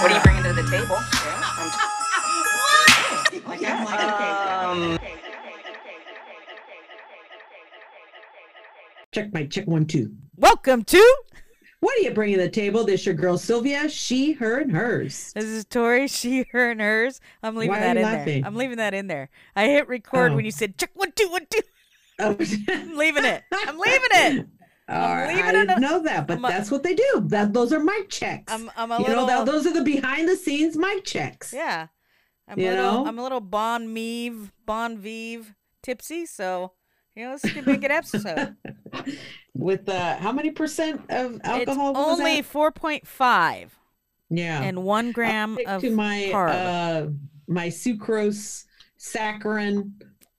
What 0.00 0.12
are 0.12 0.14
you 0.14 0.22
bringing 0.22 0.42
to 0.44 0.52
the 0.52 0.68
table? 0.70 0.96
Um, 3.66 4.98
Check 9.12 9.32
my 9.32 9.46
check 9.46 9.66
one 9.66 9.86
two. 9.86 10.12
Welcome 10.36 10.84
to. 10.84 11.16
What 11.80 11.96
are 11.98 12.02
you 12.02 12.10
bringing 12.12 12.36
to 12.38 12.42
the 12.44 12.50
table? 12.50 12.84
This 12.84 13.06
your 13.06 13.14
girl 13.14 13.38
Sylvia. 13.38 13.88
She, 13.88 14.32
her, 14.32 14.58
and 14.58 14.70
hers. 14.72 15.32
This 15.34 15.44
is 15.44 15.64
Tori. 15.64 16.06
She, 16.08 16.44
her, 16.52 16.70
and 16.70 16.80
hers. 16.80 17.20
I'm 17.42 17.56
leaving 17.56 17.70
Why 17.74 17.80
that 17.80 17.96
in 17.96 18.02
laughing? 18.02 18.40
there. 18.42 18.46
I'm 18.46 18.56
leaving 18.56 18.76
that 18.76 18.92
in 18.94 19.06
there. 19.06 19.30
I 19.54 19.66
hit 19.66 19.88
record 19.88 20.32
Oh. 20.32 20.36
when 20.36 20.44
you 20.44 20.50
said 20.50 20.76
check 20.76 20.90
one 20.94 21.12
two 21.12 21.28
one 21.30 21.46
two. 21.48 21.60
Oh, 22.18 22.36
I'm 22.68 22.96
leaving 22.96 23.24
it. 23.24 23.42
I'm 23.52 23.78
leaving 23.78 24.08
it. 24.12 24.46
I 24.88 25.50
didn't 25.52 25.80
know 25.80 26.00
that, 26.02 26.26
but 26.26 26.38
I'm 26.38 26.44
a- 26.44 26.48
that's 26.48 26.70
what 26.70 26.82
they 26.82 26.94
do. 26.94 27.22
That 27.26 27.52
those 27.52 27.72
are 27.72 27.80
mic 27.80 28.08
checks. 28.08 28.52
I'm 28.52 28.70
I'm 28.76 28.92
a 28.92 28.98
you 28.98 29.04
little. 29.06 29.26
know, 29.26 29.44
that, 29.44 29.46
those 29.50 29.66
are 29.66 29.72
the 29.72 29.82
behind 29.82 30.28
the 30.28 30.36
scenes 30.36 30.76
mic 30.76 31.04
checks. 31.04 31.52
yeah. 31.52 31.88
I'm 32.48 32.58
You 32.60 32.68
a 32.68 32.70
little. 32.70 32.84
know? 32.92 33.06
I'm 33.06 33.18
a 33.18 33.22
little 33.22 33.40
bon 33.40 33.92
vive, 33.92 34.52
bon 34.64 34.98
vive, 34.98 35.54
tipsy. 35.82 36.26
So 36.26 36.72
you 37.16 37.24
know, 37.24 37.36
this 37.36 37.52
could 37.52 37.64
be 37.64 37.72
a 37.72 37.76
good 37.78 37.90
episode. 37.90 38.54
With 39.54 39.88
uh, 39.88 40.16
how 40.18 40.32
many 40.32 40.50
percent 40.50 41.00
of 41.08 41.40
alcohol? 41.42 41.90
it's 41.90 41.98
only 42.20 42.42
4.5 42.42 43.70
yeah, 44.28 44.60
and 44.62 44.82
one 44.84 45.12
gram 45.12 45.56
of 45.66 45.80
to 45.80 45.90
my 45.90 46.28
carb. 46.32 46.50
uh, 46.50 47.10
my 47.48 47.68
sucrose, 47.68 48.64
saccharin. 48.98 49.92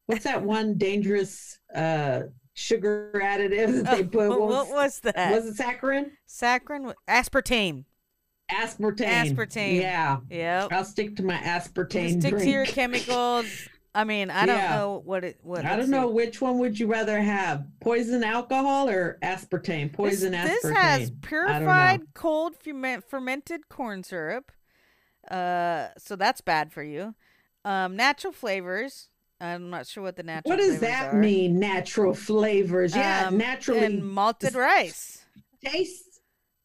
What's 0.05 0.23
that 0.25 0.43
one 0.43 0.77
dangerous 0.77 1.57
uh, 1.73 2.21
sugar 2.57 3.11
additive 3.23 3.83
that 3.83 3.97
they 3.97 4.03
Oh, 4.03 4.07
put? 4.07 4.29
what, 4.29 4.39
What 4.39 4.49
what 4.49 4.69
was 4.69 4.99
that? 5.01 5.31
was 5.31 5.45
it 5.47 5.63
saccharin? 5.63 6.11
Saccharin, 6.27 6.93
aspartame. 7.07 7.85
Aspartame. 8.51 9.35
Aspartame. 9.35 9.81
Yeah. 9.81 10.17
Yep. 10.29 10.71
I'll 10.71 10.85
stick 10.85 11.15
to 11.17 11.23
my 11.23 11.35
aspartame 11.37 12.19
Stick 12.19 12.31
drink. 12.31 12.43
to 12.45 12.49
your 12.49 12.65
chemicals. 12.77 13.45
I 13.93 14.03
mean, 14.05 14.29
I 14.29 14.45
don't 14.45 14.57
Yeah. 14.57 14.75
know 14.75 15.01
what 15.05 15.23
it. 15.23 15.39
What 15.41 15.65
I 15.65 15.75
don't 15.75 15.89
know 15.89 16.07
see. 16.07 16.13
which 16.13 16.39
one 16.41 16.57
would 16.59 16.79
you 16.79 16.87
rather 16.87 17.19
have, 17.19 17.65
poison 17.81 18.23
alcohol 18.23 18.89
or 18.89 19.17
aspartame? 19.21 19.91
Poison 19.91 20.31
this 20.31 20.41
aspartame. 20.41 20.61
This 20.61 20.77
has 20.77 20.77
I 20.77 20.99
don't 20.99 21.09
know. 21.13 21.27
purified 21.27 22.01
cold 22.13 22.55
ferment, 22.55 23.03
fermented 23.03 23.69
corn 23.69 24.03
syrup. 24.03 24.51
Uh, 25.29 25.89
so 25.97 26.15
that's 26.15 26.39
bad 26.41 26.71
for 26.71 26.83
you. 26.83 27.15
Um, 27.65 27.95
natural 27.97 28.31
flavors. 28.31 29.09
I'm 29.39 29.69
not 29.69 29.85
sure 29.87 30.03
what 30.03 30.15
the 30.15 30.23
natural. 30.23 30.51
What 30.51 30.59
does 30.59 30.79
that 30.79 31.13
are. 31.13 31.17
mean? 31.17 31.59
Natural 31.59 32.13
flavors. 32.13 32.95
Yeah, 32.95 33.27
Um, 33.27 33.37
naturally 33.37 33.85
and 33.85 34.07
malted 34.07 34.55
rice. 34.55 35.25
taste. 35.63 36.03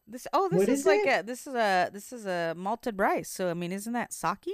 This 0.07 0.27
oh, 0.33 0.49
this 0.49 0.63
is, 0.69 0.81
is 0.81 0.87
like 0.87 1.07
a 1.07 1.23
this 1.23 1.47
is 1.47 1.55
a 1.55 1.91
this 1.93 2.13
is 2.13 2.27
a 2.27 2.55
malted 2.57 2.99
rice. 2.99 3.29
So 3.31 3.51
I 3.51 3.55
mean, 3.55 3.73
isn't 3.73 3.93
that 3.93 4.13
sake? 4.13 4.49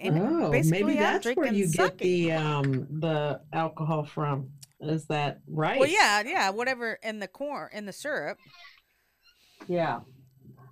And 0.00 0.18
Oh, 0.18 0.50
basically, 0.50 0.84
maybe 0.84 0.98
that's 0.98 1.26
where 1.34 1.52
you 1.52 1.66
sake. 1.66 1.96
get 1.96 1.98
the 1.98 2.32
um 2.32 2.86
the 3.00 3.40
alcohol 3.52 4.04
from. 4.04 4.50
Is 4.80 5.06
that 5.06 5.40
right? 5.46 5.80
Well, 5.80 5.88
yeah, 5.88 6.22
yeah, 6.26 6.50
whatever 6.50 6.98
in 7.02 7.18
the 7.18 7.28
corn 7.28 7.70
in 7.72 7.86
the 7.86 7.92
syrup. 7.92 8.38
Yeah. 9.68 10.00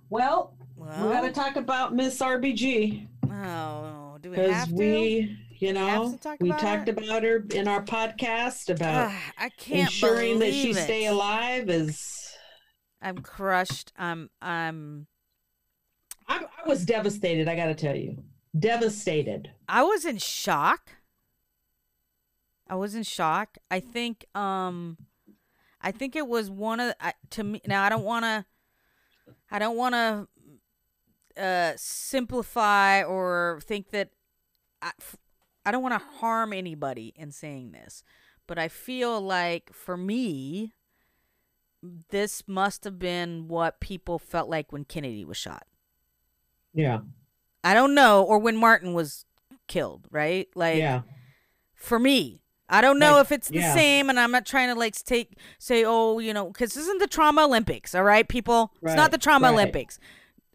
Well, 0.09 0.55
we 0.75 0.85
Well, 0.87 1.09
got 1.09 1.21
to 1.21 1.31
talk 1.31 1.55
about 1.55 1.95
Miss 1.95 2.19
RBG 2.19 3.07
oh, 3.31 4.17
do 4.21 4.29
we 4.31 4.37
have 4.37 4.69
to? 4.69 4.75
we, 4.75 5.37
you 5.63 5.73
know, 5.73 6.17
talk 6.21 6.37
we 6.41 6.49
about 6.49 6.59
talked 6.59 6.89
it? 6.89 6.97
about 6.97 7.23
her 7.23 7.43
in 7.51 7.67
our 7.67 7.83
podcast 7.83 8.69
about 8.69 9.09
Ah, 9.09 9.31
I 9.37 9.49
can't 9.49 9.87
ensuring 9.87 10.39
that 10.39 10.51
she 10.53 10.71
believe 10.71 10.83
stay 10.83 11.05
alive. 11.05 11.69
Is 11.69 12.35
I'm 13.01 13.19
crushed. 13.19 13.93
I'm 13.97 14.29
I'm 14.41 15.07
I, 16.27 16.45
I 16.63 16.67
was 16.67 16.85
devastated. 16.85 17.47
I 17.47 17.55
got 17.55 17.67
to 17.67 17.75
tell 17.75 17.95
you, 17.95 18.23
devastated. 18.57 19.51
I 19.67 19.83
was 19.83 20.05
in 20.05 20.17
shock. 20.17 20.91
I 22.67 22.75
was 22.75 22.95
in 22.95 23.03
shock. 23.03 23.57
I 23.71 23.79
think 23.79 24.25
um 24.35 24.97
I 25.81 25.91
think 25.91 26.15
it 26.15 26.27
was 26.27 26.49
one 26.49 26.79
of 26.79 26.93
I, 26.99 27.13
to 27.31 27.43
me 27.43 27.61
now 27.67 27.83
I 27.83 27.89
don't 27.89 28.03
want 28.03 28.23
to 28.25 28.45
I 29.51 29.59
don't 29.59 29.77
want 29.77 29.95
to 29.95 30.27
uh 31.41 31.73
simplify 31.77 33.03
or 33.03 33.59
think 33.63 33.91
that 33.91 34.09
I 34.81 34.91
I 35.65 35.71
don't 35.71 35.83
want 35.83 35.93
to 35.93 36.07
harm 36.19 36.53
anybody 36.53 37.13
in 37.15 37.31
saying 37.31 37.71
this, 37.71 38.03
but 38.47 38.57
I 38.57 38.67
feel 38.67 39.21
like 39.21 39.71
for 39.73 39.97
me 39.97 40.73
this 42.09 42.47
must 42.47 42.83
have 42.85 42.97
been 42.97 43.47
what 43.47 43.79
people 43.79 44.17
felt 44.17 44.49
like 44.49 44.71
when 44.71 44.85
Kennedy 44.85 45.25
was 45.25 45.37
shot. 45.37 45.65
Yeah. 46.73 46.99
I 47.63 47.73
don't 47.73 47.93
know, 47.93 48.23
or 48.23 48.39
when 48.39 48.57
Martin 48.57 48.93
was 48.93 49.25
killed, 49.67 50.07
right? 50.11 50.47
Like 50.55 50.77
yeah. 50.77 51.01
for 51.75 51.99
me. 51.99 52.39
I 52.69 52.81
don't 52.81 52.97
know 52.97 53.13
Like, 53.13 53.25
if 53.25 53.31
it's 53.33 53.49
the 53.49 53.59
yeah. 53.59 53.73
same, 53.73 54.09
and 54.09 54.19
I'm 54.19 54.31
not 54.31 54.45
trying 54.45 54.69
to 54.69 54.75
like 54.75 54.95
take 55.03 55.37
say, 55.59 55.83
oh, 55.85 56.19
you 56.19 56.33
know, 56.33 56.47
because 56.47 56.73
this 56.73 56.83
isn't 56.83 56.99
the 56.99 57.07
trauma 57.07 57.43
Olympics, 57.43 57.93
all 57.93 58.03
right, 58.03 58.27
people. 58.27 58.73
It's 58.81 58.95
not 58.95 59.11
the 59.11 59.17
trauma 59.17 59.47
right. 59.47 59.53
Olympics. 59.53 59.99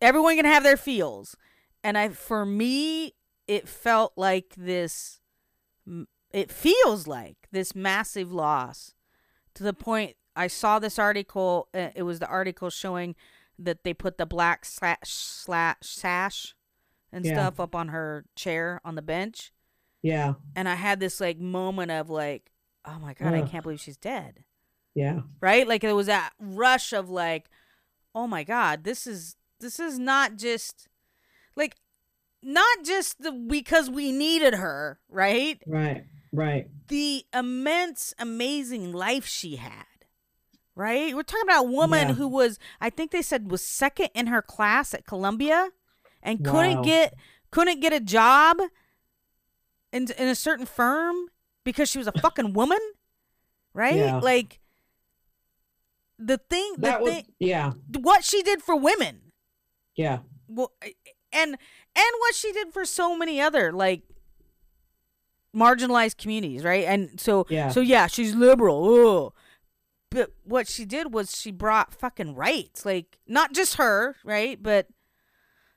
Everyone 0.00 0.36
can 0.36 0.46
have 0.46 0.62
their 0.62 0.76
feels, 0.76 1.36
and 1.84 1.96
I, 1.96 2.08
for 2.08 2.44
me, 2.44 3.14
it 3.48 3.66
felt 3.68 4.12
like 4.16 4.54
this. 4.56 5.20
It 6.30 6.52
feels 6.52 7.06
like 7.06 7.48
this 7.50 7.74
massive 7.74 8.30
loss, 8.30 8.94
to 9.54 9.62
the 9.62 9.72
point 9.72 10.16
I 10.36 10.46
saw 10.46 10.78
this 10.78 10.98
article. 10.98 11.68
Uh, 11.74 11.88
it 11.94 12.02
was 12.02 12.18
the 12.18 12.28
article 12.28 12.68
showing 12.70 13.16
that 13.58 13.82
they 13.82 13.94
put 13.94 14.18
the 14.18 14.26
black 14.26 14.64
slash 14.64 14.98
slash 15.04 15.76
sash 15.80 16.54
and 17.10 17.24
Yeah. 17.24 17.32
stuff 17.34 17.58
up 17.58 17.74
on 17.74 17.88
her 17.88 18.26
chair 18.36 18.80
on 18.84 18.94
the 18.94 19.02
bench 19.02 19.52
Yeah. 20.02 20.34
and 20.54 20.68
I 20.68 20.74
had 20.76 21.00
this 21.00 21.20
like 21.20 21.40
moment 21.40 21.90
of 21.90 22.08
like, 22.10 22.52
oh 22.84 22.98
my 23.00 23.14
god, 23.14 23.34
I 23.34 23.42
can't 23.42 23.62
believe 23.64 23.80
she's 23.80 23.96
dead. 23.96 24.44
Yeah. 24.94 25.22
Right? 25.40 25.66
Like 25.66 25.82
it 25.82 25.92
was 25.94 26.06
that 26.06 26.34
rush 26.38 26.92
of 26.92 27.08
like, 27.10 27.48
oh 28.14 28.26
my 28.28 28.44
god, 28.44 28.84
this 28.84 29.06
is 29.06 29.34
this 29.58 29.80
is 29.80 29.98
not 29.98 30.36
just 30.36 30.86
like 31.56 31.74
not 32.42 32.84
just 32.84 33.20
the 33.22 33.32
because 33.32 33.90
we 33.90 34.12
needed 34.12 34.54
her, 34.54 34.98
right? 35.08 35.60
Right. 35.66 36.04
Right. 36.32 36.68
The 36.88 37.24
immense 37.34 38.14
amazing 38.18 38.92
life 38.92 39.26
she 39.26 39.56
had. 39.56 39.84
Right? 40.74 41.14
We're 41.14 41.22
talking 41.24 41.42
about 41.48 41.64
a 41.64 41.68
woman 41.68 42.08
Yeah. 42.08 42.14
who 42.14 42.28
was 42.28 42.58
I 42.80 42.90
think 42.90 43.10
they 43.10 43.22
said 43.22 43.50
was 43.50 43.64
second 43.64 44.10
in 44.14 44.28
her 44.28 44.42
class 44.42 44.94
at 44.94 45.04
Columbia 45.06 45.70
and 46.22 46.44
couldn't 46.44 46.82
get 46.82 47.14
couldn't 47.50 47.80
get 47.80 47.92
a 47.92 48.00
job 48.00 48.58
in 49.92 50.06
in 50.18 50.28
a 50.28 50.34
certain 50.36 50.66
firm 50.66 51.16
because 51.64 51.88
she 51.90 51.98
was 51.98 52.06
a 52.06 52.12
fucking 52.12 52.52
woman, 52.52 52.78
right? 53.74 53.96
Yeah. 53.96 54.18
Like 54.20 54.60
the 56.18 56.38
thing, 56.38 56.74
the 56.76 56.82
That 56.82 57.00
was 57.02 57.12
thing, 57.14 57.24
yeah. 57.38 57.72
what 58.00 58.24
she 58.24 58.42
did 58.42 58.62
for 58.62 58.76
women, 58.76 59.32
Yeah. 59.96 60.18
well, 60.48 60.72
and 61.32 61.56
and 61.98 62.14
what 62.20 62.34
she 62.34 62.52
did 62.52 62.72
for 62.72 62.84
so 62.84 63.16
many 63.16 63.40
other 63.40 63.72
like 63.72 64.02
marginalized 65.54 66.16
communities, 66.18 66.62
right? 66.62 66.84
And 66.84 67.20
so, 67.20 67.46
Yeah. 67.48 67.70
so 67.70 67.80
yeah, 67.80 68.06
she's 68.06 68.34
liberal. 68.34 69.34
But 70.10 70.32
what 70.44 70.68
she 70.68 70.84
did 70.84 71.12
was 71.12 71.36
she 71.36 71.50
brought 71.50 71.92
fucking 71.94 72.34
rights, 72.34 72.86
like 72.86 73.18
not 73.26 73.52
just 73.52 73.74
her, 73.74 74.16
right? 74.24 74.62
But 74.62 74.86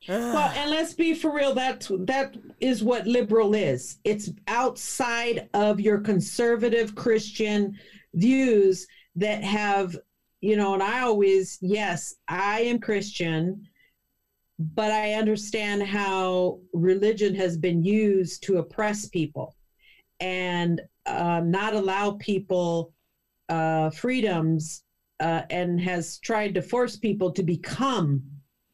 Well, 0.07 0.51
and 0.55 0.71
let's 0.71 0.93
be 0.93 1.13
for 1.13 1.33
real. 1.33 1.53
That 1.53 1.87
that 2.07 2.35
is 2.59 2.81
what 2.83 3.05
liberal 3.07 3.53
is. 3.53 3.99
It's 4.03 4.29
outside 4.47 5.49
of 5.53 5.79
your 5.79 5.99
conservative 5.99 6.95
Christian 6.95 7.77
views 8.13 8.87
that 9.15 9.43
have, 9.43 9.97
you 10.39 10.55
know. 10.55 10.73
And 10.73 10.81
I 10.83 11.01
always, 11.01 11.57
yes, 11.61 12.15
I 12.27 12.61
am 12.61 12.79
Christian, 12.79 13.67
but 14.75 14.91
I 14.91 15.13
understand 15.13 15.83
how 15.83 16.59
religion 16.73 17.33
has 17.35 17.57
been 17.57 17.83
used 17.83 18.43
to 18.43 18.57
oppress 18.57 19.07
people 19.07 19.55
and 20.19 20.81
uh, 21.05 21.41
not 21.43 21.73
allow 21.73 22.11
people 22.19 22.93
uh, 23.49 23.89
freedoms, 23.89 24.83
uh, 25.19 25.41
and 25.49 25.79
has 25.79 26.19
tried 26.19 26.53
to 26.55 26.61
force 26.61 26.95
people 26.95 27.31
to 27.31 27.43
become 27.43 28.21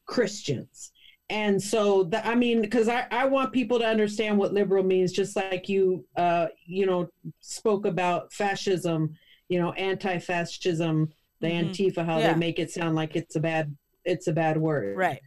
Christians 0.06 0.92
and 1.30 1.62
so 1.62 2.04
the, 2.04 2.26
i 2.26 2.34
mean 2.34 2.62
because 2.62 2.88
I, 2.88 3.06
I 3.12 3.26
want 3.26 3.52
people 3.52 3.78
to 3.80 3.86
understand 3.86 4.38
what 4.38 4.54
liberal 4.54 4.84
means 4.84 5.12
just 5.12 5.36
like 5.36 5.68
you 5.68 6.06
uh 6.16 6.48
you 6.66 6.86
know 6.86 7.10
spoke 7.42 7.86
about 7.86 8.32
fascism 8.32 9.10
you 9.50 9.60
know 9.60 9.74
anti-fascism 9.74 11.10
the 11.42 11.48
Mhm. 11.48 11.70
antifa 11.70 12.06
how 12.06 12.20
Yeah. 12.20 12.32
they 12.34 12.40
make 12.40 12.60
it 12.60 12.72
sound 12.72 12.96
like 12.96 13.18
it's 13.18 13.36
a 13.36 13.42
bad 13.42 13.76
it's 14.06 14.28
a 14.28 14.32
bad 14.32 14.56
word 14.58 14.96
Right. 14.96 15.20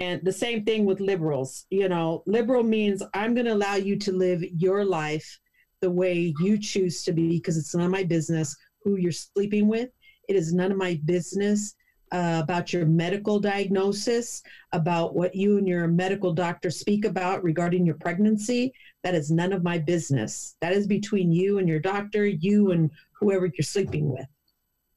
And 0.00 0.24
the 0.24 0.32
same 0.32 0.64
thing 0.64 0.84
with 0.84 1.00
liberals 1.00 1.66
you 1.70 1.88
know 1.88 2.22
liberal 2.26 2.62
means 2.62 3.02
i'm 3.14 3.34
going 3.34 3.46
to 3.46 3.52
allow 3.54 3.74
you 3.74 3.96
to 3.96 4.12
live 4.12 4.42
your 4.42 4.84
life 4.84 5.38
the 5.80 5.90
way 5.90 6.34
you 6.40 6.58
choose 6.58 7.02
to 7.04 7.12
be 7.12 7.38
because 7.38 7.56
it's 7.56 7.74
none 7.74 7.86
of 7.86 7.92
my 7.92 8.02
business 8.02 8.56
who 8.82 8.96
you're 8.96 9.12
sleeping 9.12 9.68
with. 9.68 9.90
It 10.28 10.36
is 10.36 10.52
none 10.52 10.72
of 10.72 10.78
my 10.78 11.00
business 11.04 11.74
uh, 12.10 12.40
about 12.42 12.72
your 12.72 12.86
medical 12.86 13.38
diagnosis 13.38 14.42
about 14.72 15.14
what 15.14 15.34
you 15.34 15.58
and 15.58 15.68
your 15.68 15.86
medical 15.88 16.32
doctor 16.32 16.70
speak 16.70 17.04
about 17.04 17.44
regarding 17.44 17.84
your 17.84 17.96
pregnancy. 17.96 18.72
That 19.04 19.14
is 19.14 19.30
none 19.30 19.52
of 19.52 19.62
my 19.62 19.78
business. 19.78 20.56
That 20.60 20.72
is 20.72 20.86
between 20.86 21.32
you 21.32 21.58
and 21.58 21.68
your 21.68 21.80
doctor 21.80 22.26
you 22.26 22.70
and 22.70 22.90
whoever 23.20 23.46
you're 23.46 23.62
sleeping 23.62 24.10
with 24.10 24.26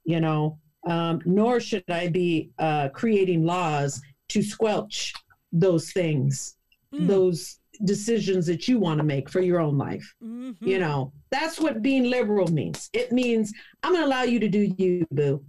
you 0.06 0.20
know? 0.20 0.58
Um, 0.88 1.22
nor 1.26 1.60
should 1.60 1.84
i 1.92 2.08
be 2.08 2.50
uh, 2.58 2.90
creating 2.90 3.46
laws 3.46 4.02
to 4.34 4.42
squelch 4.42 5.14
those 5.52 5.92
things, 5.92 6.56
Mm. 6.94 7.08
those 7.08 7.60
decisions 7.86 8.46
that 8.48 8.68
you 8.68 8.78
want 8.80 8.98
to 9.00 9.04
make 9.04 9.30
for 9.30 9.40
your 9.42 9.60
own 9.60 9.78
life. 9.78 10.14
Mhm. 10.24 10.56
You 10.62 10.78
know, 10.80 11.14
that's 11.30 11.60
what 11.60 11.82
being 11.82 12.04
liberal 12.04 12.48
means. 12.52 12.90
It 12.94 13.12
means 13.12 13.54
I'm 13.82 13.94
going 13.94 14.04
to 14.04 14.08
allow 14.08 14.24
you 14.24 14.40
to 14.40 14.50
do 14.50 14.74
you, 14.78 15.08
boo, 15.12 15.44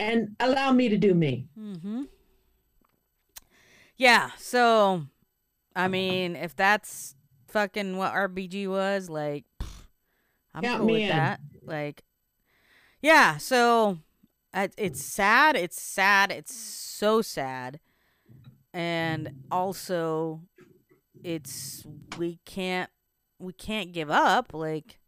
and 0.00 0.34
allow 0.40 0.72
me 0.72 0.88
to 0.88 0.96
do 0.98 1.14
me. 1.14 1.46
Mm-hmm. 1.58 2.04
Yeah, 3.96 4.30
so 4.38 5.06
I 5.76 5.88
mean, 5.88 6.34
if 6.36 6.56
that's 6.56 7.14
fucking 7.48 7.96
what 7.96 8.12
RBG 8.12 8.66
was, 8.68 9.08
like 9.08 9.44
I'm 10.54 10.62
Count 10.62 10.78
cool 10.80 10.90
with 10.90 11.02
in. 11.02 11.08
that. 11.08 11.40
Like 11.62 12.02
Yeah, 13.02 13.36
so 13.38 13.98
it's 14.54 15.00
sad, 15.04 15.56
it's 15.56 15.80
sad, 15.80 16.32
it's 16.32 16.54
so 16.54 17.22
sad. 17.22 17.78
And 18.72 19.30
also 19.50 20.42
it's 21.22 21.84
we 22.16 22.38
can't 22.44 22.88
we 23.38 23.52
can't 23.52 23.92
give 23.92 24.10
up 24.10 24.54
like 24.54 24.98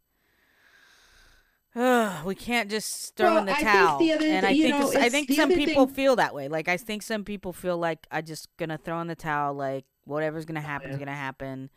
Ugh, 1.75 2.25
we 2.25 2.35
can't 2.35 2.69
just 2.69 3.15
throw 3.15 3.29
Well, 3.31 3.37
in 3.39 3.45
the 3.45 3.55
I 3.57 3.61
towel. 3.61 3.99
the 3.99 4.13
other 4.13 4.25
and 4.25 4.45
I 4.45 4.49
think 4.53 4.69
know, 4.69 4.91
I 5.01 5.09
think 5.09 5.31
some 5.31 5.49
people 5.49 5.85
thing- 5.87 5.95
feel 5.95 6.15
that 6.17 6.33
way. 6.35 6.47
Like 6.47 6.67
I 6.67 6.77
think 6.77 7.01
some 7.01 7.23
people 7.23 7.53
feel 7.53 7.77
like 7.77 8.05
I 8.11 8.21
just 8.21 8.47
gonna 8.57 8.77
throw 8.77 8.99
in 9.01 9.07
the 9.07 9.15
towel. 9.15 9.53
Like 9.53 9.85
whatever's 10.05 10.45
gonna 10.45 10.61
happen 10.61 10.89
is 10.91 10.95
Yeah. 10.99 11.05
gonna 11.05 11.17
happen. 11.17 11.69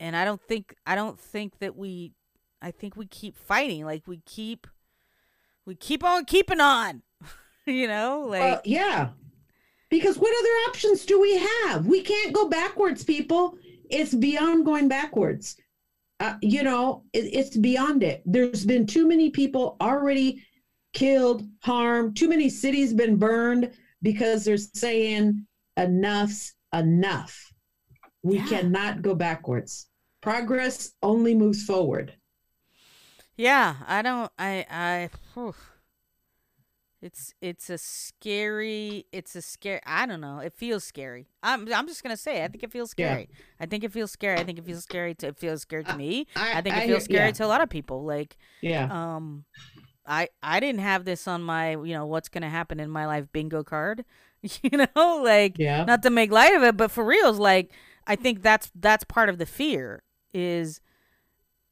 And 0.00 0.14
I 0.14 0.24
don't 0.24 0.40
think 0.40 0.74
I 0.86 0.94
don't 0.94 1.18
think 1.18 1.58
that 1.58 1.76
we. 1.76 2.12
I 2.60 2.70
think 2.72 2.96
we 2.96 3.06
keep 3.06 3.36
fighting. 3.36 3.84
Like 3.84 4.02
we 4.06 4.18
keep, 4.26 4.66
we 5.64 5.74
keep 5.76 6.02
on 6.04 6.24
keeping 6.24 6.60
on. 6.60 7.02
you 7.66 7.86
know, 7.88 8.24
like 8.28 8.40
Well, 8.40 8.60
yeah. 8.64 9.08
Because 9.90 10.18
what 10.18 10.34
other 10.38 10.70
options 10.70 11.06
do 11.06 11.20
we 11.20 11.36
have? 11.38 11.86
We 11.86 12.02
can't 12.02 12.32
go 12.34 12.48
backwards, 12.48 13.04
people. 13.04 13.56
It's 13.90 14.14
beyond 14.14 14.64
going 14.66 14.88
backwards. 14.88 15.56
Uh, 16.20 16.34
you 16.42 16.62
know, 16.62 17.04
it, 17.12 17.24
it's 17.32 17.56
beyond 17.56 18.02
it. 18.02 18.22
There's 18.26 18.66
been 18.66 18.86
too 18.86 19.06
many 19.08 19.30
people 19.30 19.76
already 19.80 20.42
killed, 20.92 21.44
harmed, 21.62 22.16
too 22.16 22.28
many 22.28 22.48
cities 22.50 22.92
been 22.92 23.16
burned 23.16 23.70
because 24.02 24.44
they're 24.44 24.56
saying 24.58 25.46
enough's 25.76 26.54
enough. 26.74 27.52
We 28.22 28.38
Yeah. 28.38 28.46
cannot 28.48 29.00
go 29.02 29.14
backwards. 29.14 29.86
Progress 30.20 30.92
only 31.02 31.34
moves 31.34 31.64
forward. 31.64 32.14
Yeah, 33.36 33.76
I 33.86 34.02
don't. 34.02 34.30
I 34.38 34.66
I. 34.68 35.10
whew. 35.34 35.54
It's 37.00 37.32
it's 37.40 37.70
a 37.70 37.78
scary. 37.78 39.06
It's 39.12 39.36
a 39.36 39.42
scary. 39.42 39.80
I 39.86 40.04
don't 40.06 40.20
know. 40.20 40.40
It 40.40 40.52
feels 40.52 40.82
scary. 40.82 41.26
I'm 41.44 41.72
I'm 41.72 41.86
just 41.86 42.02
gonna 42.02 42.16
say. 42.16 42.42
I 42.42 42.48
think 42.48 42.64
it 42.64 42.72
feels 42.72 42.92
Yeah. 42.96 43.10
scary. 43.10 43.28
I 43.60 43.66
think 43.66 43.84
it 43.84 43.92
feels 43.92 44.10
scary. 44.10 44.38
I 44.40 44.44
think 44.44 44.58
it 44.58 44.64
feels 44.64 44.82
scary. 44.82 45.14
To, 45.16 45.28
it 45.28 45.36
feels 45.38 45.62
scary 45.62 45.84
to 45.84 45.96
me. 45.96 46.26
I, 46.34 46.58
I 46.58 46.60
think 46.62 46.74
I 46.74 46.82
it 46.82 46.86
feels 46.88 47.04
scary 47.04 47.26
yeah, 47.26 47.32
to 47.32 47.44
a 47.44 47.46
lot 47.46 47.60
of 47.60 47.68
people. 47.70 48.04
Like 48.04 48.36
Yeah. 48.62 48.86
um, 48.90 49.44
I 50.04 50.28
I 50.42 50.58
didn't 50.58 50.80
have 50.80 51.04
this 51.04 51.28
on 51.28 51.42
my 51.42 51.72
you 51.72 51.94
know 51.94 52.06
what's 52.06 52.28
gonna 52.28 52.50
happen 52.50 52.80
in 52.80 52.90
my 52.90 53.06
life 53.06 53.26
bingo 53.32 53.62
card. 53.62 54.04
You 54.62 54.86
know, 54.94 55.20
like 55.24 55.58
Yeah. 55.58 55.84
not 55.84 56.02
to 56.04 56.10
make 56.10 56.30
light 56.30 56.54
of 56.54 56.62
it, 56.62 56.76
but 56.76 56.90
for 56.92 57.04
reals, 57.04 57.38
like 57.40 57.72
I 58.06 58.14
think 58.16 58.42
that's 58.42 58.70
that's 58.74 59.02
part 59.04 59.28
of 59.28 59.38
the 59.38 59.46
fear 59.46 60.02
is 60.32 60.80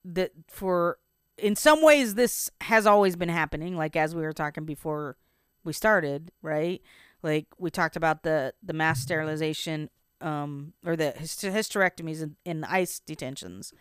that 0.05 0.33
for 0.49 0.99
in 1.39 1.57
some 1.57 1.83
ways 1.83 2.15
this 2.15 2.51
has 2.63 2.87
always 2.87 3.17
been 3.17 3.29
happening. 3.29 3.77
Like 3.77 3.97
as 3.97 4.15
we 4.15 4.23
were 4.23 4.33
talking 4.33 4.65
before 4.65 5.17
we 5.65 5.73
started, 5.73 6.31
right? 6.43 6.83
Like 7.23 7.47
we 7.59 7.71
talked 7.71 7.97
about 7.97 8.23
the 8.23 8.55
the 8.63 8.73
mass 8.73 9.01
sterilization 9.01 9.91
um 10.21 10.73
or 10.85 10.97
the 10.97 11.13
hysterectomies 11.19 12.23
in, 12.23 12.37
in 12.45 12.65
ICE 12.65 13.01
detentions, 13.01 13.73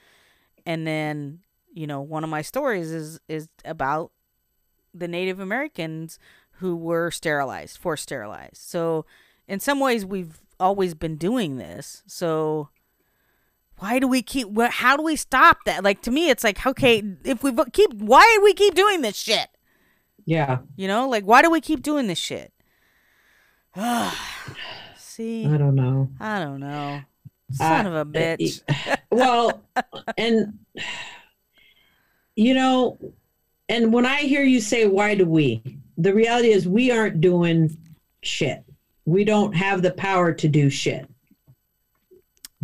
and 0.66 0.86
then 0.86 1.40
you 1.74 1.88
know 1.88 2.02
one 2.02 2.24
of 2.24 2.30
my 2.30 2.42
stories 2.42 2.92
is 2.92 3.20
is 3.28 3.48
about 3.64 4.12
the 4.94 5.08
Native 5.08 5.40
Americans 5.40 6.20
who 6.60 6.76
were 6.76 7.12
sterilized, 7.12 7.78
forced 7.78 8.04
sterilized. 8.04 8.58
So 8.58 9.06
in 9.48 9.60
some 9.60 9.80
ways 9.80 10.06
we've 10.06 10.40
always 10.60 10.94
been 10.94 11.18
doing 11.18 11.58
this. 11.58 12.02
So 12.08 12.70
why 13.80 14.00
do 14.00 14.08
we 14.08 14.22
keep 14.22 14.48
wh- 14.58 14.70
how 14.72 14.96
do 14.98 15.04
we 15.04 15.16
stop 15.16 15.58
that? 15.66 15.84
Like 15.84 16.02
to 16.04 16.12
me 16.12 16.30
it's 16.30 16.44
like 16.44 16.66
okay, 16.66 17.04
if 17.24 17.44
we 17.44 17.52
keep 17.74 17.94
why 17.94 18.30
do 18.38 18.44
we 18.44 18.54
keep 18.54 18.74
doing 18.76 19.02
this 19.02 19.16
shit? 19.18 19.48
Yeah. 20.26 20.60
You 20.76 20.88
know? 20.88 21.08
Like 21.10 21.24
why 21.26 21.42
do 21.42 21.50
we 21.52 21.62
keep 21.62 21.82
doing 21.84 22.08
this 22.08 22.18
shit? 22.20 22.52
See, 24.98 25.46
I 25.46 25.58
don't 25.58 25.76
know. 25.76 26.10
I 26.20 26.40
don't 26.40 26.60
know. 26.60 27.02
Son 27.52 27.86
Uh, 27.86 27.90
of 27.90 27.96
a 27.96 28.06
bitch. 28.12 28.62
well 29.12 29.62
and 30.18 30.58
you 32.36 32.54
know 32.54 32.98
and 33.70 33.94
when 33.94 34.06
i 34.06 34.18
hear 34.22 34.42
you 34.44 34.60
say 34.60 34.88
why 34.88 35.14
do 35.16 35.26
we 35.26 35.62
the 35.98 36.14
reality 36.14 36.50
is 36.50 36.68
we 36.68 36.92
aren't 36.92 37.22
doing 37.22 37.78
shit 38.24 38.64
we 39.06 39.24
don't 39.24 39.54
have 39.56 39.82
the 39.84 39.92
power 39.92 40.34
to 40.34 40.48
do 40.50 40.70
shit 40.72 41.08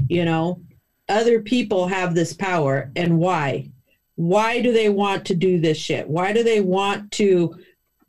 you 0.10 0.26
know 0.26 0.60
other 1.12 1.42
people 1.42 1.88
have 1.88 2.16
this 2.16 2.34
power 2.34 2.92
and 2.96 3.18
why? 3.18 3.70
Why 4.16 4.62
do 4.62 4.72
they 4.72 4.90
want 4.90 5.26
to 5.26 5.36
do 5.36 5.60
this 5.60 5.78
shit? 5.78 6.08
Why 6.08 6.34
do 6.34 6.44
they 6.44 6.62
want 6.62 7.12
to 7.14 7.56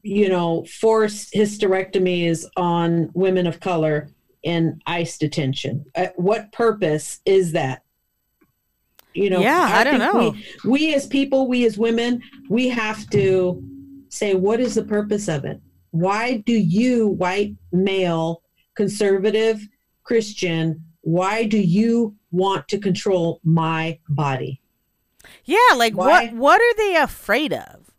you 0.03 0.29
know 0.29 0.65
force 0.65 1.31
hysterectomies 1.31 2.45
on 2.57 3.11
women 3.15 3.47
of 3.47 3.61
color 3.61 4.09
in 4.43 4.81
ice 4.87 5.19
detention? 5.19 5.85
Uh, 5.95 6.09
what 6.17 6.53
purpose 6.53 7.21
is 7.25 7.53
that? 7.53 7.83
You 9.15 9.31
know 9.31 9.41
Yeah, 9.41 9.69
I 9.73 9.85
don't 9.85 9.99
know. 9.99 10.31
we, 10.65 10.71
we 10.71 10.95
as 10.95 11.07
people 11.07 11.47
we 11.49 11.67
as 11.67 11.77
women 11.79 12.23
we 12.49 12.69
have 12.69 13.09
to 13.11 13.63
say 14.09 14.35
what 14.35 14.61
is 14.61 14.75
the 14.75 14.85
purpose 14.85 15.29
of 15.29 15.45
it? 15.45 15.61
Why 15.91 16.39
do 16.39 16.53
you 16.53 17.09
white 17.09 17.55
male 17.73 18.43
conservative 18.75 19.61
christian 20.03 20.83
why 21.03 21.45
do 21.45 21.59
you 21.59 22.15
want 22.33 22.67
to 22.69 22.79
control 22.79 23.41
my 23.45 23.99
body 24.09 24.61
Yeah, 25.45 25.57
like 25.77 25.95
Why? 25.95 26.27
what 26.27 26.35
what 26.35 26.61
are 26.61 26.75
they 26.77 26.97
afraid 26.97 27.53
of? 27.53 27.93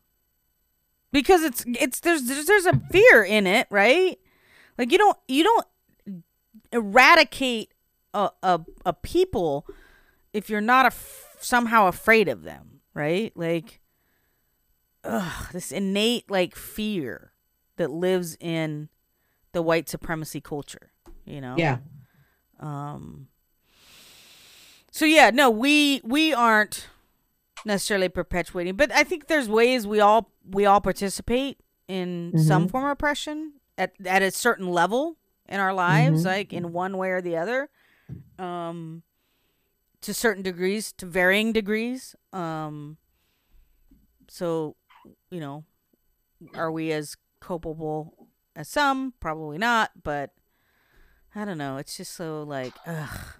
Because 1.12 1.44
it's 1.44 1.64
it's 1.68 2.00
there's 2.02 2.24
there's, 2.24 2.46
there's 2.48 2.66
a 2.66 2.82
fear 2.92 3.24
in 3.24 3.46
it, 3.48 3.68
right? 3.70 4.20
Like 4.78 4.92
you 4.92 4.98
don't 4.98 5.18
you 5.28 5.44
don't 5.44 5.68
eradicate 6.72 7.74
a 8.14 8.30
a, 8.42 8.62
a 8.86 8.94
people 8.94 9.68
if 10.34 10.50
you're 10.50 10.62
not 10.62 10.86
af- 10.88 11.38
somehow 11.40 11.88
afraid 11.88 12.28
of 12.28 12.44
them, 12.44 12.82
right? 12.94 13.32
Like 13.36 13.80
ugh, 15.04 15.52
this 15.54 15.72
innate 15.72 16.30
like 16.32 16.56
fear 16.56 17.32
that 17.78 17.92
lives 17.92 18.36
in 18.40 18.90
the 19.52 19.62
white 19.62 19.88
supremacy 19.90 20.42
culture, 20.42 20.92
you 21.26 21.42
know? 21.42 21.56
yeah 21.58 21.78
Um. 22.60 23.28
So 24.96 25.06
yeah, 25.06 25.32
no, 25.32 25.50
we 25.50 26.02
we 26.04 26.36
aren't 26.36 26.88
necessarily 27.66 28.10
perpetuating, 28.10 28.76
but 28.76 28.92
I 28.92 29.04
think 29.04 29.26
there's 29.26 29.50
ways 29.50 29.88
we 29.88 30.00
all 30.00 30.30
we 30.48 30.68
all 30.68 30.82
participate 30.82 31.58
in 31.88 32.34
some 32.38 32.68
Mhm. 32.68 32.72
form 32.72 32.86
of 32.86 32.92
oppression 32.92 33.54
at 33.76 33.94
at 34.06 34.22
a 34.22 34.30
certain 34.30 34.68
level 34.70 35.18
in 35.50 35.60
our 35.60 35.74
lives, 35.74 36.22
Mhm. 36.22 36.26
like 36.26 36.54
in 36.54 36.74
one 36.74 36.96
way 36.98 37.10
or 37.10 37.22
the 37.22 37.36
other, 37.36 37.72
um, 38.38 39.02
to 40.02 40.14
certain 40.14 40.44
degrees, 40.44 40.92
to 40.94 41.08
varying 41.08 41.52
degrees. 41.54 42.16
Um. 42.32 42.98
So, 44.30 44.76
you 45.32 45.40
know, 45.40 45.66
are 46.54 46.72
we 46.72 46.92
as 46.92 47.18
culpable 47.40 48.30
as 48.56 48.70
some? 48.70 49.14
Probably 49.20 49.58
not, 49.58 50.04
but 50.04 50.36
I 51.34 51.46
don't 51.46 51.58
know. 51.58 51.78
It's 51.78 51.98
just 51.98 52.14
so 52.14 52.44
like, 52.44 52.74
ugh. 52.86 53.40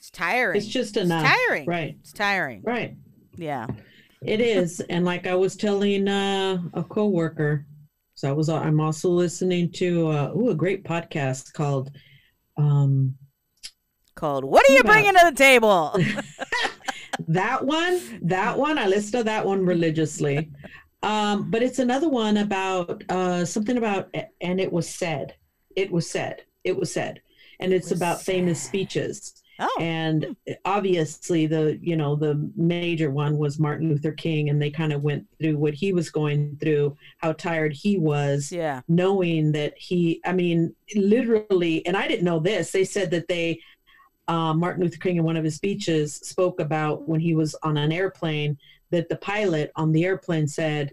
It's 0.00 0.10
tiring. 0.10 0.56
It's 0.56 0.66
just 0.66 0.96
It's 0.96 1.04
enough. 1.04 1.26
tiring. 1.26 1.66
Right. 1.66 1.96
It's 2.00 2.12
tiring. 2.12 2.62
Right. 2.64 2.96
Yeah. 3.36 3.66
It 4.24 4.40
is. 4.40 4.80
and 4.80 5.04
like 5.04 5.26
I 5.26 5.34
was 5.34 5.56
telling 5.56 6.08
uh, 6.08 6.58
a 6.74 6.82
coworker, 6.82 7.66
so 8.14 8.28
I 8.28 8.32
was 8.32 8.48
I'm 8.48 8.80
also 8.80 9.10
listening 9.10 9.70
to 9.72 10.08
uh 10.08 10.32
ooh, 10.34 10.48
a 10.50 10.54
great 10.54 10.84
podcast 10.84 11.52
called 11.52 11.90
um 12.56 13.14
Called. 14.14 14.44
What 14.44 14.68
are 14.68 14.72
you 14.72 14.80
About- 14.80 14.92
bringing 14.92 15.12
to 15.14 15.30
the 15.30 15.36
table? 15.36 15.94
that 17.28 17.64
one, 17.64 18.00
that 18.22 18.58
one, 18.58 18.78
I 18.78 18.86
listen 18.86 19.18
to 19.20 19.24
that 19.24 19.46
one 19.46 19.64
religiously. 19.64 20.50
Um, 21.02 21.50
but 21.50 21.62
it's 21.62 21.78
another 21.78 22.08
one 22.08 22.36
about 22.38 23.02
uh 23.10 23.44
something 23.44 23.76
about 23.76 24.14
and 24.40 24.60
it 24.60 24.72
was 24.72 24.88
said. 24.88 25.34
It 25.76 25.90
was 25.90 26.10
said. 26.10 26.42
It 26.64 26.76
was 26.76 26.92
said. 26.92 27.22
And 27.60 27.72
it's 27.72 27.90
about 27.90 28.22
famous 28.22 28.62
speeches. 28.62 29.34
Oh. 29.60 29.76
and 29.80 30.34
obviously 30.64 31.46
the 31.46 31.78
you 31.82 31.96
know 31.96 32.16
the 32.16 32.50
major 32.56 33.10
one 33.10 33.38
was 33.38 33.58
martin 33.58 33.88
luther 33.88 34.12
king 34.12 34.48
and 34.48 34.60
they 34.60 34.70
kind 34.70 34.92
of 34.92 35.02
went 35.02 35.26
through 35.38 35.56
what 35.56 35.74
he 35.74 35.92
was 35.92 36.10
going 36.10 36.56
through 36.60 36.96
how 37.18 37.32
tired 37.32 37.72
he 37.72 37.98
was 37.98 38.50
yeah. 38.50 38.80
knowing 38.88 39.52
that 39.52 39.76
he 39.76 40.20
i 40.24 40.32
mean 40.32 40.74
literally 40.96 41.84
and 41.86 41.96
i 41.96 42.08
didn't 42.08 42.24
know 42.24 42.40
this 42.40 42.72
they 42.72 42.84
said 42.84 43.10
that 43.10 43.28
they 43.28 43.60
uh, 44.28 44.54
martin 44.54 44.82
luther 44.82 44.98
king 44.98 45.16
in 45.16 45.24
one 45.24 45.36
of 45.36 45.44
his 45.44 45.56
speeches 45.56 46.14
spoke 46.16 46.60
about 46.60 47.08
when 47.08 47.20
he 47.20 47.34
was 47.34 47.54
on 47.62 47.76
an 47.76 47.92
airplane 47.92 48.56
that 48.90 49.08
the 49.08 49.16
pilot 49.16 49.70
on 49.76 49.92
the 49.92 50.04
airplane 50.04 50.48
said 50.48 50.90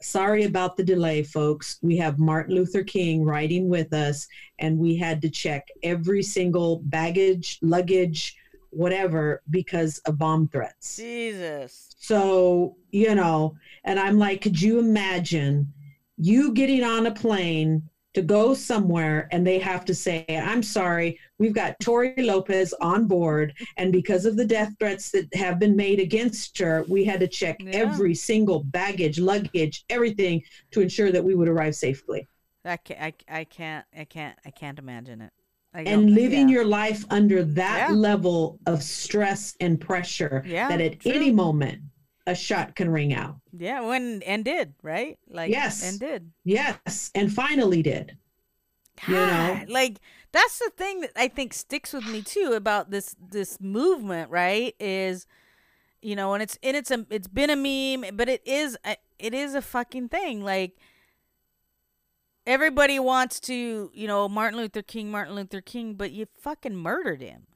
sorry 0.00 0.44
about 0.44 0.76
the 0.76 0.84
delay 0.84 1.22
folks 1.22 1.78
we 1.82 1.96
have 1.96 2.18
martin 2.18 2.54
luther 2.54 2.84
king 2.84 3.24
riding 3.24 3.68
with 3.68 3.92
us 3.92 4.26
and 4.60 4.78
we 4.78 4.96
had 4.96 5.20
to 5.20 5.28
check 5.28 5.66
every 5.82 6.22
single 6.22 6.80
baggage 6.84 7.58
luggage 7.62 8.36
whatever 8.70 9.42
because 9.50 9.98
of 10.06 10.18
bomb 10.18 10.48
threats 10.48 10.96
Jesus. 10.96 11.94
so, 11.98 12.76
you 12.90 13.14
know, 13.14 13.54
and 13.84 13.98
I'm 13.98 14.18
like, 14.18 14.42
could 14.42 14.60
you 14.60 14.78
imagine 14.78 15.72
you 16.16 16.52
getting 16.52 16.84
on 16.84 17.06
a 17.06 17.14
plane 17.14 17.88
to 18.14 18.22
go 18.22 18.54
somewhere 18.54 19.28
and 19.32 19.46
they 19.46 19.58
have 19.58 19.84
to 19.84 19.94
say, 19.94 20.24
I'm 20.28 20.62
sorry, 20.62 21.18
we've 21.38 21.54
got 21.54 21.78
Tori 21.80 22.14
Lopez 22.16 22.74
on 22.80 23.06
board. 23.06 23.54
And 23.76 23.92
because 23.92 24.24
of 24.24 24.36
the 24.36 24.44
death 24.46 24.72
threats 24.78 25.10
that 25.10 25.32
have 25.34 25.58
been 25.58 25.76
made 25.76 26.00
against 26.00 26.58
her, 26.58 26.84
we 26.88 27.04
had 27.04 27.20
to 27.20 27.28
check 27.28 27.56
Yeah. 27.60 27.70
every 27.72 28.14
single 28.14 28.64
baggage, 28.64 29.18
luggage, 29.18 29.84
everything 29.90 30.42
to 30.72 30.80
ensure 30.80 31.12
that 31.12 31.22
we 31.22 31.34
would 31.34 31.48
arrive 31.48 31.74
safely. 31.74 32.26
I 32.64 32.76
can't. 32.76 33.00
I, 33.00 33.40
I 33.40 33.44
can't. 33.44 33.84
I 33.96 34.04
can't. 34.04 34.38
I 34.44 34.50
can't 34.50 34.78
imagine 34.78 35.20
it. 35.22 35.32
And 35.74 36.14
living 36.14 36.48
yeah. 36.48 36.54
your 36.54 36.64
life 36.64 37.04
under 37.10 37.44
that 37.44 37.88
Yeah. 37.90 37.94
level 37.94 38.58
of 38.66 38.82
stress 38.82 39.54
and 39.60 39.80
pressure 39.80 40.42
that 40.46 40.80
at 40.80 41.00
true. 41.00 41.12
any 41.12 41.30
moment 41.30 41.82
a 42.28 42.34
shot 42.34 42.76
can 42.76 42.90
ring 42.90 43.12
out. 43.12 43.36
Yeah. 43.56 43.80
When 43.80 44.22
and 44.22 44.44
did 44.44 44.74
right? 44.82 45.18
Like 45.28 45.50
Yes. 45.50 45.82
And 45.82 45.98
did. 45.98 46.30
Yes, 46.44 47.10
and 47.14 47.32
finally 47.32 47.82
did. 47.82 48.16
You 49.06 49.14
know? 49.14 49.64
Like 49.68 50.00
that's 50.32 50.58
the 50.58 50.70
thing 50.76 51.00
that 51.00 51.12
I 51.16 51.28
think 51.28 51.54
sticks 51.54 51.92
with 51.92 52.06
me 52.06 52.22
too 52.22 52.52
about 52.54 52.90
this 52.90 53.14
this 53.30 53.60
movement, 53.60 54.30
right? 54.30 54.74
Is 54.80 55.26
you 56.02 56.14
know, 56.16 56.34
and 56.34 56.42
it's 56.42 56.58
and 56.62 56.76
it's 56.76 56.90
a 56.90 57.06
it's 57.10 57.28
been 57.28 57.50
a 57.50 57.56
meme, 57.56 58.16
but 58.16 58.28
it 58.28 58.42
is 58.46 58.76
a, 58.84 58.96
it 59.18 59.34
is 59.34 59.54
a 59.54 59.62
fucking 59.62 60.08
thing. 60.08 60.44
Like 60.44 60.76
everybody 62.46 62.98
wants 62.98 63.40
to, 63.40 63.90
you 63.92 64.06
know, 64.06 64.28
Martin 64.28 64.58
Luther 64.58 64.82
King, 64.82 65.10
Martin 65.10 65.34
Luther 65.34 65.60
King, 65.60 65.94
but 65.94 66.10
you 66.12 66.26
fucking 66.40 66.74
murdered 66.76 67.20
him, 67.20 67.46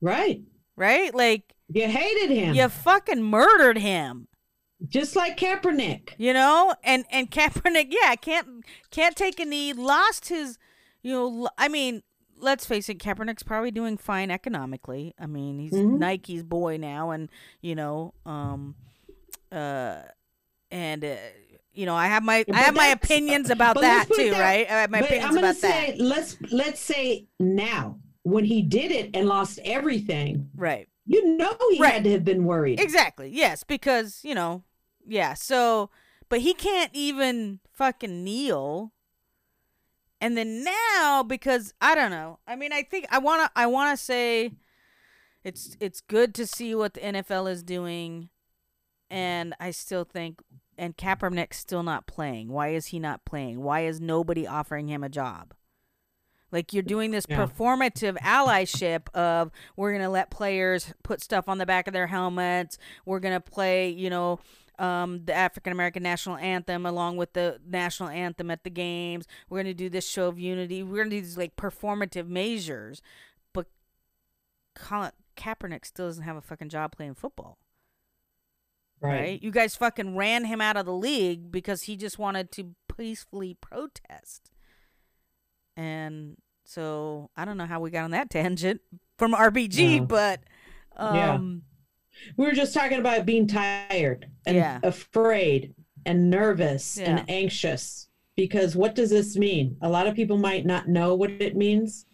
Right. 0.00 0.42
right? 0.76 1.14
Like 1.14 1.54
You 1.68 1.88
hated 1.88 2.30
him. 2.30 2.54
you 2.54 2.68
fucking 2.68 3.22
murdered 3.22 3.78
him. 3.78 4.28
Just 4.88 5.16
like 5.16 5.38
Kaepernick. 5.38 6.10
you 6.18 6.32
know 6.34 6.74
and 6.84 7.04
and 7.10 7.30
Kaepernick 7.30 7.86
yeah 7.90 8.14
can't 8.14 8.62
can't 8.90 9.16
take 9.16 9.40
a 9.40 9.44
knee 9.46 9.72
lost 9.72 10.28
his 10.28 10.58
you 11.02 11.12
know 11.12 11.48
I 11.56 11.68
mean 11.68 12.02
let's 12.38 12.66
face 12.66 12.90
it 12.90 12.98
Kaepernick's 12.98 13.42
probably 13.42 13.70
doing 13.70 13.96
fine 13.96 14.30
economically 14.30 15.14
I 15.18 15.24
mean 15.26 15.58
he's 15.58 15.72
Mhm. 15.72 15.98
Nike's 15.98 16.42
boy 16.42 16.76
now 16.76 17.10
and 17.10 17.30
you 17.62 17.74
know 17.74 18.12
um 18.26 18.74
uh 19.50 20.02
and 20.70 21.02
uh, 21.02 21.14
you 21.72 21.86
know 21.86 21.94
I 21.94 22.08
have 22.08 22.22
my 22.22 22.44
I 22.52 22.58
have 22.58 22.74
my 22.74 22.88
opinions 22.88 23.48
about 23.48 23.76
that 23.80 23.80
let's 23.80 24.08
put 24.08 24.18
it 24.18 24.24
too 24.24 24.30
that- 24.32 24.40
right 24.40 24.66
I 24.70 24.80
have 24.82 24.90
my 24.90 24.98
opinions 24.98 25.24
I'm 25.24 25.34
gonna 25.36 25.46
about 25.48 25.56
say 25.56 25.92
that 25.96 26.00
let's 26.04 26.36
let's 26.52 26.80
say 26.80 27.28
now 27.40 27.98
when 28.24 28.44
he 28.44 28.60
did 28.60 28.90
it 28.90 29.10
and 29.14 29.26
lost 29.26 29.58
everything, 29.64 30.50
right 30.56 30.86
you 31.06 31.36
know 31.36 31.56
he 31.70 31.80
Right. 31.80 31.94
had 31.94 32.04
to 32.04 32.12
have 32.12 32.24
been 32.24 32.44
worried. 32.44 32.80
Exactly. 32.80 33.30
Yes, 33.32 33.62
because 33.64 34.20
you 34.24 34.34
know, 34.34 34.62
yeah. 35.06 35.34
So, 35.34 35.90
but 36.28 36.40
he 36.40 36.52
can't 36.54 36.90
even 36.92 37.60
fucking 37.72 38.24
kneel. 38.24 38.92
And 40.20 40.36
then 40.36 40.64
now, 40.64 41.22
because 41.22 41.74
I 41.80 41.94
don't 41.94 42.10
know. 42.10 42.38
I 42.46 42.56
mean, 42.56 42.72
I 42.72 42.82
think 42.82 43.06
I 43.10 43.18
wanna. 43.18 43.50
I 43.54 43.66
wanna 43.66 43.96
say, 43.96 44.52
it's 45.44 45.76
it's 45.78 46.00
good 46.00 46.34
to 46.36 46.46
see 46.46 46.74
what 46.74 46.94
the 46.94 47.00
NFL 47.00 47.50
is 47.50 47.62
doing, 47.62 48.30
and 49.10 49.54
I 49.60 49.70
still 49.70 50.04
think. 50.04 50.40
And 50.78 50.94
Kaepernick's 50.96 51.56
still 51.58 51.82
not 51.82 52.06
playing. 52.06 52.48
Why 52.48 52.68
is 52.68 52.86
he 52.88 52.98
not 52.98 53.24
playing? 53.24 53.62
Why 53.62 53.86
is 53.86 53.98
nobody 53.98 54.46
offering 54.46 54.88
him 54.88 55.02
a 55.02 55.08
job? 55.08 55.54
Like 56.52 56.72
you're 56.72 56.82
doing 56.82 57.10
this 57.10 57.26
Yeah. 57.28 57.44
performative 57.44 58.16
allyship 58.18 59.08
of 59.14 59.50
we're 59.76 59.92
gonna 59.92 60.08
let 60.10 60.30
players 60.30 60.94
put 61.02 61.20
stuff 61.20 61.48
on 61.48 61.58
the 61.58 61.66
back 61.66 61.86
of 61.88 61.92
their 61.92 62.06
helmets. 62.06 62.78
We're 63.04 63.20
gonna 63.20 63.40
play, 63.40 63.88
you 63.90 64.10
know, 64.10 64.38
um, 64.78 65.24
the 65.24 65.34
African 65.34 65.72
American 65.72 66.02
national 66.02 66.36
anthem 66.36 66.84
along 66.86 67.16
with 67.16 67.32
the 67.32 67.60
national 67.66 68.10
anthem 68.10 68.50
at 68.50 68.62
the 68.62 68.70
games. 68.70 69.26
We're 69.48 69.58
gonna 69.58 69.74
do 69.74 69.88
this 69.88 70.08
show 70.08 70.28
of 70.28 70.38
unity. 70.38 70.82
We're 70.82 70.98
gonna 70.98 71.10
do 71.10 71.20
these 71.20 71.36
like 71.38 71.56
performative 71.56 72.28
measures, 72.28 73.02
but 73.52 73.66
Colin 74.74 75.12
Kaepernick 75.36 75.84
still 75.84 76.06
doesn't 76.06 76.22
have 76.24 76.36
a 76.36 76.40
fucking 76.42 76.68
job 76.68 76.92
playing 76.96 77.14
football, 77.14 77.58
right? 79.00 79.42
You 79.42 79.50
guys 79.50 79.76
fucking 79.76 80.14
ran 80.16 80.44
him 80.44 80.60
out 80.60 80.76
of 80.76 80.86
the 80.86 80.92
league 80.94 81.50
because 81.50 81.82
he 81.82 81.96
just 81.96 82.18
wanted 82.18 82.52
to 82.52 82.74
peacefully 82.94 83.54
protest. 83.54 84.50
And 85.76 86.36
so 86.64 87.30
I 87.36 87.44
don't 87.44 87.56
know 87.56 87.66
how 87.66 87.80
we 87.80 87.90
got 87.90 88.04
on 88.04 88.10
that 88.12 88.30
tangent 88.30 88.80
from 89.18 89.32
RBG, 89.34 90.00
No. 90.00 90.06
but 90.06 90.40
Yeah. 90.98 91.34
um 91.34 91.62
We 92.36 92.46
were 92.46 92.52
just 92.52 92.72
talking 92.74 92.98
about 92.98 93.26
being 93.26 93.46
tired 93.46 94.26
and 94.46 94.56
Yeah. 94.56 94.80
afraid 94.82 95.74
and 96.06 96.30
nervous 96.30 96.96
Yeah. 96.96 97.18
and 97.18 97.30
anxious. 97.30 98.08
Because 98.36 98.76
what 98.76 98.94
does 98.94 99.10
this 99.10 99.36
mean? 99.36 99.76
A 99.80 99.88
lot 99.88 100.06
of 100.06 100.14
people 100.14 100.36
might 100.38 100.66
not 100.66 100.88
know 100.88 101.14
what 101.14 101.30
it 101.30 101.56
means 101.56 102.06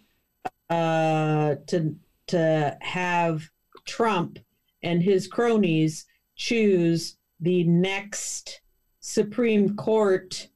uh, 0.70 1.56
to 1.66 1.94
to 2.28 2.78
have 2.80 3.50
Trump 3.84 4.38
and 4.82 5.02
his 5.02 5.26
cronies 5.26 6.06
choose 6.36 7.16
the 7.40 7.64
next 7.64 8.60
Supreme 9.00 9.74
Court 9.76 10.48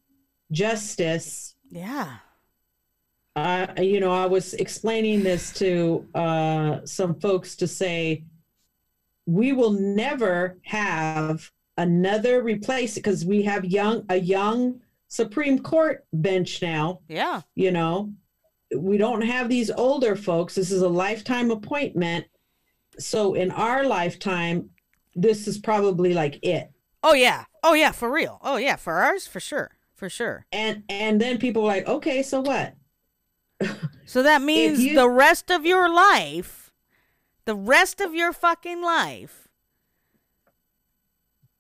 justice 0.52 1.54
yeah. 1.70 2.18
Uh, 3.37 3.66
you 3.76 4.00
know, 4.00 4.12
I 4.12 4.25
was 4.26 4.55
explaining 4.55 5.23
this 5.23 5.52
to 5.55 6.09
uh, 6.14 6.78
some 6.85 7.21
folks 7.21 7.55
to 7.57 7.69
say 7.69 8.25
we 9.26 9.52
will 9.52 9.73
never 9.73 10.59
have 10.62 11.50
another 11.76 12.43
replace 12.43 12.95
because 12.95 13.26
we 13.26 13.43
have 13.43 13.66
young 13.66 14.07
a 14.09 14.16
young 14.16 14.81
Supreme 15.09 15.59
Court 15.59 16.07
bench 16.14 16.62
now. 16.62 17.00
Yeah. 17.09 17.43
You 17.55 17.73
know, 17.73 18.14
we 18.75 18.97
don't 18.97 19.21
have 19.21 19.50
these 19.50 19.71
older 19.71 20.16
folks. 20.16 20.55
This 20.55 20.71
is 20.71 20.81
a 20.81 20.88
lifetime 20.88 21.50
appointment. 21.50 22.25
So 22.99 23.35
in 23.35 23.50
our 23.50 23.85
lifetime, 23.85 24.71
this 25.14 25.47
is 25.47 25.59
probably 25.59 26.14
like 26.14 26.38
it. 26.43 26.71
Oh 27.02 27.12
yeah. 27.12 27.45
Oh 27.62 27.75
yeah, 27.75 27.93
for 27.93 28.11
real. 28.11 28.40
Oh 28.43 28.57
yeah, 28.57 28.76
for 28.76 28.95
ours 28.95 29.26
for 29.26 29.40
sure. 29.40 29.73
For 29.95 30.09
sure. 30.09 30.47
And 30.52 30.85
and 30.88 31.21
then 31.21 31.37
people 31.37 31.62
are 31.64 31.66
like, 31.66 31.87
okay, 31.87 32.23
so 32.23 32.40
what? 32.40 32.75
So 34.04 34.22
that 34.22 34.42
means 34.42 34.82
you- 34.84 34.94
the 34.94 35.08
rest 35.08 35.50
of 35.50 35.64
your 35.66 35.88
life, 35.92 36.72
the 37.44 37.54
rest 37.54 38.00
of 38.00 38.14
your 38.14 38.32
fucking 38.32 38.82
life, 38.82 39.48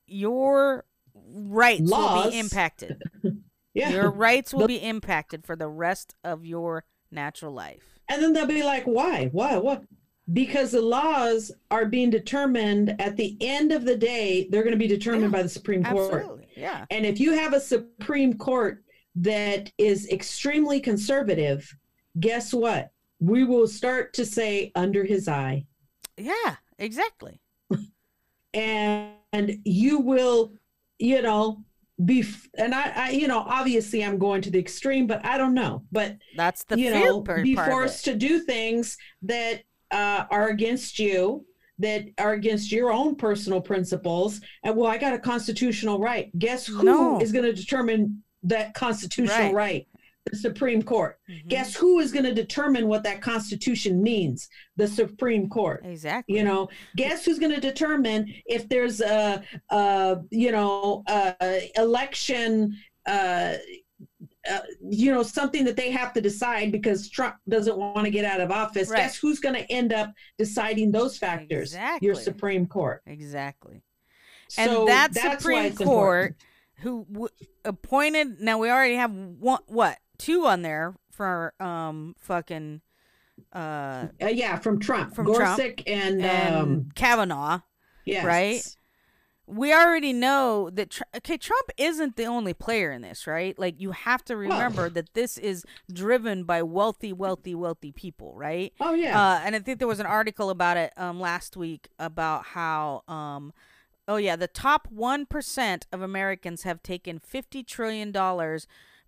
your 0.06 0.84
rights 1.14 1.90
will 1.90 2.30
be 2.30 2.38
impacted. 2.38 3.02
Yeah. 3.74 3.90
Your 3.90 4.10
rights 4.10 4.54
will 4.54 4.66
be 4.66 4.76
impacted 4.82 5.44
for 5.44 5.54
the 5.54 5.68
rest 5.68 6.14
of 6.24 6.46
your 6.46 6.86
natural 7.10 7.52
life. 7.52 7.98
And 8.08 8.22
then 8.22 8.32
they'll 8.32 8.46
be 8.46 8.62
like, 8.62 8.84
why? 8.84 9.26
Why? 9.32 9.58
What? 9.58 9.82
Because 10.32 10.70
the 10.70 10.80
laws 10.80 11.52
are 11.70 11.84
being 11.84 12.08
determined 12.08 12.98
at 12.98 13.18
the 13.18 13.36
end 13.42 13.72
of 13.72 13.84
the 13.84 13.94
day, 13.94 14.48
they're 14.48 14.62
going 14.62 14.72
to 14.72 14.78
be 14.78 14.86
determined 14.86 15.24
Yeah, 15.24 15.28
by 15.40 15.42
the 15.42 15.50
Supreme 15.50 15.84
Court. 15.84 16.14
Absolutely. 16.14 16.46
Yeah. 16.56 16.86
And 16.90 17.04
if 17.04 17.20
you 17.20 17.32
have 17.34 17.52
a 17.52 17.60
Supreme 17.60 18.38
Court 18.38 18.82
that 19.16 19.70
is 19.76 20.08
extremely 20.08 20.80
conservative, 20.80 21.76
guess 22.18 22.52
what? 22.54 22.90
We 23.20 23.44
will 23.44 23.66
start 23.66 24.12
to 24.14 24.26
say 24.26 24.72
under 24.74 25.04
his 25.04 25.28
eye. 25.28 25.66
Yeah, 26.16 26.56
exactly. 26.78 27.40
and 28.54 29.12
and 29.32 29.58
you 29.64 29.98
will 30.00 30.52
you 30.98 31.20
know 31.22 31.62
be 32.04 32.24
and 32.56 32.74
I, 32.74 32.92
I 32.94 33.10
you 33.10 33.26
know 33.28 33.40
obviously 33.40 34.04
i'm 34.04 34.18
going 34.18 34.40
to 34.42 34.50
the 34.50 34.58
extreme 34.58 35.06
but 35.06 35.24
i 35.26 35.36
don't 35.38 35.54
know 35.54 35.82
but 35.92 36.16
That's 36.36 36.62
the 36.64 36.78
you 36.78 36.90
know 36.90 37.20
be 37.20 37.54
forced 37.54 38.04
to 38.06 38.14
do 38.14 38.40
things 38.40 38.96
that 39.22 39.62
uh, 39.90 40.24
are 40.30 40.48
against 40.48 40.98
you 40.98 41.44
that 41.78 42.04
are 42.18 42.32
against 42.32 42.70
your 42.72 42.92
own 42.92 43.16
personal 43.16 43.60
principles 43.60 44.40
and 44.62 44.74
well 44.76 44.90
i 44.90 44.96
got 44.98 45.12
a 45.14 45.18
constitutional 45.18 45.98
right 45.98 46.30
guess 46.38 46.66
who 46.66 47.18
is 47.20 47.32
No. 47.32 47.40
going 47.40 47.54
to 47.54 47.60
determine 47.60 48.22
that 48.42 48.74
constitutional 48.74 49.54
Right. 49.54 49.54
right 49.54 49.88
the 50.30 50.36
supreme 50.36 50.82
court 50.82 51.18
Mhm. 51.28 51.48
guess 51.48 51.74
who 51.74 52.00
is 52.00 52.12
going 52.12 52.24
to 52.24 52.34
determine 52.34 52.88
what 52.88 53.02
that 53.04 53.20
constitution 53.22 54.02
means 54.02 54.48
the 54.76 54.88
supreme 54.88 55.48
court 55.48 55.82
Exactly. 55.84 56.36
you 56.36 56.42
know 56.44 56.68
guess 56.96 57.24
who's 57.24 57.38
going 57.38 57.54
to 57.54 57.60
determine 57.60 58.32
if 58.46 58.68
there's 58.68 59.00
a, 59.00 59.42
a 59.70 60.18
you 60.30 60.50
know 60.50 61.02
a 61.08 61.70
election 61.76 62.76
uh, 63.06 63.54
uh, 64.50 64.58
you 64.88 65.12
know 65.12 65.22
something 65.22 65.64
that 65.64 65.76
they 65.76 65.90
have 65.90 66.12
to 66.12 66.20
decide 66.20 66.72
because 66.72 67.08
trump 67.08 67.36
doesn't 67.48 67.76
want 67.76 68.04
to 68.04 68.10
get 68.10 68.24
out 68.24 68.40
of 68.40 68.50
office 68.50 68.88
Right. 68.88 68.98
guess 68.98 69.16
who's 69.16 69.38
going 69.38 69.54
to 69.54 69.70
end 69.70 69.92
up 69.92 70.12
deciding 70.38 70.90
those 70.90 71.16
factors 71.16 71.76
your 72.00 72.14
supreme 72.16 72.66
court 72.66 73.02
Exactly. 73.06 73.82
And 74.56 74.70
so 74.70 74.84
that 74.86 75.12
Supreme 75.12 75.74
Court 75.74 76.36
important. 76.36 76.36
who 76.82 77.04
w- 77.10 77.28
appointed 77.64 78.40
now 78.40 78.58
we 78.58 78.70
already 78.70 78.94
have 78.94 79.10
one 79.12 79.58
what 79.66 79.98
two 80.18 80.46
on 80.46 80.62
there 80.62 80.94
for 81.10 81.54
um 81.60 82.14
fucking 82.18 82.80
uh 83.52 84.06
uh, 84.22 84.26
yeah 84.26 84.56
from 84.56 84.78
trump 84.80 85.14
From 85.14 85.26
Trump 85.26 85.58
gorsuch 85.58 85.82
and, 85.86 86.22
and 86.22 86.54
um 86.54 86.88
Kavanaugh 86.94 87.60
yes. 88.04 88.24
right? 88.24 88.76
we 89.48 89.72
already 89.72 90.12
know 90.12 90.70
that 90.70 90.90
Tr- 90.90 91.04
okay 91.16 91.36
Trump 91.36 91.70
isn't 91.76 92.16
the 92.16 92.24
only 92.24 92.52
player 92.52 92.90
in 92.90 93.02
this 93.02 93.26
right 93.26 93.56
like 93.58 93.80
you 93.80 93.92
have 93.92 94.24
to 94.24 94.36
remember 94.36 94.90
that 94.90 95.14
this 95.14 95.38
is 95.38 95.64
driven 95.92 96.44
by 96.44 96.62
wealthy 96.62 97.12
wealthy 97.12 97.54
wealthy 97.54 97.92
people 97.92 98.34
right 98.34 98.72
oh 98.80 98.94
yeah 98.94 99.18
uh, 99.18 99.40
and 99.44 99.54
I 99.54 99.60
think 99.60 99.78
there 99.78 99.88
was 99.88 100.00
an 100.00 100.06
article 100.06 100.50
about 100.50 100.76
it 100.76 100.92
um, 100.96 101.20
last 101.20 101.56
week 101.56 101.88
about 101.98 102.44
how, 102.46 103.02
um, 103.06 103.52
oh 104.08 104.16
yeah, 104.16 104.36
the 104.36 104.48
top 104.48 104.88
one 104.90 105.26
percent 105.26 105.86
of 105.92 106.02
Americans 106.02 106.64
have 106.64 106.82
taken 106.82 107.18
fifty 107.18 107.62
trillion 107.62 108.10
dollars 108.10 108.66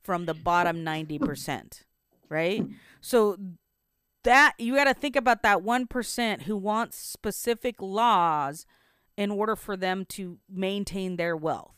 from 0.08 0.24
the 0.24 0.32
bottom 0.32 0.82
ninety 0.82 1.18
percent, 1.18 1.82
right? 2.30 2.64
So 3.02 3.36
that 4.24 4.54
you 4.56 4.74
got 4.74 4.84
to 4.84 4.94
think 4.94 5.16
about 5.16 5.42
that 5.42 5.60
one 5.60 5.86
percent 5.86 6.44
who 6.44 6.56
wants 6.56 6.96
specific 6.96 7.82
laws 7.82 8.64
in 9.18 9.30
order 9.30 9.54
for 9.54 9.76
them 9.76 10.06
to 10.06 10.38
maintain 10.48 11.16
their 11.16 11.36
wealth. 11.36 11.74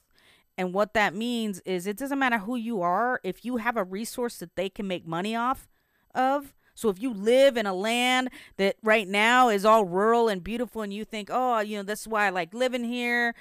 And 0.57 0.73
what 0.73 0.95
that 0.95 1.13
means 1.13 1.59
is 1.65 1.89
it 1.89 1.97
doesn't 1.97 2.21
matter 2.21 2.39
who 2.39 2.55
you 2.55 2.83
are, 2.83 3.21
if 3.25 3.45
you 3.45 3.57
have 3.57 3.77
a 3.77 3.83
resource 3.83 4.37
that 4.37 4.55
they 4.55 4.69
can 4.69 4.87
make 4.87 5.09
money 5.09 5.35
off 5.35 5.69
of. 6.15 6.55
So 6.77 6.89
if 6.89 7.03
you 7.03 7.13
live 7.13 7.57
in 7.57 7.67
a 7.67 7.75
land 7.75 8.31
that 8.59 8.77
right 8.81 9.09
now 9.09 9.49
is 9.49 9.65
all 9.65 9.85
rural 9.85 10.29
and 10.29 10.45
beautiful 10.45 10.83
and 10.83 10.95
you 10.95 11.05
think, 11.05 11.31
"Oh, 11.33 11.59
you 11.59 11.79
know, 11.79 11.83
this 11.83 12.03
is 12.03 12.09
why 12.09 12.29
I 12.29 12.31
like 12.31 12.55
living 12.55 12.85
here." 12.85 13.35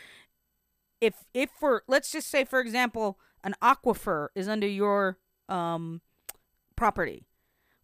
If 0.99 1.13
if 1.35 1.51
for 1.59 1.83
let's 1.87 2.11
just 2.11 2.27
say 2.27 2.43
for 2.43 2.59
example, 2.59 3.19
an 3.43 3.55
aquifer 3.61 4.27
is 4.35 4.47
under 4.47 4.67
your 4.67 5.17
um 5.47 6.01
property. 6.75 7.25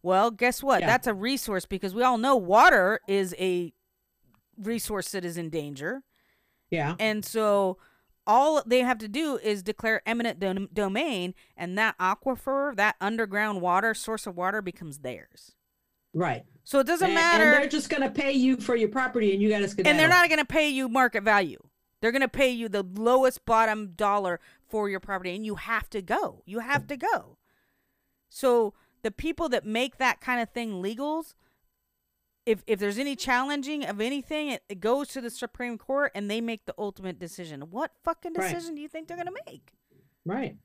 Well, 0.02 0.30
guess 0.30 0.62
what? 0.62 0.80
Yeah. 0.80 0.86
That's 0.86 1.06
a 1.06 1.14
resource 1.14 1.66
because 1.66 1.94
we 1.94 2.02
all 2.02 2.16
know 2.18 2.36
water 2.36 3.00
is 3.08 3.34
a 3.38 3.72
resource 4.58 5.10
that 5.12 5.24
is 5.24 5.36
in 5.36 5.50
danger. 5.50 6.02
yeah 6.70 6.94
And 6.98 7.24
so 7.24 7.78
all 8.26 8.62
they 8.66 8.80
have 8.80 8.98
to 8.98 9.08
do 9.08 9.36
is 9.42 9.62
declare 9.62 10.02
eminent 10.06 10.40
dom- 10.40 10.68
domain, 10.72 11.34
and 11.56 11.76
that 11.78 11.96
aquifer, 11.98 12.74
that 12.76 12.96
underground 13.00 13.60
water, 13.60 13.94
source 13.94 14.26
of 14.26 14.36
water, 14.36 14.60
becomes 14.62 14.98
theirs. 14.98 15.54
right 16.14 16.44
So 16.64 16.78
it 16.80 16.86
doesn't 16.86 17.06
and, 17.06 17.14
matter. 17.14 17.44
and 17.44 17.52
they're 17.62 17.68
just 17.68 17.88
going 17.90 18.02
to 18.02 18.10
pay 18.10 18.32
you 18.32 18.56
for 18.56 18.74
your 18.76 18.88
property 18.88 19.32
and 19.32 19.42
you 19.42 19.48
got 19.48 19.58
to 19.58 19.86
and 19.86 19.98
they're 19.98 20.08
not 20.08 20.28
going 20.28 20.38
to 20.40 20.44
pay 20.44 20.68
you 20.68 20.88
market 20.88 21.22
value. 21.22 21.58
They're 22.00 22.12
going 22.12 22.22
to 22.22 22.28
pay 22.28 22.50
you 22.50 22.68
the 22.68 22.82
lowest 22.94 23.44
bottom 23.46 23.92
dollar 23.96 24.38
for 24.68 24.88
your 24.88 25.00
property, 25.00 25.34
and 25.34 25.44
you 25.46 25.54
have 25.56 25.88
to 25.90 26.02
go. 26.02 26.42
You 26.46 26.60
have 26.60 26.86
to 26.88 26.96
go. 26.96 27.38
So 28.28 28.74
the 29.02 29.10
people 29.10 29.48
that 29.50 29.64
make 29.64 29.98
that 29.98 30.20
kind 30.20 30.40
of 30.40 30.50
thing 30.50 30.82
legals, 30.82 31.34
if 32.44 32.62
if 32.66 32.78
there's 32.78 32.98
any 32.98 33.16
challenging 33.16 33.84
of 33.84 34.00
anything, 34.00 34.48
it, 34.48 34.62
it 34.68 34.80
goes 34.80 35.08
to 35.08 35.20
the 35.20 35.30
Supreme 35.30 35.78
Court, 35.78 36.12
and 36.14 36.30
they 36.30 36.40
make 36.40 36.64
the 36.66 36.74
ultimate 36.78 37.18
decision. 37.18 37.62
What 37.70 37.92
fucking 38.04 38.34
Right. 38.34 38.52
decision 38.52 38.74
do 38.74 38.80
you 38.82 38.88
think 38.88 39.08
they're 39.08 39.16
going 39.16 39.28
to 39.28 39.42
make? 39.46 39.72
right 40.24 40.56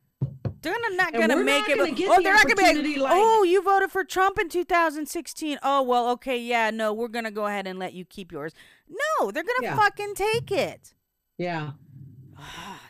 They're 0.63 0.73
gonna 0.73 0.95
not 0.95 1.13
gonna 1.13 1.37
make 1.37 1.45
not 1.45 1.69
it. 1.69 1.77
gonna 1.77 1.91
but- 1.91 2.01
oh, 2.09 2.17
the 2.17 2.23
they're 2.23 2.33
not 2.33 2.47
gonna 2.47 2.81
be 2.81 2.95
like, 2.97 3.11
like- 3.11 3.11
oh, 3.15 3.43
you 3.43 3.61
voted 3.61 3.91
for 3.91 4.03
Trump 4.03 4.39
in 4.39 4.49
2016. 4.49 5.59
Oh, 5.61 5.83
well, 5.83 6.09
okay, 6.09 6.37
yeah, 6.39 6.71
no, 6.71 6.93
we're 6.93 7.07
gonna 7.07 7.29
go 7.31 7.45
ahead 7.45 7.67
and 7.67 7.77
let 7.77 7.93
you 7.93 8.03
keep 8.05 8.31
yours. 8.31 8.53
No, 8.89 9.29
they're 9.31 9.43
gonna 9.43 9.67
Yeah. 9.67 9.75
fucking 9.75 10.15
take 10.15 10.51
it. 10.51 10.95
yeah 11.37 11.71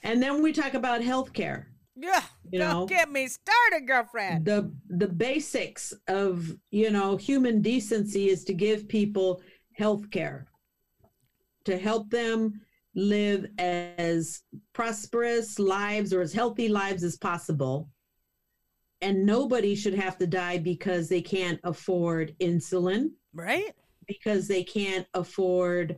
and 0.04 0.22
then 0.22 0.42
we 0.42 0.52
talk 0.54 0.74
about 0.74 1.02
healthcare 1.02 1.66
Yeah, 1.96 2.24
You 2.52 2.60
don't 2.60 2.70
know? 2.72 2.86
get 2.86 3.10
me 3.12 3.28
started, 3.28 3.86
girlfriend. 3.88 4.46
the 4.46 4.72
the 4.90 5.08
basics 5.08 5.94
of 6.08 6.52
you 6.72 6.90
know 6.92 7.18
human 7.18 7.62
decency 7.62 8.30
is 8.30 8.44
to 8.46 8.54
give 8.54 8.88
people 8.88 9.42
health 9.74 10.10
care 10.12 10.48
to 11.66 11.78
help 11.78 12.10
them 12.10 12.60
live 12.96 13.46
as 13.58 14.42
prosperous 14.74 15.60
lives 15.60 16.12
or 16.14 16.22
as 16.22 16.34
healthy 16.34 16.68
lives 16.68 17.04
as 17.04 17.16
possible 17.18 17.88
and 19.02 19.26
nobody 19.26 19.74
should 19.76 19.94
have 19.96 20.18
to 20.18 20.28
die 20.28 20.58
because 20.58 21.08
they 21.10 21.22
can't 21.22 21.60
afford 21.64 22.36
insulin 22.40 23.10
Right? 23.34 23.74
because 24.08 24.48
they 24.48 24.64
can't 24.64 25.08
afford 25.14 25.98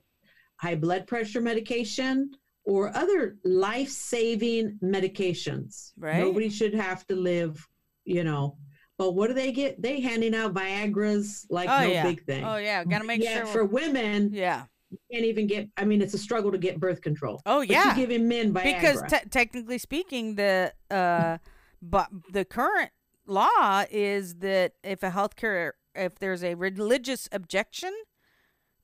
high 0.58 0.76
blood 0.76 1.08
pressure 1.08 1.42
medication 1.42 2.30
or 2.66 2.96
other 2.96 3.38
life-saving 3.44 4.80
medications. 4.82 5.92
Right. 5.98 6.20
Nobody 6.20 6.50
should 6.50 6.74
have 6.74 7.06
to 7.08 7.16
live, 7.16 7.68
you 8.06 8.24
know. 8.24 8.58
But 8.98 9.16
what 9.16 9.28
do 9.28 9.34
they 9.34 9.52
get? 9.52 9.82
They 9.82 10.00
handing 10.00 10.36
out 10.36 10.54
Viagra's 10.54 11.46
like 11.50 11.68
oh 11.68 11.82
no 11.82 11.88
yeah. 11.88 12.04
big 12.04 12.26
thing. 12.26 12.44
Oh 12.44 12.58
yeah. 12.58 12.84
Gotta 12.84 13.06
make 13.06 13.24
yeah, 13.24 13.40
sure. 13.40 13.46
for 13.48 13.66
women, 13.66 14.30
yeah. 14.32 14.66
you 14.92 14.98
can't 15.12 15.26
even 15.26 15.48
get. 15.48 15.68
I 15.78 15.84
mean, 15.84 16.02
it's 16.02 16.14
a 16.14 16.18
struggle 16.18 16.52
to 16.52 16.58
get 16.58 16.80
birth 16.80 17.02
control. 17.02 17.42
Oh 17.46 17.60
But 17.60 17.70
yeah. 17.70 17.96
giving 17.96 18.28
men 18.28 18.54
Viagra. 18.54 18.64
because 18.64 19.02
te- 19.10 19.30
technically 19.30 19.80
speaking, 19.80 20.36
the 20.36 20.74
uh, 20.92 21.40
but 21.82 22.10
the 22.32 22.46
current 22.46 22.92
law 23.26 23.84
is 23.90 24.36
that 24.36 24.74
if 24.84 25.02
a 25.04 25.10
healthcare, 25.10 25.72
if 25.96 26.20
there's 26.20 26.44
a 26.44 26.54
religious 26.54 27.28
objection, 27.32 27.94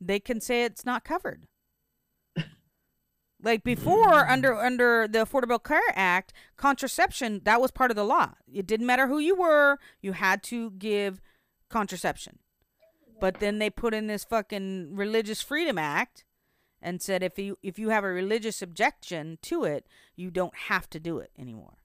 they 0.02 0.20
can 0.20 0.42
say 0.42 0.64
it's 0.64 0.86
not 0.86 1.04
covered. 1.04 1.46
Like 3.42 3.64
before, 3.64 4.28
under 4.28 4.54
under 4.54 5.08
the 5.08 5.20
Affordable 5.20 5.64
Care 5.64 5.82
Act, 5.96 6.34
contraception 6.58 7.42
that 7.46 7.62
was 7.62 7.72
part 7.72 7.90
of 7.90 7.96
the 7.96 8.04
law. 8.04 8.32
It 8.54 8.68
didn't 8.68 8.86
matter 8.86 9.08
who 9.08 9.20
you 9.20 9.36
were; 9.36 9.80
you 10.02 10.12
had 10.12 10.44
to 10.44 10.72
give 10.72 11.22
contraception. 11.70 12.40
But 13.22 13.40
then 13.40 13.60
they 13.60 13.70
put 13.70 13.94
in 13.94 14.08
this 14.08 14.24
fucking 14.26 14.96
Religious 14.96 15.42
Freedom 15.42 15.78
Act, 15.78 16.26
and 16.82 17.02
said 17.02 17.24
if 17.24 17.40
you 17.40 17.58
if 17.64 17.80
you 17.80 17.90
have 17.90 18.04
a 18.04 18.10
religious 18.10 18.62
objection 18.62 19.38
to 19.44 19.64
it, 19.64 19.88
you 20.18 20.32
don't 20.32 20.56
have 20.68 20.90
to 20.90 21.00
do 21.00 21.20
it 21.20 21.32
anymore. 21.40 21.78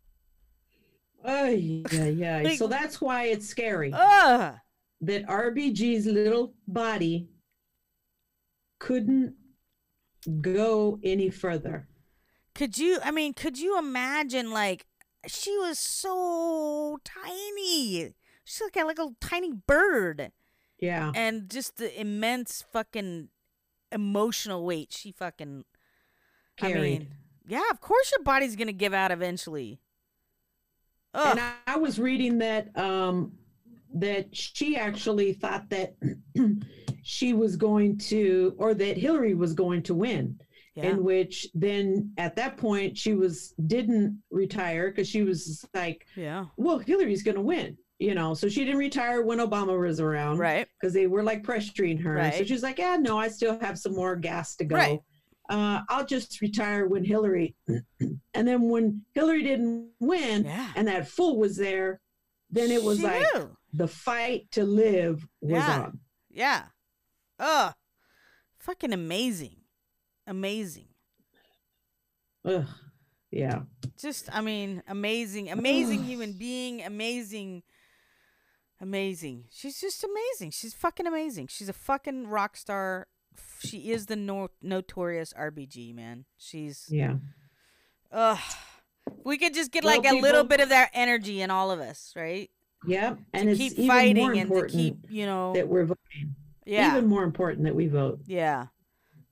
oh 1.25 1.47
yeah, 1.47 2.07
yeah. 2.07 2.41
Like- 2.43 2.59
so 2.59 2.67
that's 2.67 3.01
why 3.01 3.27
it's 3.27 3.47
scary 3.47 3.93
Ugh. 3.95 4.57
that 5.03 5.27
RBG's 5.27 6.07
little 6.07 6.55
body 6.67 7.29
couldn't 8.81 9.35
go 10.41 10.99
any 11.03 11.31
further. 11.31 11.89
Could 12.55 12.79
you? 12.79 12.99
I 13.03 13.11
mean, 13.11 13.35
could 13.35 13.59
you 13.59 13.79
imagine? 13.79 14.51
Like, 14.51 14.87
she 15.27 15.57
was 15.59 15.79
so 15.79 16.99
tiny. 17.05 18.13
She's 18.45 18.61
like 18.63 18.77
a, 18.77 18.85
like 18.87 18.99
a 18.99 19.09
tiny 19.21 19.53
bird, 19.53 20.31
Yeah. 20.79 21.11
and 21.15 21.49
just 21.51 21.77
the 21.79 21.99
immense 22.01 22.63
fucking 22.73 23.29
emotional 23.91 24.65
weight 24.65 24.93
she 24.93 25.13
fucking. 25.13 25.65
I 26.61 26.73
Carried. 26.73 26.99
mean, 27.01 27.09
yeah, 27.47 27.63
of 27.71 27.81
course 27.81 28.13
your 28.17 28.23
body's 28.23 28.55
gonna 28.57 28.73
give 28.73 28.95
out 28.95 29.11
eventually. 29.11 29.81
Ugh. 31.15 31.27
and 31.31 31.41
I, 31.41 31.53
I 31.67 31.77
was 31.79 31.99
reading 31.99 32.39
that 32.39 32.77
um 32.79 33.33
that 33.95 34.35
she 34.37 34.77
actually 34.77 35.33
thought 35.33 35.71
that 35.71 35.95
she 37.05 37.33
was 37.33 37.57
going 37.57 37.97
to 37.99 38.55
or 38.59 38.75
that 38.75 38.97
Hillary 38.97 39.35
was 39.35 39.53
going 39.53 39.83
to 39.85 39.95
win 39.95 40.41
yeah. 40.75 40.85
in 40.87 41.05
which 41.05 41.47
then 41.55 42.13
at 42.19 42.35
that 42.37 42.57
point 42.57 42.99
she 42.99 43.15
was 43.15 43.55
didn't 43.67 44.21
retire 44.31 44.91
because 44.91 45.09
she 45.09 45.23
was 45.23 45.65
like 45.75 46.07
yeah. 46.17 46.47
well 46.57 46.79
Hillary's 46.79 47.23
going 47.23 47.37
to 47.37 47.41
win 47.43 47.77
you 47.99 48.15
know, 48.15 48.35
so 48.35 48.49
she 48.49 48.65
didn't 48.65 48.81
retire 48.81 49.23
when 49.23 49.39
Obama 49.39 49.79
was 49.79 50.01
around. 50.01 50.39
Right. 50.39 50.67
Because 50.81 50.93
they 50.93 51.07
were 51.07 51.23
like 51.23 51.43
pressuring 51.43 52.03
her. 52.03 52.33
So 52.33 52.45
she's 52.45 52.63
like, 52.63 52.79
yeah, 52.79 52.97
no, 52.97 53.19
I 53.19 53.29
still 53.29 53.59
have 53.61 53.79
some 53.79 53.95
more 53.95 54.17
gas 54.17 54.57
to 54.57 54.65
go. 54.65 54.75
Right. 54.77 55.01
Uh, 55.49 55.81
I'll 55.89 56.05
just 56.05 56.41
retire 56.41 56.87
when 56.87 57.05
Hillary. 57.05 57.55
and 57.69 58.19
then 58.35 58.63
when 58.69 59.03
Hillary 59.15 59.43
didn't 59.43 59.91
win 60.01 60.45
Yeah. 60.45 60.73
and 60.75 60.89
that 60.89 61.09
fool 61.09 61.39
was 61.39 61.57
there, 61.57 62.01
then 62.51 62.71
it 62.71 62.83
was 62.83 62.99
She 62.99 63.05
like 63.05 63.27
knew. 63.35 63.57
the 63.73 63.89
fight 63.89 64.51
to 64.53 64.65
live 64.65 65.27
was 65.41 65.53
Yeah. 65.53 65.83
on. 65.83 66.01
Yeah. 66.31 66.63
Ugh. 67.45 67.75
Fucking 68.57 68.93
amazing. 68.95 69.57
Amazing. 70.27 70.87
Ugh. 72.47 72.67
Yeah. 73.31 73.63
Just, 74.01 74.35
I 74.35 74.41
mean, 74.41 74.83
amazing, 74.89 75.51
amazing 75.51 76.05
human 76.05 76.33
being, 76.33 76.83
amazing, 76.83 77.63
amazing. 78.81 79.45
She's 79.51 79.81
just 79.81 80.05
amazing. 80.05 80.53
She's 80.53 80.73
fucking 80.73 81.07
amazing. 81.07 81.49
She's 81.49 81.69
a 81.69 81.73
fucking 81.75 82.29
rock 82.29 82.57
star. 82.57 83.09
She 83.59 83.91
is 83.91 84.07
the 84.07 84.17
no- 84.17 84.49
notorious 84.63 85.33
RBG, 85.35 85.95
man. 85.95 86.25
She's, 86.39 86.87
Yeah. 86.89 87.17
ugh. 88.11 88.39
We 89.25 89.37
could 89.37 89.53
just 89.53 89.71
get 89.71 89.85
Well, 89.85 89.97
like 90.01 90.11
a 90.11 90.15
little 90.17 90.45
bit 90.45 90.61
of 90.61 90.71
that 90.71 90.91
energy 90.95 91.43
in 91.43 91.51
all 91.51 91.71
of 91.71 91.81
us, 91.81 92.13
right? 92.17 92.51
Yeah. 92.87 93.17
And 93.35 93.49
to 93.49 93.51
it's 93.65 93.75
keep 93.75 93.89
fighting 93.89 94.39
and 94.39 94.51
to 94.51 94.67
keep, 94.67 95.11
you 95.11 95.27
know, 95.27 95.53
that 95.55 95.69
we're 95.69 95.85
voting. 95.85 96.37
Yeah. 96.65 96.97
Even 96.97 97.07
more 97.07 97.25
important 97.25 97.65
that 97.65 97.75
we 97.75 97.87
vote. 97.87 98.21
Yeah. 98.27 98.67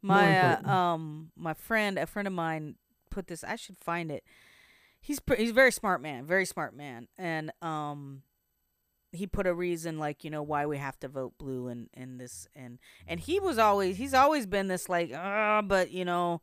My 0.03 0.39
uh, 0.39 0.69
um 0.69 1.31
my 1.37 1.55
friend, 1.55 1.99
a 1.99 2.07
friend 2.07 2.27
of 2.27 2.35
mine 2.35 2.77
put 3.11 3.29
this 3.29 3.45
I 3.45 3.57
should 3.57 3.79
find 3.79 4.11
it. 4.11 4.25
He's 5.01 5.21
he's 5.37 5.51
a 5.51 5.55
very 5.55 5.73
smart 5.73 6.01
man, 6.01 6.27
very 6.27 6.47
smart 6.47 6.75
man. 6.75 7.09
And 7.19 7.53
um 7.63 8.23
he 9.13 9.27
put 9.27 9.47
a 9.47 9.55
reason 9.55 9.99
like, 9.99 10.25
you 10.25 10.31
know, 10.31 10.43
why 10.43 10.65
we 10.67 10.79
have 10.79 10.99
to 11.01 11.09
vote 11.09 11.35
blue 11.39 11.69
and 11.69 11.89
and 11.95 12.19
this 12.21 12.49
and 12.55 12.79
and 13.07 13.21
he 13.21 13.39
was 13.39 13.59
always 13.59 13.97
he's 13.97 14.15
always 14.15 14.47
been 14.47 14.69
this 14.69 14.89
like, 14.89 15.13
uh, 15.13 15.63
but 15.63 15.91
you 15.91 16.05
know, 16.05 16.41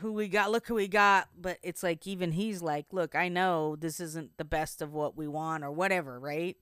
who 0.00 0.12
we 0.12 0.28
got, 0.28 0.50
look 0.50 0.66
who 0.66 0.74
we 0.74 0.88
got, 0.88 1.28
but 1.38 1.58
it's 1.62 1.82
like 1.82 2.06
even 2.06 2.32
he's 2.32 2.60
like, 2.62 2.86
look, 2.92 3.14
I 3.14 3.28
know 3.28 3.76
this 3.76 4.00
isn't 4.00 4.36
the 4.36 4.44
best 4.44 4.82
of 4.82 4.92
what 4.92 5.16
we 5.16 5.26
want 5.26 5.64
or 5.64 5.70
whatever, 5.70 6.18
right? 6.18 6.56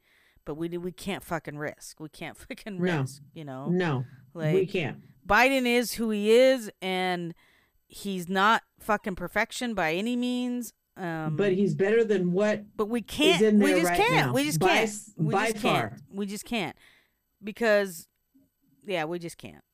But 0.45 0.55
we 0.57 0.69
we 0.79 0.93
can't 0.93 1.23
fucking 1.25 1.57
risk. 1.59 2.01
We 2.01 2.09
can't 2.09 2.37
fucking 2.49 2.81
No. 2.83 3.01
risk, 3.01 3.23
you 3.35 3.45
know. 3.45 3.67
No, 3.69 4.05
Like 4.35 4.55
we 4.55 4.67
can't. 4.67 4.99
Biden 5.27 5.67
is 5.67 5.95
who 5.95 6.11
he 6.11 6.31
is, 6.31 6.71
and 6.83 7.35
he's 7.87 8.29
not 8.29 8.63
fucking 8.81 9.15
perfection 9.17 9.75
by 9.75 9.95
any 9.95 10.17
means. 10.17 10.73
Um, 10.97 11.35
but 11.37 11.53
he's 11.53 11.75
better 11.75 12.05
than 12.05 12.31
what 12.33 12.77
but 12.77 12.87
we 12.89 13.03
can't. 13.03 13.43
in 13.43 13.59
we 13.59 13.73
just 13.73 13.87
right 13.87 13.97
can't. 13.99 14.27
now. 14.29 14.33
We 14.33 14.45
just 14.45 14.61
By 14.61 14.67
can't. 14.69 14.91
We 15.17 15.33
by 15.33 15.51
just 15.51 15.63
can't. 15.63 15.91
far. 15.91 15.99
We 16.13 16.27
just 16.27 16.45
can't 16.45 16.77
because, 17.43 18.07
yeah, 18.87 19.05
we 19.05 19.19
just 19.19 19.37
can't. 19.39 19.65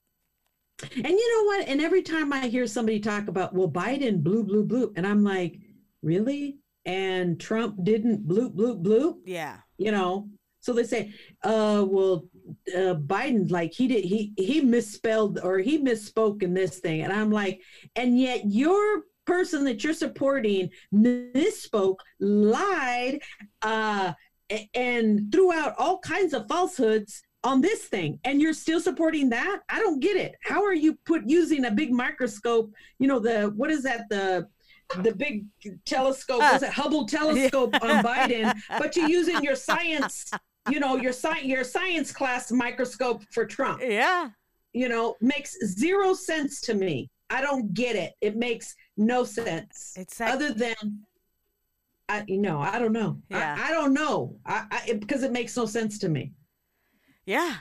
And 0.82 1.04
you 1.08 1.38
know 1.38 1.44
what? 1.44 1.68
And 1.68 1.80
every 1.82 2.00
time 2.02 2.32
I 2.32 2.46
hear 2.48 2.66
somebody 2.66 3.00
talk 3.00 3.28
about, 3.28 3.52
well, 3.54 3.68
Biden 3.68 4.22
blue, 4.22 4.42
blue, 4.44 4.64
blue, 4.64 4.92
and 4.96 5.06
I'm 5.06 5.22
like, 5.22 5.58
really? 6.02 6.56
And 6.86 7.38
Trump 7.38 7.76
didn't 7.84 8.26
bloop, 8.26 8.54
bloop, 8.54 8.82
bloop, 8.82 9.16
Yeah, 9.26 9.58
you 9.76 9.92
know? 9.92 10.30
So 10.60 10.72
they 10.72 10.84
say, 10.84 11.12
uh, 11.42 11.84
well, 11.88 12.24
uh, 12.74 12.94
Biden, 12.94 13.50
like 13.50 13.72
he 13.72 13.88
did, 13.88 14.04
he 14.04 14.32
he 14.36 14.60
misspelled 14.60 15.40
or 15.42 15.58
he 15.58 15.78
misspoke 15.78 16.42
in 16.42 16.54
this 16.54 16.78
thing, 16.78 17.02
and 17.02 17.12
I'm 17.12 17.30
like, 17.30 17.60
and 17.96 18.18
yet 18.18 18.42
your 18.46 19.02
person 19.26 19.64
that 19.64 19.84
you're 19.84 19.94
supporting 19.94 20.70
misspoke, 20.92 21.98
lied, 22.18 23.20
uh, 23.62 24.12
and 24.74 25.30
threw 25.30 25.52
out 25.52 25.74
all 25.78 25.98
kinds 26.00 26.34
of 26.34 26.48
falsehoods 26.48 27.22
on 27.44 27.60
this 27.60 27.84
thing. 27.84 28.18
And 28.24 28.42
you're 28.42 28.52
still 28.52 28.80
supporting 28.80 29.30
that? 29.30 29.60
I 29.68 29.78
don't 29.78 30.00
get 30.00 30.16
it. 30.16 30.34
How 30.42 30.64
are 30.64 30.74
you 30.74 30.98
put 31.06 31.22
using 31.26 31.64
a 31.64 31.70
big 31.70 31.92
microscope 31.92 32.70
you 33.00 33.08
know 33.08 33.18
the 33.18 33.52
what 33.56 33.70
is 33.70 33.82
that 33.82 34.08
the 34.08 34.46
the 35.02 35.14
big 35.14 35.44
telescope 35.84 36.40
was 36.40 36.62
it 36.62 36.70
hubble 36.70 37.06
telescope 37.06 37.74
on 37.80 38.04
biden 38.04 38.52
but 38.78 38.94
you're 38.96 39.08
using 39.08 39.42
your 39.42 39.54
science 39.56 40.30
you 40.70 40.80
know 40.80 40.96
your 40.96 41.12
science 41.12 41.44
your 41.44 41.64
science 41.64 42.12
class 42.12 42.50
microscope 42.52 43.22
for 43.30 43.46
trump. 43.46 43.80
Yeah, 43.82 44.30
you 44.72 44.88
know 44.88 45.16
makes 45.20 45.56
zero 45.64 46.14
sense 46.14 46.60
to 46.62 46.74
me. 46.74 47.10
I 47.30 47.40
don't 47.40 47.72
get 47.74 47.96
it. 47.96 48.12
It 48.20 48.36
makes 48.36 48.74
no 48.96 49.24
sense. 49.24 49.94
It's 49.96 50.18
that. 50.18 50.34
other 50.34 50.52
than 50.52 50.74
I 52.08 52.24
you 52.26 52.38
know 52.38 52.58
I 52.60 52.78
don't 52.78 52.92
know. 52.92 53.20
Yeah. 53.30 53.56
I, 53.58 53.68
I 53.68 53.70
don't 53.72 53.94
know. 53.94 54.36
I, 54.44 54.82
it- 54.88 55.00
because 55.00 55.22
it 55.22 55.32
makes 55.32 55.56
no 55.56 55.66
sense 55.66 55.98
to 56.00 56.08
me. 56.08 56.32
Yeah, 57.24 57.56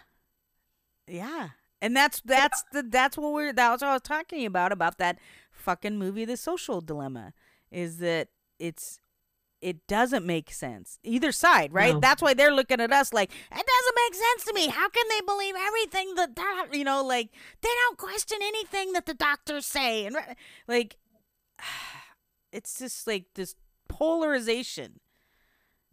yeah, 1.08 1.50
and 1.82 1.96
that's 1.96 2.22
that's 2.26 2.64
the 2.74 2.82
that's 2.84 3.18
what 3.18 3.34
we're 3.34 3.54
that's 3.54 3.82
what 3.82 3.90
I 3.90 3.94
was 3.94 4.02
talking 4.02 4.46
about 4.46 4.72
about 4.72 4.98
that 4.98 5.20
fucking 5.52 5.98
movie, 5.98 6.26
The 6.26 6.38
Social 6.38 6.82
Dilemma, 6.82 7.34
is 7.72 7.98
that 8.00 8.30
it's 8.58 9.00
it 9.62 9.86
doesn't 9.88 10.26
make 10.26 10.52
sense 10.52 11.00
either 11.04 11.32
side, 11.32 11.74
right? 11.74 11.93
No. 11.93 12.00
That's 12.00 12.22
why 12.22 12.34
they're 12.34 12.54
looking 12.54 12.80
at 12.80 12.91
us 12.93 13.12
like 13.13 13.32
it 13.32 13.65
doesn't 13.65 13.95
make 14.06 14.15
sense 14.15 14.45
to 14.45 14.54
me. 14.54 14.67
How 14.67 14.88
can 14.89 15.06
they 15.10 15.22
believe 15.26 15.56
everything 15.58 16.15
that 16.15 16.36
doc- 16.36 16.74
you 16.76 16.84
know? 16.84 17.04
Like 17.04 17.30
they 17.62 17.69
don't 17.86 17.98
question 17.98 18.39
anything 18.41 18.93
that 18.93 19.06
the 19.06 19.13
doctors 19.13 19.65
say, 19.65 20.06
and 20.06 20.15
like 20.67 20.98
it's 22.52 22.80
just 22.80 23.06
like 23.08 23.26
this 23.36 23.56
polarization, 23.88 25.00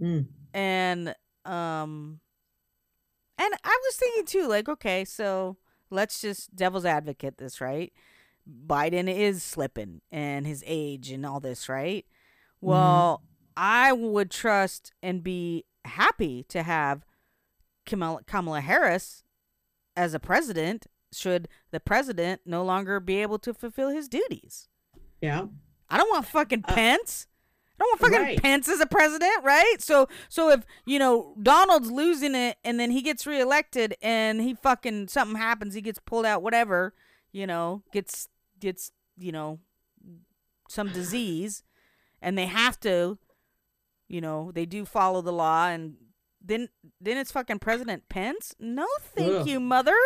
Mm. 0.01 0.27
and 0.53 1.09
um, 1.45 2.21
and 3.39 3.55
I 3.65 3.79
was 3.85 3.97
thinking 3.97 4.27
too, 4.27 4.47
like 4.49 4.69
okay, 4.69 5.05
so 5.05 5.57
let's 5.91 6.21
just 6.21 6.55
devil's 6.55 6.85
advocate 6.85 7.39
this, 7.39 7.61
right? 7.61 7.93
Biden 8.67 9.13
is 9.13 9.43
slipping 9.43 10.03
and 10.13 10.47
his 10.47 10.63
age 10.67 11.11
and 11.11 11.25
all 11.27 11.41
this, 11.41 11.69
right? 11.69 12.05
Well, 12.61 13.23
I 13.57 13.93
would 13.93 14.31
trust 14.31 14.93
and 15.03 15.23
be 15.23 15.65
happy 15.85 16.45
to 16.49 16.63
have 16.63 17.05
Kamala, 17.85 18.23
Kamala 18.27 18.61
Harris 18.61 19.23
as 19.97 20.15
a 20.15 20.19
president 20.19 20.87
should 21.13 21.49
the 21.71 21.81
president 21.81 22.43
no 22.45 22.65
longer 22.65 23.01
be 23.01 23.17
able 23.23 23.39
to 23.39 23.55
fulfill 23.55 23.91
his 23.91 24.09
duties. 24.09 24.69
yeah 25.21 25.47
I 25.89 25.97
don't 25.97 26.11
want 26.11 26.27
fucking 26.27 26.65
Uh, 26.67 26.75
Pence. 26.75 27.29
I 27.79 27.85
don't 27.85 27.91
want 27.91 28.01
fucking 28.01 28.27
right. 28.27 28.43
Pence 28.43 28.69
as 28.69 28.81
a 28.81 28.87
president, 28.87 29.45
right? 29.45 29.77
So 29.79 30.09
so 30.29 30.51
if, 30.51 30.65
you 30.85 30.99
know, 30.99 31.35
Donald's 31.41 31.91
losing 31.91 32.35
it 32.35 32.57
and 32.65 32.81
then 32.81 32.91
he 32.91 33.03
gets 33.03 33.27
reelected 33.27 33.95
and 34.03 34.41
he 34.41 34.55
fucking 34.55 35.09
something 35.09 35.37
happens, 35.37 35.75
he 35.75 35.81
gets 35.81 36.01
pulled 36.01 36.27
out, 36.27 36.43
whatever, 36.43 36.93
you 37.33 37.47
know, 37.47 37.83
gets 37.93 38.29
gets, 38.59 38.91
you 39.17 39.31
know, 39.31 39.61
some 40.69 40.89
disease 40.89 41.63
and 42.21 42.37
they 42.37 42.47
have 42.47 42.81
to, 42.81 43.19
you 44.09 44.21
know, 44.21 44.51
they 44.55 44.67
do 44.67 44.85
follow 44.85 45.21
the 45.23 45.33
law 45.33 45.69
and 45.69 45.95
then 46.45 46.69
then 47.01 47.17
it's 47.17 47.33
fucking 47.33 47.59
President 47.59 48.09
Pence? 48.09 48.55
No 48.61 48.87
thank 49.01 49.33
Ugh. 49.33 49.49
you, 49.49 49.59
mother. 49.61 49.97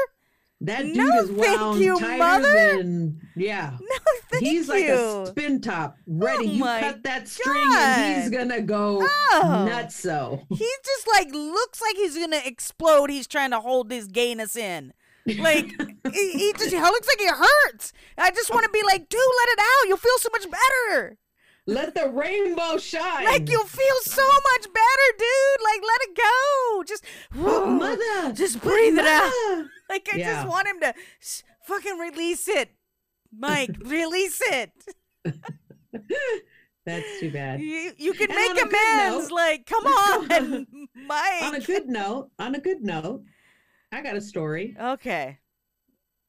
that 0.62 0.82
dude 0.82 0.96
No, 0.96 1.20
is 1.20 1.28
thank 1.30 1.60
wound 1.60 1.80
you, 1.80 1.98
tighter 1.98 2.18
mother. 2.18 2.76
than 2.78 3.20
yeah 3.36 3.76
No 3.80 3.96
thank 4.30 4.44
he's 4.44 4.68
you. 4.68 4.72
like 4.74 4.84
a 4.88 5.26
spin 5.26 5.60
top 5.60 5.96
ready 6.06 6.48
Oh 6.48 6.52
you 6.52 6.62
cut 6.64 7.02
that 7.04 7.28
string 7.28 7.56
and 7.74 8.22
he's 8.22 8.30
gonna 8.30 8.60
go 8.62 9.02
Oh. 9.32 9.64
nuts 9.68 9.96
so 9.96 10.42
He 10.50 10.68
just 10.84 11.06
like 11.14 11.32
looks 11.32 11.80
like 11.80 11.96
he's 11.96 12.16
gonna 12.16 12.40
explode. 12.44 13.10
He's 13.10 13.26
trying 13.26 13.50
to 13.52 13.60
hold 13.60 13.90
his 13.90 14.06
gayness 14.06 14.54
in. 14.56 14.92
Like 15.38 15.66
he, 16.12 16.32
he 16.32 16.52
just 16.56 16.70
he 16.70 16.80
looks 16.80 17.06
like 17.08 17.20
he 17.20 17.26
hurts. 17.28 17.92
I 18.18 18.30
just 18.30 18.50
want 18.50 18.64
to 18.64 18.70
be 18.70 18.82
like, 18.84 19.08
dude, 19.08 19.20
let 19.20 19.48
it 19.50 19.58
out. 19.60 19.88
You'll 19.88 19.96
feel 19.98 20.18
so 20.18 20.28
much 20.32 20.46
better. 20.50 21.18
Let 21.70 21.94
the 21.94 22.08
rainbow 22.10 22.76
shine 22.78 23.24
Like 23.24 23.48
you'll 23.48 23.64
feel 23.64 23.98
so 24.02 24.26
much 24.26 24.64
better, 24.64 25.08
dude. 25.18 25.60
Like 25.64 25.82
let 25.82 26.00
it 26.08 26.16
go. 26.16 26.82
Just 26.84 27.04
oh, 27.38 27.66
mother 27.84 28.32
just 28.34 28.60
breathe 28.60 28.98
it 28.98 29.06
out. 29.06 29.32
Like 29.88 30.08
I 30.12 30.18
Yeah. 30.18 30.34
just 30.34 30.48
want 30.48 30.68
him 30.68 30.80
to 30.80 30.94
s- 31.20 31.42
fucking 31.64 31.98
release 31.98 32.46
it, 32.46 32.70
Mike. 33.36 33.74
release 33.84 34.40
it. 34.40 34.70
that's 36.86 37.20
too 37.20 37.30
bad 37.30 37.60
You 37.60 37.92
you 37.98 38.12
can 38.14 38.30
And 38.30 38.38
make 38.38 38.50
on 38.62 38.68
amends. 38.68 39.28
note- 39.28 39.34
like 39.34 39.66
come 39.66 39.82
go 39.84 39.90
on, 39.90 40.32
on 40.32 40.54
a 40.54 40.66
Mike. 41.06 41.66
good 41.66 41.88
note 41.88 42.30
on 42.38 42.54
a 42.54 42.60
good 42.60 42.82
note 42.82 43.22
i 43.92 44.00
got 44.00 44.16
a 44.16 44.20
story 44.20 44.76
Okay. 44.80 45.38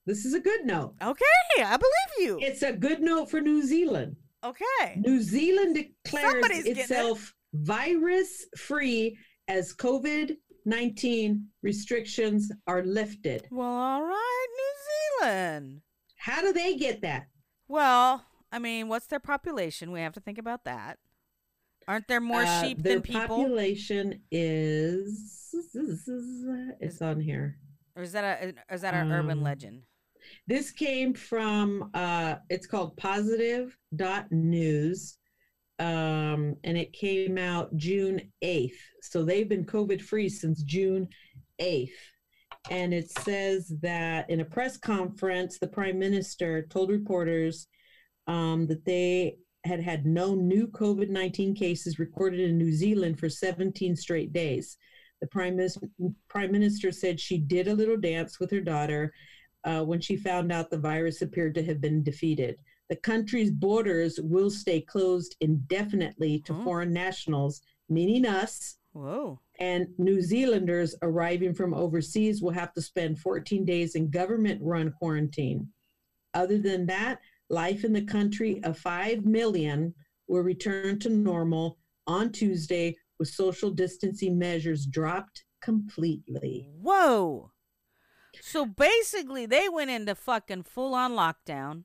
this 0.06 0.26
is 0.26 0.34
a 0.34 0.40
good 0.40 0.66
note 0.66 0.96
Okay, 1.02 1.64
I 1.64 1.78
believe 1.78 2.28
you. 2.28 2.40
it's 2.42 2.64
a 2.64 2.74
good 2.74 3.02
note 3.02 3.30
for 3.30 3.40
new 3.42 3.62
zealand 3.66 4.16
Okay. 4.44 4.96
New 4.98 5.22
Zealand 5.22 5.76
declares 5.76 6.32
Somebody's 6.32 6.64
getting 6.64 6.78
it. 6.78 6.84
itself 6.84 7.34
virus 7.54 8.46
free 8.58 9.18
as 9.48 9.74
COVID 9.76 10.36
19 10.66 11.48
restrictions 11.64 12.52
are 12.68 12.84
lifted. 12.84 13.48
Well, 13.50 13.68
all 13.68 14.04
right, 14.04 14.48
New 14.58 15.26
Zealand. 15.28 15.82
How 16.18 16.42
do 16.42 16.54
they 16.54 16.76
get 16.76 17.02
that? 17.02 17.28
Well, 17.68 18.26
I 18.52 18.60
mean, 18.60 18.88
what's 18.88 19.08
their 19.08 19.20
population? 19.20 19.92
We 19.92 20.02
have 20.02 20.14
to 20.14 20.20
think 20.20 20.38
about 20.38 20.66
that. 20.66 21.00
Aren't 21.88 22.08
there 22.08 22.22
more 22.22 22.44
Uh, 22.44 22.62
sheep 22.62 22.84
than 22.84 23.02
people? 23.02 23.20
Their 23.22 23.28
population 23.28 24.22
is 24.32 25.50
it's 26.80 27.02
on 27.02 27.20
here. 27.20 27.58
Or 27.96 28.04
is 28.04 28.12
that 28.12 28.24
a 28.24 28.74
is 28.74 28.82
that 28.82 28.94
an 28.94 29.12
urban 29.12 29.40
Um, 29.40 29.44
legend? 29.44 29.84
This 30.48 30.72
came 30.72 31.14
from 31.14 31.90
uh 31.94 32.36
it's 32.50 32.68
called 32.68 32.98
positive 32.98 33.78
dot 33.96 34.32
news. 34.32 35.18
Um 35.80 36.56
and 36.64 36.78
it 36.78 36.94
came 36.94 37.38
out 37.38 37.76
June 37.76 38.32
8th. 38.44 38.72
So 39.02 39.24
they've 39.24 39.50
been 39.50 39.66
COVID 39.66 40.02
free 40.02 40.30
since 40.30 40.64
June 40.64 41.08
8th. 41.60 41.90
And 42.70 42.94
it 42.94 43.10
says 43.10 43.74
that 43.82 44.30
in 44.30 44.42
a 44.42 44.46
press 44.46 44.78
conference, 44.78 45.58
the 45.58 45.68
prime 45.68 45.98
minister 45.98 46.68
told 46.70 46.92
reporters 46.92 47.68
um, 48.28 48.68
that 48.68 48.86
they 48.86 49.38
had 49.64 49.82
had 49.82 50.06
no 50.06 50.36
new 50.36 50.68
COVID 50.68 51.10
19 51.10 51.56
cases 51.56 52.00
recorded 52.00 52.40
in 52.40 52.58
New 52.58 52.72
Zealand 52.72 53.20
for 53.20 53.30
17 53.30 53.96
straight 53.96 54.34
days. 54.34 54.78
The 55.22 55.28
prime, 55.28 55.60
prime 56.30 56.52
minister 56.52 56.92
said 56.92 57.20
she 57.20 57.38
did 57.38 57.68
a 57.68 57.76
little 57.76 57.98
dance 57.98 58.40
with 58.40 58.52
her 58.52 58.62
daughter 58.62 59.14
uh, 59.64 59.84
when 59.84 60.02
she 60.02 60.16
found 60.16 60.52
out 60.52 60.70
the 60.70 60.78
virus 60.78 61.22
appeared 61.22 61.54
to 61.56 61.64
have 61.64 61.80
been 61.82 62.04
defeated. 62.04 62.58
The 62.90 62.96
country's 62.98 63.52
borders 63.52 64.20
will 64.22 64.50
stay 64.50 64.82
closed 64.82 65.36
indefinitely 65.40 66.40
to 66.46 66.54
Huh? 66.54 66.64
foreign 66.64 66.92
nationals, 66.94 67.62
meaning 67.90 68.26
us, 68.26 68.78
Whoa. 68.94 69.40
and 69.60 69.88
New 69.98 70.22
Zealanders 70.22 70.96
arriving 71.02 71.54
from 71.54 71.74
overseas 71.74 72.42
will 72.42 72.52
have 72.52 72.74
to 72.74 72.82
spend 72.82 73.20
14 73.20 73.64
days 73.64 73.96
in 73.96 74.10
government 74.10 74.62
run 74.62 74.92
quarantine. 74.92 75.70
Other 76.34 76.58
than 76.58 76.86
that, 76.88 77.20
life 77.50 77.84
in 77.84 77.94
the 77.94 78.02
country 78.04 78.62
of 78.64 78.78
5 78.78 79.26
million 79.26 79.94
will 80.28 80.42
return 80.42 81.00
to 81.00 81.10
normal 81.10 81.78
on 82.08 82.32
Tuesday 82.32 82.96
with 83.20 83.30
social 83.30 83.70
distancing 83.70 84.38
measures 84.38 84.86
dropped 84.86 85.44
completely. 85.62 86.68
Whoa. 86.82 87.52
So 88.42 88.66
basically, 88.66 89.46
they 89.46 89.70
went 89.70 89.90
into 89.92 90.16
fucking 90.16 90.64
full 90.64 90.94
on 90.94 91.12
lockdown. 91.12 91.84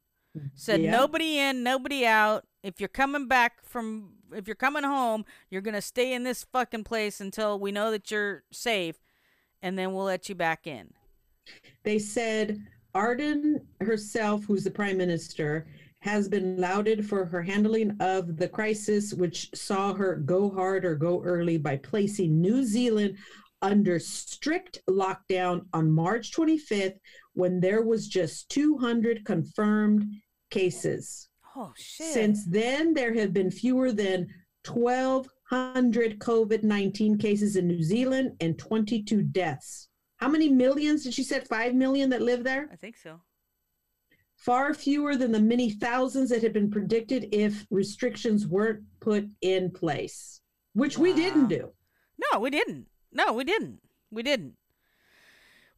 Said 0.54 0.82
Yeah. 0.82 0.90
nobody 0.90 1.38
in, 1.38 1.62
nobody 1.62 2.04
out. 2.04 2.46
If 2.62 2.80
you're 2.80 2.88
coming 2.88 3.26
back 3.26 3.64
from, 3.64 4.16
if 4.32 4.46
you're 4.46 4.54
coming 4.54 4.82
home, 4.82 5.24
you're 5.50 5.62
gonna 5.62 5.80
stay 5.80 6.12
in 6.12 6.24
this 6.24 6.44
fucking 6.44 6.84
place 6.84 7.20
until 7.20 7.58
we 7.58 7.72
know 7.72 7.90
that 7.90 8.10
you're 8.10 8.44
safe, 8.50 8.96
and 9.62 9.78
then 9.78 9.94
we'll 9.94 10.04
let 10.04 10.28
you 10.28 10.34
back 10.34 10.66
in. 10.66 10.92
They 11.84 11.98
said 11.98 12.60
Ardern 12.94 13.64
herself, 13.80 14.44
who's 14.44 14.64
the 14.64 14.70
prime 14.70 14.98
minister, 14.98 15.66
has 16.00 16.28
been 16.28 16.56
lauded 16.60 17.06
for 17.08 17.24
her 17.24 17.42
handling 17.42 17.96
of 18.00 18.36
the 18.36 18.48
crisis, 18.48 19.14
which 19.14 19.50
saw 19.54 19.94
her 19.94 20.16
go 20.16 20.50
hard 20.50 20.84
or 20.84 20.94
go 20.96 21.22
early 21.22 21.56
by 21.56 21.76
placing 21.76 22.40
New 22.40 22.64
Zealand 22.64 23.16
under 23.66 23.98
strict 23.98 24.78
lockdown 24.88 25.66
on 25.72 25.90
March 25.90 26.30
25th 26.30 26.98
when 27.34 27.58
there 27.58 27.82
was 27.82 28.06
just 28.06 28.48
200 28.50 29.24
confirmed 29.24 30.04
cases. 30.50 31.28
Oh 31.56 31.72
shit. 31.76 32.06
Since 32.06 32.46
then, 32.46 32.94
there 32.94 33.12
have 33.14 33.32
been 33.32 33.50
fewer 33.50 33.90
than 33.90 34.28
1,200 34.66 36.20
COVID 36.20 36.62
19 36.62 37.18
cases 37.18 37.56
in 37.56 37.66
New 37.66 37.82
Zealand 37.82 38.36
and 38.40 38.56
22 38.56 39.22
deaths. 39.22 39.88
How 40.18 40.28
many 40.28 40.48
millions 40.48 41.02
did 41.02 41.14
she 41.14 41.24
say? 41.24 41.40
5 41.40 41.74
million 41.74 42.08
that 42.10 42.22
live 42.22 42.44
there? 42.44 42.68
I 42.72 42.76
think 42.76 42.96
so. 42.96 43.20
Far 44.36 44.74
fewer 44.74 45.16
than 45.16 45.32
the 45.32 45.40
many 45.40 45.70
thousands 45.70 46.30
that 46.30 46.42
had 46.42 46.52
been 46.52 46.70
predicted 46.70 47.28
if 47.32 47.66
restrictions 47.70 48.46
weren't 48.46 48.84
put 49.00 49.26
in 49.40 49.72
place, 49.72 50.40
which 50.74 50.98
we 50.98 51.12
didn't 51.12 51.48
do. 51.48 51.72
No, 52.32 52.38
we 52.38 52.50
didn't. 52.50 52.86
No, 53.16 53.32
we 53.32 53.44
didn't. 53.44 53.80
We 54.10 54.22
didn't. 54.22 54.54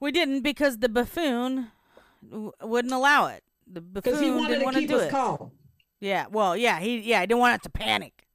We 0.00 0.12
didn't 0.12 0.42
because 0.42 0.78
the 0.78 0.88
buffoon 0.88 1.68
w- 2.28 2.52
wouldn't 2.62 2.92
allow 2.92 3.26
it. 3.28 3.44
The 3.66 3.80
buffoon 3.80 4.22
he 4.22 4.30
wanted 4.30 4.48
didn't 4.48 4.64
want 4.64 4.74
to 4.76 4.80
keep 4.80 4.88
do 4.90 4.96
us 4.96 5.02
it. 5.06 5.10
calm. 5.10 5.52
Yeah. 6.00 6.26
Well, 6.30 6.56
yeah. 6.56 6.78
He 6.80 6.98
yeah. 7.00 7.20
I 7.20 7.26
didn't 7.26 7.40
want 7.40 7.56
it 7.56 7.62
to 7.64 7.70
panic. 7.70 8.26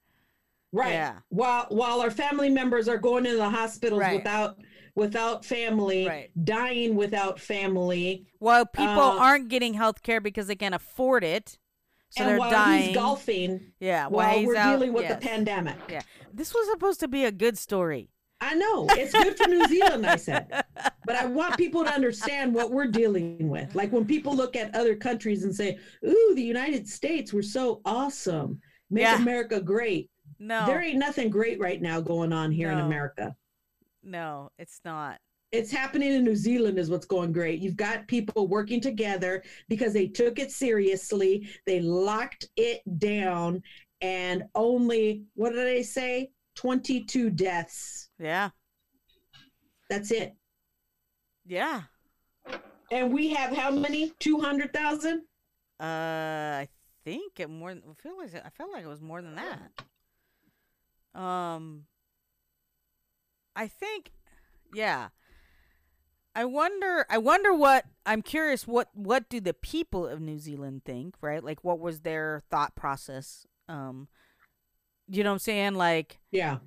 Right. 0.71 0.93
Yeah. 0.93 1.19
While 1.29 1.65
while 1.69 2.01
our 2.01 2.11
family 2.11 2.49
members 2.49 2.87
are 2.87 2.97
going 2.97 3.25
into 3.25 3.37
the 3.37 3.49
hospitals 3.49 3.99
Right. 4.01 4.15
without 4.17 4.57
without 4.95 5.43
family, 5.45 6.07
Right. 6.07 6.29
dying 6.43 6.95
without 6.95 7.39
family, 7.39 8.27
While 8.39 8.65
people 8.65 8.87
Uh, 9.01 9.17
aren't 9.17 9.49
getting 9.49 9.73
health 9.73 10.03
care 10.03 10.21
because 10.21 10.47
they 10.47 10.55
can't 10.55 10.75
afford 10.75 11.23
it, 11.23 11.57
so 12.09 12.21
and 12.21 12.29
they're 12.29 12.37
while 12.37 12.51
dying. 12.51 12.83
he's 12.89 12.95
golfing, 12.95 13.71
yeah. 13.79 14.05
while 14.07 14.27
While 14.27 14.37
he's 14.37 14.47
we're 14.47 14.55
out, 14.55 14.73
dealing 14.77 14.93
with 14.93 15.03
yes. 15.03 15.13
the 15.19 15.27
pandemic. 15.27 15.77
Yeah. 15.89 16.01
This 16.31 16.53
was 16.53 16.67
supposed 16.69 16.99
to 16.99 17.07
be 17.07 17.25
a 17.25 17.31
good 17.31 17.57
story. 17.57 18.09
I 18.43 18.55
know 18.55 18.85
it's 18.91 19.13
good 19.13 19.37
for 19.37 19.47
New 19.47 19.65
Zealand, 19.67 20.05
I 20.05 20.17
said, 20.17 20.47
but 21.05 21.15
I 21.15 21.25
want 21.25 21.57
people 21.57 21.83
to 21.85 21.91
understand 21.91 22.53
what 22.53 22.71
we're 22.71 22.87
dealing 22.87 23.47
with. 23.47 23.73
Like 23.73 23.91
when 23.93 24.05
people 24.05 24.35
look 24.35 24.55
at 24.55 24.75
other 24.75 24.95
countries 24.95 25.43
and 25.45 25.55
say, 25.55 25.77
"Ooh, 26.05 26.33
the 26.35 26.43
United 26.43 26.87
States, 26.87 27.31
we're 27.31 27.41
so 27.41 27.81
awesome, 27.85 28.59
make 28.89 29.03
Yeah. 29.03 29.21
America 29.21 29.61
great." 29.61 30.09
No. 30.39 30.65
There 30.65 30.81
ain't 30.81 30.97
nothing 30.99 31.29
great 31.29 31.59
right 31.59 31.81
now 31.81 32.01
going 32.01 32.33
on 32.33 32.51
here 32.51 32.69
in 32.71 32.79
America. 32.79 33.35
no, 34.03 34.49
it's 34.59 34.81
not. 34.83 35.19
It's 35.53 35.71
happening 35.71 36.11
in 36.11 36.23
New 36.25 36.35
Zealand 36.35 36.77
is 36.77 36.89
what's 36.89 37.05
going 37.05 37.31
great. 37.31 37.61
You've 37.61 37.77
got 37.77 38.07
people 38.07 38.47
working 38.47 38.81
together 38.81 39.43
because 39.69 39.93
they 39.93 40.07
took 40.07 40.39
it 40.39 40.51
seriously. 40.51 41.47
They 41.65 41.79
locked 41.79 42.49
it 42.57 42.81
down 42.97 43.61
and 44.01 44.43
only 44.55 45.23
what 45.35 45.53
did 45.53 45.65
they 45.65 45.83
say? 45.83 46.31
22 46.55 47.29
deaths. 47.29 48.09
Yeah. 48.23 48.51
That's 49.89 50.09
it. 50.11 50.33
Yeah. 51.45 51.81
And 52.89 53.13
we 53.13 53.33
have 53.33 53.55
how 53.55 53.69
many? 53.69 54.13
200,000? 54.19 55.23
Uh, 55.79 55.83
I 55.83 56.69
think 57.03 57.39
it 57.39 57.49
more. 57.49 57.71
I 57.71 58.01
feel 58.01 58.17
like 58.17 58.33
I 58.33 58.49
felt 58.49 58.71
like 58.71 58.85
it 58.85 58.87
was 58.87 59.01
more 59.01 59.21
than 59.21 59.35
that. 59.35 61.19
Um, 61.19 61.83
I 63.55 63.67
think, 63.67 64.11
yeah. 64.73 65.09
I 66.33 66.45
wonder. 66.45 67.05
I 67.09 67.17
wonder 67.17 67.53
what. 67.53 67.85
I'm 68.05 68.21
curious. 68.21 68.65
What 68.65 68.87
What 68.93 69.29
do 69.29 69.41
the 69.41 69.53
people 69.53 70.07
of 70.07 70.21
New 70.21 70.39
Zealand 70.39 70.83
think? 70.85 71.15
Right. 71.21 71.43
Like, 71.43 71.63
what 71.63 71.79
was 71.79 71.99
their 71.99 72.41
thought 72.49 72.75
process? 72.75 73.45
Um, 73.67 74.07
you 75.07 75.23
know 75.23 75.31
what 75.31 75.35
I'm 75.35 75.39
saying? 75.39 75.75
Like 75.75 76.19
Yeah. 76.31 76.57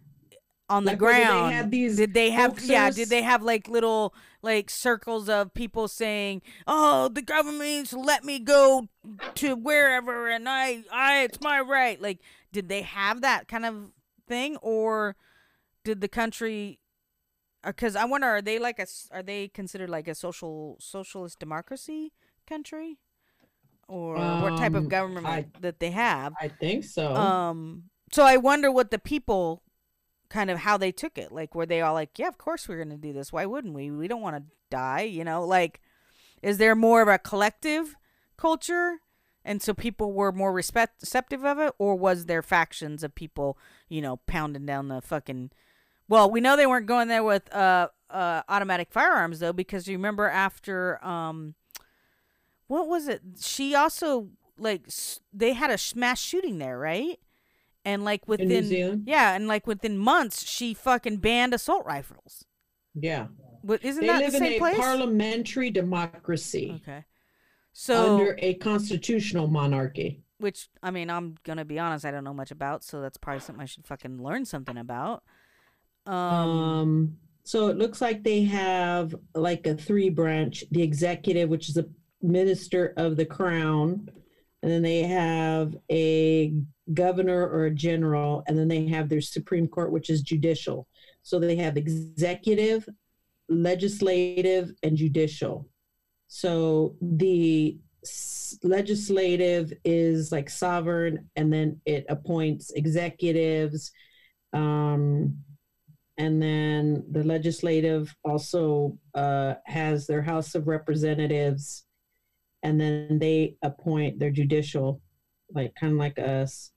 On 0.69 0.85
the 0.85 0.93
Like, 0.93 1.01
whether 1.01 1.19
they 1.19 1.25
ground. 1.25 1.71
these 1.71 1.97
did 1.97 2.13
they 2.15 2.31
have? 2.31 2.61
Yeah. 2.65 2.91
Did 2.91 3.09
they 3.09 3.23
have 3.23 3.43
like 3.43 3.69
little 3.69 4.15
like 4.43 4.69
circles 4.71 5.29
of 5.29 5.55
people 5.55 5.87
saying, 5.89 6.43
"Oh, 6.67 7.09
the 7.09 7.23
government 7.23 7.93
let 7.93 8.25
me 8.25 8.39
go 8.39 8.89
to 9.37 9.55
wherever, 9.55 10.29
and 10.29 10.49
I, 10.49 10.83
I, 10.93 11.23
it's 11.23 11.41
my 11.41 11.61
right." 11.61 12.01
Like, 12.01 12.19
did 12.53 12.69
they 12.69 12.83
have 12.83 13.21
that 13.21 13.47
kind 13.49 13.65
of 13.65 13.93
thing, 14.27 14.57
or 14.59 15.17
did 15.85 16.01
the 16.01 16.09
country? 16.09 16.81
Because 17.65 17.97
I 17.97 18.05
wonder, 18.05 18.27
are 18.29 18.43
they 18.43 18.59
like 18.59 18.79
a? 18.79 18.83
s- 18.83 19.09
Are 19.13 19.23
they 19.23 19.49
considered 19.49 19.91
like 19.91 20.09
a 20.09 20.15
social 20.15 20.77
socialist 20.81 21.39
democracy 21.39 22.13
country, 22.47 22.99
or 23.89 24.15
what 24.17 24.57
type 24.59 24.75
of 24.75 24.85
Um, 24.85 24.89
government 24.89 25.27
I- 25.27 25.47
that 25.61 25.79
they 25.81 25.91
have? 25.93 26.33
I 26.41 26.49
think 26.49 26.85
so. 26.85 27.15
Um, 27.15 27.85
so 28.13 28.25
I 28.25 28.37
wonder 28.37 28.71
what 28.73 28.91
the 28.91 28.99
people 29.01 29.63
kind 30.29 30.51
of 30.51 30.59
how 30.59 30.77
they 30.77 30.93
took 30.93 31.19
it. 31.19 31.33
Like, 31.33 31.55
were 31.55 31.67
they 31.67 31.81
all 31.81 31.95
like, 31.95 32.19
"Yeah, 32.19 32.29
of 32.29 32.39
course 32.39 32.69
we're 32.69 32.79
gonna 32.83 32.97
do 32.97 33.13
this. 33.13 33.33
Why 33.33 33.47
wouldn't 33.47 33.75
we? 33.75 33.91
We 33.91 34.09
don't 34.09 34.23
want 34.23 34.37
to 34.37 34.43
die." 34.71 35.03
You 35.03 35.25
know, 35.25 35.45
like, 35.45 35.81
is 36.43 36.59
there 36.59 36.75
more 36.75 37.03
of 37.03 37.09
a 37.09 37.19
collective 37.19 37.97
culture, 38.37 38.99
and 39.45 39.63
so 39.63 39.73
people 39.75 40.13
were 40.13 40.33
more 40.33 40.53
respect 40.53 41.03
receptive 41.03 41.45
of 41.45 41.59
it, 41.59 41.73
or 41.79 41.97
was 41.97 42.27
there 42.27 42.43
factions 42.43 43.03
of 43.03 43.15
people, 43.15 43.57
you 43.89 44.01
know, 44.03 44.19
pounding 44.27 44.67
down 44.67 44.89
the 44.89 45.01
fucking? 45.01 45.51
Well, 46.09 46.31
we 46.31 46.41
know 46.41 46.57
they 46.57 46.67
weren't 46.67 46.87
going 46.87 47.09
there 47.09 47.25
with 47.25 47.53
uh, 47.55 47.89
uh, 48.11 48.43
automatic 48.49 48.93
firearms 48.93 49.41
though, 49.41 49.53
because 49.53 49.89
you 49.89 49.97
remember 49.97 50.29
after 50.29 51.05
um, 51.05 51.55
what 52.69 52.89
was 52.89 53.09
it? 53.09 53.23
She 53.41 53.75
also 53.75 54.29
like 54.59 54.83
s- 54.87 55.21
they 55.33 55.53
had 55.53 55.71
a 55.71 55.79
mass 55.99 56.21
shooting 56.21 56.59
there, 56.59 56.79
right? 56.79 57.19
And 57.87 58.05
like 58.05 58.27
within 58.27 59.05
yeah, 59.07 59.35
and 59.35 59.47
like 59.47 59.67
within 59.67 59.97
months, 59.97 60.45
she 60.47 60.75
fucking 60.75 61.19
banned 61.19 61.55
assault 61.55 61.87
rifles. 61.87 62.45
Yeah. 62.95 63.29
But 63.63 63.85
isn't 63.85 64.01
They 64.01 64.09
that 64.09 64.21
live 64.21 64.33
the 64.33 64.39
in 64.39 64.45
a 64.45 64.59
place? 64.59 64.77
parliamentary 64.77 65.71
democracy 65.71 66.83
okay. 66.83 67.05
So, 67.73 68.17
under 68.19 68.37
a 68.41 68.55
constitutional 68.55 69.47
monarchy. 69.47 70.25
which 70.39 70.69
I 70.83 70.91
mean, 70.91 71.11
I'm 71.11 71.37
gonna 71.45 71.65
be 71.65 71.79
honest, 71.79 72.05
I 72.05 72.11
don't 72.11 72.25
know 72.25 72.35
much 72.35 72.51
about, 72.51 72.83
so 72.83 73.01
that's 73.01 73.19
probably 73.19 73.41
something 73.41 73.63
I 73.63 73.67
should 73.67 73.87
fucking 73.87 74.21
learn 74.21 74.45
something 74.45 74.77
about. 74.77 75.23
Um, 76.07 76.15
Um, 76.15 77.17
so 77.45 77.69
it 77.69 77.77
looks 77.79 78.01
like 78.01 78.25
they 78.25 78.43
have 78.45 79.15
like 79.35 79.65
a 79.67 79.77
three 79.77 80.11
branch 80.11 80.65
the 80.73 80.83
executive, 80.83 81.49
which 81.49 81.69
is 81.69 81.77
a 81.77 81.87
minister 82.21 82.95
of 82.97 83.17
the 83.17 83.27
crown, 83.27 84.11
and 84.67 84.75
then 84.75 84.83
they 84.83 85.03
have 85.05 85.77
a 85.93 86.53
governor 86.93 87.49
or 87.49 87.67
a 87.67 87.71
general, 87.71 88.43
and 88.49 88.59
then 88.59 88.67
they 88.67 88.85
have 88.89 89.09
their 89.09 89.21
Supreme 89.21 89.69
Court, 89.69 89.93
which 89.93 90.11
is 90.11 90.23
judicial. 90.23 90.89
So 91.23 91.39
they 91.39 91.55
have 91.55 91.77
executive, 91.77 92.89
legislative, 93.49 94.73
and 94.83 94.97
judicial. 94.97 95.69
So 96.27 96.97
the 97.01 97.79
legislative 98.65 99.73
is 99.85 100.33
like 100.33 100.51
sovereign, 100.51 101.31
and 101.37 101.53
then 101.53 101.81
it 101.87 102.05
appoints 102.09 102.73
executives. 102.73 103.93
Um, 104.53 105.39
and 106.19 106.43
then 106.43 107.05
the 107.13 107.23
legislative 107.23 108.13
also 108.25 108.99
uh, 109.15 109.55
has 109.65 110.09
their 110.09 110.23
House 110.23 110.57
of 110.57 110.67
Representatives, 110.67 111.86
and 112.67 112.81
then 112.81 113.21
they 113.21 113.55
appoint 113.63 114.19
their 114.19 114.33
judicial, 114.33 115.01
like 115.55 115.73
kind 115.77 115.93
of 115.93 115.99
like 116.01 116.19
us. 116.19 116.73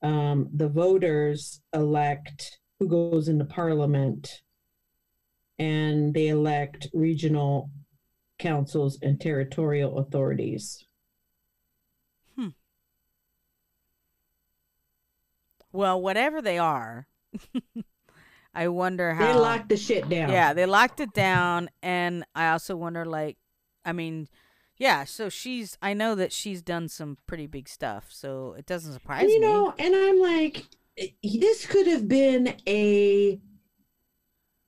Um, 0.00 0.48
the 0.54 0.70
voters 0.70 1.60
elect 1.74 2.60
who 2.78 2.88
goes 2.88 3.28
into 3.28 3.44
parliament, 3.44 4.40
and 5.58 6.14
they 6.14 6.28
elect 6.28 6.88
regional 6.94 7.68
councils 8.38 8.98
and 9.02 9.20
territorial 9.20 9.98
authorities. 9.98 10.86
Hmm. 12.34 12.48
Well, 15.72 16.00
whatever 16.00 16.40
they 16.40 16.56
are, 16.56 17.06
I 18.54 18.68
wonder 18.68 19.12
how 19.12 19.30
They 19.30 19.38
locked 19.38 19.68
the 19.68 19.76
shit 19.76 20.08
down. 20.08 20.30
Yeah, 20.30 20.54
they 20.54 20.64
locked 20.64 21.00
it 21.00 21.12
down, 21.12 21.68
and 21.82 22.24
I 22.34 22.48
also 22.52 22.76
wonder, 22.76 23.04
like, 23.04 23.36
I 23.84 23.92
mean, 23.92 24.26
yeah. 24.78 25.04
So 25.04 25.28
she's, 25.28 25.76
I 25.82 25.94
know 25.94 26.14
that 26.14 26.32
she's 26.32 26.62
done 26.62 26.88
some 26.88 27.18
pretty 27.26 27.46
big 27.46 27.68
stuff, 27.68 28.06
so 28.10 28.54
it 28.58 28.66
doesn't 28.66 28.92
surprise 28.92 29.22
And 29.22 29.30
you 29.30 29.40
me. 29.40 29.46
know, 29.46 29.74
and 29.78 29.94
I'm 29.94 30.20
like, 30.20 30.66
this 31.22 31.66
could 31.66 31.86
have 31.86 32.08
been 32.08 32.54
a 32.66 33.40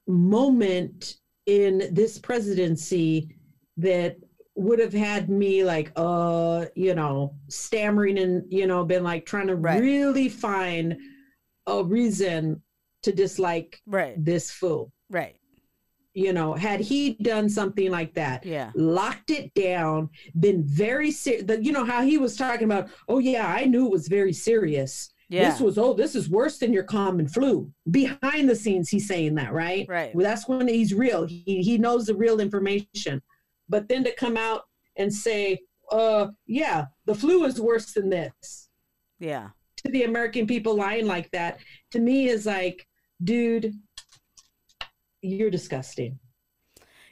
moment 0.07 1.17
in 1.47 1.89
this 1.93 2.19
presidency 2.19 3.35
that 3.77 4.17
would 4.55 4.79
have 4.79 4.93
had 4.93 5.31
me 5.31 5.65
like, 5.65 5.93
uh, 5.97 6.67
you 6.75 6.95
know, 6.95 7.35
stammering 7.49 8.19
and, 8.19 8.45
you 8.53 8.67
know, 8.67 8.85
been 8.85 9.05
like 9.05 9.25
trying 9.25 9.47
to 9.47 9.57
Right. 9.57 9.81
really 9.81 10.29
find 10.29 10.97
a 11.67 11.83
reason 11.85 12.63
to 13.03 13.13
dislike 13.13 13.81
right, 13.87 14.23
this 14.23 14.51
fool. 14.51 14.93
right, 15.09 15.37
You 16.13 16.33
know, 16.33 16.55
had 16.55 16.81
he 16.81 17.15
done 17.15 17.49
something 17.49 17.91
like 17.91 18.15
that, 18.15 18.45
yeah, 18.45 18.73
locked 18.75 19.31
it 19.31 19.55
down, 19.55 20.11
been 20.39 20.65
very 20.65 21.11
serious. 21.11 21.45
You 21.61 21.73
know 21.73 21.85
how 21.85 22.03
he 22.03 22.19
was 22.19 22.37
talking 22.37 22.65
about, 22.65 22.89
oh, 23.09 23.19
yeah, 23.19 23.47
I 23.47 23.65
knew 23.65 23.87
it 23.87 23.93
was 23.93 24.09
very 24.09 24.33
serious. 24.33 25.13
yeah, 25.29 25.51
This 25.51 25.61
was, 25.61 25.79
oh, 25.79 25.95
this 25.95 26.17
is 26.17 26.29
worse 26.29 26.59
than 26.59 26.73
your 26.73 26.83
common 26.83 27.29
flu. 27.29 27.71
Behind 27.91 28.49
the 28.49 28.57
scenes, 28.57 28.89
he's 28.89 29.07
saying 29.07 29.37
that, 29.37 29.53
right? 29.53 29.87
right, 29.89 30.13
Well, 30.15 30.25
that's 30.25 30.49
when 30.49 30.67
he's 30.67 30.93
real. 30.93 31.27
He, 31.27 31.63
he 31.63 31.79
knows 31.79 32.07
the 32.07 32.15
real 32.17 32.41
information. 32.41 33.23
But 33.69 33.89
then 33.89 34.03
to 34.03 34.13
come 34.17 34.37
out 34.37 34.63
and 34.97 35.15
say, 35.15 35.61
uh, 35.93 36.29
yeah, 36.47 36.87
the 37.07 37.15
flu 37.15 37.45
is 37.45 37.61
worse 37.61 37.93
than 37.93 38.11
this 38.11 38.69
yeah, 39.21 39.51
to 39.77 39.93
the 39.93 40.05
American 40.05 40.47
people 40.47 40.75
lying 40.75 41.07
like 41.07 41.31
that, 41.31 41.59
to 41.93 42.01
me 42.01 42.29
is 42.29 42.47
like, 42.47 42.87
dude, 43.23 43.75
you're 45.23 45.51
disgusting. 45.51 46.19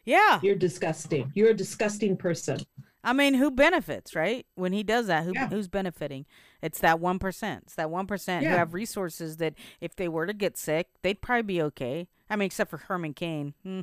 yeah. 0.04 0.40
You're 0.42 0.54
disgusting. 0.56 1.30
You're 1.34 1.50
a 1.50 1.54
disgusting 1.54 2.16
person. 2.16 2.60
I 3.04 3.12
mean, 3.12 3.34
who 3.34 3.50
benefits, 3.50 4.14
right? 4.16 4.44
When 4.54 4.72
he 4.72 4.82
does 4.82 5.06
that, 5.06 5.24
who 5.24 5.32
Yeah. 5.34 5.48
who's 5.48 5.68
benefiting? 5.68 6.26
It's 6.62 6.80
that 6.80 6.98
one 7.00 7.18
percent. 7.18 7.64
It's 7.66 7.74
that 7.76 7.90
one 7.90 8.06
percent 8.06 8.44
who 8.44 8.50
have 8.50 8.74
resources 8.74 9.36
that, 9.36 9.54
if 9.80 9.94
they 9.94 10.08
were 10.08 10.26
to 10.26 10.32
get 10.34 10.56
sick, 10.58 10.88
they'd 11.02 11.20
probably 11.22 11.42
be 11.42 11.62
okay. 11.62 12.08
I 12.28 12.36
mean, 12.36 12.46
except 12.46 12.70
for 12.70 12.78
Herman 12.78 13.14
Cain. 13.14 13.54
Hmm. 13.62 13.80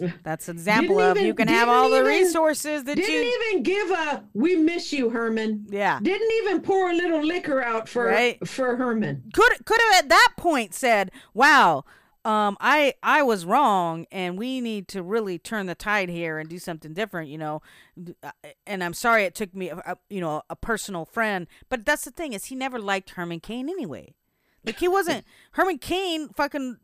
That's 0.24 0.48
an 0.48 0.56
example 0.56 0.96
Didn't 0.96 1.10
of 1.10 1.16
even- 1.18 1.26
you 1.26 1.34
can 1.34 1.48
have 1.48 1.68
didn't 1.68 1.74
all 1.74 1.90
the 1.90 1.96
even- 2.00 2.06
resources 2.08 2.84
that 2.84 2.96
Didn't 2.96 3.12
you. 3.12 3.38
even 3.50 3.62
give 3.62 3.90
a 3.90 4.24
we 4.32 4.56
miss 4.56 4.92
you, 4.92 5.10
Herman. 5.10 5.66
yeah, 5.68 6.00
Didn't 6.02 6.32
even 6.42 6.62
pour 6.62 6.90
a 6.90 6.94
little 6.94 7.22
liquor 7.22 7.62
out 7.62 7.88
for 7.88 8.06
Right. 8.06 8.44
for 8.48 8.76
Herman. 8.76 9.24
could 9.34 9.64
could 9.66 9.78
have 9.92 10.04
at 10.04 10.08
that 10.08 10.32
point 10.36 10.74
said, 10.74 11.12
"Wow, 11.34 11.84
um, 12.24 12.56
I 12.60 12.94
I 13.02 13.22
was 13.22 13.44
wrong, 13.44 14.06
and 14.10 14.38
we 14.38 14.60
need 14.60 14.88
to 14.88 15.02
really 15.02 15.38
turn 15.38 15.66
the 15.66 15.74
tide 15.74 16.08
here 16.08 16.38
and 16.38 16.48
do 16.48 16.58
something 16.58 16.92
different." 16.94 17.28
You 17.30 17.38
know, 17.38 17.62
uh, 18.22 18.30
and 18.66 18.82
I'm 18.82 18.94
sorry 18.94 19.24
it 19.24 19.34
took 19.34 19.54
me, 19.54 19.70
a, 19.70 19.76
a- 19.76 19.98
you 20.08 20.20
know, 20.20 20.42
a 20.48 20.56
personal 20.56 21.04
friend, 21.04 21.46
but 21.68 21.84
that's 21.84 22.04
the 22.04 22.10
thing 22.10 22.32
is 22.32 22.46
he 22.46 22.54
never 22.54 22.78
liked 22.78 23.10
Herman 23.10 23.40
Cain 23.40 23.68
anyway. 23.68 24.14
Like 24.64 24.78
he 24.78 24.88
wasn't 24.88 25.24
Herman 25.52 25.78
Cain 25.78 26.28
fucking 26.30 26.78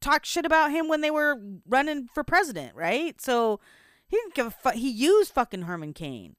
talked 0.00 0.26
shit 0.26 0.46
about 0.46 0.70
him 0.70 0.86
when 0.88 1.00
they 1.00 1.10
were 1.10 1.40
running 1.66 2.06
for 2.14 2.22
president, 2.22 2.76
right? 2.76 3.20
So 3.20 3.58
he 4.06 4.16
didn't 4.16 4.34
give 4.34 4.46
a 4.46 4.50
fuck. 4.52 4.74
He 4.74 4.88
used 4.88 5.32
fucking 5.32 5.62
Herman 5.62 5.92
Cain 5.94 6.36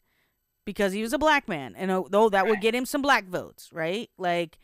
because 0.63 0.93
he 0.93 1.01
was 1.01 1.11
a 1.13 1.17
black 1.17 1.47
man, 1.49 1.75
and 1.75 1.91
uh, 1.91 2.03
though 2.09 2.29
that 2.29 2.47
would 2.47 2.61
get 2.61 2.73
him 2.75 2.85
some 2.85 3.01
black 3.01 3.25
votes, 3.27 3.69
right? 3.73 4.09
Like 4.17 4.59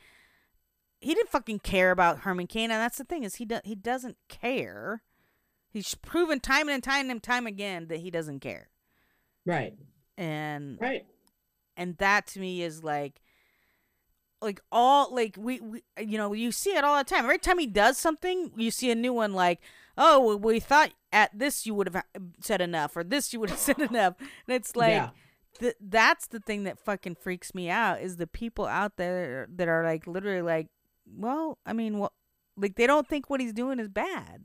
he 1.02 1.14
didn't 1.14 1.30
fucking 1.30 1.60
care 1.60 1.92
about 1.92 2.20
Herman 2.20 2.48
Cain, 2.48 2.72
and 2.72 2.82
that's 2.82 2.98
the 2.98 3.04
thing 3.04 3.24
is 3.24 3.36
he 3.36 3.46
do- 3.46 3.60
he 3.64 3.76
doesn't 3.76 4.18
care. 4.30 5.02
He's 5.70 5.94
proven 5.96 6.40
time 6.40 6.70
and 6.70 6.82
time 6.84 7.10
and 7.10 7.22
time 7.22 7.46
again 7.48 7.88
that 7.88 8.00
he 8.00 8.10
doesn't 8.10 8.40
care, 8.40 8.70
Right. 9.46 9.74
and 10.18 10.80
Right. 10.80 11.06
and 11.76 11.98
that 11.98 12.28
to 12.28 12.40
me 12.40 12.62
is 12.64 12.84
like 12.84 13.22
like 14.42 14.60
all 14.72 15.14
like 15.14 15.36
we, 15.40 15.60
we 15.60 15.84
you 16.00 16.18
know 16.18 16.34
you 16.34 16.52
see 16.52 16.76
it 16.76 16.84
all 16.84 16.98
the 16.98 17.04
time 17.04 17.24
every 17.24 17.40
time 17.40 17.58
he 17.58 17.66
does 17.66 17.98
something 17.98 18.52
you 18.56 18.70
see 18.70 18.92
a 18.92 18.96
new 18.96 19.14
one 19.14 19.34
like 19.34 19.60
oh 19.98 20.20
well, 20.20 20.38
we 20.38 20.60
thought 20.60 20.92
at 21.12 21.32
this 21.38 21.66
you 21.66 21.74
would 21.74 21.90
have 21.90 22.04
said 22.42 22.62
enough 22.62 22.96
or 22.96 23.04
this 23.04 23.34
you 23.34 23.40
would 23.40 23.50
have 23.50 23.60
said 23.70 23.80
enough 23.80 24.14
and 24.20 24.56
it's 24.56 24.76
like 24.76 24.92
Yeah. 24.92 25.10
th- 25.60 25.76
that's 25.82 26.28
the 26.28 26.40
thing 26.42 26.64
that 26.66 26.78
fucking 26.78 27.16
freaks 27.16 27.56
me 27.56 27.70
out 27.70 28.02
is 28.02 28.18
the 28.18 28.28
people 28.28 28.66
out 28.66 28.98
there 28.98 29.48
that 29.56 29.68
are 29.68 29.84
like 29.84 30.06
literally 30.06 30.42
like 30.42 30.68
well 31.06 31.58
i 31.66 31.74
mean 31.74 31.98
what 32.00 32.12
like 32.58 32.76
they 32.76 32.88
don't 32.88 33.08
think 33.08 33.30
what 33.30 33.40
he's 33.42 33.54
doing 33.54 33.80
is 33.80 33.88
bad 33.90 34.44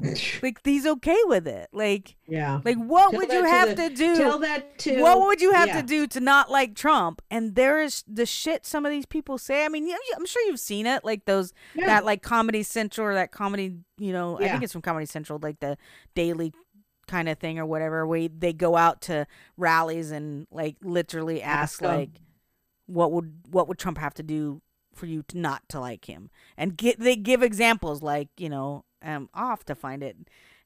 like 0.42 0.60
he's 0.64 0.86
okay 0.86 1.18
with 1.24 1.48
it 1.48 1.68
like 1.72 2.14
Yeah. 2.28 2.60
like 2.64 2.76
what 2.76 3.10
Tell 3.10 3.18
would 3.20 3.32
you 3.32 3.42
to 3.42 3.48
have 3.48 3.68
the- 3.70 3.88
to 3.88 3.94
do 3.94 4.16
Tell 4.16 4.38
that 4.38 4.78
to 4.80 5.00
what 5.02 5.20
would 5.20 5.40
you 5.40 5.52
have 5.52 5.68
yeah. 5.68 5.80
to 5.80 5.86
do 5.86 6.06
to 6.06 6.20
not 6.20 6.50
like 6.52 6.76
Trump? 6.76 7.20
And 7.32 7.56
there 7.56 7.82
is 7.82 8.04
the 8.06 8.24
shit 8.24 8.64
some 8.64 8.86
of 8.86 8.92
these 8.92 9.06
people 9.06 9.38
say. 9.38 9.64
I 9.64 9.68
mean, 9.68 9.92
I'm 10.16 10.24
sure 10.24 10.40
you've 10.46 10.60
seen 10.60 10.86
it, 10.86 11.04
like 11.04 11.24
those 11.24 11.52
Yeah. 11.74 11.86
that 11.86 12.04
like 12.04 12.22
Comedy 12.22 12.62
Central 12.62 13.08
or 13.08 13.14
that 13.14 13.32
comedy, 13.32 13.78
you 13.98 14.12
know, 14.12 14.38
I 14.38 14.46
think 14.48 14.62
it's 14.62 14.72
from 14.72 14.82
Comedy 14.82 15.06
Central, 15.06 15.40
like 15.42 15.58
the 15.58 15.76
daily 16.14 16.52
kind 17.08 17.28
of 17.28 17.38
thing 17.38 17.58
or 17.58 17.66
whatever, 17.66 18.06
where 18.06 18.28
they 18.28 18.52
go 18.52 18.76
out 18.76 19.00
to 19.02 19.26
rallies 19.56 20.12
and 20.12 20.46
like 20.52 20.76
literally 20.80 21.42
ask, 21.42 21.82
like, 21.82 22.10
what 22.86 23.10
would 23.10 23.32
what 23.50 23.66
would 23.66 23.78
Trump 23.78 23.98
have 23.98 24.14
to 24.14 24.22
do 24.22 24.62
for 24.98 25.06
you 25.06 25.22
to 25.28 25.38
not 25.38 25.68
to 25.70 25.80
like 25.80 26.04
him? 26.06 26.30
And 26.56 26.76
get 26.76 26.98
they 27.00 27.16
give 27.16 27.42
examples 27.42 28.02
like 28.02 28.28
you 28.36 28.48
know, 28.48 28.84
um, 29.02 29.28
I'll 29.32 29.50
have 29.50 29.64
to 29.66 29.74
find 29.74 30.02
it. 30.02 30.16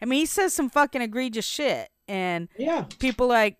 I 0.00 0.04
mean, 0.04 0.18
he 0.20 0.26
says 0.26 0.52
some 0.52 0.68
fucking 0.70 1.02
egregious 1.02 1.44
shit, 1.44 1.90
and 2.08 2.48
Yeah. 2.58 2.86
people 2.98 3.28
like, 3.28 3.58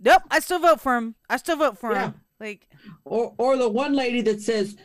nope, 0.00 0.22
I 0.30 0.40
still 0.40 0.58
vote 0.60 0.80
for 0.80 0.96
him. 0.96 1.14
I 1.28 1.36
still 1.36 1.56
vote 1.56 1.78
for 1.78 1.92
Yeah. 1.92 2.06
him. 2.06 2.14
Like, 2.40 2.68
Or 3.04 3.34
or 3.38 3.56
the 3.56 3.68
one 3.68 3.92
lady 3.94 4.20
that 4.22 4.40
says, 4.40 4.76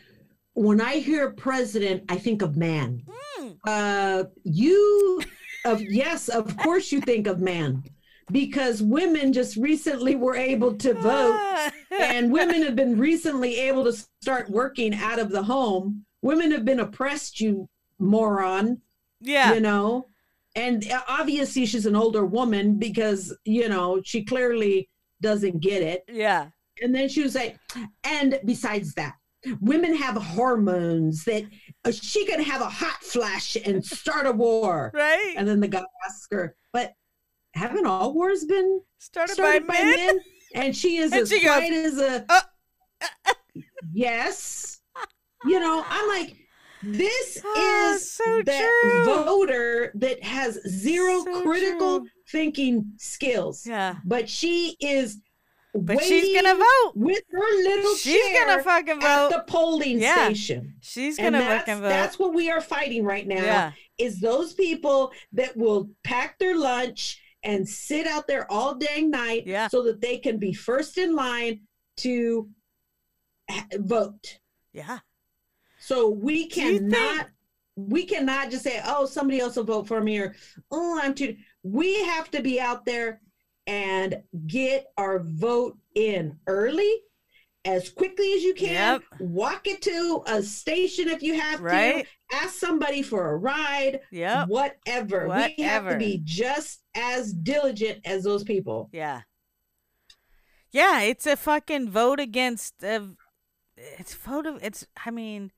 when 0.53 0.81
I 0.81 0.95
hear 0.95 1.31
president, 1.31 2.03
I 2.09 2.17
think 2.17 2.41
of 2.41 2.57
man. 2.57 3.03
Hmm. 3.09 3.49
Uh 3.65 4.23
you 4.43 5.21
of 5.65 5.81
yes, 5.81 6.29
of 6.29 6.55
course 6.57 6.91
you 6.91 7.01
think 7.01 7.27
of 7.27 7.39
man. 7.39 7.83
Because 8.31 8.81
women 8.81 9.33
just 9.33 9.55
recently 9.57 10.15
were 10.15 10.35
able 10.35 10.75
to 10.75 10.93
vote 10.93 11.71
and 11.99 12.31
women 12.31 12.61
have 12.63 12.75
been 12.75 12.97
recently 12.97 13.55
able 13.57 13.83
to 13.85 13.93
start 14.21 14.49
working 14.49 14.93
out 14.93 15.19
of 15.19 15.31
the 15.31 15.43
home. 15.43 16.05
Women 16.21 16.51
have 16.51 16.65
been 16.65 16.79
oppressed, 16.79 17.39
you 17.39 17.67
moron, 17.97 18.81
yeah, 19.21 19.53
you 19.53 19.59
know. 19.61 20.07
And 20.55 20.89
uh, 20.91 21.01
obviously 21.07 21.65
she's 21.65 21.85
an 21.85 21.95
older 21.95 22.25
woman 22.25 22.77
because, 22.77 23.35
you 23.45 23.69
know, 23.69 24.01
she 24.03 24.23
clearly 24.23 24.89
doesn't 25.21 25.59
get 25.59 25.81
it. 25.81 26.03
yeah, 26.11 26.47
And 26.81 26.93
then 26.93 27.09
she 27.09 27.21
was 27.23 27.35
like, 27.35 27.57
and 28.03 28.39
besides 28.45 28.93
that, 28.95 29.13
women 29.61 29.95
have 29.95 30.15
hormones 30.15 31.23
that 31.25 31.43
uh, 31.85 31.91
she 31.91 32.25
could 32.25 32.41
have 32.41 32.61
a 32.61 32.69
hot 32.69 33.01
flash 33.03 33.55
and 33.65 33.85
start 33.85 34.25
a 34.25 34.31
war. 34.31 34.91
right. 34.95 35.33
And 35.37 35.47
then 35.47 35.59
the 35.59 35.67
guy 35.67 35.83
asks 36.05 36.27
her, 36.31 36.55
but 36.73 36.93
haven't 37.53 37.85
all 37.85 38.13
wars 38.13 38.45
been 38.45 38.81
started, 38.99 39.33
started 39.33 39.67
by, 39.67 39.73
by, 39.75 39.83
men. 39.83 39.95
men? 40.07 40.19
And 40.55 40.75
she 40.75 40.97
is 40.97 41.11
And 41.13 41.21
as 41.23 41.29
she 41.29 41.43
goes, 41.43 41.61
as 41.71 41.97
a 41.99 42.25
"Uh." 42.29 42.41
yes. 43.93 44.79
You 45.45 45.59
know, 45.59 45.83
I'm 45.87 46.07
like, 46.09 46.35
this 46.83 47.41
Ah, 47.45 47.93
is 47.93 48.11
so 48.13 48.41
that 48.45 48.81
true. 48.83 49.05
voter 49.05 49.91
that 49.95 50.21
has 50.23 50.59
zero 50.67 51.23
So 51.23 51.41
critical 51.41 51.99
true. 52.01 52.09
thinking 52.31 52.91
skills 52.97 53.65
Yeah, 53.65 53.95
but 54.05 54.29
she 54.29 54.75
is 54.79 55.19
But 55.73 56.01
she's 56.03 56.33
gonna 56.41 56.55
vote. 56.57 56.91
with 56.95 57.21
her 57.31 57.55
little 57.63 57.95
She's 57.95 58.37
gonna 58.37 58.63
fucking 58.63 59.01
at 59.01 59.01
vote. 59.01 59.29
the 59.31 59.43
polling 59.47 59.99
Yeah. 59.99 60.25
station. 60.25 60.75
She's 60.81 61.17
gonna 61.17 61.39
that's, 61.39 61.65
fucking 61.65 61.81
vote. 61.81 61.89
that's 61.89 62.17
what 62.19 62.33
we 62.33 62.49
are 62.49 62.61
fighting 62.61 63.03
right 63.03 63.27
now. 63.27 63.43
yeah. 63.43 63.71
Is 63.97 64.19
those 64.21 64.53
people 64.53 65.11
that 65.33 65.55
will 65.57 65.89
pack 66.05 66.37
their 66.39 66.55
lunch 66.57 67.21
and 67.43 67.67
sit 67.67 68.05
out 68.07 68.27
there 68.27 68.51
all 68.51 68.75
dang 68.75 69.09
night 69.09 69.43
Yeah. 69.47 69.67
so 69.67 69.83
that 69.83 70.01
they 70.01 70.17
can 70.17 70.37
be 70.37 70.53
first 70.53 70.97
in 70.97 71.15
line 71.15 71.61
to 71.97 72.49
vote. 73.77 74.39
Yeah. 74.73 74.99
So 75.79 76.09
we 76.09 76.47
Do 76.49 76.61
you 76.61 76.79
think- 76.79 76.91
cannot 76.93 77.27
we 77.75 78.03
cannot 78.05 78.51
just 78.51 78.63
say, 78.65 78.81
oh, 78.85 79.05
somebody 79.05 79.39
else 79.39 79.55
will 79.55 79.63
vote 79.63 79.87
for 79.87 80.01
me 80.01 80.19
or 80.19 80.35
oh, 80.69 80.99
I'm 81.01 81.13
too 81.13 81.37
we 81.63 82.03
have 82.03 82.29
to 82.31 82.41
be 82.41 82.59
out 82.59 82.83
there 82.85 83.21
and 83.67 84.21
get 84.47 84.87
our 84.97 85.19
vote 85.23 85.77
in 85.95 86.37
early 86.47 86.93
as 87.65 87.89
quickly 87.89 88.33
as 88.33 88.43
you 88.43 88.53
can. 88.53 89.01
Yep. 89.01 89.03
Walk 89.19 89.67
it 89.67 89.81
to 89.83 90.23
a 90.27 90.41
station 90.41 91.09
if 91.09 91.21
you 91.21 91.39
have 91.39 91.61
Right. 91.61 92.05
to. 92.05 92.37
Ask 92.37 92.55
somebody 92.55 93.01
for 93.01 93.31
a 93.31 93.37
ride. 93.37 94.01
Yeah. 94.11 94.45
Whatever. 94.45 95.27
whatever. 95.27 95.53
We 95.57 95.63
have 95.63 95.89
to 95.89 95.97
be 95.97 96.21
just 96.23 96.83
as 96.95 97.33
diligent 97.33 98.01
as 98.05 98.23
those 98.23 98.43
people. 98.43 98.89
Yeah. 98.93 99.21
Yeah, 100.71 101.01
it's 101.01 101.25
a 101.25 101.35
fucking 101.35 101.89
vote 101.89 102.19
against 102.19 102.83
uh, 102.83 103.01
it's 103.75 104.13
vote 104.13 104.45
of 104.45 104.63
it's 104.63 104.85
I 105.05 105.09
mean 105.11 105.51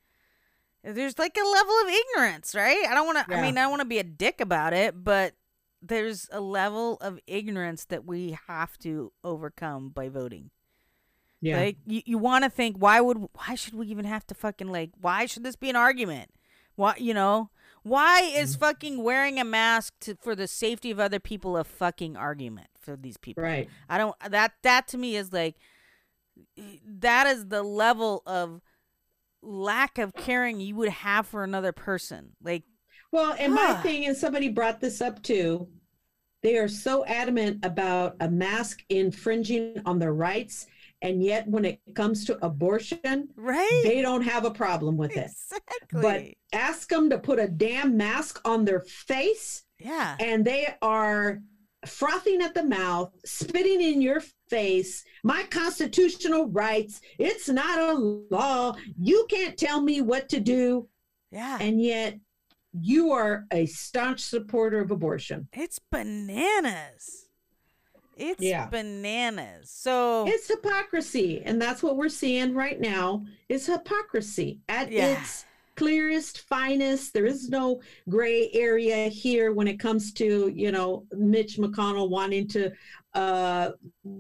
there's 0.84 1.20
like 1.20 1.38
a 1.38 1.46
level 1.48 1.74
of 1.84 1.90
ignorance, 1.90 2.56
right? 2.56 2.86
I 2.90 2.94
don't 2.96 3.06
want 3.06 3.28
to 3.28 3.36
I 3.36 3.42
mean 3.42 3.58
I 3.58 3.68
want 3.68 3.82
to 3.82 3.88
be 3.88 4.00
a 4.00 4.04
dick 4.04 4.40
about 4.40 4.74
it, 4.74 5.04
but 5.04 5.34
there's 5.82 6.30
a 6.32 6.40
level 6.40 6.98
of 7.02 7.20
ignorance 7.28 7.86
that 7.86 8.06
we 8.06 8.38
have 8.48 8.78
to 8.80 9.12
overcome 9.24 9.90
by 9.90 10.08
voting. 10.10 10.52
Yeah. 11.42 11.58
Like 11.60 11.78
you, 11.88 12.02
you 12.06 12.18
want 12.18 12.44
to 12.44 12.50
think 12.50 12.78
why 12.78 13.02
would 13.02 13.18
why 13.34 13.56
should 13.56 13.74
we 13.74 13.88
even 13.88 14.06
have 14.06 14.26
to 14.28 14.36
fucking 14.36 14.68
like 14.72 14.92
why 15.00 15.26
should 15.26 15.44
this 15.44 15.56
be 15.56 15.70
an 15.70 15.76
argument? 15.76 16.30
Why 16.76 16.96
you 16.98 17.14
know 17.14 17.50
why 17.84 18.22
is 18.22 18.52
Mm-hmm. 18.56 18.60
fucking 18.60 19.04
wearing 19.04 19.40
a 19.40 19.44
mask 19.44 19.94
to, 20.02 20.16
for 20.22 20.36
the 20.36 20.48
safety 20.48 20.92
of 20.92 21.00
other 21.00 21.20
people 21.20 21.58
a 21.58 21.64
fucking 21.64 22.16
argument 22.16 22.68
for 22.80 22.96
these 22.96 23.18
people? 23.18 23.44
right. 23.44 23.68
I 23.90 23.98
don't 23.98 24.16
that 24.30 24.54
that 24.62 24.88
to 24.90 24.98
me 24.98 25.16
is 25.16 25.34
like 25.34 25.56
that 26.86 27.28
is 27.28 27.48
the 27.48 27.64
level 27.64 28.22
of 28.26 28.62
lack 29.42 29.98
of 29.98 30.14
caring 30.14 30.60
you 30.60 30.76
would 30.76 30.90
have 30.90 31.28
for 31.28 31.44
another 31.44 31.72
person. 31.72 32.34
Like 32.44 32.64
Well, 33.12 33.36
and 33.40 33.54
my 33.54 33.76
Ah. 33.78 33.82
thing, 33.82 34.06
and 34.06 34.16
somebody 34.16 34.50
brought 34.50 34.80
this 34.80 35.02
up 35.02 35.22
too, 35.24 35.68
they 36.44 36.58
are 36.58 36.68
so 36.68 37.04
adamant 37.06 37.66
about 37.66 38.16
a 38.20 38.30
mask 38.30 38.84
infringing 38.90 39.82
on 39.86 40.00
their 40.00 40.14
rights. 40.14 40.68
And 41.02 41.24
yet, 41.24 41.48
when 41.48 41.66
it 41.66 41.82
comes 41.96 42.26
to 42.26 42.38
abortion, 42.46 43.30
right? 43.36 43.82
they 43.84 44.02
don't 44.02 44.22
have 44.22 44.46
a 44.46 44.52
problem 44.52 44.98
with 44.98 45.18
it. 45.18 45.32
exactly. 45.52 46.02
But 46.02 46.58
ask 46.60 46.90
them 46.90 47.10
to 47.10 47.18
put 47.18 47.40
a 47.40 47.48
damn 47.48 47.98
mask 47.98 48.40
on 48.46 48.66
their 48.66 48.82
face, 48.82 49.64
yeah. 49.80 50.16
and 50.20 50.46
they 50.46 50.76
are 50.82 51.40
frothing 51.88 52.42
at 52.44 52.54
the 52.54 52.64
mouth, 52.64 53.12
spitting 53.26 53.82
in 53.82 54.02
your 54.02 54.22
face. 54.50 55.04
My 55.24 55.44
constitutional 55.50 56.48
rights, 56.50 57.02
it's 57.18 57.50
not 57.50 57.80
a 57.80 57.94
law. 57.94 58.76
You 59.00 59.26
can't 59.30 59.58
tell 59.58 59.82
me 59.82 60.02
what 60.02 60.30
to 60.30 60.40
do 60.40 60.88
Yeah. 61.32 61.58
and 61.60 61.82
yet 61.82 62.20
you 62.80 63.12
are 63.12 63.46
a 63.52 63.66
staunch 63.66 64.20
supporter 64.22 64.80
of 64.80 64.92
abortion. 64.92 65.48
It's 65.54 65.80
bananas. 65.92 67.21
It's 68.22 68.42
Yeah. 68.42 68.68
bananas. 68.68 69.72
So 69.72 70.26
It's 70.28 70.48
hypocrisy, 70.48 71.42
and 71.44 71.60
that's 71.62 71.82
what 71.82 71.98
we're 71.98 72.10
seeing 72.10 72.54
right 72.54 72.80
now 72.80 73.26
is 73.50 73.66
hypocrisy 73.66 74.60
at 74.70 74.92
Yeah. 74.92 75.20
its 75.20 75.46
clearest, 75.76 76.42
finest. 76.42 77.14
There 77.14 77.26
is 77.26 77.50
no 77.50 77.82
gray 78.08 78.52
area 78.54 79.08
here 79.08 79.52
when 79.54 79.68
it 79.68 79.80
comes 79.80 80.14
to 80.14 80.52
you 80.54 80.72
know 80.72 81.06
Mitch 81.12 81.58
McConnell 81.58 82.10
wanting 82.10 82.48
to, 82.50 82.72
uh, 83.16 83.72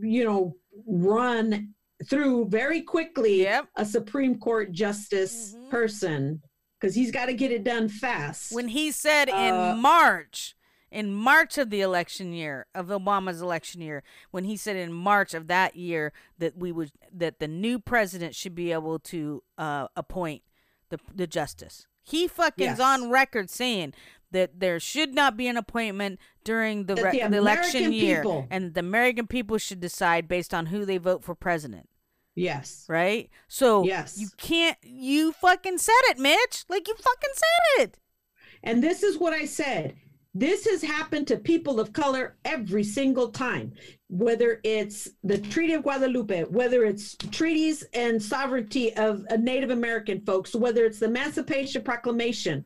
you 0.01 0.23
know, 0.25 0.55
run 0.87 1.73
through 2.09 2.45
very 2.47 2.81
quickly 2.81 3.41
Yep. 3.43 3.67
a 3.75 3.85
Supreme 3.85 4.39
Court 4.39 4.71
justice 4.71 5.53
Mhm. 5.55 5.69
person 5.69 6.41
because 6.79 6.95
he's 6.95 7.11
got 7.11 7.27
to 7.27 7.33
get 7.33 7.51
it 7.51 7.63
done 7.63 7.87
fast. 7.87 8.51
when 8.51 8.69
he 8.69 8.89
said 8.91 9.29
Uh, 9.29 9.73
in 9.75 9.79
March, 9.79 10.55
in 10.91 11.13
March 11.13 11.57
of 11.57 11.69
the 11.69 11.81
election 11.81 12.33
year 12.33 12.65
of 12.75 12.87
Obama's 12.87 13.41
election 13.41 13.81
year, 13.81 14.03
when 14.31 14.43
he 14.43 14.57
said 14.57 14.75
in 14.75 14.91
March 14.93 15.33
of 15.33 15.47
that 15.47 15.75
year 15.75 16.11
that 16.37 16.57
we 16.57 16.71
would 16.71 16.91
that 17.13 17.39
the 17.39 17.47
new 17.47 17.79
president 17.79 18.35
should 18.35 18.53
be 18.55 18.71
able 18.71 18.99
to 18.99 19.41
uh, 19.57 19.87
appoint 19.95 20.41
the 20.89 20.99
the 21.15 21.27
justice. 21.27 21.87
He 22.03 22.27
fucking's 22.27 22.79
Yes. 22.79 22.79
on 22.79 23.09
record 23.09 23.49
saying 23.49 23.93
that 24.31 24.59
there 24.59 24.79
should 24.79 25.13
not 25.13 25.37
be 25.37 25.47
an 25.47 25.57
appointment 25.57 26.19
during 26.43 26.85
the, 26.85 26.95
re- 26.95 27.19
the 27.21 27.27
the 27.29 27.37
election 27.37 27.91
year, 27.93 28.21
people- 28.21 28.47
and 28.49 28.73
the 28.73 28.79
American 28.79 29.27
people 29.27 29.57
should 29.57 29.79
decide 29.79 30.27
based 30.27 30.53
on 30.53 30.67
who 30.67 30.83
they 30.85 30.97
vote 30.97 31.23
for 31.23 31.35
president. 31.35 31.87
yes. 32.33 32.85
Right? 32.89 33.29
So 33.47 33.83
Yes. 33.83 34.17
you 34.19 34.29
can't 34.37 34.77
you 34.83 35.31
fucking 35.33 35.77
said 35.77 36.01
it, 36.09 36.17
Mitch. 36.17 36.63
Like 36.69 36.87
you 36.87 36.95
fucking 36.95 37.33
said 37.35 37.83
it. 37.83 37.97
And 38.63 38.81
this 38.83 39.03
is 39.03 39.17
what 39.17 39.33
I 39.33 39.45
said. 39.45 39.95
This 40.33 40.65
has 40.65 40.81
happened 40.81 41.27
to 41.27 41.37
people 41.37 41.79
of 41.79 41.91
color 41.91 42.37
every 42.45 42.85
single 42.85 43.29
time, 43.29 43.73
whether 44.07 44.61
it's 44.63 45.09
the 45.23 45.37
Treaty 45.37 45.73
of 45.73 45.83
Guadalupe, 45.83 46.43
whether 46.45 46.85
it's 46.85 47.17
treaties 47.31 47.83
and 47.93 48.21
sovereignty 48.21 48.95
of 48.95 49.25
uh, 49.29 49.35
Native 49.35 49.71
American 49.71 50.21
folks, 50.21 50.55
whether 50.55 50.85
it's 50.85 50.99
the 50.99 51.07
Emancipation 51.07 51.83
Proclamation. 51.83 52.63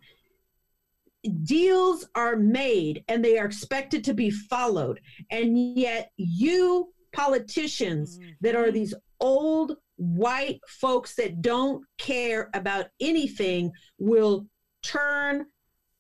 Deals 1.44 2.08
are 2.14 2.36
made 2.36 3.04
and 3.08 3.26
they 3.26 3.40
are 3.40 3.48
expected 3.48 4.04
to 4.04 4.14
be 4.14 4.30
followed. 4.30 5.00
And 5.32 5.58
yet, 5.76 6.12
you 6.18 6.94
politicians 7.14 8.20
that 8.42 8.56
are 8.56 8.70
these 8.70 8.94
old 9.20 9.78
white 9.96 10.60
folks 10.68 11.16
that 11.16 11.42
don't 11.42 11.84
care 11.98 12.52
about 12.54 12.88
anything 13.00 13.72
will 13.98 14.46
turn 14.84 15.48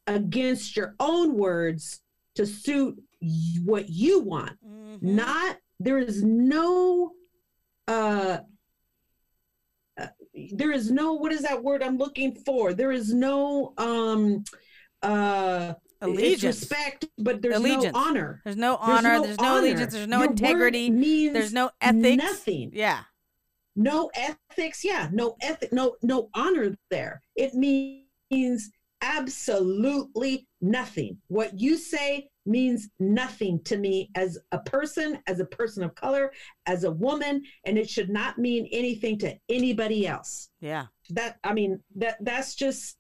against 0.07 0.75
your 0.77 0.95
own 0.99 1.35
words 1.35 2.01
to 2.35 2.45
suit 2.45 3.01
what 3.63 3.89
you 3.89 4.19
want 4.19 4.57
Mhm. 4.65 5.01
not 5.01 5.57
there 5.79 5.97
is 5.97 6.23
no 6.23 7.11
uh, 7.87 8.39
uh 9.99 10.07
there 10.53 10.71
is 10.71 10.91
no 10.91 11.13
what 11.13 11.31
is 11.31 11.41
that 11.41 11.63
word 11.63 11.81
i'm 11.81 11.97
looking 11.97 12.35
for 12.45 12.73
there 12.73 12.91
is 12.91 13.13
no 13.13 13.73
um 13.77 14.43
uh 15.01 15.73
allegiance. 16.01 16.43
respect 16.61 17.05
but 17.17 17.41
there's 17.41 17.55
Allegiance. 17.55 17.93
no 17.93 17.99
honor 17.99 18.41
There's 18.43 18.57
no 18.57 18.77
There's 18.85 18.97
honor. 19.05 19.21
There's 19.21 19.37
no, 19.39 19.45
honor. 19.45 19.59
allegiance. 19.59 19.93
There's 19.93 20.07
no 20.07 20.19
Your 20.21 20.31
integrity. 20.31 20.89
means 20.91 21.33
There's 21.33 21.53
no 21.53 21.71
ethics. 21.81 22.23
nothing 22.23 22.71
Yeah. 22.73 23.03
no 23.75 24.11
ethics 24.15 24.83
yeah 24.83 25.09
no 25.11 25.35
ethic 25.41 25.71
no 25.73 25.95
no 26.03 26.29
honor 26.33 26.75
there 26.91 27.21
it 27.35 27.53
means 27.55 28.71
absolutely 29.05 30.47
nothing 30.61 31.17
what 31.27 31.57
you 31.59 31.77
say 31.77 32.27
means 32.45 32.89
nothing 32.99 33.59
to 33.63 33.77
me 33.77 34.09
as 34.15 34.37
a 34.51 34.59
person 34.59 35.17
as 35.27 35.39
a 35.39 35.45
person 35.45 35.83
of 35.83 35.93
color 35.95 36.31
as 36.65 36.83
a 36.83 36.91
woman 36.91 37.41
and 37.65 37.77
it 37.77 37.89
should 37.89 38.09
not 38.09 38.37
mean 38.37 38.67
anything 38.71 39.17
to 39.17 39.35
anybody 39.49 40.07
else 40.07 40.49
Yeah. 40.59 40.85
that 41.11 41.37
i 41.43 41.53
mean 41.53 41.79
that 41.97 42.17
that's 42.21 42.55
just 42.55 42.97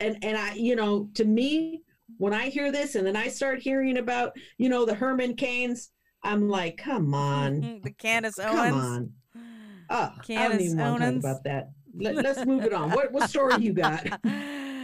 and 0.00 0.18
and 0.22 0.36
i 0.36 0.54
you 0.54 0.76
know 0.76 1.08
to 1.14 1.24
me 1.24 1.82
when 2.18 2.32
i 2.32 2.48
hear 2.48 2.70
this 2.72 2.94
and 2.94 3.06
then 3.06 3.16
i 3.16 3.28
start 3.28 3.60
hearing 3.60 3.98
about 3.98 4.32
you 4.58 4.68
know 4.68 4.84
the 4.84 4.94
herman 4.94 5.34
cains 5.36 5.90
i'm 6.24 6.48
like 6.48 6.76
come 6.76 7.14
on 7.14 7.80
the 7.84 7.92
Candace 7.92 8.36
come 8.36 8.56
Owens. 8.56 8.70
Come 8.70 8.80
on 8.80 9.12
Oh, 9.92 9.96
I 9.96 10.08
don't 10.14 10.24
Candace 10.24 10.62
even 10.66 10.78
want 10.78 11.02
to 11.02 11.10
talk 11.10 11.18
about 11.18 11.44
that. 11.44 11.70
Let, 11.98 12.24
us 12.32 12.46
move 12.46 12.62
it 12.64 12.72
on. 12.72 12.90
What 12.92 13.10
what 13.10 13.28
story 13.28 13.56
you 13.60 13.72
got? 13.72 14.06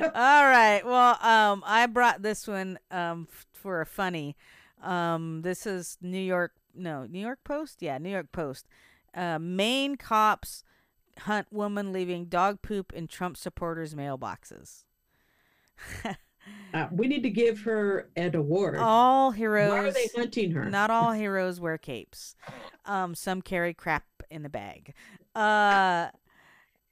All 0.03 0.11
right. 0.47 0.83
Well, 0.85 1.19
um, 1.23 1.63
I 1.67 1.87
brought 1.87 2.23
this 2.23 2.47
one 2.47 2.79
um 2.91 3.29
f- 3.31 3.47
for 3.53 3.81
a 3.81 3.87
funny. 3.87 4.37
Um, 4.83 5.43
this 5.43 5.67
is 5.67 5.97
New 6.01 6.19
York. 6.21 6.53
No, 6.75 7.07
New 7.07 7.19
York 7.21 7.41
Post. 7.45 7.83
Yeah, 7.83 7.99
New 7.99 8.11
York 8.11 8.31
Post. 8.33 8.67
Uh, 9.15 9.39
Maine 9.39 9.97
cops 9.97 10.63
hunt 11.21 11.47
woman 11.51 11.93
leaving 11.93 12.27
dog 12.27 12.61
poop 12.61 12.93
in 12.93 13.07
Trump 13.09 13.37
supporters' 13.37 13.95
mailboxes. 13.95 14.85
Uh, 16.73 16.87
we 16.93 17.09
need 17.09 17.23
to 17.23 17.31
give 17.31 17.61
her 17.63 18.09
an 18.17 18.37
award. 18.37 18.77
All 18.79 19.31
heroes. 19.31 19.71
Why 19.73 19.79
are 19.81 19.91
they 19.91 20.09
hunting 20.15 20.53
her? 20.53 20.65
Not 20.71 20.91
all 20.91 21.13
heroes 21.13 21.59
wear 21.61 21.77
capes. 21.79 22.37
Um, 22.85 23.15
some 23.15 23.43
carry 23.43 23.75
crap 23.75 24.05
in 24.31 24.43
the 24.43 24.49
bag. 24.49 24.95
Uh, 25.35 26.09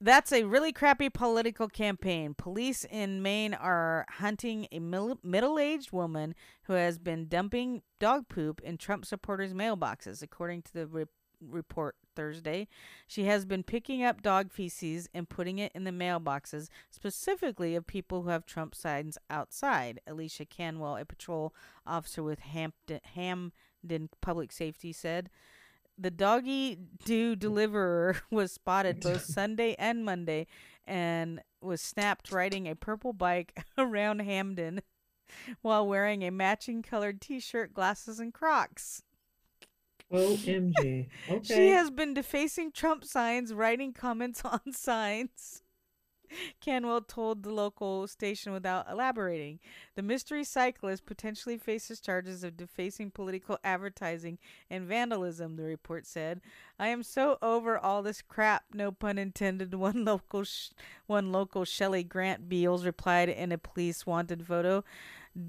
that's 0.04 0.32
a 0.32 0.44
really 0.44 0.70
crappy 0.70 1.08
political 1.08 1.66
campaign. 1.66 2.34
Police 2.34 2.84
in 2.84 3.22
Maine 3.22 3.54
are 3.54 4.04
hunting 4.08 4.68
a 4.70 4.78
middle-aged 4.78 5.92
woman 5.92 6.34
who 6.64 6.74
has 6.74 6.98
been 6.98 7.26
dumping 7.26 7.82
dog 7.98 8.28
poop 8.28 8.60
in 8.60 8.76
Trump 8.76 9.06
supporters' 9.06 9.54
mailboxes, 9.54 10.22
according 10.22 10.62
to 10.62 10.72
the 10.74 10.86
re- 10.86 11.04
report 11.40 11.96
Thursday. 12.14 12.68
She 13.06 13.24
has 13.24 13.46
been 13.46 13.62
picking 13.62 14.04
up 14.04 14.22
dog 14.22 14.52
feces 14.52 15.08
and 15.14 15.28
putting 15.28 15.58
it 15.58 15.72
in 15.74 15.84
the 15.84 15.90
mailboxes, 15.90 16.68
specifically 16.90 17.74
of 17.74 17.86
people 17.86 18.22
who 18.22 18.28
have 18.28 18.44
Trump 18.44 18.74
signs 18.74 19.16
outside. 19.30 20.00
Alicia 20.06 20.44
Cantwell, 20.44 20.96
a 20.96 21.04
patrol 21.06 21.54
officer 21.86 22.22
with 22.22 22.40
Hampton, 22.40 23.00
Hampden 23.14 24.10
Public 24.20 24.52
Safety, 24.52 24.92
said. 24.92 25.30
The 25.96 26.10
doggy 26.10 26.78
do 27.04 27.36
deliverer 27.36 28.16
was 28.30 28.52
spotted 28.52 29.00
both 29.02 29.24
Sunday 29.24 29.74
and 29.78 30.04
Monday 30.04 30.46
and 30.84 31.40
was 31.60 31.80
snapped 31.80 32.30
riding 32.30 32.68
a 32.68 32.76
purple 32.76 33.12
bike 33.12 33.64
around 33.78 34.20
Hampden 34.20 34.82
while 35.62 35.86
wearing 35.86 36.22
a 36.22 36.30
matching 36.30 36.82
colored 36.82 37.20
t 37.20 37.40
shirt, 37.40 37.72
glasses, 37.74 38.20
and 38.20 38.32
Crocs. 38.32 39.02
OMG. 40.12 41.08
Okay. 41.28 41.42
She 41.42 41.68
has 41.70 41.90
been 41.90 42.14
defacing 42.14 42.72
Trump 42.72 43.04
signs, 43.04 43.52
writing 43.52 43.92
comments 43.92 44.42
on 44.44 44.60
signs. 44.72 45.63
Cantwell 46.64 47.02
told 47.02 47.42
the 47.42 47.52
local 47.52 48.06
station 48.06 48.50
without 48.50 48.90
elaborating. 48.90 49.58
The 49.96 50.02
mystery 50.02 50.44
cyclist 50.44 51.04
potentially 51.04 51.58
faces 51.58 52.00
charges 52.00 52.42
of 52.42 52.56
defacing 52.56 53.10
political 53.10 53.58
advertising 53.62 54.38
and 54.70 54.88
vandalism, 54.88 55.56
the 55.56 55.64
report 55.64 56.06
said. 56.06 56.40
I 56.78 56.88
am 56.88 57.02
so 57.02 57.36
over 57.42 57.76
all 57.76 58.02
this 58.02 58.22
crap, 58.22 58.64
no 58.72 58.92
pun 58.92 59.18
intended. 59.18 59.74
One 59.84 60.06
local 60.06 60.44
sh- 60.44 60.70
one 61.06 61.32
local 61.32 61.66
Shelley 61.66 62.02
Grant 62.02 62.48
Beals 62.48 62.86
replied 62.86 63.28
in 63.28 63.52
a 63.52 63.58
police 63.58 64.06
wanted 64.06 64.46
photo. 64.46 64.84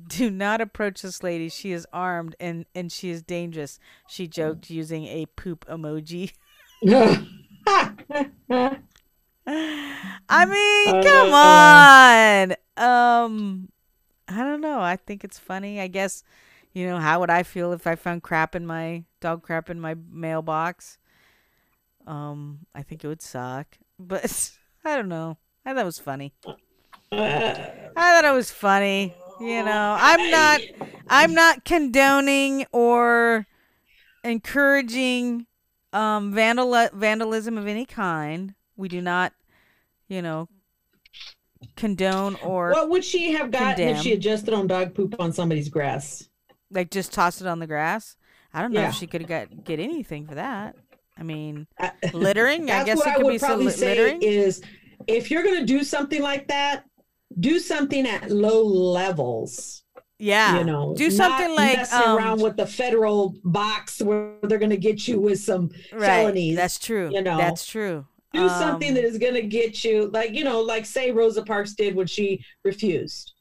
Do 0.07 0.30
not 0.30 0.59
approach 0.59 1.01
this 1.01 1.24
lady. 1.24 1.47
She 1.47 1.72
is 1.72 1.88
armed 1.93 2.36
and, 2.41 2.66
and 2.76 2.91
she 2.91 3.09
is 3.09 3.22
dangerous. 3.22 3.80
She 4.09 4.28
joked 4.28 4.70
using 4.70 5.05
a 5.05 5.28
poop 5.28 5.66
emoji. 5.68 6.34
I 9.47 10.45
mean, 10.45 11.03
come 11.03 11.33
on. 11.33 12.55
Um, 12.77 13.69
I 14.27 14.43
don't 14.43 14.61
know. 14.61 14.81
I 14.81 14.95
think 14.95 15.23
it's 15.23 15.39
funny. 15.39 15.79
I 15.79 15.87
guess, 15.87 16.23
you 16.73 16.87
know, 16.87 16.97
how 16.97 17.19
would 17.19 17.29
I 17.29 17.43
feel 17.43 17.71
if 17.73 17.85
I 17.87 17.95
found 17.95 18.23
crap 18.23 18.55
in 18.55 18.65
my 18.65 19.03
dog 19.21 19.43
crap 19.43 19.69
in 19.69 19.79
my 19.79 19.95
mailbox? 20.11 20.97
Um, 22.07 22.59
I 22.73 22.83
think 22.83 23.03
it 23.03 23.07
would 23.07 23.21
suck, 23.21 23.77
but 23.99 24.51
I 24.85 24.95
don't 24.95 25.09
know. 25.09 25.37
I 25.65 25.73
thought 25.73 25.81
it 25.81 25.85
was 25.85 25.99
funny. 25.99 26.33
I 27.11 27.91
thought 27.95 28.25
it 28.25 28.33
was 28.33 28.51
funny. 28.51 29.15
You 29.39 29.63
know, 29.63 29.97
I'm 29.99 30.31
not 30.31 30.61
I'm 31.09 31.33
not 31.33 31.65
condoning 31.65 32.65
or 32.71 33.47
encouraging 34.23 35.45
um 35.93 36.33
vandal 36.33 36.89
vandalism 36.93 37.57
of 37.57 37.67
any 37.67 37.85
kind. 37.85 38.55
We 38.78 38.88
do 38.89 39.01
not, 39.01 39.34
you 40.07 40.21
know, 40.21 40.47
condone 41.76 42.36
or 42.43 42.71
what 42.71 42.89
would 42.89 43.03
she 43.03 43.32
have 43.34 43.51
gotten 43.51 43.88
if 43.88 43.97
she 43.97 44.03
condemn. 44.03 44.11
had 44.11 44.21
just 44.21 44.45
thrown 44.45 44.67
dog 44.67 44.93
poop 44.93 45.15
on 45.19 45.32
somebody's 45.34 45.69
grass? 45.69 46.28
like 46.71 46.89
just 46.91 47.13
toss 47.13 47.41
it 47.41 47.47
on 47.47 47.59
the 47.59 47.67
grass. 47.67 48.17
I 48.53 48.61
don't 48.61 48.73
know 48.73 48.82
Yeah. 48.82 48.89
if 48.89 48.95
she 48.95 49.07
could 49.07 49.21
have 49.21 49.30
got 49.30 49.63
get 49.63 49.80
anything 49.80 50.28
for 50.28 50.36
that. 50.36 50.76
I 51.17 51.23
mean, 51.23 51.67
I- 51.80 51.91
littering. 52.13 52.69
I 52.71 52.84
guess 52.84 52.97
what 52.97 53.07
it 53.07 53.11
I 53.11 53.15
could 53.15 53.26
would 53.26 53.32
be 53.34 53.39
probably 53.39 53.69
say 53.71 53.89
littering. 53.97 54.21
is 54.21 54.61
if 55.07 55.32
you're 55.32 55.43
going 55.43 55.59
to 55.59 55.65
do 55.65 55.84
something 55.84 56.21
like 56.21 56.47
that, 56.49 56.84
do 57.39 57.59
something 57.59 58.05
at 58.07 58.30
low 58.32 58.63
levels. 58.63 59.84
yeah, 60.19 60.57
you 60.57 60.63
know, 60.65 60.93
do 60.95 61.09
something 61.11 61.55
like 61.55 61.78
messing 61.78 61.99
um, 62.01 62.17
around 62.17 62.41
with 62.41 62.57
the 62.57 62.65
federal 62.67 63.36
box 63.43 64.01
where 64.01 64.34
they're 64.43 64.57
going 64.59 64.69
to 64.71 64.78
get 64.78 65.07
you 65.07 65.19
with 65.19 65.39
some 65.39 65.69
right. 65.93 66.05
felonies. 66.07 66.55
That's 66.55 66.80
true. 66.80 67.09
you 67.13 67.21
know. 67.21 67.38
That's 67.38 67.65
true. 67.65 68.05
Do 68.36 68.47
something 68.49 68.89
Um, 68.89 68.95
that 68.95 69.03
is 69.03 69.17
going 69.17 69.33
to 69.36 69.41
get 69.41 69.83
you 69.83 70.09
like 70.11 70.31
you 70.33 70.43
know 70.43 70.61
like 70.61 70.86
say 70.86 71.11
rosa 71.11 71.43
parks 71.43 71.73
did 71.73 71.95
when 71.95 72.07
she 72.07 72.43
refused 72.63 73.33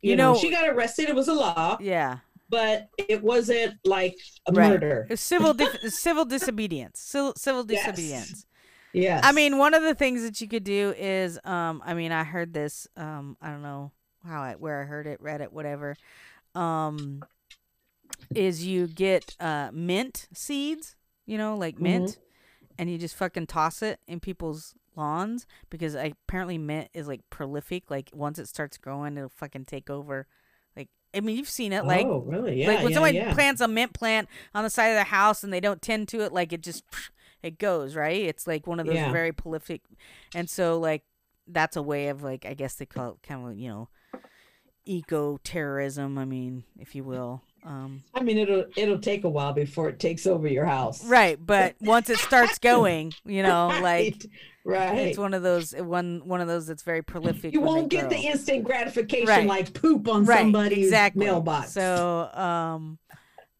you, 0.00 0.10
You 0.10 0.16
know, 0.16 0.32
know- 0.32 0.38
she 0.38 0.50
got 0.50 0.68
arrested 0.68 1.08
it 1.08 1.14
was 1.14 1.28
a 1.28 1.34
law 1.34 1.76
Yeah, 1.80 2.18
but 2.48 2.88
it 2.98 3.22
wasn't 3.22 3.74
like 3.84 4.16
a 4.46 4.52
Right. 4.52 4.70
murder 4.70 5.06
civil 5.14 5.54
dif- 5.54 5.92
civil 5.92 6.24
disobedience. 6.24 6.98
Civil, 7.00 7.34
civil 7.36 7.64
disobedience. 7.64 8.46
yes 8.92 9.20
I 9.24 9.32
mean, 9.32 9.58
one 9.58 9.74
of 9.74 9.82
the 9.82 9.94
things 9.94 10.22
that 10.22 10.40
you 10.40 10.48
could 10.48 10.64
do 10.64 10.92
is, 10.98 11.38
um, 11.44 11.82
I 11.84 11.94
mean, 11.94 12.12
I 12.12 12.24
heard 12.24 12.52
this, 12.52 12.86
um, 12.96 13.36
I 13.40 13.48
don't 13.50 13.62
know 13.62 13.92
how 14.24 14.42
I, 14.42 14.52
where 14.54 14.82
I 14.82 14.84
heard 14.84 15.06
it, 15.06 15.20
read 15.20 15.40
it, 15.40 15.52
whatever. 15.52 15.96
Um, 16.54 17.22
is 18.34 18.64
you 18.66 18.86
get 18.86 19.34
uh 19.40 19.70
mint 19.72 20.26
seeds, 20.34 20.96
you 21.26 21.38
know, 21.38 21.56
like 21.56 21.78
mint, 21.80 22.18
and 22.78 22.90
you 22.90 22.98
just 22.98 23.16
fucking 23.16 23.46
toss 23.46 23.82
it 23.82 24.00
in 24.06 24.20
people's 24.20 24.74
lawns 24.96 25.46
because 25.70 25.96
I, 25.96 26.12
apparently 26.28 26.58
mint 26.58 26.88
is 26.94 27.08
like 27.08 27.20
prolific. 27.30 27.90
Like 27.90 28.10
once 28.12 28.38
it 28.38 28.48
starts 28.48 28.78
growing, 28.78 29.16
it'll 29.16 29.28
fucking 29.28 29.64
take 29.64 29.90
over. 29.90 30.26
Like 30.76 30.88
I 31.14 31.20
mean, 31.20 31.36
you've 31.36 31.48
seen 31.48 31.72
it, 31.72 31.84
like 31.84 32.06
oh 32.06 32.24
really 32.26 32.60
yeah 32.60 32.68
like 32.68 32.82
when 32.82 32.90
yeah, 32.90 32.94
somebody 32.94 33.16
yeah. 33.18 33.34
plants 33.34 33.60
a 33.60 33.68
mint 33.68 33.92
plant 33.92 34.28
on 34.54 34.64
the 34.64 34.70
side 34.70 34.88
of 34.88 34.96
the 34.96 35.04
house 35.04 35.44
and 35.44 35.52
they 35.52 35.60
don't 35.60 35.82
tend 35.82 36.08
to 36.08 36.20
it, 36.20 36.32
like 36.32 36.52
it 36.52 36.62
just 36.62 36.84
it 37.42 37.58
goes 37.58 37.94
right. 37.94 38.22
It's 38.22 38.46
like 38.46 38.66
one 38.66 38.80
of 38.80 38.86
those 38.86 38.96
Yeah. 38.96 39.12
very 39.12 39.32
prolific, 39.32 39.82
and 40.34 40.48
so 40.48 40.78
like 40.78 41.02
that's 41.46 41.76
a 41.76 41.82
way 41.82 42.08
of 42.08 42.22
like 42.22 42.46
I 42.46 42.54
guess 42.54 42.74
they 42.76 42.86
call 42.86 43.10
it 43.12 43.22
kind 43.22 43.46
of 43.46 43.58
you 43.58 43.68
know 43.68 43.88
eco 44.84 45.38
terrorism. 45.38 46.18
I 46.18 46.24
mean, 46.24 46.64
if 46.78 46.94
you 46.94 47.04
will. 47.04 47.42
Um, 47.64 48.02
i 48.12 48.20
mean 48.20 48.38
it'll 48.38 48.64
it'll 48.76 48.98
take 48.98 49.22
a 49.22 49.28
while 49.28 49.52
before 49.52 49.88
it 49.88 50.00
takes 50.00 50.26
over 50.26 50.48
your 50.48 50.64
house 50.64 51.04
right, 51.04 51.38
but 51.44 51.76
once 51.80 52.10
it 52.10 52.18
starts 52.18 52.58
going, 52.58 53.12
you 53.24 53.42
know, 53.48 53.68
like 53.80 54.26
right 54.64 54.98
it's 55.08 55.18
one 55.18 55.32
of 55.34 55.42
those 55.44 55.72
one 55.72 56.22
one 56.24 56.40
of 56.40 56.48
those 56.48 56.66
that's 56.66 56.82
very 56.82 57.02
prolific. 57.02 57.52
you 57.52 57.60
won't 57.60 57.88
get 57.88 58.10
the 58.10 58.16
instant 58.16 58.64
gratification 58.64 59.28
Right. 59.28 59.46
like 59.46 59.74
poop 59.74 60.08
on 60.08 60.24
right, 60.24 60.40
somebody's 60.40 60.86
exactly. 60.86 61.24
mailbox 61.26 61.72
So, 61.72 62.28
um, 62.34 62.98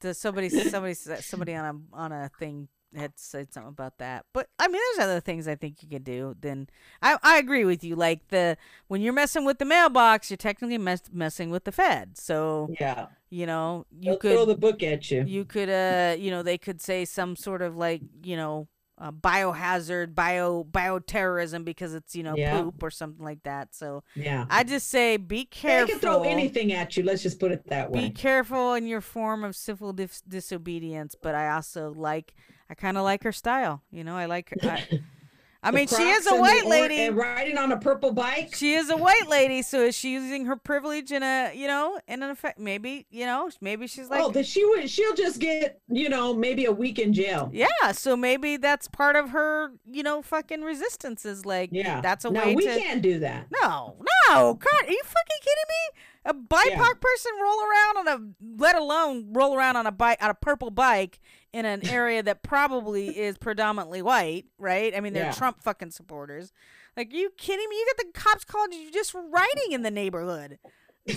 the 0.00 0.14
somebody 0.14 0.48
somebody 0.48 0.94
somebody 0.94 1.55
on 1.55 1.64
a 1.92 1.96
on 1.96 2.11
a 2.12 2.28
thing 2.40 2.66
had 2.97 3.12
said 3.16 3.53
something 3.53 3.68
about 3.70 3.99
that. 3.99 4.26
But 4.32 4.49
I 4.59 4.68
mean, 4.68 4.80
there's 4.97 5.05
other 5.09 5.20
things 5.20 5.49
I 5.49 5.55
think 5.55 5.82
you 5.82 5.88
could 5.88 6.05
do. 6.05 6.36
Then 6.40 6.68
I 7.01 7.16
I 7.22 7.38
agree 7.38 7.64
with 7.64 7.82
you. 7.84 7.97
Like 7.97 8.28
the 8.28 8.57
when 8.88 9.01
you're 9.03 9.12
messing 9.12 9.45
with 9.45 9.59
the 9.59 9.64
mailbox, 9.64 10.30
you're 10.30 10.36
technically 10.36 10.78
mess, 10.78 11.03
messing 11.12 11.51
with 11.51 11.64
the 11.64 11.72
Fed. 11.72 12.18
So 12.18 12.68
yeah 12.80 13.07
you 13.30 13.47
know 13.47 13.86
you 13.90 14.11
they'll 14.11 14.16
could 14.18 14.32
throw 14.32 14.45
the 14.45 14.55
book 14.55 14.82
at 14.82 15.11
you 15.11 15.24
you 15.26 15.43
could 15.43 15.70
uh 15.70 16.14
you 16.18 16.30
know 16.30 16.43
they 16.43 16.59
could 16.59 16.82
say 16.82 17.03
some 17.07 17.34
sort 17.34 17.62
of 17.62 17.74
like 17.78 18.03
you 18.22 18.36
know 18.36 18.68
uh, 18.99 19.11
biohazard 19.11 20.14
bio 20.14 20.62
bioterrorism 20.64 21.64
because 21.64 21.95
it's 21.95 22.14
you 22.14 22.22
know 22.22 22.36
Yeah. 22.36 22.61
poop 22.62 22.82
or 22.82 22.90
something 22.90 23.24
like 23.24 23.43
that. 23.45 23.74
So 23.74 24.05
yeah 24.14 24.45
I 24.51 24.64
just 24.64 24.88
say 24.90 25.16
be 25.16 25.45
careful. 25.47 25.86
they 25.86 25.93
can 25.93 26.01
throw 26.01 26.22
anything 26.24 26.72
at 26.72 26.97
you 26.97 27.03
let's 27.03 27.22
just 27.22 27.40
put 27.40 27.53
it 27.53 27.66
that 27.68 27.90
way. 27.90 28.09
be 28.09 28.11
careful 28.11 28.74
in 28.74 28.86
your 28.86 29.01
form 29.01 29.45
of 29.45 29.57
civil 29.57 29.93
dis- 29.93 30.20
disobedience 30.28 31.14
but 31.20 31.34
i 31.34 31.49
also 31.51 31.93
like 31.97 32.34
i 32.72 32.74
kind 32.74 32.96
of 32.96 33.04
like 33.04 33.22
her 33.22 33.32
style 33.32 33.82
you 33.90 34.02
know 34.02 34.16
i 34.16 34.24
like 34.24 34.48
her 34.48 34.56
I, 34.70 35.00
I 35.64 35.70
mean 35.70 35.86
she 35.86 36.02
is 36.02 36.26
a 36.26 36.34
white 36.34 36.64
lady 36.66 36.96
and 37.02 37.14
riding 37.16 37.56
on 37.58 37.70
a 37.70 37.76
purple 37.78 38.10
bike. 38.12 38.52
she 38.54 38.72
is 38.72 38.88
a 38.90 38.96
white 38.96 39.28
lady 39.28 39.60
so 39.62 39.82
is 39.82 39.94
she 39.94 40.10
using 40.12 40.46
her 40.46 40.56
privilege 40.56 41.12
in 41.12 41.22
a 41.22 41.52
you 41.54 41.68
know 41.68 42.00
in 42.08 42.22
an 42.22 42.30
effect 42.30 42.58
maybe 42.58 43.06
you 43.10 43.26
know 43.26 43.48
maybe 43.60 43.86
she's 43.86 44.08
like 44.10 44.22
oh, 44.24 44.42
she 44.42 44.64
would. 44.64 44.88
She'll 44.90 45.14
just 45.14 45.38
get 45.38 45.80
you 45.88 46.08
know 46.08 46.34
maybe 46.34 46.64
a 46.64 46.72
week 46.72 46.98
in 46.98 47.12
jail. 47.12 47.48
yeah 47.52 47.92
so 47.92 48.16
maybe 48.16 48.56
that's 48.56 48.88
part 48.88 49.14
of 49.14 49.28
her 49.30 49.70
you 49.88 50.02
know 50.02 50.20
fucking 50.22 50.62
resistance 50.62 51.24
is 51.26 51.44
like 51.46 51.68
Yeah, 51.72 52.00
that's 52.00 52.24
a 52.24 52.30
no, 52.30 52.40
way 52.46 52.54
we 52.56 52.64
to 52.66 52.78
can't 52.80 53.02
do 53.02 53.18
that. 53.20 53.46
No, 53.62 53.94
no, 54.30 54.54
God, 54.54 54.84
are 54.86 54.90
you 54.90 55.02
fucking 55.04 55.40
kidding 55.42 55.68
me? 55.68 56.00
A 56.24 56.34
BIPOC 56.34 56.70
Yeah. 56.70 56.92
person 57.00 57.32
roll 57.42 57.60
around 57.60 57.96
on 57.98 58.08
a, 58.08 58.62
let 58.62 58.76
alone 58.76 59.32
roll 59.32 59.56
around 59.56 59.76
on 59.76 59.86
a 59.88 59.92
bike, 59.92 60.18
on 60.22 60.30
a 60.30 60.34
purple 60.34 60.70
bike 60.70 61.18
in 61.53 61.64
an 61.66 61.86
area 61.88 62.22
that 62.22 62.42
probably 62.42 63.09
is 63.18 63.38
predominantly 63.38 64.03
white, 64.03 64.46
right? 64.59 64.94
I 64.96 65.00
mean, 65.00 65.12
they're 65.12 65.24
Yeah. 65.26 65.32
Trump 65.32 65.62
fucking 65.62 65.90
supporters. 65.90 66.53
Like, 66.96 67.12
you 67.12 67.30
kidding 67.36 67.68
me? 67.68 67.76
You 67.76 67.86
got 67.96 68.07
the 68.07 68.20
cops 68.20 68.44
called 68.44 68.74
you 68.74 68.90
just 68.90 69.14
riding 69.14 69.72
in 69.72 69.82
the 69.82 69.90
neighborhood. 69.90 70.59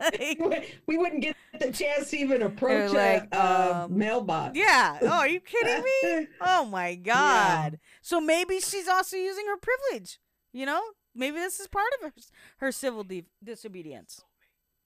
Like, 0.00 0.80
we 0.86 0.96
wouldn't 0.98 1.22
get 1.22 1.36
the 1.60 1.70
chance 1.70 2.10
to 2.10 2.16
even 2.18 2.42
approach 2.42 2.92
like, 2.92 3.28
a, 3.32 3.36
a 3.36 3.84
um, 3.84 3.96
mailbox. 3.96 4.58
yeah. 4.58 4.98
Oh, 5.00 5.06
are 5.08 5.28
you 5.28 5.38
kidding 5.38 5.84
me? 5.84 6.26
Oh 6.40 6.64
my 6.64 6.96
God. 6.96 7.78
So 8.02 8.20
maybe 8.20 8.58
she's 8.60 8.88
also 8.88 9.16
using 9.16 9.46
her 9.46 9.56
privilege. 9.56 10.18
You 10.52 10.66
know, 10.66 10.82
maybe 11.14 11.36
this 11.36 11.60
is 11.60 11.68
part 11.68 11.86
of 11.98 12.06
her 12.06 12.12
her 12.58 12.72
civil 12.72 13.04
di- 13.04 13.26
disobedience. 13.42 14.22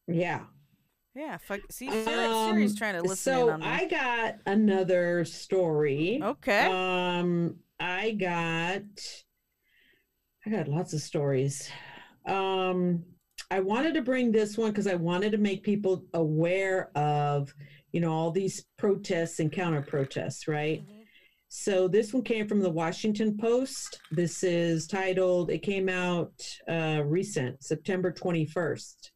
Yeah. 0.07 0.41
Yeah, 1.15 1.37
fuck. 1.37 1.61
See, 1.71 1.91
Siri, 1.91 2.05
Siri's 2.05 2.71
Um, 2.73 2.77
trying 2.77 2.95
to 2.95 3.03
listen 3.03 3.17
so. 3.17 3.59
I 3.61 3.87
got 3.87 4.37
another 4.47 5.25
story. 5.25 6.21
okay. 6.23 6.67
Um, 6.67 7.57
I 7.79 8.13
got, 8.13 8.83
I 10.47 10.51
got 10.51 10.69
lots 10.69 10.93
of 10.95 11.01
stories. 11.01 11.71
Um, 12.27 13.05
I 13.51 13.61
wanted 13.61 13.95
to 13.95 14.03
bring 14.03 14.33
this 14.33 14.57
one 14.57 14.71
because 14.71 14.87
I 14.87 14.95
wanted 14.95 15.33
to 15.33 15.39
make 15.39 15.63
people 15.63 16.05
aware 16.15 16.91
of 16.97 17.53
you 17.93 18.01
know, 18.01 18.11
all 18.11 18.31
these 18.31 18.65
protests 18.79 19.39
and 19.39 19.53
counter 19.53 19.83
protests, 19.83 20.49
right? 20.49 20.83
So 21.49 21.89
this 21.89 22.15
one 22.15 22.23
came 22.23 22.49
from 22.49 22.61
the 22.61 22.71
Washington 22.71 23.37
Post. 23.37 24.01
This 24.11 24.43
is 24.43 24.87
titled, 24.87 25.51
it 25.51 25.59
came 25.59 25.91
out 25.91 26.33
uh, 26.67 27.03
recent, 27.05 27.63
September 27.63 28.11
21st. 28.11 29.11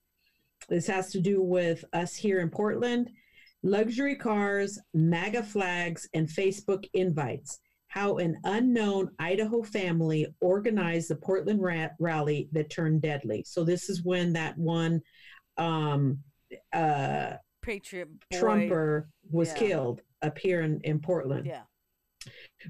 This 0.69 0.87
has 0.87 1.11
to 1.13 1.21
do 1.21 1.43
with 1.43 1.85
us 1.93 2.15
here 2.15 2.41
in 2.41 2.51
Portland 2.51 3.11
luxury 3.63 4.15
cars, 4.15 4.79
MAGA 4.95 5.43
flags, 5.43 6.09
and 6.15 6.29
Facebook 6.29 6.89
invites. 6.95 7.59
How 7.89 8.19
an 8.19 8.37
unknown 8.45 9.11
Idaho 9.19 9.63
family 9.63 10.27
organized 10.41 11.09
the 11.09 11.17
Portland 11.17 11.63
ra- 11.63 11.89
rally 11.99 12.49
that 12.53 12.71
turned 12.71 13.03
deadly. 13.03 13.43
So, 13.47 13.65
this 13.65 13.89
is 13.89 14.05
when 14.05 14.33
that 14.35 14.57
one 14.59 15.01
um, 15.57 16.19
uh, 16.73 17.35
Patriot 17.63 18.09
boy. 18.31 18.39
Trumper 18.39 19.09
was 19.31 19.49
Yeah. 19.49 19.59
killed 19.59 20.03
up 20.23 20.39
here 20.39 20.61
in, 20.63 20.81
in 20.83 21.01
Portland. 21.01 21.47
Yeah. 21.47 21.63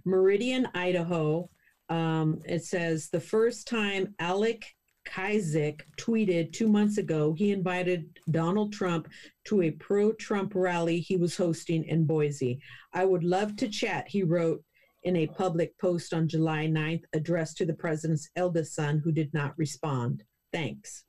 Meridian, 0.05 0.68
Idaho. 0.74 1.51
Um, 1.88 2.40
it 2.44 2.64
says 2.64 3.09
the 3.11 3.20
first 3.20 3.68
time 3.68 4.14
Alec 4.18 4.64
Kizek 5.07 5.80
tweeted 5.96 6.52
two 6.52 6.68
months 6.68 6.98
ago, 6.98 7.32
he 7.32 7.52
invited 7.52 8.18
Donald 8.30 8.72
Trump 8.72 9.09
to 9.44 9.62
a 9.62 9.70
pro 9.70 10.12
Trump 10.12 10.52
rally 10.54 11.00
he 11.00 11.16
was 11.16 11.36
hosting 11.36 11.84
in 11.84 12.04
Boise. 12.04 12.61
I 12.92 13.04
would 13.04 13.24
love 13.24 13.57
to 13.57 13.68
chat, 13.68 14.09
he 14.09 14.22
wrote 14.22 14.62
in 15.04 15.16
a 15.16 15.26
public 15.28 15.78
post 15.78 16.12
on 16.12 16.28
July 16.28 16.66
9th, 16.66 17.04
addressed 17.12 17.57
to 17.59 17.64
the 17.64 17.74
president's 17.74 18.28
eldest 18.36 18.74
son, 18.74 18.98
who 18.98 19.12
did 19.12 19.32
not 19.32 19.57
respond. 19.57 20.24
Thanks. 20.52 21.04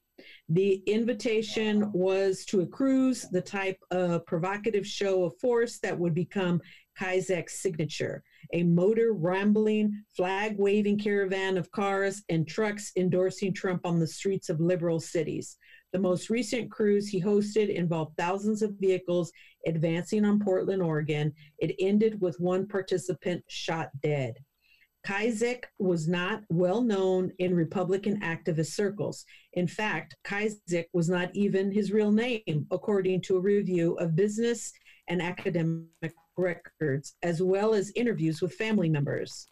The 0.50 0.76
invitation 0.86 1.92
was 1.92 2.46
to 2.46 2.62
a 2.62 2.68
cruise, 2.68 3.26
the 3.32 3.42
type 3.42 3.80
of 3.92 4.26
provocative 4.26 4.86
show 4.86 5.24
of 5.24 5.38
force 5.40 5.80
that 5.80 5.98
would 5.98 6.14
become 6.14 6.62
Kizek's 7.00 7.62
signature 7.62 8.24
a 8.54 8.64
motor 8.64 9.14
rambling, 9.14 10.04
flag 10.16 10.56
waving 10.58 11.00
caravan 11.00 11.58
of 11.58 11.72
cars 11.72 12.24
and 12.30 12.48
trucks 12.48 12.92
endorsing 12.98 13.54
Trump 13.54 13.86
on 13.86 14.00
the 14.00 14.08
streets 14.08 14.50
of 14.50 14.60
liberal 14.60 15.00
cities. 15.00 15.58
The 15.94 16.00
most 16.00 16.30
recent 16.30 16.70
cruise 16.70 17.08
he 17.08 17.22
hosted 17.22 17.74
involved 17.74 18.18
thousands 18.18 18.62
of 18.62 18.76
vehicles 18.80 19.32
advancing 19.66 20.26
on 20.26 20.40
Portland, 20.40 20.82
Oregon. 20.82 21.34
It 21.60 21.76
ended 21.80 22.20
with 22.22 22.40
one 22.40 22.68
participant 22.68 23.44
shot 23.48 23.90
dead. 24.02 24.36
Kizek 25.06 25.64
was 25.80 26.08
not 26.08 26.44
well 26.50 26.82
known 26.82 27.32
in 27.40 27.56
Republican 27.56 28.20
activist 28.20 28.74
circles. 28.74 29.24
In 29.54 29.66
fact, 29.66 30.16
Kizek 30.26 30.86
was 30.92 31.08
not 31.08 31.30
even 31.34 31.72
his 31.72 31.94
real 31.94 32.12
name, 32.12 32.68
according 32.72 33.22
to 33.22 33.38
a 33.38 33.42
review 33.42 33.94
of 34.00 34.18
business 34.18 34.74
and 35.08 35.22
academic 35.22 36.14
records, 36.38 37.16
as 37.24 37.42
well 37.42 37.74
as 37.74 37.92
interviews 37.96 38.42
with 38.42 38.54
family 38.54 38.90
members. 38.90 39.48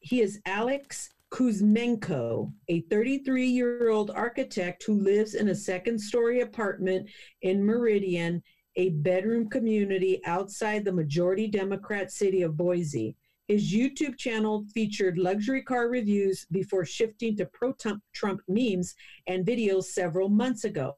He 0.00 0.20
is 0.20 0.40
Alex 0.46 1.10
Kuzmenko, 1.32 2.52
a 2.68 2.80
33 2.82 3.46
year 3.46 3.90
old 3.90 4.10
architect 4.10 4.84
who 4.86 5.00
lives 5.00 5.34
in 5.34 5.48
a 5.48 5.54
second 5.54 5.98
story 5.98 6.40
apartment 6.40 7.08
in 7.42 7.64
Meridian, 7.64 8.42
a 8.76 8.90
bedroom 8.90 9.48
community 9.48 10.20
outside 10.24 10.84
the 10.84 10.92
majority 10.92 11.48
Democrat 11.48 12.12
city 12.12 12.42
of 12.42 12.56
Boise. 12.56 13.16
His 13.48 13.72
YouTube 13.72 14.18
channel 14.18 14.64
featured 14.74 15.18
luxury 15.18 15.62
car 15.62 15.88
reviews 15.88 16.46
before 16.50 16.84
shifting 16.84 17.36
to 17.36 17.46
pro 17.46 17.74
Trump 18.12 18.42
memes 18.48 18.94
and 19.26 19.46
videos 19.46 19.84
several 19.84 20.28
months 20.28 20.64
ago. 20.64 20.96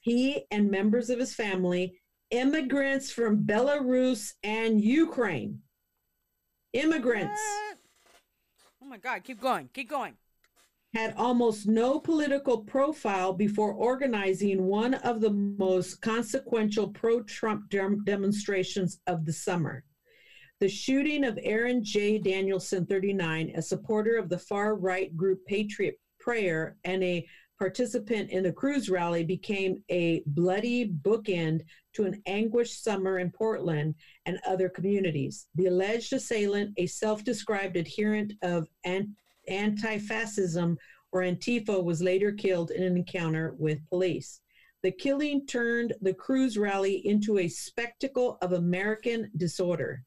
He 0.00 0.44
and 0.50 0.68
members 0.68 1.08
of 1.08 1.20
his 1.20 1.34
family, 1.34 1.94
immigrants 2.32 3.12
from 3.12 3.44
Belarus 3.44 4.32
and 4.42 4.80
Ukraine, 4.80 5.60
immigrants 6.72 7.40
What? 7.40 7.78
Oh 8.82 8.86
my 8.86 8.96
God! 8.96 9.22
Keep 9.22 9.40
going. 9.40 9.68
Keep 9.72 9.90
going. 9.90 10.14
had 10.94 11.14
almost 11.16 11.66
no 11.66 12.00
political 12.00 12.58
profile 12.58 13.32
before 13.32 13.72
organizing 13.72 14.64
one 14.64 14.94
of 14.94 15.20
the 15.20 15.30
most 15.30 16.00
consequential 16.00 16.88
pro 16.88 17.22
Trump 17.22 17.70
dem- 17.70 18.02
demonstrations 18.04 19.00
of 19.06 19.24
the 19.24 19.32
summer. 19.32 19.84
The 20.60 20.68
shooting 20.68 21.24
of 21.24 21.38
Aaron 21.42 21.82
J. 21.82 22.18
Danielson, 22.18 22.86
39, 22.86 23.52
a 23.56 23.62
supporter 23.62 24.16
of 24.16 24.28
the 24.28 24.38
far 24.38 24.76
right 24.76 25.16
group 25.16 25.44
Patriot 25.46 25.98
Prayer 26.20 26.76
and 26.84 27.02
a 27.02 27.26
participant 27.62 28.30
in 28.30 28.42
the 28.42 28.52
cruise 28.52 28.90
rally, 28.90 29.22
became 29.22 29.82
a 29.88 30.20
bloody 30.26 30.92
bookend 31.02 31.60
to 31.94 32.04
an 32.04 32.22
anguished 32.26 32.82
summer 32.82 33.18
in 33.18 33.30
Portland 33.30 33.94
and 34.26 34.38
other 34.46 34.68
communities. 34.68 35.46
The 35.54 35.66
alleged 35.66 36.12
assailant, 36.12 36.74
a 36.76 36.86
self 36.86 37.24
described 37.24 37.76
adherent 37.76 38.32
of 38.42 38.68
anti 38.84 39.98
fascism 39.98 40.78
or 41.12 41.22
Antifa, 41.22 41.82
was 41.82 42.02
later 42.02 42.32
killed 42.32 42.70
in 42.70 42.82
an 42.82 42.96
encounter 42.96 43.54
with 43.58 43.86
police. 43.88 44.40
The 44.82 44.90
killing 44.90 45.46
turned 45.46 45.94
the 46.00 46.14
cruise 46.14 46.58
rally 46.58 47.06
into 47.06 47.38
a 47.38 47.48
spectacle 47.48 48.38
of 48.42 48.52
American 48.52 49.30
disorder. 49.36 50.02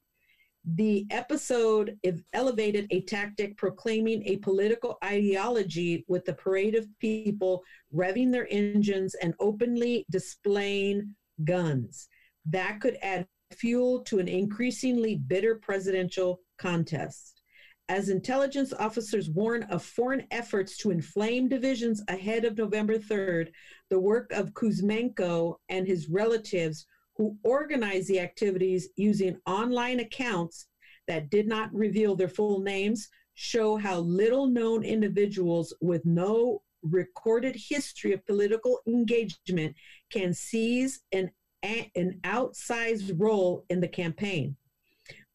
The 0.74 1.06
episode 1.12 1.98
elevated 2.34 2.88
a 2.90 3.02
tactic 3.02 3.56
proclaiming 3.56 4.24
a 4.26 4.38
political 4.38 4.98
ideology 5.04 6.04
with 6.08 6.26
the 6.26 6.34
parade 6.34 6.74
of 6.74 6.88
people 7.00 7.64
revving 7.94 8.32
their 8.32 8.48
engines 8.52 9.14
and 9.16 9.36
openly 9.40 10.06
displaying 10.10 11.16
guns. 11.44 12.08
That 12.46 12.80
could 12.80 12.98
add 13.02 13.28
fuel 13.54 14.02
to 14.04 14.20
an 14.20 14.28
increasingly 14.28 15.16
bitter 15.16 15.56
presidential 15.56 16.42
contest. 16.58 17.42
As 17.88 18.10
intelligence 18.10 18.74
officers 18.74 19.30
warn 19.30 19.64
of 19.64 19.84
foreign 19.84 20.26
efforts 20.32 20.76
to 20.78 20.90
inflame 20.90 21.48
divisions 21.48 22.04
ahead 22.08 22.44
of 22.44 22.58
November 22.58 22.98
3rd, 22.98 23.50
the 23.90 24.00
work 24.00 24.32
of 24.32 24.54
Kuzmenko 24.54 25.58
and 25.70 25.86
his 25.86 26.10
relatives 26.10 26.88
who 27.16 27.38
organized 27.44 28.08
the 28.08 28.20
activities 28.20 28.90
using 28.96 29.38
online 29.46 30.00
accounts 30.00 30.68
that 31.08 31.30
did 31.30 31.48
not 31.48 31.74
reveal 31.74 32.16
their 32.16 32.28
full 32.28 32.60
names 32.60 33.08
show 33.36 33.76
how 33.76 34.00
little 34.00 34.48
known 34.48 34.84
individuals 34.84 35.74
with 35.82 36.06
no 36.06 36.62
recorded 36.82 37.56
history 37.56 38.14
of 38.14 38.26
political 38.26 38.80
engagement 38.88 39.76
can 40.16 40.34
seize 40.34 41.02
an, 41.12 41.30
an 41.64 42.20
outsized 42.24 43.14
role 43.18 43.66
in 43.70 43.82
the 43.82 43.88
campaign. 43.88 44.56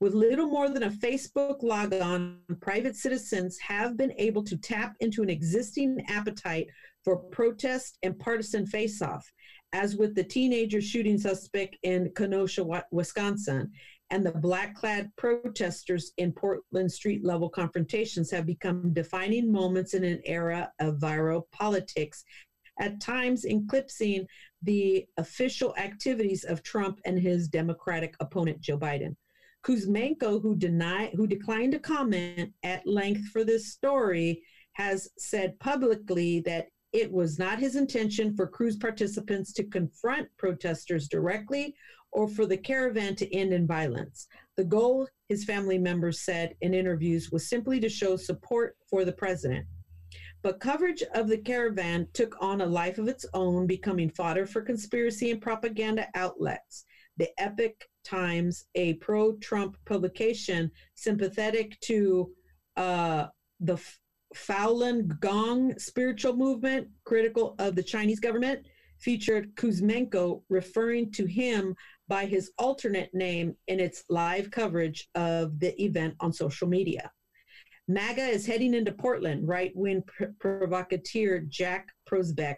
With 0.01 0.15
little 0.15 0.47
more 0.47 0.71
than 0.71 0.85
a 0.85 0.91
Facebook 0.91 1.63
logon, 1.63 2.39
private 2.61 2.97
citizens 2.97 3.59
have 3.59 3.99
been 3.99 4.15
able 4.17 4.43
to 4.45 4.57
tap 4.57 4.97
into 5.01 5.23
an 5.23 5.29
existing 5.29 6.03
appetite 6.09 6.69
for 7.05 7.17
protest 7.17 7.99
and 8.03 8.19
partisan 8.19 8.67
face 8.67 9.03
off 9.03 9.31
as 9.73 9.97
with 9.97 10.15
the 10.15 10.25
teenager 10.25 10.81
shooting 10.81 11.19
suspect 11.19 11.77
in 11.83 12.11
Kenosha, 12.17 12.65
Wisconsin, 12.91 13.71
and 14.11 14.27
the 14.27 14.33
black 14.33 14.75
clad 14.75 15.11
protesters 15.17 16.13
in 16.17 16.33
Portland 16.33 16.91
street 16.91 17.25
level 17.25 17.49
confrontations 17.49 18.31
have 18.31 18.47
become 18.47 18.93
defining 18.93 19.53
moments 19.53 19.95
in 19.95 20.03
an 20.03 20.21
era 20.25 20.73
of 20.81 20.97
viral 20.97 21.45
politics, 21.53 22.25
at 22.81 23.01
times 23.01 23.45
eclipsing 23.45 24.27
the 24.63 25.07
official 25.17 25.75
activities 25.77 26.45
of 26.45 26.63
Trump 26.63 27.01
and 27.05 27.19
his 27.19 27.49
Democratic 27.49 28.15
opponent, 28.21 28.61
Joe 28.61 28.79
Biden. 28.79 29.17
Kuzmenko, 29.65 30.41
who 30.41 30.57
denied, 30.57 31.13
who 31.15 31.27
declined 31.27 31.73
to 31.73 31.79
comment 31.79 32.53
at 32.63 32.87
length 32.87 33.29
for 33.29 33.45
this 33.45 33.73
story, 33.73 34.43
has 34.73 35.09
said 35.19 35.59
publicly 35.59 36.41
that 36.41 36.69
it 36.93 37.11
was 37.11 37.39
not 37.39 37.59
his 37.59 37.77
intention 37.77 38.35
for 38.35 38.47
cruise 38.47 38.77
participants 38.77 39.53
to 39.53 39.65
confront 39.65 40.29
protesters 40.39 41.09
directly 41.09 41.75
or 42.13 42.27
for 42.29 42.47
the 42.47 42.57
caravan 42.57 43.15
to 43.15 43.33
end 43.35 43.53
in 43.53 43.67
violence. 43.67 44.27
The 44.57 44.65
goal, 44.65 45.07
his 45.29 45.45
family 45.45 45.79
members 45.79 46.23
said 46.23 46.57
in 46.61 46.75
interviews, 46.75 47.31
was 47.31 47.49
simply 47.49 47.79
to 47.81 47.89
show 47.89 48.17
support 48.17 48.77
for 48.89 49.05
the 49.05 49.13
president. 49.13 49.67
But 50.43 50.61
coverage 50.61 51.03
of 51.15 51.29
the 51.29 51.39
caravan 51.39 52.09
took 52.15 52.35
on 52.41 52.61
a 52.61 52.67
life 52.67 52.99
of 52.99 53.09
its 53.09 53.27
own, 53.35 53.67
becoming 53.67 54.09
fodder 54.09 54.47
for 54.47 54.63
conspiracy 54.63 55.31
and 55.31 55.41
propaganda 55.41 56.09
outlets. 56.15 56.85
The 57.19 57.29
Epoch 57.39 57.87
Times, 58.05 58.65
a 58.75 58.95
pro 58.95 59.37
Trump 59.37 59.77
publication 59.85 60.71
sympathetic 60.95 61.79
to 61.81 62.33
uh, 62.77 63.27
the 63.61 63.79
Falun 64.35 65.19
Gong 65.21 65.79
spiritual 65.79 66.37
movement, 66.37 66.89
critical 67.05 67.55
of 67.59 67.75
the 67.75 67.83
Chinese 67.83 68.21
government, 68.21 68.67
featured 68.99 69.55
Kuzmenko 69.57 70.43
referring 70.49 71.11
to 71.13 71.27
him 71.27 71.75
by 72.09 72.27
his 72.27 72.51
alternate 72.59 73.13
name 73.13 73.55
in 73.67 73.81
its 73.81 74.05
live 74.09 74.51
coverage 74.51 75.09
of 75.15 75.59
the 75.59 75.81
event 75.83 76.15
on 76.21 76.33
social 76.33 76.69
media. 76.69 77.11
MAGA 77.91 78.23
is 78.23 78.47
heading 78.47 78.75
into 78.75 78.93
Portland, 78.93 79.49
right 79.49 79.73
wing 79.75 80.05
pr- 80.07 80.27
provocateur 80.39 81.41
Jack 81.49 81.89
Posobiec, 82.09 82.55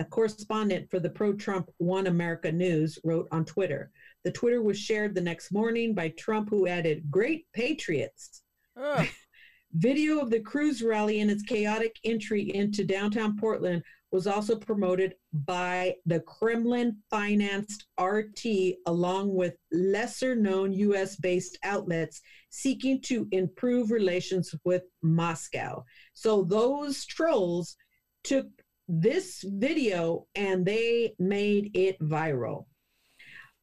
a 0.00 0.04
correspondent 0.04 0.90
for 0.90 0.98
the 0.98 1.08
pro 1.08 1.34
Trump 1.34 1.70
One 1.78 2.08
America 2.08 2.50
News, 2.50 2.98
wrote 3.04 3.28
on 3.30 3.44
Twitter. 3.44 3.92
The 4.24 4.32
Twitter 4.32 4.60
was 4.60 4.76
shared 4.76 5.14
the 5.14 5.20
next 5.20 5.52
morning 5.52 5.94
by 5.94 6.08
Trump, 6.18 6.50
who 6.50 6.66
added, 6.66 7.08
Great 7.12 7.46
Patriots. 7.52 8.42
Video 9.74 10.18
of 10.18 10.30
the 10.30 10.40
cruise 10.40 10.82
rally 10.82 11.20
and 11.20 11.30
its 11.30 11.44
chaotic 11.44 11.96
entry 12.04 12.52
into 12.52 12.84
downtown 12.84 13.38
Portland 13.38 13.84
was 14.10 14.26
also 14.26 14.56
promoted 14.56 15.14
by 15.32 15.94
the 16.06 16.20
Kremlin 16.20 16.96
financed 17.08 17.86
RT, 18.00 18.44
along 18.86 19.32
with 19.32 19.54
lesser 19.70 20.34
known 20.34 20.72
US 20.72 21.14
based 21.16 21.56
outlets 21.62 22.20
seeking 22.52 23.00
to 23.00 23.26
improve 23.32 23.90
relations 23.90 24.54
with 24.62 24.82
Moscow. 25.02 25.82
So 26.12 26.44
those 26.44 27.06
trolls 27.06 27.76
took 28.24 28.46
this 28.86 29.42
video 29.42 30.26
and 30.34 30.64
they 30.64 31.14
made 31.18 31.70
it 31.74 31.98
viral. 32.00 32.66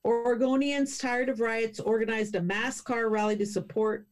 Oregonians 0.05 0.99
tired 0.99 1.29
of 1.29 1.39
riots 1.39 1.79
organized 1.79 2.35
a 2.35 2.41
mass 2.41 2.81
car 2.81 3.09
rally 3.09 3.37
to 3.37 3.45
support. 3.45 4.07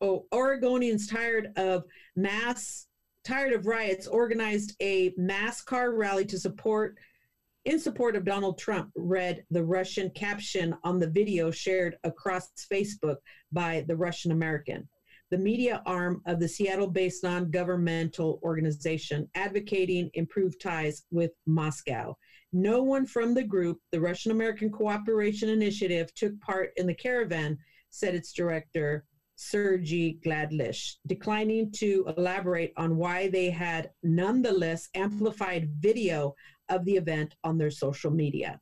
Oh, 0.00 0.26
Oregonians 0.32 1.08
tired 1.08 1.52
of 1.56 1.84
mass, 2.16 2.86
tired 3.22 3.52
of 3.52 3.66
riots 3.66 4.08
organized 4.08 4.74
a 4.82 5.12
mass 5.16 5.62
car 5.62 5.94
rally 5.94 6.24
to 6.26 6.38
support, 6.38 6.98
in 7.64 7.78
support 7.78 8.16
of 8.16 8.24
Donald 8.24 8.58
Trump, 8.58 8.90
read 8.94 9.44
the 9.50 9.64
Russian 9.64 10.10
caption 10.10 10.74
on 10.84 10.98
the 10.98 11.10
video 11.10 11.50
shared 11.50 11.96
across 12.04 12.50
Facebook 12.70 13.16
by 13.52 13.84
the 13.88 13.96
Russian 13.96 14.32
American 14.32 14.88
the 15.34 15.38
media 15.38 15.82
arm 15.84 16.22
of 16.26 16.38
the 16.38 16.46
Seattle 16.46 16.86
based 16.86 17.24
non 17.24 17.50
governmental 17.50 18.38
organization 18.44 19.28
advocating 19.34 20.08
improved 20.14 20.60
ties 20.60 21.06
with 21.10 21.32
Moscow. 21.46 22.16
No 22.52 22.84
one 22.84 23.04
from 23.04 23.34
the 23.34 23.42
group, 23.42 23.80
the 23.90 24.00
Russian 24.00 24.30
American 24.30 24.70
Cooperation 24.70 25.48
Initiative, 25.48 26.14
took 26.14 26.38
part 26.40 26.70
in 26.76 26.86
the 26.86 26.94
caravan, 26.94 27.58
said 27.90 28.14
its 28.14 28.32
director, 28.32 29.06
Sergei 29.34 30.18
Gladlish, 30.24 30.98
declining 31.08 31.72
to 31.72 32.04
elaborate 32.16 32.72
on 32.76 32.96
why 32.96 33.28
they 33.28 33.50
had 33.50 33.90
nonetheless 34.04 34.88
amplified 34.94 35.68
video 35.80 36.32
of 36.68 36.84
the 36.84 36.96
event 36.96 37.34
on 37.44 37.58
their 37.58 37.70
social 37.70 38.10
media. 38.10 38.60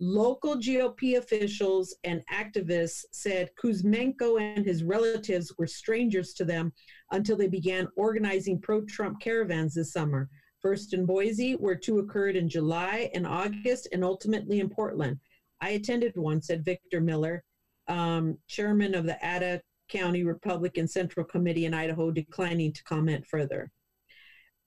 Local 0.00 0.56
GOP 0.56 1.16
officials 1.16 1.94
and 2.02 2.24
activists 2.32 3.04
said 3.12 3.50
Kuzmenko 3.62 4.40
and 4.40 4.66
his 4.66 4.82
relatives 4.82 5.54
were 5.58 5.66
strangers 5.66 6.34
to 6.34 6.44
them 6.44 6.72
until 7.12 7.36
they 7.36 7.46
began 7.46 7.86
organizing 7.96 8.60
pro 8.60 8.84
Trump 8.86 9.20
caravans 9.20 9.74
this 9.74 9.92
summer. 9.92 10.28
First 10.60 10.92
in 10.92 11.06
Boise, 11.06 11.52
where 11.52 11.76
two 11.76 11.98
occurred 11.98 12.34
in 12.34 12.48
July 12.48 13.10
and 13.14 13.26
August, 13.26 13.88
and 13.92 14.02
ultimately 14.02 14.60
in 14.60 14.68
Portland. 14.68 15.18
I 15.60 15.70
attended 15.70 16.16
one, 16.16 16.42
said 16.42 16.64
Victor 16.64 17.00
Miller, 17.00 17.44
um, 17.86 18.38
chairman 18.48 18.96
of 18.96 19.06
the 19.06 19.18
Ada 19.22 19.60
County 19.88 20.24
Republican 20.24 20.88
Central 20.88 21.24
Committee 21.24 21.66
in 21.66 21.74
Idaho, 21.74 22.10
declining 22.10 22.72
to 22.72 22.82
comment 22.84 23.24
further. 23.26 23.70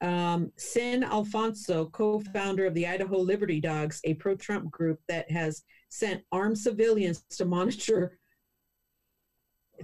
Um, 0.01 0.51
Sin 0.57 1.03
Alfonso, 1.03 1.85
co 1.85 2.19
founder 2.33 2.65
of 2.65 2.73
the 2.73 2.85
Idaho 2.85 3.17
Liberty 3.17 3.59
Dogs, 3.61 4.01
a 4.03 4.13
pro 4.15 4.35
Trump 4.35 4.69
group 4.69 4.99
that 5.07 5.29
has 5.31 5.63
sent 5.89 6.21
armed 6.31 6.57
civilians 6.57 7.23
to 7.37 7.45
monitor. 7.45 8.17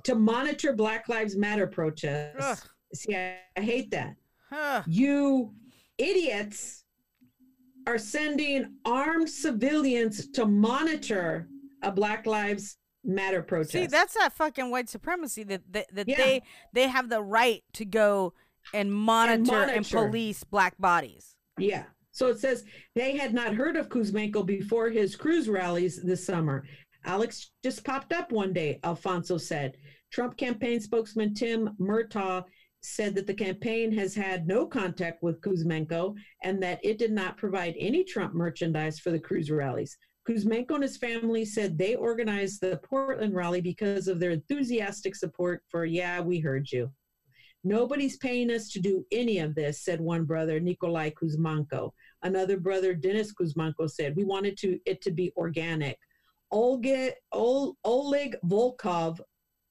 To 0.04 0.16
monitor 0.16 0.74
Black 0.74 1.10
Lives 1.10 1.36
Matter 1.36 1.68
protests. 1.68 2.36
Ugh. 2.40 2.58
See, 2.94 3.16
I, 3.16 3.38
I 3.58 3.62
hate 3.62 3.92
that. 3.92 4.16
Huh. 4.50 4.84
You 4.88 5.54
idiots 5.98 6.84
are 7.88 7.98
sending 7.98 8.74
armed 8.86 9.30
civilians 9.30 10.28
to 10.32 10.46
monitor 10.46 11.48
a 11.84 11.92
Black 11.92 12.26
Lives 12.26 12.78
Matter 13.04 13.42
protest. 13.42 13.72
See, 13.72 13.88
that's 13.88 14.14
that 14.14 14.34
fucking 14.34 14.70
white 14.70 14.88
supremacy 14.90 15.44
that 15.46 15.62
that, 15.74 15.88
that 15.94 16.08
Yeah. 16.08 16.18
they 16.18 16.44
they 16.74 16.88
have 16.88 17.10
the 17.10 17.22
right 17.22 17.64
to 17.74 17.86
go 17.86 18.34
and 18.74 18.92
monitor 18.92 19.34
and, 19.34 19.48
monitor. 19.48 19.98
police 19.98 20.44
black 20.44 20.78
bodies. 20.78 21.36
Yeah. 21.58 21.86
So 22.12 22.28
it 22.28 22.40
says 22.40 22.66
they 22.96 23.16
had 23.16 23.34
not 23.34 23.56
heard 23.56 23.78
of 23.78 23.90
Kuzmenko 23.90 24.46
before 24.46 24.90
his 24.90 25.16
cruise 25.16 25.48
rallies 25.48 26.02
this 26.02 26.26
summer. 26.26 26.66
Alex 27.06 27.52
just 27.64 27.84
popped 27.84 28.14
up 28.14 28.32
one 28.32 28.54
day, 28.54 28.80
Alfonso 28.84 29.38
said. 29.38 29.78
Trump 30.12 30.38
campaign 30.38 30.80
spokesman 30.80 31.34
Tim 31.34 31.70
Murtaugh 31.80 32.44
said 32.82 33.16
that 33.16 33.28
the 33.28 33.34
campaign 33.34 33.92
has 33.94 34.14
had 34.14 34.48
no 34.48 34.66
contact 34.66 35.24
with 35.24 35.40
Kuzmenko 35.42 36.16
and 36.44 36.62
that 36.62 36.80
it 36.84 36.98
did 36.98 37.12
not 37.12 37.38
provide 37.38 37.76
any 37.80 38.04
Trump 38.04 38.34
merchandise 38.34 39.00
for 39.00 39.12
the 39.12 39.20
cruise 39.20 39.52
rallies. 39.52 39.98
Kuzmenko 40.28 40.72
and 40.72 40.84
his 40.84 40.98
family 40.98 41.46
said 41.46 41.78
they 41.78 41.96
organized 41.96 42.62
the 42.62 42.80
Portland 42.84 43.34
rally 43.34 43.62
because 43.62 44.08
of 44.08 44.20
their 44.20 44.32
enthusiastic 44.32 45.16
support 45.16 45.64
for, 45.70 45.86
yeah, 45.86 46.20
we 46.20 46.40
heard 46.40 46.72
you. 46.72 46.92
Nobody's 47.64 48.18
paying 48.18 48.50
us 48.50 48.70
to 48.72 48.80
do 48.80 49.06
any 49.12 49.38
of 49.40 49.54
this, 49.54 49.82
said 49.84 50.02
one 50.02 50.26
brother, 50.26 50.60
Nikolai 50.60 51.12
Kuzmenko. 51.12 51.92
Another 52.24 52.58
brother, 52.58 52.94
Dennis 52.94 53.34
Kuzmenko, 53.34 53.90
said, 53.90 54.16
We 54.16 54.24
wanted 54.24 54.58
to 54.60 54.80
it 54.86 55.02
to 55.04 55.12
be 55.12 55.32
organic. 55.38 56.00
Olga, 56.52 57.12
Ol, 57.32 57.78
Oleg 57.84 58.36
Volkov, 58.46 59.20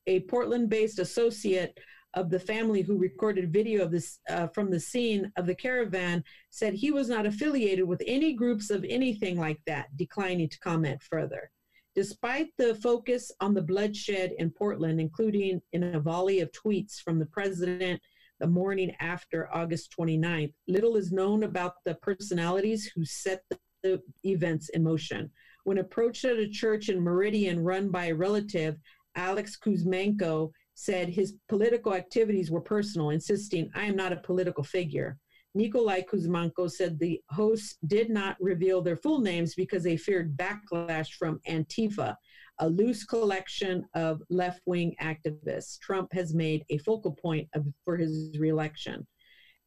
a 0.07 0.21
Portland 0.21 0.71
based 0.71 0.99
associate 0.99 1.79
of 2.15 2.31
the 2.31 2.41
family 2.41 2.83
who 2.83 2.97
recorded 2.97 3.53
video 3.53 3.85
of 3.85 3.91
this 3.91 4.19
uh, 4.29 4.47
from 4.49 4.71
the 4.71 4.81
scene 4.81 5.31
of 5.37 5.47
the 5.47 5.55
caravan, 5.55 6.25
said 6.51 6.75
he 6.75 6.91
was 6.91 7.09
not 7.09 7.27
affiliated 7.27 7.87
with 7.87 8.03
any 8.07 8.33
groups 8.33 8.71
of 8.71 8.85
anything 8.89 9.39
like 9.39 9.61
that, 9.67 9.97
declining 9.97 10.49
to 10.49 10.59
comment 10.61 11.03
further. 11.03 11.51
Despite 11.95 12.49
the 12.57 12.77
focus 12.77 13.33
on 13.41 13.53
the 13.53 13.63
bloodshed 13.63 14.33
in 14.39 14.51
Portland, 14.51 15.01
including 15.01 15.61
in 15.73 15.83
a 15.83 16.01
volley 16.01 16.41
of 16.41 16.53
tweets 16.53 17.01
from 17.01 17.19
the 17.19 17.27
president 17.27 18.01
the 18.39 18.47
morning 18.47 18.95
after 19.01 19.53
August 19.53 19.95
29th, 19.99 20.53
little 20.69 20.97
is 20.97 21.13
known 21.13 21.43
about 21.43 21.75
the 21.85 21.95
personalities 21.97 22.91
who 22.95 23.05
set 23.05 23.43
the, 23.51 23.59
the 23.83 24.01
events 24.25 24.69
in 24.71 24.85
motion. 24.85 25.31
When 25.65 25.79
approached 25.79 26.25
at 26.25 26.39
a 26.39 26.49
church 26.49 26.89
in 26.89 27.03
Meridian 27.03 27.63
run 27.63 27.91
by 27.91 28.07
a 28.07 28.15
relative, 28.15 28.77
Alex 29.17 29.59
Kuzmenko 29.59 30.53
said 30.75 31.09
his 31.09 31.35
political 31.49 31.95
activities 31.95 32.51
were 32.51 32.61
personal, 32.61 33.11
insisting, 33.11 33.71
I 33.75 33.85
am 33.85 33.97
not 33.97 34.13
a 34.13 34.17
political 34.17 34.65
figure. 34.65 35.19
Nikolai 35.55 36.03
Kuzmenko 36.03 36.71
said 36.71 36.99
the 36.99 37.21
hosts 37.29 37.77
did 37.87 38.09
not 38.09 38.37
reveal 38.41 38.81
their 38.81 38.97
full 38.97 39.21
names 39.21 39.55
because 39.55 39.83
they 39.83 39.97
feared 39.97 40.37
backlash 40.37 41.15
from 41.19 41.41
Antifa, 41.49 42.15
a 42.61 42.69
loose 42.69 43.05
collection 43.05 43.85
of 43.95 44.23
left 44.31 44.61
wing 44.67 44.95
activists. 45.03 45.79
Trump 45.81 46.13
has 46.13 46.35
made 46.35 46.65
a 46.71 46.79
focal 46.79 47.13
point 47.13 47.49
of, 47.55 47.67
for 47.85 47.97
his 47.97 48.39
reelection. 48.39 49.07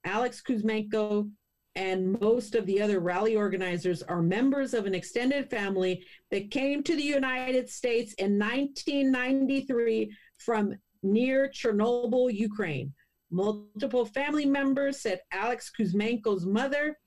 Alex 0.05 0.41
Kuzmenko 0.41 1.29
and 1.75 2.19
most 2.21 2.55
of 2.55 2.65
the 2.65 2.81
other 2.81 2.99
rally 2.99 3.35
organizers 3.35 4.03
are 4.03 4.21
members 4.21 4.73
of 4.73 4.85
an 4.85 4.93
extended 4.93 5.49
family 5.49 6.05
that 6.29 6.51
came 6.51 6.83
to 6.83 6.95
the 6.95 7.03
United 7.03 7.67
States 7.67 8.13
in 8.13 8.37
1993 8.37 10.15
from 10.37 10.75
near 11.01 11.49
Chernobyl, 11.49 12.31
Ukraine. 12.31 12.93
Multiple 13.33 14.05
family 14.05 14.45
members 14.45 15.01
said 15.01 15.21
Alex 15.31 15.71
Kuzmenko's 15.75 16.45
mother, 16.45 16.99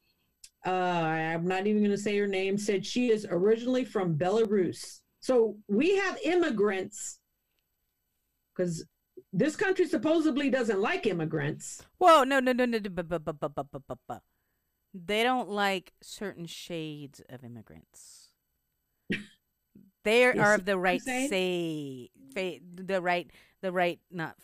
uh, 0.66 0.70
I'm 0.70 1.46
not 1.46 1.68
even 1.68 1.82
going 1.82 1.92
to 1.92 2.02
say 2.02 2.18
her 2.18 2.26
name, 2.26 2.58
said 2.58 2.84
she 2.84 3.10
is 3.12 3.24
originally 3.30 3.84
from 3.84 4.18
Belarus. 4.18 5.02
So 5.20 5.56
we 5.68 5.96
have 5.96 6.18
immigrants 6.24 7.20
because 8.52 8.84
this 9.32 9.54
country 9.54 9.86
supposedly 9.86 10.50
doesn't 10.50 10.80
like 10.80 11.06
immigrants. 11.06 11.82
Whoa, 11.98 12.24
no, 12.24 12.40
no, 12.40 12.52
no, 12.52 12.64
no. 12.64 12.80
They 14.94 15.22
don't 15.22 15.50
like 15.50 15.92
certain 16.02 16.46
shades 16.46 17.22
of 17.28 17.44
immigrants. 17.44 18.30
They 20.02 20.24
are, 20.26 20.34
You 20.34 20.40
are 20.40 20.54
see 20.56 20.60
of 20.60 20.64
the 20.64 20.78
right 20.78 21.02
say, 21.02 22.10
fa- 22.34 22.58
the 22.74 23.00
right, 23.00 23.30
the 23.62 23.70
right, 23.70 24.00
not. 24.10 24.34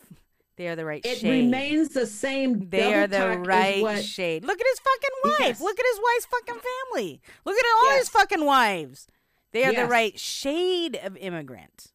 They 0.62 0.68
are 0.68 0.76
the 0.76 0.84
right 0.84 1.04
It 1.04 1.18
shade. 1.18 1.28
remains 1.46 1.88
the 1.88 2.06
same. 2.06 2.68
They 2.68 2.94
are 2.94 3.08
the 3.08 3.36
right 3.40 3.82
what- 3.82 4.04
shade. 4.04 4.44
Look 4.44 4.60
at 4.60 4.66
his 4.70 4.78
fucking 4.78 5.10
wife. 5.24 5.38
Yes. 5.40 5.60
Look 5.60 5.76
at 5.76 5.84
his 5.90 6.00
wife's 6.00 6.26
fucking 6.26 6.60
family. 6.62 7.20
Look 7.44 7.56
at 7.58 7.64
all 7.82 7.96
his 7.98 8.08
fucking 8.08 8.44
wives. 8.44 9.08
They 9.50 9.64
are 9.64 9.72
the 9.74 9.86
right 9.86 10.16
shade 10.20 10.94
of 11.02 11.16
immigrant. 11.16 11.88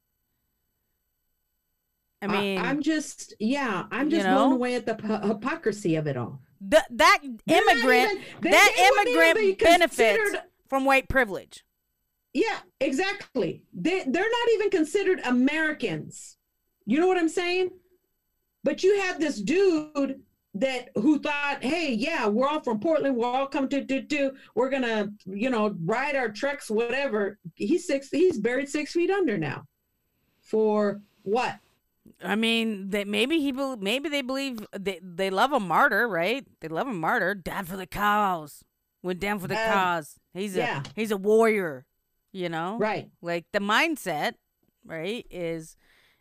I 2.22 2.26
I- 2.26 2.28
mean, 2.42 2.60
I'm 2.60 2.82
just, 2.82 3.36
yeah, 3.40 3.86
I'm 3.90 4.10
you 4.10 4.18
just 4.18 4.26
know? 4.28 4.36
blown 4.36 4.52
away 4.56 4.76
at 4.76 4.86
the 4.86 4.96
p- 4.96 5.08
hypocrisy 5.28 5.96
of 5.96 6.06
it 6.08 6.18
all. 6.18 6.42
th- 6.70 6.84
that 6.90 7.20
They're 7.46 7.62
immigrant, 7.62 8.12
even- 8.20 8.24
they- 8.42 8.50
that 8.52 8.74
they 8.76 8.90
wouldn't 8.90 9.06
be 9.06 9.14
immigrant 9.14 9.60
benefits 9.60 10.18
considered- 10.20 10.44
from 10.68 10.84
white 10.84 11.08
privilege. 11.08 11.64
Yeah, 12.34 12.60
exactly. 12.82 13.64
They 13.72 14.04
they're 14.06 14.30
not 14.30 14.50
even 14.56 14.70
considered 14.72 15.22
Americans. 15.24 16.36
You 16.86 17.00
know 17.00 17.08
what 17.08 17.18
I'm 17.18 17.30
saying? 17.30 17.72
But 18.64 18.84
you 18.84 19.00
have 19.02 19.20
this 19.20 19.40
dude 19.42 20.22
that 20.56 20.90
who 20.96 21.20
thought, 21.20 21.64
hey, 21.64 21.94
yeah, 21.94 22.28
we're 22.28 22.48
all 22.48 22.62
from 22.62 22.80
Portland, 22.80 23.16
we're 23.16 23.28
all 23.28 23.48
come 23.48 23.70
to 23.70 23.84
do 23.84 24.02
do, 24.02 24.32
we're 24.56 24.70
gonna, 24.70 25.10
you 25.26 25.50
know, 25.50 25.76
ride 25.86 26.16
our 26.16 26.30
trucks, 26.30 26.70
whatever. 26.70 27.38
He's 27.56 27.86
six, 27.86 28.10
he's 28.10 28.40
buried 28.40 28.68
six 28.70 28.92
feet 28.94 29.12
under 29.12 29.38
now. 29.38 29.66
For 30.42 31.02
what? 31.24 31.58
I 32.24 32.36
mean, 32.36 32.90
that 32.92 33.08
maybe 33.08 33.40
he 33.40 33.52
bel 33.52 33.78
maybe 33.78 34.10
they 34.10 34.22
believe 34.22 34.66
they 34.78 35.00
they 35.04 35.30
love 35.30 35.52
a 35.52 35.60
martyr, 35.60 36.08
right? 36.08 36.46
They 36.62 36.68
love 36.70 36.88
a 36.88 36.94
martyr. 36.94 37.36
Died 37.36 37.68
for 37.68 37.78
the 37.78 37.86
cause. 37.86 38.64
Went 39.04 39.20
down 39.20 39.40
for 39.40 39.48
the 39.48 39.56
Um, 39.62 39.74
cause. 39.74 40.18
He's 40.34 40.56
a 40.56 40.60
yeah. 40.60 40.84
he's 40.96 41.12
a 41.12 41.18
warrior. 41.18 41.86
You 42.32 42.50
know, 42.50 42.78
Right. 42.78 43.10
like 43.22 43.46
the 43.52 43.60
mindset, 43.60 44.34
right? 44.86 45.26
Is 45.30 45.76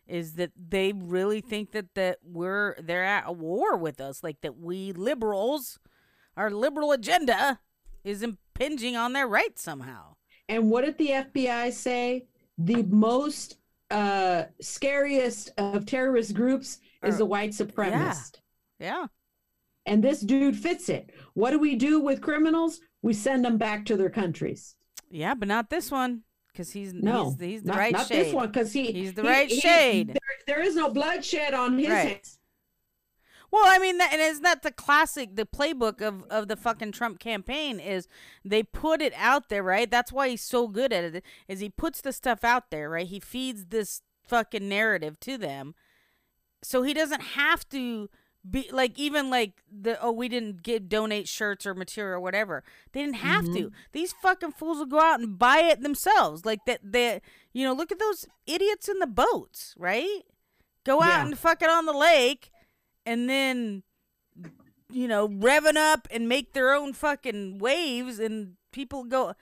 is 0.07 0.33
that 0.33 0.51
they 0.55 0.93
really 0.93 1.41
think 1.41 1.71
that 1.71 1.93
that 1.95 2.19
we're 2.23 2.75
they're 2.81 3.03
at 3.03 3.25
a 3.27 3.31
war 3.31 3.77
with 3.77 3.99
us, 4.01 4.23
like 4.23 4.41
that 4.41 4.57
we 4.57 4.91
liberals, 4.93 5.79
our 6.35 6.49
liberal 6.49 6.91
agenda 6.91 7.59
is 8.03 8.21
impinging 8.23 8.95
on 8.95 9.13
their 9.13 9.27
rights 9.27 9.61
somehow. 9.61 10.15
And 10.49 10.69
what 10.69 10.85
did 10.85 10.97
the 10.97 11.09
FBI 11.09 11.71
say? 11.73 12.27
The 12.57 12.83
most 12.83 13.57
uh 13.91 14.43
scariest 14.61 15.51
of 15.57 15.85
terrorist 15.85 16.33
groups 16.33 16.79
is 17.03 17.15
Uh, 17.15 17.17
the 17.19 17.25
white 17.25 17.51
supremacist. 17.51 18.39
Yeah. 18.79 19.07
And 19.85 20.03
this 20.03 20.19
dude 20.21 20.57
fits 20.57 20.89
it. 20.89 21.11
What 21.33 21.51
do 21.51 21.59
we 21.59 21.75
do 21.75 21.99
with 22.01 22.21
criminals? 22.21 22.81
We 23.01 23.13
send 23.13 23.45
them 23.45 23.57
back 23.57 23.85
to 23.85 23.95
their 23.95 24.09
countries. 24.09 24.75
Yeah, 25.09 25.33
but 25.33 25.47
not 25.47 25.69
this 25.69 25.89
one. 25.91 26.23
Because 26.57 26.71
he's 26.71 26.91
No, 26.91 27.29
he's, 27.31 27.39
he's 27.39 27.61
the 27.61 27.67
not, 27.67 27.77
right 27.77 27.91
not 27.93 28.07
shade. 28.07 28.25
this 28.25 28.33
one 28.33 28.47
because 28.47 28.73
he 28.73 28.91
He's 28.91 29.13
the 29.13 29.21
he- 29.21 29.27
right 29.27 29.47
he- 29.47 29.59
shade. 29.59 30.07
there, 30.07 30.55
there 30.55 30.61
is 30.63 30.75
no 30.75 30.89
bloodshed 30.89 31.53
on 31.53 31.77
his 31.77 31.87
Right. 31.87 32.07
hands. 32.07 32.39
Well, 33.51 33.63
I 33.65 33.77
mean, 33.77 33.99
that, 33.99 34.11
and 34.11 34.19
isn't 34.21 34.41
that 34.43 34.63
the 34.63 34.71
classic, 34.71 35.35
the 35.35 35.45
playbook 35.45 36.01
of, 36.01 36.23
of 36.31 36.47
the 36.47 36.55
fucking 36.57 36.93
Trump 36.93 37.19
campaign 37.19 37.79
is 37.79 38.07
they 38.43 38.63
put 38.63 39.01
it 39.03 39.13
out 39.15 39.49
there, 39.49 39.61
right? 39.61 39.89
That's 39.89 40.11
why 40.11 40.29
he's 40.29 40.41
so 40.41 40.67
good 40.67 40.91
at 40.91 41.03
it, 41.15 41.23
is 41.47 41.59
he 41.59 41.69
puts 41.69 42.01
the 42.01 42.11
stuff 42.11 42.43
out 42.43 42.71
there, 42.71 42.89
right? 42.89 43.05
He 43.07 43.19
feeds 43.19 43.67
this 43.67 44.01
fucking 44.27 44.67
narrative 44.67 45.19
to 45.21 45.37
them, 45.37 45.75
so 46.63 46.81
he 46.81 46.93
doesn't 46.93 47.21
have 47.21 47.69
to 47.69 48.09
be 48.49 48.69
like 48.71 48.97
even 48.99 49.29
like 49.29 49.53
the 49.71 49.99
oh 50.01 50.11
we 50.11 50.29
didn't 50.29 50.63
get 50.63 50.87
donate 50.89 51.27
shirts 51.27 51.65
or 51.65 51.73
material 51.73 52.15
or 52.15 52.19
whatever. 52.19 52.63
They 52.91 53.01
didn't 53.01 53.17
have 53.17 53.45
to. 53.45 53.49
Mm-hmm. 53.49 53.75
These 53.91 54.13
fucking 54.13 54.53
fools 54.53 54.77
will 54.79 54.85
go 54.85 54.99
out 55.01 55.19
and 55.19 55.37
buy 55.37 55.59
it 55.59 55.81
themselves. 55.81 56.45
Like 56.45 56.59
that, 56.65 56.79
they 56.83 57.21
you 57.53 57.65
know 57.65 57.73
look 57.73 57.91
at 57.91 57.99
those 57.99 58.25
idiots 58.45 58.87
in 58.87 58.99
the 58.99 59.07
boats, 59.07 59.73
right? 59.77 60.21
Go 60.85 61.01
out 61.01 61.07
Yeah. 61.07 61.25
and 61.25 61.37
fuck 61.37 61.61
it 61.61 61.69
on 61.69 61.85
the 61.85 61.93
lake 61.93 62.51
and 63.05 63.29
then 63.29 63.83
you 64.91 65.07
know 65.07 65.27
revving 65.27 65.75
up 65.75 66.07
and 66.11 66.29
make 66.29 66.53
their 66.53 66.73
own 66.73 66.93
fucking 66.93 67.57
waves 67.57 68.19
and 68.19 68.53
people 68.71 69.03
go 69.03 69.33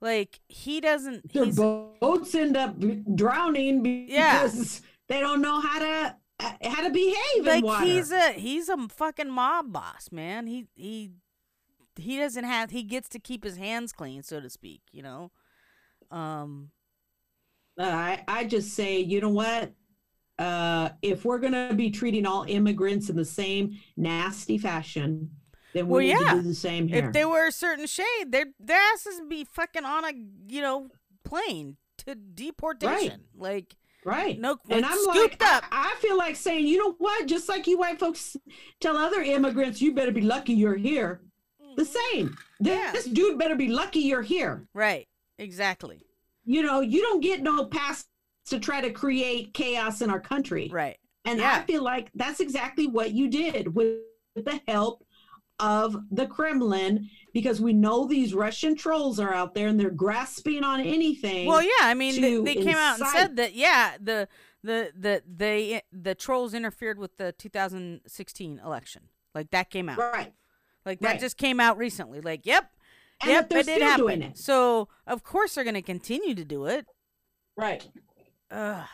like 0.00 0.40
he 0.48 0.80
doesn't 0.80 1.32
Their 1.32 1.46
boats 1.46 2.34
end 2.34 2.56
up 2.56 2.76
drowning 3.14 3.82
because 3.82 4.80
Yeah. 4.80 4.86
they 5.08 5.20
don't 5.20 5.42
know 5.42 5.60
how 5.60 5.78
to 5.78 6.16
how 6.40 6.82
to 6.82 6.90
behave 6.90 7.16
in 7.36 7.44
like 7.64 7.84
he's 7.84 8.10
a 8.12 8.32
he's 8.32 8.68
a 8.68 8.76
fucking 8.88 9.30
mob 9.30 9.72
boss 9.72 10.08
man 10.10 10.46
he 10.46 10.66
he 10.74 11.10
he 11.96 12.18
doesn't 12.18 12.44
have 12.44 12.70
he 12.70 12.82
gets 12.82 13.08
to 13.08 13.18
keep 13.18 13.44
his 13.44 13.56
hands 13.56 13.92
clean 13.92 14.22
so 14.22 14.40
to 14.40 14.50
speak 14.50 14.82
you 14.92 15.02
know 15.02 15.30
um 16.10 16.70
I 17.78 18.22
I 18.28 18.44
just 18.44 18.72
say, 18.74 19.00
you 19.00 19.20
know 19.20 19.30
what? 19.30 19.72
Uh, 20.38 20.90
if 21.02 21.24
we're 21.24 21.40
gonna 21.40 21.74
be 21.74 21.90
treating 21.90 22.24
all 22.24 22.44
immigrants 22.46 23.08
in 23.10 23.16
the 23.16 23.24
same 23.24 23.76
nasty 23.96 24.58
fashion, 24.58 25.30
then 25.72 25.88
we 25.88 25.92
Well, 25.92 26.00
need 26.20 26.24
yeah. 26.24 26.34
to 26.34 26.42
do 26.42 26.48
the 26.48 26.54
same 26.54 26.86
here. 26.86 27.06
if 27.06 27.12
they 27.12 27.24
were 27.24 27.48
a 27.48 27.52
certain 27.52 27.86
shade 27.88 28.26
their 28.30 28.46
their 28.60 28.80
asses 28.92 29.18
would 29.18 29.28
be 29.28 29.44
fucking 29.44 29.84
on 29.84 30.04
a 30.04 30.12
you 30.46 30.60
know 30.60 30.88
plane 31.24 31.76
to 31.98 32.14
deportation 32.14 33.24
like 33.36 33.74
right. 34.04 34.38
no 34.38 34.58
and 34.68 34.84
I'm 34.84 34.98
scooped 34.98 35.40
like, 35.40 35.54
up 35.54 35.64
I, 35.70 35.92
I 35.92 36.00
feel 36.00 36.16
like 36.16 36.36
saying, 36.36 36.66
you 36.66 36.78
know 36.78 36.94
what? 36.98 37.26
Just 37.26 37.48
like 37.48 37.66
you 37.66 37.78
white 37.78 37.98
folks 37.98 38.36
tell 38.80 38.96
other 38.96 39.22
immigrants, 39.22 39.80
you 39.80 39.94
better 39.94 40.12
be 40.12 40.20
lucky 40.20 40.52
you're 40.52 40.76
here. 40.76 41.20
The 41.76 41.82
mm-hmm. 41.82 42.16
same. 42.16 42.36
This, 42.60 42.78
Yeah. 42.78 42.92
this 42.92 43.06
dude 43.06 43.38
better 43.38 43.56
be 43.56 43.68
lucky 43.68 44.00
you're 44.00 44.22
here. 44.22 44.66
right 44.74 45.06
exactly 45.38 46.00
You 46.44 46.62
know, 46.62 46.80
you 46.80 47.00
don't 47.02 47.20
get 47.20 47.42
no 47.42 47.64
pass 47.64 48.06
to 48.46 48.60
try 48.60 48.80
to 48.80 48.90
create 48.90 49.54
chaos 49.54 50.02
in 50.02 50.10
our 50.10 50.20
country. 50.20 50.68
right 50.72 50.98
And 51.24 51.40
Yeah. 51.40 51.58
I 51.58 51.66
feel 51.66 51.82
like 51.82 52.10
that's 52.14 52.40
exactly 52.40 52.86
what 52.86 53.12
you 53.12 53.28
did 53.28 53.74
with 53.74 53.98
the 54.34 54.60
help 54.68 55.04
of 55.60 55.96
the 56.10 56.26
Kremlin, 56.26 57.08
because 57.32 57.60
we 57.60 57.72
know 57.72 58.06
these 58.06 58.34
Russian 58.34 58.74
trolls 58.74 59.20
are 59.20 59.32
out 59.32 59.54
there 59.54 59.68
and 59.68 59.78
they're 59.78 59.90
grasping 59.90 60.64
on 60.64 60.80
anything. 60.80 61.46
Well, 61.46 61.62
yeah, 61.62 61.70
I 61.82 61.94
mean, 61.94 62.20
they, 62.20 62.38
they 62.38 62.54
came 62.62 62.76
out 62.76 62.98
and 62.98 63.08
said 63.08 63.36
that, 63.36 63.54
yeah, 63.54 63.96
the 64.00 64.28
the 64.62 64.90
the 64.98 65.22
they 65.26 65.82
the 65.92 66.14
trolls 66.14 66.54
interfered 66.54 66.98
with 66.98 67.16
the 67.18 67.32
2016 67.32 68.60
election. 68.64 69.02
Like 69.34 69.50
that 69.50 69.70
came 69.70 69.88
out. 69.88 69.98
right. 69.98 70.32
Like 70.86 71.00
that 71.00 71.08
right. 71.08 71.20
just 71.20 71.36
came 71.36 71.60
out 71.60 71.78
recently. 71.78 72.20
Like, 72.20 72.44
yep, 72.46 72.70
And 73.22 73.30
yep, 73.30 73.48
they're 73.48 73.60
it 73.60 73.66
did 73.66 73.76
still 73.76 73.88
happen. 73.88 74.04
doing 74.04 74.22
it. 74.22 74.38
So 74.38 74.88
of 75.06 75.22
course 75.22 75.54
they're 75.54 75.64
gonna 75.64 75.82
continue 75.82 76.34
to 76.34 76.44
do 76.44 76.66
it. 76.66 76.86
Right. 77.56 77.86
Ugh. 78.50 78.84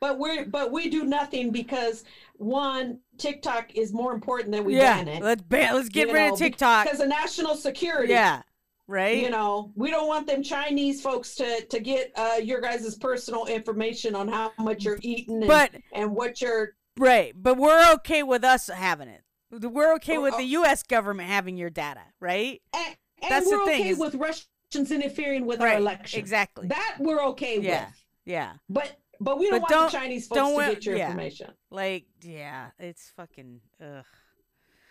But 0.00 0.18
we're 0.18 0.44
but 0.46 0.70
we 0.70 0.88
do 0.88 1.04
nothing 1.04 1.50
because 1.50 2.04
one, 2.36 3.00
TikTok 3.18 3.74
is 3.74 3.92
more 3.92 4.12
important 4.12 4.52
than 4.52 4.64
we 4.64 4.76
yeah, 4.76 5.02
ban 5.02 5.08
it. 5.08 5.22
let's 5.22 5.42
ban. 5.42 5.74
Let's 5.74 5.88
get 5.88 6.08
you 6.08 6.14
rid 6.14 6.28
know, 6.28 6.32
of 6.34 6.38
TikTok. 6.38 6.84
Because 6.86 7.00
of 7.00 7.08
national 7.08 7.56
security. 7.56 8.12
Yeah, 8.12 8.42
right. 8.86 9.18
You 9.20 9.30
know, 9.30 9.72
we 9.74 9.90
don't 9.90 10.06
want 10.06 10.26
them 10.28 10.42
Chinese 10.42 11.00
folks 11.02 11.34
to 11.36 11.64
to 11.64 11.80
get 11.80 12.12
uh, 12.16 12.36
your 12.42 12.60
guys' 12.60 12.94
personal 12.96 13.46
information 13.46 14.14
on 14.14 14.28
how 14.28 14.52
much 14.58 14.84
you're 14.84 14.98
eating 15.02 15.38
and, 15.38 15.48
But 15.48 15.72
and 15.92 16.14
what 16.14 16.40
you're 16.40 16.74
right, 16.96 17.32
but 17.36 17.56
we're 17.56 17.92
okay 17.94 18.22
with 18.22 18.44
us 18.44 18.68
having 18.68 19.08
it. 19.08 19.22
We're 19.50 19.94
okay 19.94 20.18
with 20.18 20.36
the 20.36 20.44
U.S. 20.44 20.82
government 20.82 21.28
having 21.28 21.56
your 21.56 21.70
data, 21.70 22.02
right? 22.20 22.60
and, 22.74 22.96
and 23.22 23.30
That's 23.30 23.50
the 23.50 23.56
we're 23.56 23.64
thing 23.66 23.80
okay 23.80 23.88
is- 23.90 23.98
with 23.98 24.14
Russians 24.14 24.46
interfering 24.92 25.44
with 25.46 25.60
our 25.60 25.74
election. 25.76 26.20
Exactly. 26.20 26.68
That 26.68 26.96
we're 27.00 27.22
okay 27.28 27.58
Yeah. 27.60 27.86
with. 27.86 28.04
yeah. 28.26 28.52
But 28.68 28.92
but 29.20 29.38
we 29.38 29.48
don't 29.50 29.60
But 29.60 29.70
want 29.70 29.70
don't- 29.70 29.92
the 29.92 29.98
Chinese 29.98 30.26
folks 30.26 30.36
don't 30.38 30.60
to 30.60 30.74
get 30.74 30.86
your 30.86 30.96
yeah. 30.96 31.06
information. 31.06 31.50
Like, 31.70 32.06
yeah, 32.22 32.70
it's 32.78 33.10
fucking. 33.16 33.60
Ugh. 33.82 34.04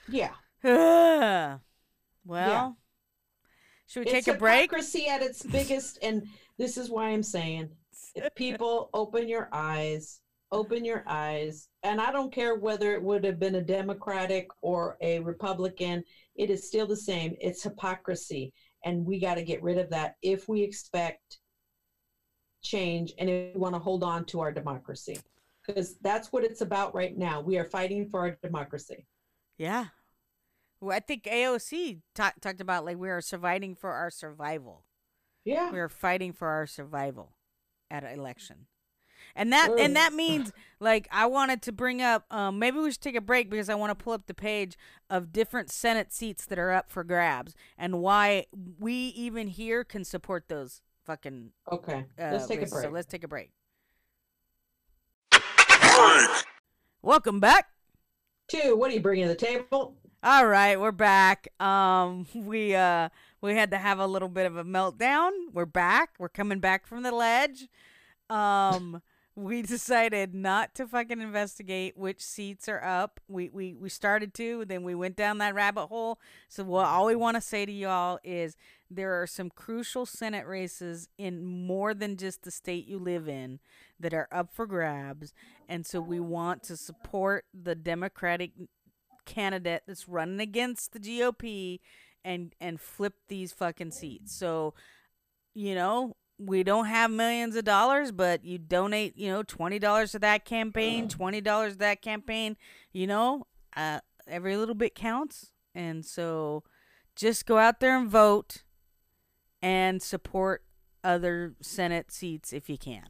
Yeah. 0.10 0.34
Ugh. 0.64 1.60
Well, 2.26 2.78
should 3.88 4.06
we 4.06 4.12
it's 4.12 4.26
take 4.26 4.36
a 4.36 4.38
break? 4.38 4.74
It's 4.74 4.92
hypocrisy 4.94 5.08
at 5.08 5.22
its 5.22 5.44
biggest, 5.44 6.00
and 6.02 6.28
this 6.58 6.78
is 6.78 6.90
why 6.90 7.10
I'm 7.10 7.24
saying, 7.24 7.70
if 8.16 8.34
people 8.36 8.90
open 8.94 9.30
your 9.30 9.48
eyes, 9.54 10.20
open 10.52 10.84
your 10.84 11.04
eyes, 11.08 11.70
and 11.84 12.02
I 12.02 12.12
don't 12.12 12.32
care 12.34 12.56
whether 12.56 12.94
it 12.94 13.02
would 13.02 13.24
have 13.24 13.40
been 13.40 13.56
a 13.56 13.62
Democratic 13.64 14.48
or 14.62 14.98
a 15.02 15.20
Republican, 15.20 16.04
it 16.36 16.50
is 16.50 16.68
still 16.68 16.86
the 16.88 16.98
same. 16.98 17.36
It's 17.40 17.64
hypocrisy, 17.64 18.54
and 18.84 19.06
we 19.06 19.20
got 19.20 19.36
to 19.36 19.44
get 19.44 19.64
rid 19.64 19.78
of 19.78 19.90
that 19.92 20.16
if 20.22 20.50
we 20.50 20.62
expect 20.64 21.40
change 22.62 23.14
and 23.18 23.30
if 23.30 23.56
we 23.56 23.60
want 23.60 23.76
to 23.76 23.80
hold 23.80 24.04
on 24.04 24.26
to 24.26 24.40
our 24.40 24.52
democracy, 24.52 25.18
because 25.66 25.96
that's 25.98 26.32
what 26.32 26.44
it's 26.44 26.62
about 26.62 26.96
right 26.96 27.18
now. 27.18 27.42
We 27.42 27.58
are 27.58 27.66
fighting 27.66 28.10
for 28.10 28.22
our 28.22 28.38
democracy. 28.42 29.06
Yeah. 29.58 29.86
Well, 30.80 30.96
I 30.96 31.00
think 31.00 31.24
AOC 31.24 32.02
ta- 32.14 32.34
talked 32.42 32.62
about 32.62 32.86
like 32.86 32.98
we 32.98 33.10
are 33.10 33.22
surviving 33.22 33.76
for 33.76 33.92
our 33.92 34.10
survival. 34.10 34.84
Yeah. 35.44 35.72
We 35.72 35.80
are 35.80 35.90
fighting 35.90 36.34
for 36.34 36.48
our 36.50 36.68
survival 36.68 37.38
at 37.90 38.04
an 38.04 38.20
election. 38.20 38.68
And 39.36 39.52
that 39.54 39.70
and 39.78 39.96
that 39.96 40.14
means 40.14 40.52
like 40.80 41.08
I 41.12 41.26
wanted 41.28 41.62
to 41.64 41.72
bring 41.72 42.02
up 42.02 42.26
um 42.32 42.60
maybe 42.60 42.80
we 42.80 42.92
should 42.92 43.02
take 43.02 43.16
a 43.16 43.22
break 43.22 43.50
because 43.50 43.70
I 43.70 43.76
want 43.76 43.98
to 43.98 44.04
pull 44.04 44.14
up 44.14 44.26
the 44.26 44.34
page 44.34 44.78
of 45.10 45.32
different 45.32 45.70
Senate 45.70 46.12
seats 46.12 46.46
that 46.46 46.58
are 46.58 46.72
up 46.72 46.90
for 46.90 47.04
grabs 47.04 47.54
and 47.78 48.00
why 48.00 48.46
we 48.80 48.94
even 48.94 49.48
here 49.48 49.84
can 49.84 50.04
support 50.04 50.46
those 50.48 50.82
fucking 51.08 51.52
Okay. 51.72 52.06
uh, 52.20 52.32
Let's 52.32 52.48
take 52.48 52.62
a 52.62 52.66
break. 52.68 52.84
So 52.84 52.90
let's 52.90 53.08
take 53.08 53.24
a 53.24 53.28
break. 53.28 53.50
Welcome 57.02 57.40
back. 57.40 57.70
Two. 58.50 58.76
What 58.76 58.92
are 58.92 58.94
you 58.94 59.00
bringing 59.00 59.24
to 59.24 59.30
the 59.30 59.36
table? 59.36 59.96
All 60.22 60.46
right, 60.46 60.80
we're 60.80 60.92
back. 60.92 61.48
Um, 61.62 62.28
we 62.36 62.76
uh 62.76 63.08
we 63.42 63.54
had 63.56 63.72
to 63.72 63.78
have 63.78 64.00
a 64.00 64.08
little 64.08 64.28
bit 64.30 64.46
of 64.46 64.58
a 64.58 64.64
meltdown. 64.66 65.32
We're 65.54 65.66
back. 65.66 66.12
We're 66.20 66.28
coming 66.30 66.60
back 66.60 66.86
from 66.86 67.04
the 67.04 67.12
ledge. 67.12 67.68
Um, 68.30 69.02
we 69.36 69.62
decided 69.62 70.34
not 70.34 70.74
to 70.76 70.88
fucking 70.88 71.22
investigate 71.22 71.96
which 71.98 72.22
seats 72.22 72.68
are 72.68 72.84
up. 72.84 73.22
We 73.30 73.50
we 73.50 73.76
we 73.76 73.88
started 73.90 74.34
to, 74.36 74.66
then 74.66 74.84
we 74.84 74.96
went 74.96 75.16
down 75.16 75.38
that 75.38 75.56
rabbit 75.56 75.88
hole. 75.88 76.20
So 76.50 76.64
what 76.66 76.86
all 76.88 77.06
we 77.06 77.16
want 77.16 77.36
to 77.36 77.42
say 77.42 77.66
to 77.66 77.72
y'all 77.72 78.20
is 78.24 78.58
there 78.90 79.22
are 79.22 79.28
some 79.28 79.50
crucial 79.50 80.06
Senate 80.06 80.48
races 80.48 81.10
in 81.18 81.46
more 81.46 81.94
than 81.94 82.18
just 82.18 82.44
the 82.44 82.52
state 82.52 82.88
you 82.88 83.00
live 83.00 83.28
in 83.28 83.60
that 84.00 84.14
are 84.14 84.28
up 84.32 84.54
for 84.54 84.66
grabs, 84.66 85.34
and 85.68 85.86
so 85.86 86.00
we 86.00 86.20
want 86.20 86.64
to 86.64 86.78
support 86.78 87.46
the 87.54 87.76
Democratic 87.76 88.52
candidate 89.26 89.84
that's 89.86 90.08
running 90.08 90.40
against 90.40 90.94
the 90.94 91.00
GOP 91.00 91.80
and 92.24 92.56
and 92.60 92.80
flip 92.80 93.14
these 93.28 93.52
fucking 93.54 93.92
seats. 93.92 94.34
So, 94.34 94.74
you 95.54 95.76
know, 95.76 96.16
we 96.40 96.64
don't 96.64 96.86
have 96.86 97.12
millions 97.12 97.56
of 97.56 97.66
dollars, 97.66 98.12
but 98.12 98.44
you 98.44 98.58
donate, 98.58 99.18
you 99.18 99.32
know, 99.32 99.44
twenty 99.44 99.80
dollars 99.80 100.12
to 100.12 100.20
that 100.20 100.46
campaign, 100.46 101.08
twenty 101.08 101.42
dollars 101.42 101.74
to 101.74 101.80
that 101.80 102.02
campaign. 102.02 102.58
You 102.94 103.08
know, 103.08 103.48
uh, 103.76 104.00
every 104.28 104.56
little 104.58 104.76
bit 104.76 104.96
counts, 104.96 105.52
and 105.74 106.06
so 106.06 106.64
just 107.16 107.46
go 107.46 107.58
out 107.58 107.80
there 107.80 107.98
and 107.98 108.10
vote 108.10 108.64
and 109.62 110.02
support 110.02 110.64
other 111.04 111.56
Senate 111.62 112.12
seats 112.12 112.52
if 112.54 112.70
you 112.70 112.78
can, 112.78 113.08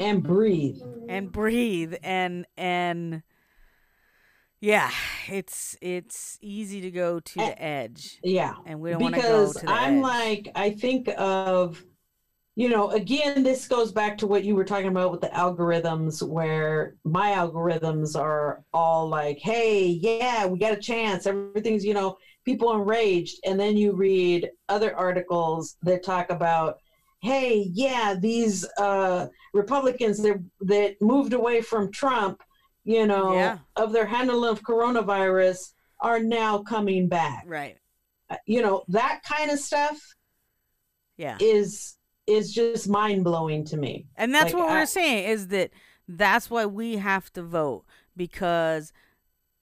And 0.00 0.22
breathe. 0.22 0.78
and 1.08 1.30
breathe 1.32 1.94
and 2.02 2.46
and. 2.56 3.22
Yeah, 4.60 4.90
it's 5.28 5.76
it's 5.82 6.38
easy 6.40 6.80
to 6.80 6.90
go 6.90 7.20
to 7.20 7.34
the 7.34 7.42
eh, 7.62 7.82
edge, 7.84 8.18
Yeah. 8.22 8.54
and 8.64 8.80
we 8.80 8.90
don't 8.92 9.02
want 9.02 9.14
to 9.14 9.20
go 9.20 9.26
because 9.42 9.56
to 9.56 9.66
the 9.66 9.70
I'm 9.72 9.96
edge. 9.98 10.02
like, 10.02 10.48
I 10.54 10.70
think 10.70 11.10
of, 11.18 11.84
you 12.56 12.70
know, 12.70 12.88
again, 12.92 13.42
this 13.42 13.68
goes 13.68 13.92
back 13.92 14.16
to 14.18 14.26
what 14.26 14.42
you 14.42 14.54
were 14.54 14.64
talking 14.64 14.86
about 14.88 15.10
with 15.12 15.20
the 15.20 15.26
algorithms, 15.28 16.26
where 16.26 16.96
my 17.04 17.32
algorithms 17.32 18.18
are 18.18 18.64
all 18.72 19.06
like, 19.06 19.38
hey, 19.38 19.84
yeah, 19.86 20.46
we 20.46 20.58
got 20.58 20.72
a 20.72 20.80
chance. 20.80 21.26
Everything's, 21.26 21.84
you 21.84 21.92
know, 21.92 22.16
people 22.44 22.72
enraged. 22.72 23.38
And 23.44 23.58
then 23.58 23.76
you 23.76 23.92
read 23.92 24.50
other 24.68 24.96
articles 24.96 25.76
that 25.82 26.02
talk 26.02 26.30
about, 26.30 26.78
hey, 27.22 27.70
yeah, 27.72 28.14
these 28.18 28.66
uh, 28.78 29.26
Republicans 29.54 30.18
that, 30.22 30.42
that 30.60 30.96
moved 31.00 31.32
away 31.32 31.60
from 31.62 31.90
Trump, 31.90 32.42
you 32.84 33.06
know, 33.06 33.32
Yeah. 33.34 33.58
of 33.76 33.92
their 33.92 34.06
handling 34.06 34.50
of 34.50 34.62
coronavirus 34.62 35.72
are 36.00 36.20
now 36.20 36.58
coming 36.62 37.08
back 37.08 37.44
right? 37.46 37.78
uh, 38.28 38.36
you 38.46 38.60
know 38.60 38.84
that 38.88 39.22
kind 39.26 39.50
of 39.50 39.58
stuff 39.58 39.96
Yeah, 41.16 41.38
is 41.40 41.96
is 42.26 42.52
just 42.52 42.88
mind 42.88 43.24
blowing 43.24 43.64
to 43.66 43.76
me 43.76 44.06
And 44.16 44.34
that's 44.34 44.52
Like, 44.52 44.62
what 44.62 44.70
I- 44.70 44.80
we're 44.80 44.86
saying 44.86 45.28
is 45.28 45.48
that 45.48 45.70
that's 46.08 46.50
why 46.50 46.66
we 46.66 46.96
have 46.96 47.32
to 47.34 47.42
vote 47.42 47.84
because 48.16 48.92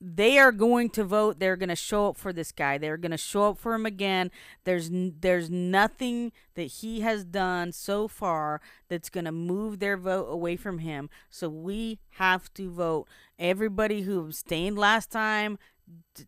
they 0.04 0.36
are 0.36 0.50
going 0.50 0.90
to 0.90 1.04
vote. 1.04 1.38
They're 1.38 1.56
going 1.56 1.68
to 1.68 1.76
show 1.76 2.08
up 2.08 2.16
for 2.16 2.32
this 2.32 2.50
guy. 2.50 2.76
They're 2.76 2.96
going 2.96 3.12
to 3.12 3.16
show 3.16 3.50
up 3.50 3.58
for 3.58 3.72
him 3.72 3.86
again. 3.86 4.32
There's 4.64 4.90
there's 4.90 5.48
nothing 5.48 6.32
that 6.54 6.64
he 6.64 7.02
has 7.02 7.24
done 7.24 7.70
so 7.70 8.08
far 8.08 8.60
that's 8.88 9.08
going 9.08 9.26
to 9.26 9.32
move 9.32 9.78
their 9.78 9.96
vote 9.96 10.26
away 10.28 10.56
from 10.56 10.78
him. 10.78 11.08
So 11.30 11.48
we 11.48 12.00
have 12.16 12.52
to 12.54 12.68
vote. 12.68 13.06
Everybody 13.38 14.02
who 14.02 14.20
abstained 14.20 14.76
last 14.76 15.12
time, 15.12 15.56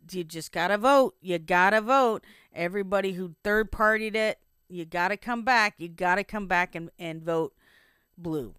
you 0.08 0.22
just 0.22 0.52
got 0.52 0.68
to 0.68 0.78
vote. 0.78 1.16
You 1.20 1.40
got 1.40 1.70
to 1.70 1.80
vote. 1.80 2.24
Everybody 2.54 3.14
who 3.14 3.34
third 3.42 3.72
partied 3.72 4.14
it, 4.14 4.38
you 4.68 4.84
got 4.84 5.08
to 5.08 5.16
come 5.16 5.42
back. 5.42 5.74
You 5.78 5.88
got 5.88 6.14
to 6.14 6.24
come 6.24 6.46
back 6.46 6.76
and, 6.76 6.90
and 6.96 7.22
vote 7.22 7.54
blue 8.16 8.54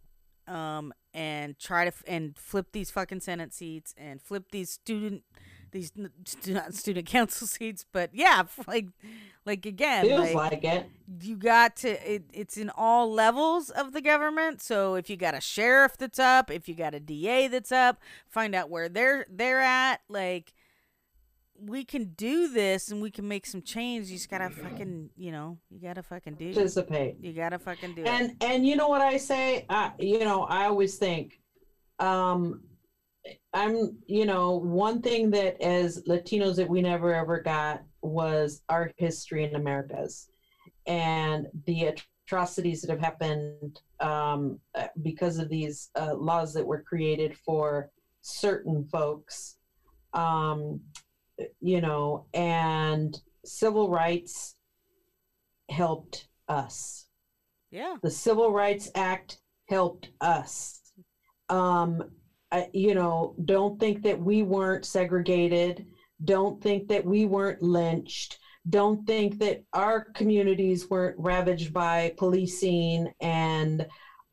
um 0.47 0.93
and 1.15 1.57
try 1.57 1.85
to 1.85 1.87
f- 1.87 2.03
and 2.05 2.37
flip 2.37 2.67
these 2.73 2.91
fucking 2.91 3.21
senate 3.21 3.53
seats 3.53 3.95
and 3.97 4.21
flip 4.21 4.51
these 4.51 4.69
student 4.69 5.23
these 5.71 5.91
not 6.45 6.73
student 6.73 7.05
council 7.07 7.47
seats 7.47 7.85
but 7.91 8.09
yeah 8.13 8.43
like 8.67 8.87
like 9.45 9.65
again 9.65 10.05
feels 10.05 10.33
like, 10.33 10.35
like 10.35 10.63
it. 10.63 10.89
you 11.21 11.37
got 11.37 11.75
to 11.77 12.13
it, 12.13 12.23
it's 12.33 12.57
in 12.57 12.69
all 12.75 13.11
levels 13.11 13.69
of 13.69 13.93
the 13.93 14.01
government. 14.01 14.61
So 14.61 14.95
if 14.95 15.09
you 15.09 15.17
got 15.17 15.35
a 15.35 15.41
sheriff 15.41 15.97
that's 15.97 16.19
up 16.19 16.51
if 16.51 16.67
you 16.67 16.75
got 16.75 16.93
a 16.93 16.99
da 16.99 17.47
that's 17.47 17.71
up 17.71 17.99
find 18.27 18.55
out 18.55 18.69
where 18.69 18.89
they're 18.89 19.25
they're 19.29 19.61
at 19.61 20.01
like 20.09 20.53
we 21.59 21.83
can 21.83 22.05
do 22.15 22.47
this 22.47 22.91
and 22.91 23.01
we 23.01 23.09
can 23.09 23.27
make 23.27 23.45
some 23.45 23.61
change 23.61 24.07
you 24.07 24.17
just 24.17 24.29
gotta 24.29 24.49
fucking 24.49 25.09
you 25.15 25.31
know 25.31 25.57
you 25.69 25.79
gotta 25.79 26.03
fucking 26.03 26.35
do 26.35 26.49
it. 26.49 26.55
Participate. 26.55 27.15
You 27.21 27.33
gotta 27.33 27.59
fucking 27.59 27.95
do 27.95 28.01
it. 28.01 28.07
And 28.07 28.35
and 28.41 28.67
you 28.67 28.75
know 28.75 28.87
what 28.87 29.01
i 29.01 29.17
say? 29.17 29.65
Uh, 29.69 29.91
you 29.99 30.19
know 30.19 30.43
i 30.43 30.65
always 30.65 30.97
think 30.97 31.39
um 31.99 32.61
i'm 33.53 33.97
you 34.05 34.25
know 34.25 34.57
one 34.57 35.01
thing 35.01 35.31
that 35.31 35.59
as 35.61 36.03
latinos 36.03 36.55
that 36.57 36.69
we 36.69 36.81
never 36.81 37.13
ever 37.13 37.39
got 37.39 37.83
was 38.01 38.61
our 38.69 38.91
history 38.97 39.45
in 39.45 39.55
americas 39.55 40.27
and 40.85 41.47
the 41.65 41.93
atrocities 42.25 42.81
that 42.81 42.89
have 42.89 42.99
happened 42.99 43.81
um, 43.99 44.59
uh, 44.75 44.87
because 45.01 45.37
of 45.37 45.49
these 45.49 45.89
uh, 45.95 46.13
laws 46.15 46.53
that 46.53 46.65
were 46.65 46.81
created 46.81 47.37
for 47.37 47.91
certain 48.21 48.83
folks. 48.85 49.57
Um, 50.13 50.81
you 51.61 51.81
know 51.81 52.25
and 52.33 53.19
civil 53.43 53.89
rights 53.89 54.55
helped 55.69 56.27
us 56.47 57.05
yeah 57.71 57.95
the 58.01 58.11
Civil 58.11 58.51
Rights 58.51 58.89
Act 58.95 59.39
helped 59.67 60.09
us. 60.21 60.81
Um, 61.49 62.03
I, 62.51 62.69
you 62.73 62.93
know, 62.93 63.35
don't 63.45 63.79
think 63.79 64.03
that 64.03 64.19
we 64.19 64.43
weren't 64.43 64.85
segregated. 64.85 65.85
Don't 66.23 66.61
think 66.61 66.87
that 66.87 67.05
we 67.05 67.25
weren't 67.25 67.61
lynched. 67.61 68.39
Don't 68.69 69.05
think 69.05 69.39
that 69.39 69.63
our 69.73 70.05
communities 70.15 70.89
weren't 70.89 71.17
ravaged 71.19 71.73
by 71.73 72.13
policing 72.17 73.11
and 73.21 73.85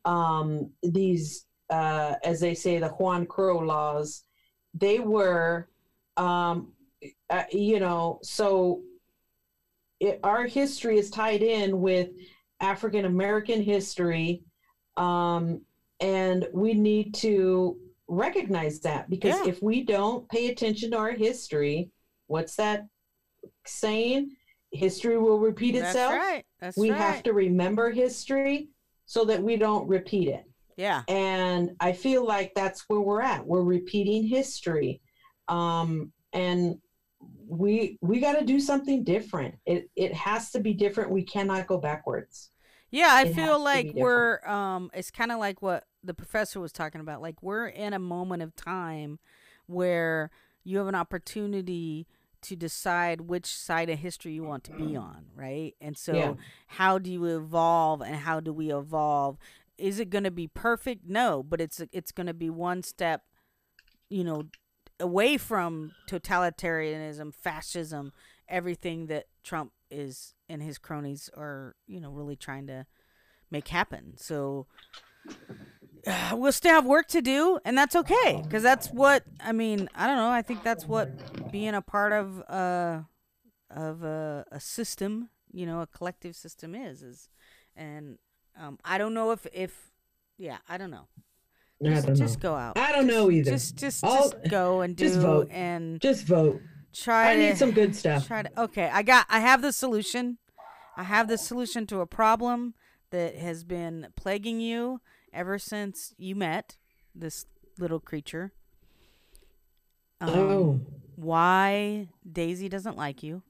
um, 0.05 0.71
these, 0.81 1.45
uh, 1.69 2.15
as 2.23 2.39
they 2.39 2.53
say, 2.53 2.79
the 2.79 2.89
Juan 2.89 3.25
Crow 3.25 3.59
laws. 3.59 4.23
They 4.73 4.99
were, 4.99 5.69
um, 6.17 6.72
uh, 7.33 7.43
you 7.51 7.79
know, 7.79 8.19
so 8.21 8.81
it, 9.99 10.19
our 10.23 10.45
history 10.45 10.97
is 10.97 11.09
tied 11.09 11.41
in 11.41 11.79
with 11.81 12.09
African 12.59 13.05
American 13.05 13.61
history, 13.61 14.43
um, 14.97 15.61
and 15.99 16.47
we 16.53 16.73
need 16.73 17.13
to 17.15 17.77
recognize 18.07 18.79
that 18.81 19.09
because 19.09 19.35
Yeah. 19.39 19.51
if 19.51 19.61
we 19.63 19.83
don't 19.83 20.27
pay 20.29 20.49
attention 20.51 20.91
to 20.91 20.97
our 20.97 21.11
history, 21.27 21.89
what's 22.27 22.55
that 22.57 22.85
saying? 23.65 24.35
History 24.71 25.17
will 25.17 25.39
repeat 25.39 25.73
that's 25.73 25.89
itself. 25.95 26.13
right 26.15 26.45
that's 26.59 26.77
we 26.77 26.89
right 26.89 26.97
have 26.99 27.23
to 27.23 27.33
remember 27.33 27.91
history 27.91 28.69
so 29.05 29.25
that 29.25 29.41
we 29.41 29.55
don't 29.57 29.87
repeat 29.87 30.27
it. 30.29 30.45
yeah 30.77 31.03
And 31.07 31.71
I 31.79 31.91
feel 31.93 32.25
like 32.25 32.49
that's 32.55 32.81
where 32.87 33.01
we're 33.01 33.21
at. 33.21 33.45
We're 33.45 33.63
repeating 33.63 34.23
history, 34.25 35.01
um, 35.47 36.11
and 36.33 36.77
we 37.47 37.97
we 38.01 38.19
got 38.19 38.39
to 38.39 38.45
do 38.45 38.59
something 38.59 39.03
different. 39.03 39.55
It 39.65 39.89
it 39.95 40.13
has 40.13 40.51
to 40.51 40.59
be 40.59 40.73
different. 40.73 41.11
We 41.11 41.23
cannot 41.23 41.67
go 41.67 41.77
backwards. 41.77 42.51
Yeah, 42.91 43.09
I 43.11 43.25
It 43.25 43.33
feel 43.35 43.61
like 43.63 43.93
we're 43.93 44.45
um 44.47 44.91
it's 44.93 45.11
kind 45.11 45.31
of 45.31 45.39
like 45.39 45.61
what 45.61 45.85
the 46.03 46.13
professor 46.13 46.59
was 46.59 46.71
talking 46.71 47.01
about. 47.01 47.21
Like 47.21 47.41
we're 47.41 47.67
in 47.67 47.93
a 47.93 47.99
moment 47.99 48.43
of 48.43 48.55
time 48.55 49.19
where 49.65 50.29
you 50.63 50.77
have 50.77 50.87
an 50.87 50.95
opportunity 50.95 52.07
to 52.41 52.55
decide 52.55 53.21
which 53.21 53.45
side 53.47 53.89
of 53.89 53.99
history 53.99 54.33
you 54.33 54.43
want 54.43 54.63
to 54.65 54.71
be 54.73 54.95
on, 54.95 55.27
right? 55.35 55.73
And 55.81 55.97
so 55.97 56.35
Yeah. 56.35 56.35
how 56.67 56.99
do 56.99 57.11
you 57.11 57.25
evolve 57.25 58.01
and 58.01 58.17
how 58.17 58.39
do 58.39 58.53
we 58.53 58.71
evolve? 58.71 59.37
Is 59.77 59.99
it 59.99 60.09
going 60.09 60.25
to 60.25 60.31
be 60.31 60.47
perfect? 60.47 61.05
No, 61.07 61.41
but 61.41 61.59
it's 61.61 61.81
it's 61.91 62.11
going 62.11 62.27
to 62.27 62.33
be 62.33 62.49
one 62.49 62.83
step, 62.83 63.23
you 64.09 64.23
know, 64.23 64.43
away 65.03 65.37
from 65.37 65.91
totalitarianism, 66.09 67.33
fascism, 67.33 68.13
everything 68.47 69.07
that 69.07 69.25
Trump 69.43 69.73
is 69.91 70.33
and 70.49 70.63
his 70.63 70.77
cronies 70.77 71.29
are, 71.35 71.75
you 71.85 71.99
know, 71.99 72.09
really 72.11 72.35
trying 72.35 72.67
to 72.67 72.85
make 73.51 73.67
happen. 73.67 74.13
So 74.17 74.67
we'll 76.31 76.51
still 76.51 76.73
have 76.73 76.85
work 76.85 77.07
to 77.09 77.21
do, 77.21 77.59
and 77.65 77.77
that's 77.77 77.95
okay 77.95 78.41
because 78.43 78.63
that's 78.63 78.87
what 78.87 79.23
I 79.39 79.51
mean. 79.51 79.89
I 79.93 80.07
don't 80.07 80.17
know. 80.17 80.29
I 80.29 80.41
think 80.41 80.63
that's 80.63 80.85
what 80.85 81.51
being 81.51 81.75
a 81.75 81.81
part 81.81 82.13
of 82.13 82.41
uh 82.49 83.01
of 83.69 84.03
a, 84.03 84.45
a 84.51 84.59
system, 84.59 85.29
you 85.51 85.65
know, 85.65 85.81
a 85.81 85.87
collective 85.87 86.35
system 86.35 86.75
is 86.75 87.03
is, 87.03 87.29
and 87.75 88.17
um, 88.59 88.79
I 88.85 88.97
don't 88.97 89.13
know 89.13 89.31
if 89.31 89.45
if 89.53 89.91
yeah, 90.37 90.57
I 90.67 90.77
don't 90.77 90.91
know. 90.91 91.07
I 91.87 92.01
Just, 92.01 92.15
just 92.15 92.39
go 92.39 92.55
out. 92.55 92.77
I 92.77 92.91
don't 92.91 93.07
know 93.07 93.29
either. 93.31 93.51
Just 93.51 93.75
just 93.75 94.03
I'll- 94.03 94.29
just 94.31 94.49
go 94.49 94.81
and 94.81 94.95
do 94.97 95.05
just 95.07 95.19
vote. 95.19 95.47
and 95.51 95.99
Just 96.01 96.25
vote. 96.25 96.61
try 96.93 97.31
I 97.31 97.35
to 97.35 97.41
need 97.41 97.57
some 97.57 97.71
good 97.71 97.95
stuff. 97.95 98.27
try 98.27 98.43
to 98.43 98.61
okay 98.63 98.89
i 98.93 99.01
got 99.01 99.25
i 99.29 99.39
have 99.39 99.61
the 99.63 99.71
solution 99.73 100.37
i 100.95 101.01
have 101.03 101.27
the 101.27 101.37
solution 101.39 101.87
to 101.87 102.01
a 102.01 102.05
problem 102.05 102.75
that 103.09 103.35
has 103.35 103.63
been 103.63 104.07
plaguing 104.15 104.59
you 104.61 105.01
ever 105.33 105.57
since 105.57 106.13
you 106.19 106.35
met 106.35 106.77
this 107.15 107.45
little 107.79 107.99
creature 107.99 108.51
um, 110.21 110.29
oh, 110.29 110.79
why 111.15 112.07
daisy 112.31 112.69
doesn't 112.69 112.95
like 112.97 113.23
you 113.23 113.41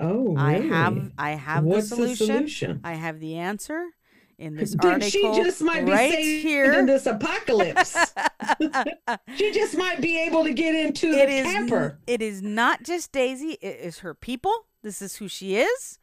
oh, 0.00 0.36
i 0.36 0.56
really? 0.58 0.68
have 0.68 1.12
i 1.18 1.30
have 1.30 1.64
What's 1.64 1.88
the 1.90 1.96
solution 1.96 2.26
the 2.26 2.34
solution? 2.34 2.80
i 2.84 2.94
have 2.94 3.20
the 3.20 3.36
answer 3.36 3.82
in 4.38 4.56
this 4.56 4.74
article 4.82 5.08
she 5.10 5.22
just 5.34 5.60
might 5.62 5.84
be 5.86 5.92
right 5.92 6.12
saved 6.12 6.42
here. 6.42 6.72
in 6.74 6.86
this 6.86 7.06
apocalypse. 7.06 7.96
she 9.36 9.52
just 9.52 9.76
might 9.76 10.00
be 10.00 10.18
able 10.20 10.44
to 10.44 10.52
get 10.52 10.74
into 10.74 11.10
the 11.12 11.18
it 11.22 11.28
is 11.28 11.46
n- 11.46 11.52
camper. 11.52 11.98
it 12.06 12.20
is 12.22 12.42
not 12.42 12.82
just 12.82 13.12
Daisy, 13.12 13.58
it 13.60 13.78
is 13.80 14.00
her 14.00 14.14
people. 14.14 14.66
This 14.82 15.00
is 15.02 15.16
who 15.16 15.28
she 15.28 15.56
is. 15.56 15.98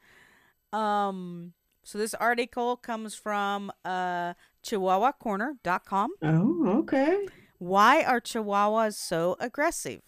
Um 0.74 1.54
so 1.84 1.98
this 1.98 2.14
article 2.14 2.78
comes 2.78 3.16
from 3.16 3.72
uh 3.84 4.34
chihuahuacorner.com. 4.64 6.12
Oh, 6.22 6.78
okay. 6.80 7.28
Why 7.58 8.04
are 8.04 8.22
chihuahuas 8.22 8.94
so 8.96 9.36
aggressive? 9.40 10.02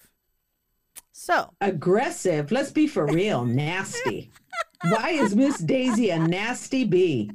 So, 1.15 1.53
Aggressive. 1.61 2.51
Let's 2.51 2.71
be 2.71 2.87
for 2.87 3.05
real. 3.05 3.45
Nasty. 3.45 4.31
Why 4.89 5.09
is 5.11 5.35
Miss 5.35 5.59
Daisy 5.59 6.09
a 6.09 6.17
nasty 6.19 6.83
bee? 6.85 7.29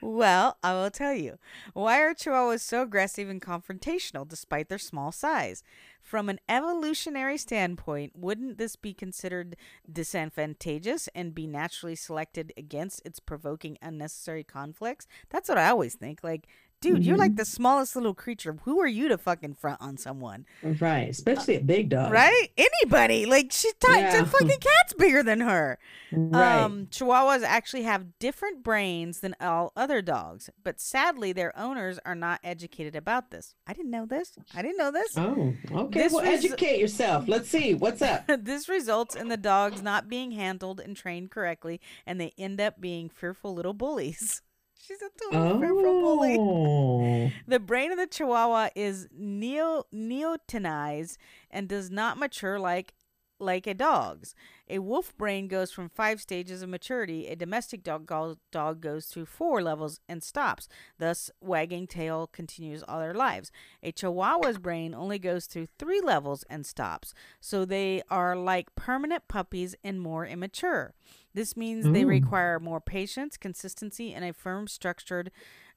Well, 0.00 0.56
I 0.62 0.72
will 0.74 0.90
tell 0.90 1.14
you. 1.14 1.38
Why 1.74 2.00
are 2.00 2.14
chihuahuas 2.14 2.60
so 2.60 2.82
aggressive 2.82 3.28
and 3.28 3.40
confrontational 3.40 4.26
despite 4.28 4.68
their 4.68 4.78
small 4.78 5.12
size? 5.12 5.62
From 6.02 6.28
an 6.28 6.40
evolutionary 6.48 7.36
standpoint, 7.36 8.12
wouldn't 8.16 8.56
this 8.56 8.76
be 8.76 8.94
considered 8.94 9.56
disadvantageous 9.90 11.08
and 11.14 11.34
be 11.34 11.46
naturally 11.46 11.96
selected 11.96 12.52
against 12.56 13.04
its 13.04 13.20
provoking 13.20 13.76
unnecessary 13.82 14.44
conflicts? 14.44 15.06
That's 15.28 15.48
what 15.48 15.58
I 15.58 15.68
always 15.68 15.94
think. 15.94 16.24
Like, 16.24 16.46
dude, 16.80 17.04
you're 17.04 17.16
like 17.16 17.36
the 17.36 17.44
smallest 17.44 17.96
little 17.96 18.14
creature. 18.14 18.56
Who 18.62 18.80
are 18.80 18.86
you 18.86 19.08
to 19.08 19.18
fucking 19.18 19.54
front 19.54 19.80
on 19.80 19.96
someone? 19.96 20.46
Right. 20.62 21.08
Especially 21.08 21.56
a 21.56 21.60
big 21.60 21.88
dog. 21.88 22.12
Right? 22.12 22.48
Anybody. 22.56 23.26
Like, 23.26 23.52
she's 23.52 23.74
tiny. 23.74 24.02
Yeah. 24.02 24.22
The 24.22 24.26
fucking 24.26 24.48
cat's 24.48 24.94
bigger 24.96 25.22
than 25.22 25.40
her. 25.40 25.78
Right. 26.12 26.62
Um, 26.62 26.86
Chihuahuas 26.86 27.42
actually 27.42 27.82
have 27.82 28.18
different 28.18 28.62
brains 28.62 29.20
than 29.20 29.34
all 29.40 29.72
other 29.76 30.00
dogs, 30.00 30.48
but 30.62 30.80
sadly, 30.80 31.32
their 31.32 31.56
owners 31.58 31.98
are 32.06 32.14
not 32.14 32.40
educated 32.42 32.96
about 32.96 33.30
this. 33.30 33.54
I 33.66 33.72
didn't 33.72 33.90
know 33.90 34.06
this. 34.06 34.32
I 34.54 34.62
didn't 34.62 34.78
know 34.78 34.90
this. 34.90 35.16
oh, 35.18 35.54
okay. 35.72 36.00
This 36.02 36.12
well, 36.12 36.24
was- 36.24 36.44
educate 36.44 36.78
yourself. 36.80 37.28
Let's 37.28 37.48
see. 37.48 37.74
What's 37.74 38.02
up? 38.02 38.24
this 38.38 38.68
results 38.68 39.14
in 39.14 39.28
the 39.28 39.36
dogs 39.36 39.82
not 39.82 40.08
being 40.08 40.32
handled 40.32 40.80
and 40.80 40.96
trained 40.96 41.30
correctly, 41.30 41.80
and 42.06 42.20
they 42.20 42.32
end 42.38 42.60
up 42.60 42.80
being 42.80 43.08
fearful 43.08 43.54
little 43.54 43.74
bullies. 43.74 44.42
She's 44.80 45.02
a 45.02 45.10
bully. 45.18 46.36
Oh. 46.38 47.30
The 47.46 47.60
brain 47.60 47.92
of 47.92 47.98
the 47.98 48.06
Chihuahua 48.06 48.68
is 48.74 49.08
neo 49.16 49.84
neotenized 49.92 51.16
and 51.50 51.68
does 51.68 51.90
not 51.90 52.18
mature 52.18 52.58
like 52.58 52.94
like 53.38 53.66
a 53.66 53.74
dog's. 53.74 54.34
A 54.68 54.80
wolf 54.80 55.16
brain 55.16 55.48
goes 55.48 55.70
from 55.70 55.88
five 55.88 56.20
stages 56.20 56.62
of 56.62 56.68
maturity. 56.68 57.26
A 57.28 57.36
domestic 57.36 57.82
dog 57.82 58.06
go- 58.06 58.36
dog 58.50 58.80
goes 58.80 59.06
through 59.06 59.26
four 59.26 59.62
levels 59.62 60.00
and 60.08 60.22
stops. 60.22 60.68
Thus, 60.98 61.30
wagging 61.40 61.86
tail 61.86 62.26
continues 62.26 62.82
all 62.82 63.00
their 63.00 63.14
lives. 63.14 63.50
A 63.82 63.92
Chihuahua's 63.92 64.58
brain 64.58 64.94
only 64.94 65.18
goes 65.18 65.46
through 65.46 65.68
three 65.78 66.00
levels 66.00 66.44
and 66.50 66.66
stops. 66.66 67.14
So 67.40 67.64
they 67.64 68.02
are 68.10 68.36
like 68.36 68.74
permanent 68.74 69.28
puppies 69.28 69.74
and 69.82 70.00
more 70.00 70.26
immature. 70.26 70.94
This 71.34 71.56
means 71.56 71.84
they 71.92 72.04
require 72.04 72.58
more 72.58 72.80
patience, 72.80 73.36
consistency, 73.36 74.12
and 74.12 74.24
a 74.24 74.32
firm 74.32 74.66
structured 74.66 75.30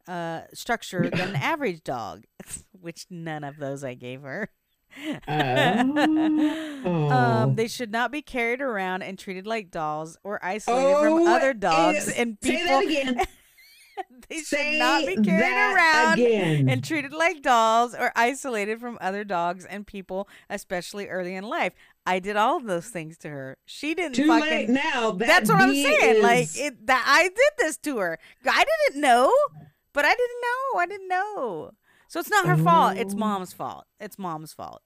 uh, 0.07 0.41
structure 0.53 1.09
than 1.09 1.29
an 1.29 1.35
average 1.41 1.83
dog, 1.83 2.23
which 2.71 3.05
none 3.09 3.43
of 3.43 3.57
those 3.57 3.83
I 3.83 3.93
gave 3.93 4.21
her. 4.23 4.49
Oh. 5.27 7.09
um, 7.11 7.55
they 7.55 7.67
should 7.67 7.91
not 7.91 8.11
be 8.11 8.21
carried 8.21 8.61
around 8.61 9.01
and 9.03 9.17
treated 9.17 9.45
like 9.47 9.71
dolls 9.71 10.17
or 10.23 10.43
isolated 10.43 10.99
from 10.99 11.13
Oh, 11.13 11.27
other 11.35 11.53
dogs 11.53 12.07
is- 12.07 12.13
and 12.17 12.39
people. 12.39 12.59
Say 12.59 12.67
that 12.67 12.83
again. 12.85 13.15
they 14.29 14.37
should 14.37 14.45
Say 14.47 14.79
not 14.79 15.05
be 15.05 15.15
carried 15.17 15.75
around 15.75 16.13
again. 16.19 16.69
and 16.69 16.83
treated 16.83 17.13
like 17.13 17.41
dolls 17.41 17.93
or 17.93 18.11
isolated 18.15 18.79
from 18.79 18.97
other 19.01 19.23
dogs 19.23 19.65
and 19.65 19.85
people, 19.85 20.27
especially 20.49 21.07
early 21.07 21.35
in 21.35 21.43
life. 21.43 21.73
I 22.05 22.17
did 22.19 22.35
all 22.35 22.57
of 22.57 22.65
those 22.65 22.87
things 22.87 23.17
to 23.19 23.29
her. 23.29 23.57
She 23.65 23.93
didn't 23.93 24.15
Too 24.15 24.25
fucking. 24.27 24.49
late 24.49 24.69
now. 24.69 25.11
That 25.11 25.27
That's 25.27 25.49
what 25.51 25.61
I'm 25.61 25.73
saying. 25.75 26.23
Like 26.23 26.47
it 26.55 26.87
that 26.87 27.03
I 27.07 27.23
did 27.23 27.53
this 27.59 27.77
to 27.79 27.97
her. 27.99 28.17
I 28.49 28.63
didn't 28.87 29.01
know, 29.01 29.31
but 29.93 30.05
I 30.05 30.09
didn't 30.15 30.41
know. 30.41 30.79
I 30.79 30.85
didn't 30.87 31.07
know. 31.07 31.71
So 32.11 32.19
it's 32.19 32.29
not 32.29 32.45
her 32.45 32.57
fault. 32.57 32.97
It's 32.97 33.13
Oh. 33.13 33.17
mom's 33.17 33.53
fault. 33.53 33.85
It's 33.97 34.19
mom's 34.19 34.51
fault. 34.51 34.81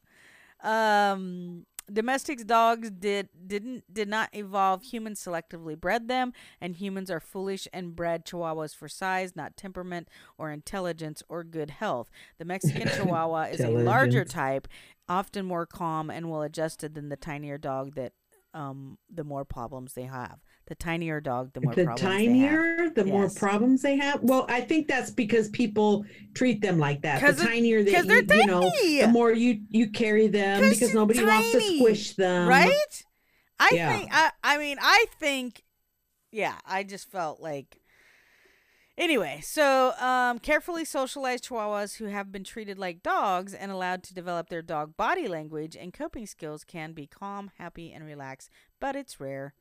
Um 0.61 1.65
domestic 1.91 2.47
dogs 2.47 2.89
did 2.89 3.29
didn't 3.45 3.83
did 3.93 4.07
not 4.07 4.29
evolve 4.33 4.81
humans 4.81 5.23
selectively 5.23 5.79
bred 5.79 6.07
them 6.07 6.33
and 6.59 6.75
humans 6.77 7.11
are 7.11 7.19
foolish 7.19 7.67
and 7.71 7.95
bred 7.95 8.25
chihuahuas 8.25 8.75
for 8.75 8.87
size 8.87 9.35
not 9.35 9.55
temperament 9.55 10.07
or 10.39 10.49
intelligence 10.49 11.21
or 11.29 11.43
good 11.43 11.69
health 11.69 12.09
the 12.39 12.45
mexican 12.45 12.87
chihuahua 12.95 13.43
is 13.43 13.59
a 13.59 13.69
larger 13.69 14.25
type 14.25 14.67
often 15.07 15.45
more 15.45 15.67
calm 15.67 16.09
and 16.09 16.27
well 16.31 16.41
adjusted 16.41 16.95
than 16.95 17.09
the 17.09 17.15
tinier 17.17 17.59
dog 17.59 17.93
that 17.93 18.13
um 18.55 18.97
the 19.13 19.23
more 19.23 19.45
problems 19.45 19.93
they 19.93 20.05
have 20.05 20.39
the 20.67 20.75
tinier 20.75 21.21
dog 21.21 21.53
the 21.53 21.61
more 21.61 21.75
the 21.75 21.83
problems 21.83 22.01
they 22.01 22.37
have. 22.37 22.49
tinier, 22.49 22.89
the 22.89 23.05
more 23.05 23.29
problems 23.29 23.81
they 23.81 23.97
have. 23.97 24.21
Well, 24.23 24.45
I 24.49 24.61
think 24.61 24.87
that's 24.87 25.11
because 25.11 25.49
people 25.49 26.05
treat 26.33 26.61
them 26.61 26.79
like 26.79 27.01
that. 27.03 27.21
The 27.21 27.43
tinier 27.43 27.83
they're 27.83 28.03
you, 28.03 28.45
know, 28.47 28.71
the 29.01 29.07
more 29.11 29.31
you 29.31 29.61
you 29.69 29.89
carry 29.91 30.27
them 30.27 30.69
because 30.69 30.93
nobody 30.93 31.23
wants 31.23 31.51
to 31.51 31.61
squish 31.77 32.15
them, 32.15 32.47
right 32.47 33.03
i 33.59 33.71
Yeah. 33.73 33.95
think 33.95 34.09
I, 34.11 34.31
I 34.43 34.57
mean 34.57 34.77
i 34.81 35.05
think 35.19 35.63
yeah 36.31 36.55
i 36.65 36.83
just 36.83 37.09
felt 37.09 37.39
like 37.39 37.79
anyway 38.97 39.39
so 39.43 39.93
um 39.99 40.39
carefully 40.39 40.83
socialized 40.83 41.47
chihuahuas 41.47 41.97
who 41.97 42.05
have 42.05 42.31
been 42.31 42.43
treated 42.43 42.77
like 42.77 43.01
dogs 43.03 43.53
and 43.53 43.71
allowed 43.71 44.03
to 44.03 44.13
develop 44.13 44.49
their 44.49 44.61
dog 44.61 44.97
body 44.97 45.27
language 45.27 45.75
and 45.75 45.93
coping 45.93 46.25
skills 46.25 46.63
can 46.65 46.91
be 46.91 47.07
calm 47.07 47.51
happy 47.57 47.91
and 47.93 48.05
relaxed 48.05 48.49
but 48.81 48.95
it's 48.95 49.19
rare 49.19 49.53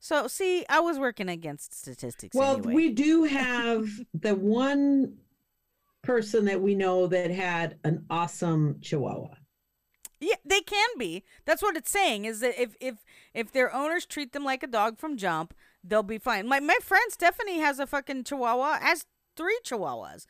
so 0.00 0.26
see 0.28 0.64
i 0.68 0.80
was 0.80 0.98
working 0.98 1.28
against 1.28 1.74
statistics 1.74 2.34
Well, 2.36 2.56
anyway. 2.58 2.72
we 2.74 2.88
do 2.90 3.24
have 3.40 3.88
the 4.14 4.34
one 4.34 5.18
person 6.02 6.44
that 6.46 6.60
we 6.60 6.74
know 6.74 7.06
that 7.08 7.30
had 7.30 7.76
an 7.84 8.04
awesome 8.08 8.78
Chihuahua. 8.80 9.34
Yeah, 10.20 10.36
they 10.44 10.60
can 10.60 10.88
be. 10.96 11.22
That's 11.44 11.62
what 11.62 11.76
it's 11.76 11.90
saying. 11.90 12.24
Is 12.24 12.40
that 12.40 12.60
if 12.60 12.74
if 12.80 13.04
if 13.34 13.52
their 13.52 13.72
owners 13.74 14.06
treat 14.06 14.32
them 14.32 14.44
like 14.44 14.62
a 14.62 14.66
dog 14.68 14.98
from 14.98 15.16
jump, 15.16 15.54
they'll 15.84 16.02
be 16.02 16.18
fine. 16.18 16.48
My 16.48 16.60
my 16.60 16.78
friend 16.82 17.10
Stephanie 17.12 17.58
has 17.60 17.78
a 17.78 17.86
fucking 17.86 18.24
Chihuahua, 18.24 18.78
has 18.80 19.04
three 19.36 19.58
Chihuahuas, 19.64 20.24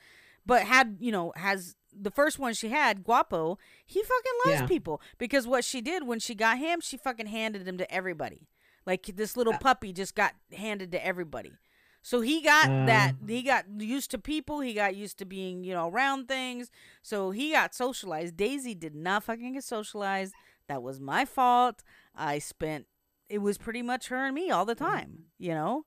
but 0.44 0.62
had 0.62 0.96
you 1.00 1.12
know 1.12 1.32
has 1.36 1.76
the 1.92 2.10
first 2.10 2.38
one 2.38 2.52
she 2.54 2.68
had 2.70 3.04
Guapo. 3.04 3.58
He 3.86 4.02
fucking 4.02 4.32
loves 4.46 4.60
Yeah. 4.62 4.66
people 4.66 5.00
because 5.16 5.46
what 5.46 5.64
she 5.64 5.80
did 5.80 6.06
when 6.06 6.18
she 6.18 6.34
got 6.34 6.58
him, 6.58 6.80
she 6.82 6.96
fucking 6.96 7.26
handed 7.26 7.66
him 7.68 7.78
to 7.78 7.90
everybody. 7.92 8.48
Like 8.88 9.04
this 9.04 9.36
little 9.36 9.52
puppy 9.52 9.92
just 9.92 10.14
got 10.14 10.32
handed 10.50 10.92
to 10.92 11.06
everybody. 11.06 11.52
So 12.00 12.22
he 12.22 12.40
got 12.40 12.68
that 12.86 13.16
mm. 13.22 13.28
he 13.28 13.42
got 13.42 13.66
used 13.78 14.10
to 14.12 14.18
people, 14.18 14.60
he 14.60 14.72
got 14.72 14.96
used 14.96 15.18
to 15.18 15.26
being, 15.26 15.62
you 15.62 15.74
know, 15.74 15.90
around 15.90 16.26
things. 16.26 16.70
So 17.02 17.30
he 17.30 17.52
got 17.52 17.74
socialized. 17.74 18.38
Daisy 18.38 18.74
did 18.74 18.94
not 18.94 19.24
fucking 19.24 19.52
get 19.52 19.64
socialized. 19.64 20.32
That 20.68 20.82
was 20.82 21.00
my 21.00 21.26
fault. 21.26 21.84
I 22.16 22.38
spent 22.38 22.86
it 23.28 23.42
was 23.42 23.58
pretty 23.58 23.82
much 23.82 24.08
her 24.08 24.24
and 24.24 24.34
me 24.34 24.50
all 24.50 24.64
the 24.64 24.74
time, 24.74 25.24
you 25.38 25.52
know? 25.52 25.84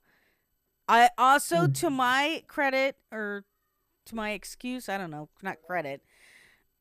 I 0.88 1.10
also 1.18 1.66
mm. 1.66 1.80
to 1.80 1.90
my 1.90 2.44
credit 2.48 2.98
or 3.12 3.46
to 4.06 4.16
my 4.16 4.34
excuse, 4.34 4.90
I 4.90 5.00
don't 5.00 5.10
know, 5.10 5.30
not 5.42 5.64
credit. 5.66 6.04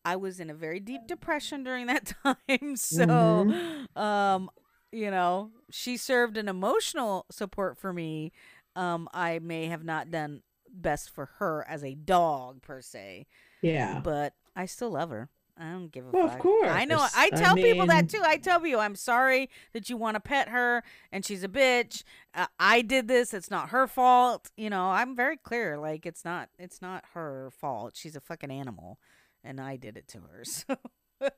I 0.04 0.16
was 0.16 0.38
in 0.38 0.50
a 0.50 0.54
very 0.54 0.80
deep 0.80 1.06
depression 1.06 1.64
during 1.64 1.86
that 1.86 2.12
time. 2.22 2.76
So, 2.76 3.06
mm-hmm. 3.06 3.98
um, 3.98 4.50
you 4.92 5.10
know, 5.10 5.50
she 5.70 5.96
served 5.96 6.36
an 6.36 6.48
emotional 6.48 7.26
support 7.30 7.78
for 7.78 7.92
me. 7.92 8.32
Um, 8.76 9.08
I 9.12 9.38
may 9.40 9.66
have 9.66 9.84
not 9.84 10.10
done 10.10 10.42
best 10.72 11.10
for 11.10 11.26
her 11.38 11.66
as 11.68 11.82
a 11.84 11.94
dog 11.94 12.62
per 12.62 12.80
se, 12.80 13.26
Yeah. 13.62 14.00
but 14.02 14.34
I 14.54 14.66
still 14.66 14.90
love 14.90 15.10
her. 15.10 15.28
I 15.58 15.72
don't 15.72 15.88
give 15.92 16.06
a 16.06 16.10
Well, 16.10 16.26
of 16.26 16.38
course. 16.38 16.68
I 16.70 16.86
know. 16.86 16.98
I 17.00 17.26
I 17.26 17.30
tell 17.30 17.54
people 17.54 17.86
that 17.86 18.08
too. 18.08 18.22
I 18.24 18.38
tell 18.38 18.66
you, 18.66 18.78
I'm 18.78 18.94
sorry 18.96 19.50
that 19.74 19.90
you 19.90 19.96
want 19.98 20.14
to 20.14 20.20
pet 20.20 20.48
her 20.48 20.82
and 21.12 21.22
she's 21.26 21.44
a 21.44 21.48
bitch. 21.48 22.02
Uh, 22.32 22.46
I 22.58 22.80
did 22.80 23.08
this. 23.08 23.34
It's 23.34 23.50
not 23.50 23.68
her 23.68 23.86
fault. 23.86 24.50
You 24.56 24.70
know, 24.70 24.86
I'm 24.90 25.14
very 25.14 25.36
clear. 25.36 25.76
Like 25.76 26.06
it's 26.06 26.24
not. 26.24 26.48
It's 26.58 26.80
not 26.80 27.04
her 27.12 27.50
fault. 27.50 27.92
She's 27.94 28.16
a 28.16 28.20
fucking 28.20 28.50
animal, 28.50 28.98
and 29.44 29.60
I 29.60 29.76
did 29.76 29.96
it 29.98 30.08
to 30.08 30.20
her. 30.20 30.44
So. 31.26 31.28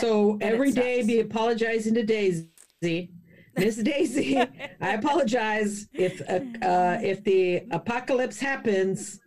so 0.00 0.36
it 0.36 0.44
every 0.44 0.70
day 0.70 1.02
be 1.02 1.18
apologizing 1.18 1.94
to 1.94 2.04
Daisy. 2.04 2.48
Miss 2.82 3.76
Daisy, 3.76 4.38
I 4.38 4.94
apologize 4.94 5.88
if 5.94 6.20
uh, 6.28 6.40
uh, 6.64 6.98
if 7.02 7.24
the 7.24 7.62
apocalypse 7.70 8.38
happens 8.38 9.18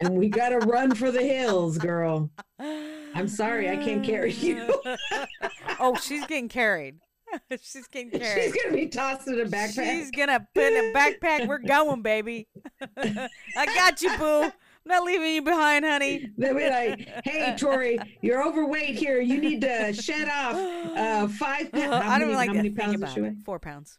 and 0.00 0.16
we 0.16 0.28
gotta 0.28 0.58
run 0.58 0.94
for 0.94 1.10
the 1.10 1.22
hills, 1.22 1.78
girl. 1.78 2.30
I'm 2.58 3.28
sorry, 3.28 3.70
I 3.70 3.76
can't 3.76 4.04
carry 4.04 4.32
you. 4.32 4.82
oh, 5.80 5.96
she's 5.96 6.26
getting 6.26 6.48
carried. 6.48 6.96
She's 7.62 7.88
getting 7.88 8.10
carried. 8.10 8.52
She's 8.52 8.62
gonna 8.62 8.76
be 8.76 8.88
tossed 8.88 9.26
in 9.26 9.40
a 9.40 9.44
backpack. 9.44 9.90
She's 9.90 10.10
gonna 10.10 10.46
put 10.54 10.64
in 10.64 10.90
a 10.90 10.92
backpack. 10.94 11.48
We're 11.48 11.60
going, 11.60 12.02
baby. 12.02 12.46
I 12.98 13.66
got 13.74 14.02
you, 14.02 14.16
boo. 14.18 14.52
Not 14.84 15.04
leaving 15.04 15.34
you 15.34 15.42
behind, 15.42 15.84
honey. 15.84 16.30
They'll 16.36 16.54
be 16.56 16.68
like, 16.68 17.08
"Hey, 17.24 17.54
Tori, 17.56 17.98
you're 18.20 18.44
overweight 18.44 18.96
here. 18.96 19.20
You 19.20 19.40
need 19.40 19.60
to 19.60 19.92
shed 19.92 20.28
off 20.28 20.54
uh, 20.96 21.28
five 21.28 21.70
pounds. 21.72 21.92
I 22.04 22.18
don't 22.18 22.28
many, 22.28 22.34
like 22.34 22.48
how 22.48 22.54
many 22.54 22.70
pounds 22.70 22.96
about 22.96 23.16
it. 23.16 23.34
Four 23.44 23.58
pounds. 23.60 23.98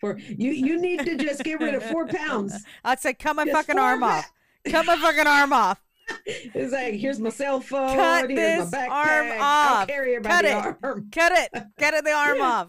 For 0.00 0.18
you, 0.18 0.50
you 0.50 0.80
need 0.80 1.00
to 1.06 1.16
just 1.16 1.44
get 1.44 1.60
rid 1.60 1.74
of 1.74 1.82
four 1.84 2.06
pounds. 2.06 2.54
I'd 2.84 3.00
say 3.00 3.14
cut 3.14 3.36
my 3.36 3.44
Just 3.44 3.56
fucking 3.56 3.78
arm 3.78 4.00
pa- 4.00 4.06
off. 4.18 4.32
Cut 4.70 4.84
my 4.84 4.96
fucking 4.96 5.26
arm 5.26 5.52
off. 5.52 5.80
It's 6.26 6.72
like, 6.72 6.94
here's 6.94 7.20
my 7.20 7.30
cell 7.30 7.60
phone. 7.60 7.94
Cut 7.96 8.28
here's 8.28 8.64
this 8.64 8.72
my 8.72 8.78
backpack. 8.78 8.90
arm 8.90 9.26
I'll 9.40 9.74
off. 9.82 9.88
carry 9.88 10.14
her 10.14 10.20
by 10.20 10.30
Cut 10.30 10.42
the 10.42 10.48
it. 10.50 10.76
arm. 10.82 11.08
Cut 11.12 11.32
it. 11.32 11.64
Cut 11.78 11.94
it 11.94 12.04
the 12.04 12.10
arm 12.12 12.40
off. 12.42 12.68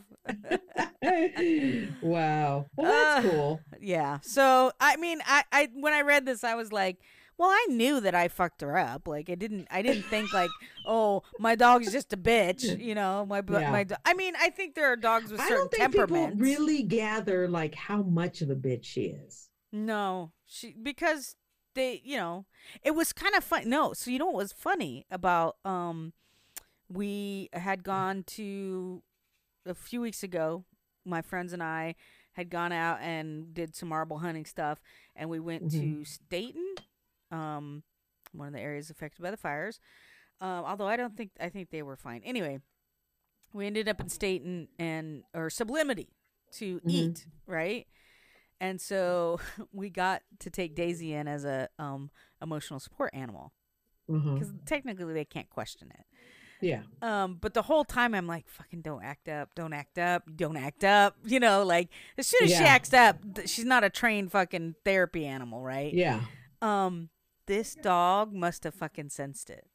wow. 2.02 2.66
Well, 2.78 2.92
that's 2.92 3.26
Uh, 3.26 3.30
cool. 3.30 3.60
Yeah. 3.82 4.20
So 4.22 4.72
I 4.80 4.96
mean, 4.98 5.20
I, 5.26 5.44
I 5.52 5.70
when 5.74 5.94
I 5.94 6.02
read 6.02 6.26
this, 6.26 6.44
I 6.44 6.56
was 6.56 6.72
like, 6.72 6.98
well, 7.38 7.50
I 7.50 7.66
knew 7.70 8.00
that 8.02 8.14
I 8.16 8.28
fucked 8.28 8.62
her 8.62 8.78
up. 8.78 9.08
Like 9.08 9.30
I 9.30 9.36
didn't, 9.36 9.68
I 9.72 9.82
didn't 9.82 10.04
think 10.04 10.32
like, 10.34 10.50
oh, 10.88 11.24
my 11.40 11.56
dog's 11.56 11.92
just 11.92 12.14
a 12.14 12.18
bitch. 12.18 12.80
You 12.80 12.96
know, 12.96 13.26
my 13.26 13.42
Yeah. 13.50 13.72
my. 13.72 13.84
do- 13.84 13.96
I 14.06 14.14
mean, 14.14 14.34
I 14.40 14.50
think 14.50 14.76
there 14.76 14.92
are 14.92 14.96
dogs 14.96 15.32
with 15.32 15.40
I 15.42 15.48
certain 15.48 15.58
don't 15.58 15.72
think 15.72 15.92
people 15.92 16.08
temperaments. 16.08 16.42
really 16.42 16.84
gather 16.84 17.48
like 17.48 17.76
how 17.76 18.02
much 18.04 18.42
of 18.42 18.50
a 18.50 18.56
bitch 18.56 18.84
she 18.86 19.04
is. 19.06 19.50
No, 19.72 20.32
she 20.46 20.76
because 20.82 21.36
they, 21.76 22.02
you 22.04 22.18
know, 22.18 22.46
it 22.84 22.92
was 22.92 23.12
kind 23.14 23.34
of 23.36 23.44
fun. 23.44 23.68
No, 23.68 23.94
so 23.94 24.12
you 24.12 24.20
know 24.20 24.28
what 24.28 24.36
was 24.36 24.52
funny 24.52 25.06
about 25.10 25.56
um, 25.66 26.14
we 26.90 27.50
had 27.54 27.84
gone 27.84 28.24
to 28.28 29.02
a 29.66 29.74
few 29.74 30.02
weeks 30.02 30.22
ago. 30.24 30.66
My 31.06 31.22
friends 31.22 31.52
and 31.54 31.64
I 31.64 31.96
had 32.34 32.50
gone 32.50 32.72
out 32.72 33.00
and 33.02 33.54
did 33.54 33.76
some 33.76 33.90
marble 33.90 34.20
hunting 34.20 34.46
stuff, 34.46 34.82
and 35.16 35.30
we 35.30 35.40
went 35.40 35.72
to 35.72 36.04
Stayton, 36.06 36.76
um, 37.34 37.84
one 38.32 38.48
of 38.48 38.54
the 38.54 38.60
areas 38.62 38.90
affected 38.90 39.22
by 39.22 39.32
the 39.32 39.38
fires. 39.38 39.80
Um, 40.42 40.66
although 40.66 40.88
I 40.88 40.98
don't 40.98 41.16
think 41.16 41.32
I 41.40 41.50
think 41.50 41.70
they 41.70 41.84
were 41.84 41.96
fine. 41.96 42.22
Anyway, 42.24 42.60
we 43.54 43.66
ended 43.68 43.88
up 43.88 44.00
in 44.00 44.10
Stayton 44.10 44.68
and 44.80 45.24
or 45.34 45.50
Sublimity 45.50 46.10
to 46.54 46.82
eat, 46.88 47.26
right? 47.48 47.88
And 48.60 48.80
so 48.80 49.40
we 49.74 49.90
got 49.90 50.22
to 50.40 50.50
take 50.50 50.76
Daisy 50.76 51.14
in 51.14 51.28
as 51.28 51.46
a 51.46 51.70
um, 51.80 52.10
emotional 52.42 52.80
support 52.80 53.12
animal 53.14 53.52
because 54.36 54.52
technically 54.66 55.14
they 55.14 55.26
can't 55.26 55.50
question 55.50 55.90
it. 55.92 56.06
Yeah. 56.62 56.84
Um, 57.02 57.38
but 57.42 57.54
the 57.54 57.62
whole 57.62 57.84
time 57.84 58.16
I'm 58.16 58.28
like, 58.28 58.48
fucking 58.48 58.82
don't 58.82 59.04
act 59.04 59.28
up, 59.28 59.50
don't 59.54 59.74
act 59.74 59.98
up, 59.98 60.24
don't 60.34 60.56
act 60.56 60.84
up. 60.84 61.18
You 61.26 61.40
know, 61.40 61.64
like 61.64 61.90
as 62.18 62.28
soon 62.28 62.44
as 62.44 62.52
she 62.52 62.64
acts 62.64 62.94
up, 62.94 63.18
she's 63.46 63.66
not 63.66 63.84
a 63.84 63.90
trained 63.90 64.32
fucking 64.32 64.76
therapy 64.86 65.26
animal, 65.26 65.62
right? 65.62 65.94
Yeah. 65.94 66.22
Um, 66.62 67.10
this 67.48 67.76
dog 67.76 68.34
must 68.34 68.64
have 68.64 68.74
fucking 68.74 69.10
sensed 69.10 69.50
it. 69.50 69.68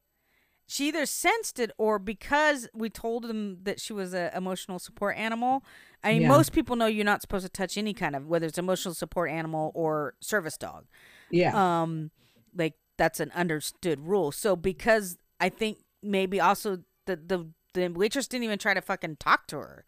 She 0.66 0.88
either 0.88 1.06
sensed 1.06 1.58
it 1.58 1.70
or 1.78 1.98
because 1.98 2.68
we 2.74 2.90
told 2.90 3.24
them 3.24 3.58
that 3.62 3.80
she 3.80 3.94
was 3.94 4.12
an 4.12 4.30
emotional 4.34 4.78
support 4.78 5.16
animal. 5.16 5.64
I 6.04 6.12
mean, 6.12 6.22
Yeah. 6.22 6.28
most 6.28 6.52
people 6.52 6.76
know 6.76 6.84
you're 6.86 7.04
not 7.06 7.22
supposed 7.22 7.46
to 7.46 7.50
touch 7.50 7.78
any 7.78 7.94
kind 7.94 8.14
of 8.14 8.26
whether 8.26 8.46
it's 8.46 8.58
emotional 8.58 8.94
support 8.94 9.30
animal 9.30 9.72
or 9.74 10.14
service 10.20 10.56
dog 10.58 10.86
Yeah. 11.30 11.82
um 11.82 12.10
like 12.54 12.74
that's 12.96 13.18
an 13.20 13.30
understood 13.34 14.00
rule 14.00 14.32
so 14.32 14.56
because 14.56 15.18
i 15.40 15.48
think 15.48 15.78
maybe 16.02 16.40
also 16.40 16.78
the 17.06 17.16
the 17.16 17.50
the 17.74 17.88
waitress 17.88 18.26
didn't 18.28 18.44
even 18.44 18.58
try 18.58 18.74
to 18.74 18.80
fucking 18.80 19.16
talk 19.16 19.46
to 19.48 19.56
her 19.58 19.84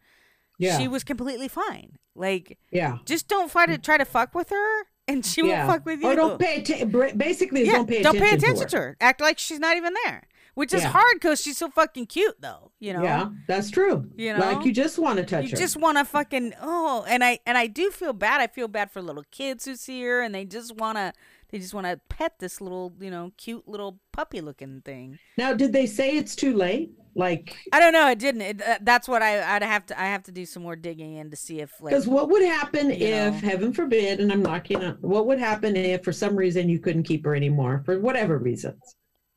yeah. 0.59 0.79
she 0.79 0.87
was 0.89 1.03
completely 1.05 1.49
fine 1.49 1.97
like 2.15 2.59
yeah. 2.71 2.99
just 3.05 3.27
don't 3.29 3.51
try 3.51 3.67
to 3.67 3.79
try 3.79 3.97
to 3.97 4.05
fuck 4.05 4.35
with 4.35 4.51
her 4.51 4.85
and 5.13 5.25
she 5.27 5.47
yeah. 5.47 5.67
won't 5.67 5.79
fuck 5.79 5.87
with 5.87 6.01
you 6.01 6.09
Or 6.09 6.15
don't 6.17 6.39
pay 6.39 6.61
attention. 6.61 7.19
Basically, 7.19 7.65
yeah, 7.67 7.73
don't 7.73 7.87
pay 7.89 8.31
attention. 8.31 8.69
to, 8.69 8.77
her. 8.77 8.97
act 9.01 9.21
like 9.21 9.39
she's 9.39 9.59
not 9.59 9.77
even 9.77 9.95
there 10.05 10.23
which 10.55 10.75
is 10.75 10.83
Yeah. 10.83 10.89
hard 10.91 11.15
because 11.15 11.41
she's 11.41 11.57
so 11.59 11.71
fucking 11.71 12.07
cute 12.07 12.41
though 12.41 12.73
you 12.81 12.93
know 12.93 13.03
Yeah, 13.03 13.31
that's 13.47 13.71
true. 13.71 14.11
You 14.17 14.33
know? 14.35 14.41
like 14.41 14.65
you 14.67 14.73
just 14.73 14.99
want 14.99 15.19
to 15.19 15.25
touch 15.25 15.45
you 15.45 15.51
her. 15.51 15.57
just 15.57 15.77
want 15.77 15.97
to 15.99 16.05
fucking 16.05 16.55
oh 16.61 17.05
and 17.09 17.23
i 17.25 17.39
and 17.47 17.57
i 17.57 17.67
do 17.67 17.91
feel 17.91 18.13
bad 18.13 18.41
i 18.41 18.47
feel 18.47 18.69
bad 18.69 18.91
for 18.91 19.01
little 19.01 19.25
kids 19.31 19.65
who 19.65 19.77
see 19.77 20.03
her 20.03 20.21
and 20.21 20.35
they 20.35 20.45
just 20.45 20.77
want 20.77 20.99
to 20.99 21.13
they 21.51 21.59
just 21.59 21.73
want 21.75 21.87
to 21.87 22.01
pet 22.09 22.35
this 22.41 22.61
little 22.61 22.93
you 23.01 23.11
know 23.11 23.33
cute 23.37 23.67
little 23.69 24.01
puppy 24.13 24.41
looking 24.41 24.83
thing 24.83 25.19
now, 25.39 25.55
did 25.55 25.73
they 25.73 25.87
say 25.87 26.17
it's 26.17 26.37
too 26.37 26.55
late? 26.55 26.93
Like, 27.15 27.57
i 27.73 27.81
don't 27.81 27.93
know 27.93 28.09
it 28.11 28.19
didn't 28.19 28.43
it, 28.43 28.63
uh, 28.63 28.79
that's 28.83 29.09
what 29.09 29.21
i 29.23 29.57
i'd 29.57 29.63
have 29.63 29.85
to 29.87 30.01
i 30.01 30.05
have 30.07 30.23
to 30.25 30.33
do 30.33 30.47
some 30.47 30.63
more 30.63 30.77
digging 30.77 31.17
in 31.17 31.31
to 31.31 31.37
see 31.37 31.61
if 31.61 31.73
like 31.81 31.91
because 31.91 32.07
what 32.07 32.29
would 32.31 32.43
happen 32.45 32.91
if, 32.91 33.35
know. 33.43 33.49
heaven 33.49 33.73
forbid, 33.73 34.21
and 34.21 34.31
I'm 34.33 34.43
knocking 34.43 34.83
on, 34.85 34.97
what 35.01 35.27
would 35.27 35.39
happen 35.41 35.75
if 35.77 36.05
for 36.05 36.13
some 36.13 36.37
reason 36.37 36.69
you 36.69 36.79
couldn't 36.79 37.03
keep 37.05 37.25
her 37.25 37.35
anymore 37.35 37.83
for 37.85 37.99
whatever 37.99 38.39
reasons? 38.39 38.81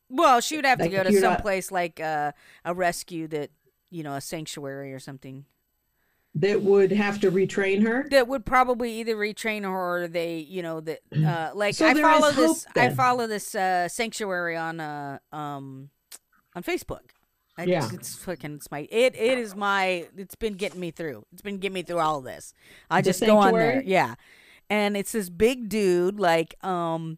well 0.10 0.40
she 0.40 0.56
would 0.56 0.66
have 0.66 0.80
like, 0.80 0.92
to 0.92 0.98
go 0.98 1.04
to 1.04 1.20
some 1.20 1.38
place 1.38 1.72
like 1.72 2.00
uh, 2.00 2.32
a 2.66 2.74
rescue 2.74 3.28
that 3.28 3.50
you 3.90 4.04
know 4.04 4.14
a 4.14 4.22
sanctuary 4.22 4.94
or 4.94 5.00
something 5.00 5.46
That 6.36 6.62
would 6.62 6.92
have 6.92 7.20
to 7.22 7.32
retrain 7.32 7.84
her. 7.84 8.08
that 8.10 8.28
would 8.28 8.46
probably 8.46 9.00
either 9.00 9.16
retrain 9.16 9.64
her 9.64 10.04
or 10.04 10.08
they 10.08 10.38
you 10.38 10.62
know 10.62 10.80
that 10.82 11.00
uh 11.26 11.52
like 11.56 11.76
So 11.76 11.88
i 11.88 11.94
follow 11.96 12.32
hope 12.32 12.54
this 12.56 12.66
i 12.76 12.90
follow 12.90 13.26
this 13.28 13.56
uh 13.56 13.88
sanctuary 13.88 14.56
on 14.58 14.80
uh 14.80 15.18
um 15.32 15.90
on 16.56 16.62
facebook 16.64 17.13
I 17.58 17.66
Yeah. 17.66 17.82
just, 17.82 17.94
it's 17.94 18.16
fucking 18.16 18.56
it's 18.56 18.72
my 18.72 18.88
it 18.92 19.16
it 19.16 19.38
is 19.38 19.56
my 19.56 20.08
it's 20.18 20.36
been 20.36 20.54
getting 20.54 20.80
me 20.80 20.92
through 20.92 21.26
it's 21.32 21.42
been 21.42 21.58
getting 21.60 21.74
me 21.74 21.84
through 21.84 22.00
all 22.00 22.18
of 22.20 22.24
this 22.24 22.54
i 22.90 23.02
The 23.02 23.10
just 23.12 23.20
go 23.22 23.38
on 23.38 23.54
there 23.54 23.84
yeah 23.86 24.16
and 24.70 24.98
it's 24.98 25.12
this 25.12 25.30
big 25.30 25.70
dude 25.70 26.20
like 26.20 26.56
um 26.66 27.18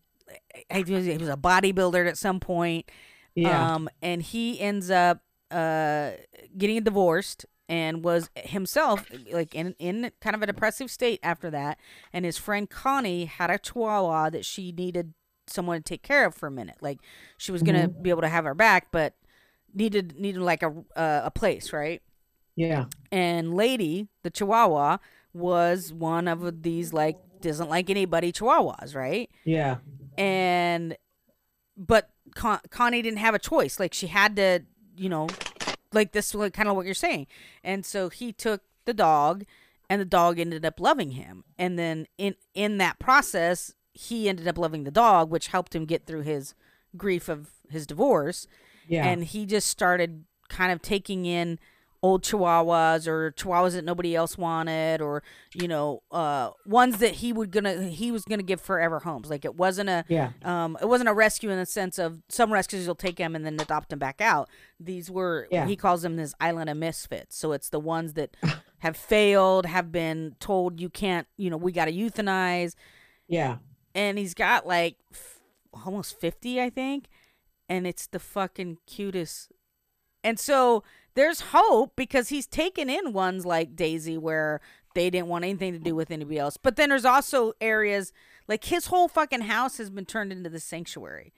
I, 0.71 0.81
he 0.85 0.93
was 0.93 1.05
he 1.05 1.17
was 1.17 1.29
a 1.29 1.37
bodybuilder 1.37 2.07
at 2.07 2.17
some 2.17 2.39
point 2.39 2.89
Yeah. 3.35 3.75
um, 3.75 3.89
and 4.01 4.21
he 4.21 4.59
ends 4.59 4.89
up 4.91 5.21
uh, 5.51 6.11
getting 6.57 6.83
divorced 6.83 7.45
and 7.69 8.03
was 8.03 8.29
himself 8.35 9.05
like 9.31 9.53
in, 9.55 9.75
in 9.79 10.11
kind 10.21 10.35
of 10.35 10.41
a 10.41 10.47
depressive 10.47 10.89
state 10.91 11.19
after 11.23 11.49
that. 11.51 11.79
And 12.11 12.25
his 12.25 12.37
friend 12.37 12.69
Connie 12.69 13.25
had 13.25 13.49
a 13.49 13.57
chihuahua 13.59 14.31
that 14.31 14.45
she 14.45 14.71
needed 14.71 15.13
someone 15.47 15.77
to 15.77 15.83
take 15.83 16.01
care 16.03 16.25
of 16.25 16.33
for 16.35 16.47
a 16.47 16.51
minute. 16.51 16.77
Like 16.81 16.99
she 17.37 17.51
was 17.51 17.61
gonna 17.63 17.87
be 17.87 18.09
able 18.09 18.21
to 18.21 18.27
have 18.29 18.45
her 18.45 18.55
back, 18.55 18.87
but 18.91 19.13
needed 19.75 20.17
needed 20.19 20.41
like 20.41 20.63
a 20.63 20.73
uh, 20.95 21.21
a 21.25 21.31
place, 21.31 21.71
right? 21.73 22.01
yeah. 22.55 22.85
And 23.11 23.53
Lady, 23.53 24.07
the 24.23 24.29
chihuahua, 24.31 24.97
was 25.33 25.91
one 25.93 26.27
of 26.27 26.63
these 26.63 26.93
like 26.93 27.17
doesn't 27.41 27.69
like 27.69 27.89
anybody 27.89 28.31
chihuahuas, 28.31 28.95
right? 28.95 29.29
Yeah. 29.43 29.77
and 30.17 30.97
but 31.77 32.09
Con- 32.33 32.61
Connie 32.69 33.01
didn't 33.01 33.19
have 33.19 33.35
a 33.35 33.39
choice. 33.39 33.79
Like 33.79 33.93
she 33.93 34.07
had 34.07 34.35
to, 34.37 34.61
you 34.97 35.09
know, 35.09 35.27
like 35.93 36.13
this 36.13 36.33
was 36.33 36.51
kind 36.51 36.69
of 36.69 36.75
what 36.75 36.85
you're 36.85 36.93
saying. 36.95 37.27
And 37.63 37.85
so 37.85 38.09
he 38.09 38.31
took 38.31 38.61
the 38.85 38.93
dog, 38.93 39.45
and 39.89 40.01
the 40.01 40.05
dog 40.05 40.39
ended 40.39 40.65
up 40.65 40.79
loving 40.79 41.11
him. 41.11 41.43
And 41.57 41.77
then 41.77 42.07
in 42.17 42.35
in 42.53 42.77
that 42.77 42.99
process, 42.99 43.73
he 43.93 44.29
ended 44.29 44.47
up 44.47 44.57
loving 44.57 44.83
the 44.85 44.91
dog, 44.91 45.29
which 45.29 45.47
helped 45.47 45.75
him 45.75 45.85
get 45.85 46.05
through 46.05 46.21
his 46.21 46.55
grief 46.97 47.27
of 47.29 47.49
his 47.69 47.85
divorce. 47.85 48.47
Yeah. 48.87 49.05
And 49.07 49.23
he 49.23 49.45
just 49.45 49.67
started 49.67 50.25
kind 50.49 50.71
of 50.71 50.81
taking 50.81 51.25
in 51.25 51.59
old 52.03 52.21
chihuahuas 52.21 53.07
or 53.07 53.31
chihuahuas 53.31 53.71
that 53.73 53.83
nobody 53.83 54.15
else 54.15 54.37
wanted 54.37 55.01
or 55.01 55.23
you 55.55 55.67
know 55.67 56.03
uh 56.11 56.51
ones 56.67 56.99
that 56.99 57.13
he 57.13 57.33
would 57.33 57.49
gonna 57.49 57.81
he 57.81 58.11
was 58.11 58.23
gonna 58.25 58.43
give 58.43 58.61
forever 58.61 58.99
homes 58.99 59.27
like 59.27 59.43
it 59.43 59.55
wasn't 59.55 59.89
a 59.89 60.05
Yeah. 60.07 60.29
um 60.43 60.77
it 60.79 60.87
wasn't 60.87 61.09
a 61.09 61.13
rescue 61.15 61.49
in 61.49 61.57
the 61.57 61.65
sense 61.65 61.97
of 61.97 62.21
some 62.29 62.53
rescues 62.53 62.85
will 62.85 62.93
take 62.93 63.17
him 63.17 63.35
and 63.35 63.43
then 63.43 63.55
adopt 63.59 63.91
him 63.91 63.97
back 63.97 64.21
out 64.21 64.49
these 64.79 65.09
were 65.09 65.47
Yeah. 65.49 65.65
he 65.65 65.75
calls 65.75 66.03
them 66.03 66.15
this 66.15 66.35
island 66.39 66.69
of 66.69 66.77
misfits 66.77 67.35
so 67.37 67.53
it's 67.53 67.69
the 67.69 67.79
ones 67.79 68.13
that 68.13 68.37
have 68.79 68.95
failed 68.97 69.65
have 69.65 69.91
been 69.91 70.35
told 70.39 70.79
you 70.79 70.89
can't 70.91 71.25
you 71.37 71.49
know 71.49 71.57
we 71.57 71.71
gotta 71.71 71.91
euthanize 71.91 72.75
yeah. 73.27 73.57
and 73.95 74.19
he's 74.19 74.35
got 74.35 74.67
like 74.67 74.97
f- 75.11 75.39
almost 75.85 76.19
50 76.19 76.61
i 76.61 76.69
think 76.69 77.05
and 77.69 77.85
it's 77.87 78.07
the 78.07 78.19
fucking 78.19 78.77
cutest. 78.85 79.51
And 80.23 80.39
so 80.39 80.83
there's 81.13 81.41
hope 81.51 81.93
because 81.95 82.29
he's 82.29 82.47
taken 82.47 82.89
in 82.89 83.13
ones 83.13 83.45
like 83.45 83.75
daisy 83.75 84.17
where 84.17 84.61
they 84.93 85.09
didn't 85.09 85.27
want 85.27 85.45
anything 85.45 85.73
to 85.73 85.79
do 85.79 85.95
with 85.95 86.09
anybody 86.11 86.39
else. 86.39 86.57
But 86.57 86.75
then 86.75 86.89
there's 86.89 87.05
also 87.05 87.53
areas 87.61 88.11
like 88.47 88.65
his 88.65 88.87
whole 88.87 89.07
fucking 89.07 89.41
house 89.41 89.77
has 89.77 89.89
been 89.89 90.05
turned 90.05 90.31
into 90.31 90.49
the 90.49 90.59
sanctuary 90.59 91.33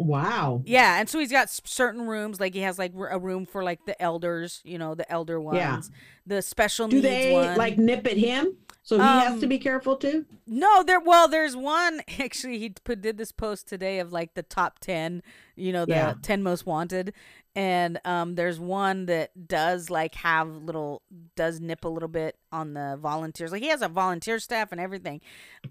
Wow. 0.00 0.62
Yeah, 0.64 1.00
and 1.00 1.08
so 1.08 1.18
he's 1.18 1.32
got 1.32 1.50
certain 1.50 2.06
rooms, 2.06 2.38
like 2.38 2.54
he 2.54 2.60
has 2.60 2.78
like 2.78 2.92
a 2.94 3.18
room 3.18 3.44
for 3.46 3.64
like 3.64 3.84
the 3.84 4.00
elders, 4.00 4.60
you 4.64 4.78
know, 4.78 4.94
the 4.94 5.10
elder 5.10 5.40
ones, 5.40 5.56
Yeah. 5.58 5.80
the 6.24 6.40
special 6.40 6.86
needs. 6.86 7.02
Do 7.02 7.08
needs 7.08 7.24
they 7.24 7.32
one. 7.32 7.58
like 7.58 7.78
nip 7.78 8.06
at 8.06 8.16
him? 8.16 8.56
So 8.84 8.96
he 8.96 9.02
has 9.02 9.32
Um, 9.32 9.40
to 9.40 9.46
be 9.48 9.58
careful 9.58 9.96
too? 9.96 10.24
No, 10.46 10.84
there. 10.84 11.00
Well, 11.00 11.26
there's 11.26 11.56
one. 11.56 12.00
Actually, 12.20 12.60
he 12.60 12.70
put 12.84 13.00
did 13.00 13.18
this 13.18 13.32
post 13.32 13.66
today 13.68 13.98
of 13.98 14.12
like 14.12 14.34
the 14.34 14.44
top 14.44 14.78
ten. 14.78 15.20
You 15.56 15.72
know, 15.72 15.84
the 15.84 15.92
Yeah. 15.94 16.14
ten 16.22 16.44
most 16.44 16.64
wanted, 16.64 17.12
and 17.56 17.98
um, 18.04 18.36
there's 18.36 18.60
one 18.60 19.06
that 19.06 19.48
does 19.48 19.90
like 19.90 20.14
have 20.14 20.48
little 20.48 21.02
does 21.34 21.60
nip 21.60 21.84
a 21.84 21.88
little 21.88 22.08
bit 22.08 22.36
on 22.52 22.74
the 22.74 22.96
volunteers. 23.02 23.50
Like 23.50 23.62
he 23.62 23.68
has 23.68 23.82
a 23.82 23.88
volunteer 23.88 24.38
staff 24.38 24.70
and 24.70 24.80
everything. 24.80 25.20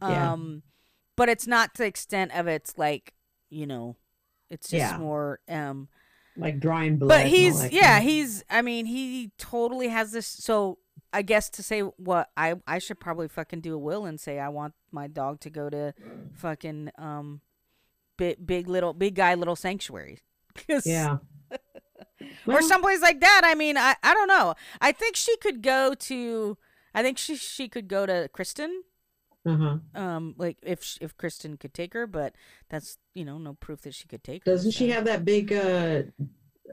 Yeah. 0.02 0.34
Um, 0.34 0.64
but 1.16 1.30
it's 1.30 1.48
not 1.48 1.74
to 1.76 1.84
the 1.84 1.88
extent 1.88 2.36
of 2.38 2.46
it's 2.48 2.78
like 2.78 3.14
you 3.50 3.66
know, 3.66 3.96
it's 4.50 4.70
just 4.70 4.94
Yeah. 4.94 4.98
more 4.98 5.40
um. 5.50 5.88
Like 6.40 6.60
drawing 6.60 6.98
blood. 6.98 7.10
But 7.10 7.26
he's 7.28 7.72
yeah, 7.72 8.00
he's 8.00 8.44
I 8.50 8.62
mean, 8.62 8.86
he 8.86 9.32
totally 9.40 9.88
has 9.88 10.12
this 10.12 10.28
so 10.28 10.78
I 11.12 11.24
guess 11.24 11.50
to 11.52 11.64
say 11.64 11.82
what 11.82 12.30
I 12.38 12.56
I 12.68 12.78
should 12.80 13.00
probably 13.00 13.28
fucking 13.28 13.62
do 13.62 13.74
a 13.74 13.78
will 13.78 14.06
and 14.06 14.20
say 14.20 14.40
I 14.40 14.50
want 14.50 14.74
my 14.92 15.08
dog 15.08 15.40
to 15.42 15.50
go 15.50 15.70
to 15.70 15.94
fucking 16.36 16.92
um 17.00 17.42
big 18.18 18.46
big 18.46 18.68
little 18.68 18.94
big 18.94 19.16
guy 19.16 19.34
little 19.34 19.56
sanctuary. 19.56 20.20
Yeah. 20.86 21.18
or 22.48 22.62
someplace 22.62 23.02
like 23.02 23.20
that. 23.22 23.42
I 23.44 23.56
mean, 23.56 23.78
I 23.78 23.96
I 24.04 24.14
don't 24.14 24.28
know. 24.28 24.54
I 24.82 24.92
think 24.92 25.16
she 25.16 25.38
could 25.38 25.62
go 25.64 25.94
to 25.96 26.58
I 26.94 27.02
think 27.04 27.18
she 27.18 27.36
she 27.36 27.68
could 27.68 27.88
go 27.88 28.06
to 28.06 28.30
Kristen 28.34 28.84
Uh-huh. 29.48 29.78
um 29.96 30.36
like 30.38 30.58
if 30.64 30.98
if 31.02 31.16
Kristen 31.18 31.58
could 31.58 31.74
take 31.74 31.94
her, 31.94 32.06
but 32.08 32.36
that's, 32.70 32.98
you 33.16 33.24
know, 33.26 33.38
no 33.38 33.54
proof 33.54 33.82
that 33.82 33.94
she 33.96 34.08
could 34.08 34.24
take 34.24 34.44
her. 34.46 34.52
Doesn't 34.52 34.72
she 34.72 34.90
so. 34.90 34.96
have 34.96 35.06
that 35.06 35.24
big 35.26 35.54
uh 35.54 36.04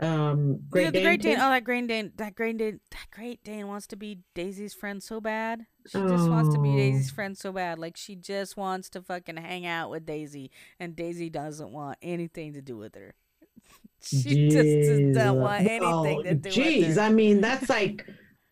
um 0.01 0.61
Great 0.71 0.85
Yeah, 0.87 0.91
the 0.91 0.99
Dane 0.99 1.05
Great 1.05 1.23
Dane. 1.23 1.37
Oh, 1.37 1.51
that 1.51 1.65
Great 1.65 1.87
Dane. 1.87 2.13
That 2.17 2.35
Great 2.35 2.59
Dane. 2.59 2.81
That 2.91 3.07
Great 3.13 3.45
Dane 3.45 3.69
wants 3.69 3.87
to 3.89 3.97
be 3.97 4.19
Daisy's 4.35 4.75
friend 4.75 5.01
so 5.03 5.21
bad. 5.21 5.67
She 5.87 5.99
just 5.99 6.29
wants 6.29 6.53
to 6.55 6.61
be 6.61 6.71
Oh. 6.71 6.77
Daisy's 6.77 7.11
friend 7.11 7.39
so 7.39 7.53
bad. 7.53 7.79
Like 7.79 7.97
she 7.97 8.17
just 8.17 8.57
wants 8.57 8.89
to 8.91 9.03
fucking 9.03 9.37
hang 9.37 9.67
out 9.67 9.91
with 9.91 10.05
Daisy, 10.05 10.51
and 10.81 10.97
Daisy 10.97 11.31
doesn't 11.31 11.71
want 11.71 11.99
anything 12.03 12.55
to 12.55 12.63
do 12.63 12.77
with 12.77 12.95
her. 12.97 13.15
she 14.03 14.49
just, 14.49 14.89
just 14.89 15.13
don't 15.15 15.39
want 15.41 15.63
Jeez. 15.65 15.69
anything 15.71 16.19
Oh, 16.19 16.23
to 16.25 16.35
do 16.35 16.49
Jeez, 16.51 16.89
with 16.89 16.97
her. 16.97 17.03
I 17.03 17.11
mean 17.11 17.41
that's 17.41 17.69
like 17.69 18.05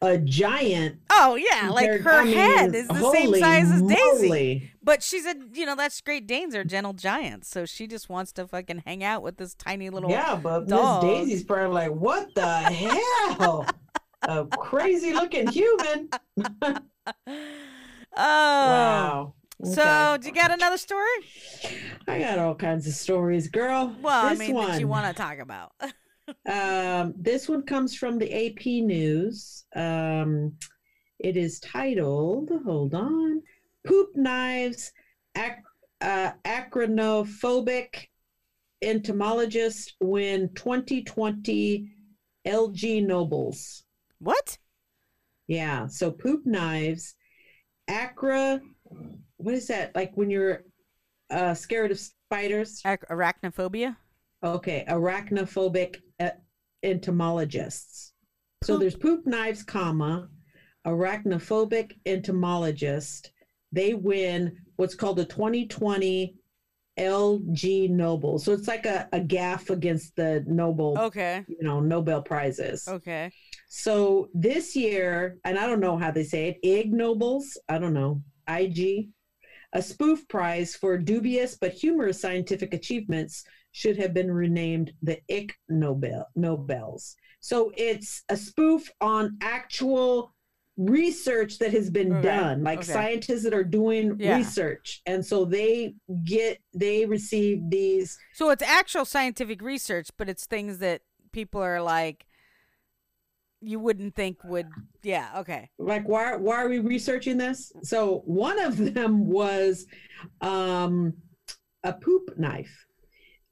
a 0.03 0.19
giant. 0.19 0.99
oh 1.11 1.37
yeah, 1.37 1.71
like 1.71 1.89
her 2.01 2.11
I 2.11 2.25
mean, 2.25 2.37
head 2.37 2.75
is 2.75 2.89
the 2.89 3.11
same 3.13 3.35
size 3.35 3.71
as 3.71 3.81
Daisy. 3.83 4.29
moly. 4.29 4.73
But 4.83 5.03
she's 5.03 5.25
a, 5.25 5.35
you 5.55 5.65
know, 5.65 5.77
that's 5.77 6.01
Great 6.01 6.27
Danes 6.27 6.55
are 6.55 6.65
gentle 6.65 6.93
giants, 6.93 7.49
so 7.49 7.65
she 7.65 7.87
just 7.87 8.09
wants 8.09 8.33
to 8.33 8.47
fucking 8.47 8.83
hang 8.85 9.05
out 9.05 9.23
with 9.23 9.37
this 9.37 9.55
tiny 9.55 9.89
little. 9.91 10.11
Yeah, 10.11 10.35
but 10.43 10.67
dog. 10.67 11.05
Miss 11.05 11.13
Daisy's 11.13 11.45
probably 11.45 11.73
like, 11.75 11.93
what 11.93 12.35
the 12.35 12.47
hell? 12.47 13.65
A 14.23 14.45
crazy 14.47 15.13
looking 15.13 15.47
human. 15.49 16.11
Oh. 18.15 18.21
Wow. 18.21 19.35
So, 19.65 20.19
do 20.21 20.29
you 20.29 20.35
got 20.35 20.51
another 20.51 20.77
story? 20.77 21.07
I 22.09 22.19
got 22.19 22.39
all 22.39 22.55
kinds 22.55 22.87
of 22.87 22.95
stories, 22.95 23.49
girl. 23.49 23.95
Well, 24.03 24.29
this 24.29 24.39
I 24.41 24.47
mean, 24.47 24.55
one, 24.55 24.71
that 24.73 24.81
you 24.81 24.89
want 24.89 25.07
to 25.07 25.15
talk 25.21 25.39
about. 25.39 25.73
um, 26.49 27.15
this 27.17 27.49
one 27.49 27.63
comes 27.63 27.95
from 27.97 28.19
the 28.19 28.33
AP 28.33 28.65
News. 28.85 29.65
Um, 29.75 30.53
it 31.19 31.37
is 31.37 31.61
titled, 31.61 32.51
hold 32.65 32.95
on, 32.95 33.43
Poop 33.87 34.09
Knives, 34.17 34.93
ac- 35.37 35.63
uh, 36.01 36.33
Acronophobic 36.45 38.09
Entomologist 38.83 39.95
Win 40.01 40.51
2020 40.55 41.89
Ig 42.45 43.07
Nobles. 43.07 43.85
what? 44.19 44.59
Yeah, 45.49 45.87
so 45.87 46.11
poop 46.11 46.47
knives, 46.47 47.15
acra, 47.89 48.61
what 49.37 49.55
is 49.55 49.67
that? 49.69 49.95
Like 49.95 50.13
when 50.15 50.31
you're 50.31 50.65
uh, 51.31 51.55
scared 51.55 51.91
of 51.91 51.99
spiders? 52.01 52.81
Ac- 52.87 53.03
arachnophobia? 53.11 53.97
Okay, 54.43 54.85
arachnophobic 54.89 55.97
entomologists. 56.83 58.13
So 58.65 58.77
there's 58.79 58.95
poop 58.97 59.27
knives, 59.27 59.63
comma, 59.63 60.29
arachnophobic 60.87 61.93
entomologist. 62.07 63.33
They 63.73 63.95
win 63.95 64.57
what's 64.77 64.95
called 64.95 65.19
a 65.19 65.25
2020 65.25 66.35
Ig 66.97 67.91
Nobel. 67.91 68.39
So 68.39 68.53
it's 68.53 68.69
like 68.69 68.87
a, 68.87 69.09
a 69.13 69.21
gaff 69.21 69.71
against 69.71 70.15
the 70.17 70.45
Nobel, 70.47 70.97
Okay. 70.99 71.43
you 71.49 71.57
know, 71.61 71.81
Nobel 71.81 72.23
prizes. 72.23 72.87
Okay. 72.87 73.31
So 73.69 74.29
this 74.35 74.77
year, 74.77 75.39
and 75.45 75.59
I 75.59 75.67
don't 75.67 75.81
know 75.81 75.97
how 75.97 76.11
they 76.11 76.25
say 76.25 76.49
it, 76.49 76.59
Ig 76.63 76.93
Nobles, 76.93 77.57
I 77.69 77.79
don't 77.79 77.95
know, 77.95 78.23
IG, 78.49 79.09
a 79.73 79.81
spoof 79.81 80.29
prize 80.29 80.77
for 80.77 80.99
dubious 80.99 81.57
but 81.59 81.73
humorous 81.73 82.21
scientific 82.21 82.75
achievements 82.75 83.43
should 83.73 83.97
have 83.97 84.15
been 84.15 84.31
renamed 84.31 84.93
the 85.03 85.21
Ick 85.31 85.55
Nobel 85.69 86.29
Nobels. 86.37 87.17
So 87.41 87.73
it's 87.77 88.23
a 88.29 88.37
spoof 88.37 88.89
on 89.01 89.37
actual 89.43 90.35
research 90.77 91.59
that 91.59 91.73
has 91.73 91.91
been 91.91 92.23
done, 92.23 92.63
like 92.63 92.79
okay. 92.81 92.93
scientists 92.93 93.43
that 93.43 93.53
are 93.53 93.65
doing 93.65 94.17
Yeah. 94.19 94.37
research, 94.39 95.03
and 95.07 95.25
so 95.25 95.45
they 95.45 95.95
get 96.25 96.59
they 96.75 97.05
receive 97.05 97.69
these 97.69 98.19
So 98.33 98.51
it's 98.51 98.63
actual 98.63 99.05
scientific 99.05 99.61
research, 99.61 100.09
but 100.17 100.29
it's 100.29 100.47
things 100.47 100.79
that 100.79 101.03
people 101.33 101.61
are 101.61 101.83
like, 101.83 102.27
you 103.61 103.79
wouldn't 103.81 104.15
think 104.15 104.43
would. 104.45 104.69
Yeah. 105.03 105.41
Okay. 105.41 105.69
like 105.79 106.09
why 106.09 106.37
why 106.37 106.63
are 106.63 106.69
we 106.69 106.79
researching 106.79 107.37
this 107.37 107.73
so 107.83 108.23
one 108.25 108.59
of 108.61 108.77
them 108.95 109.27
was 109.27 109.87
um 110.41 111.13
a 111.83 111.93
poop 111.93 112.39
knife 112.39 112.87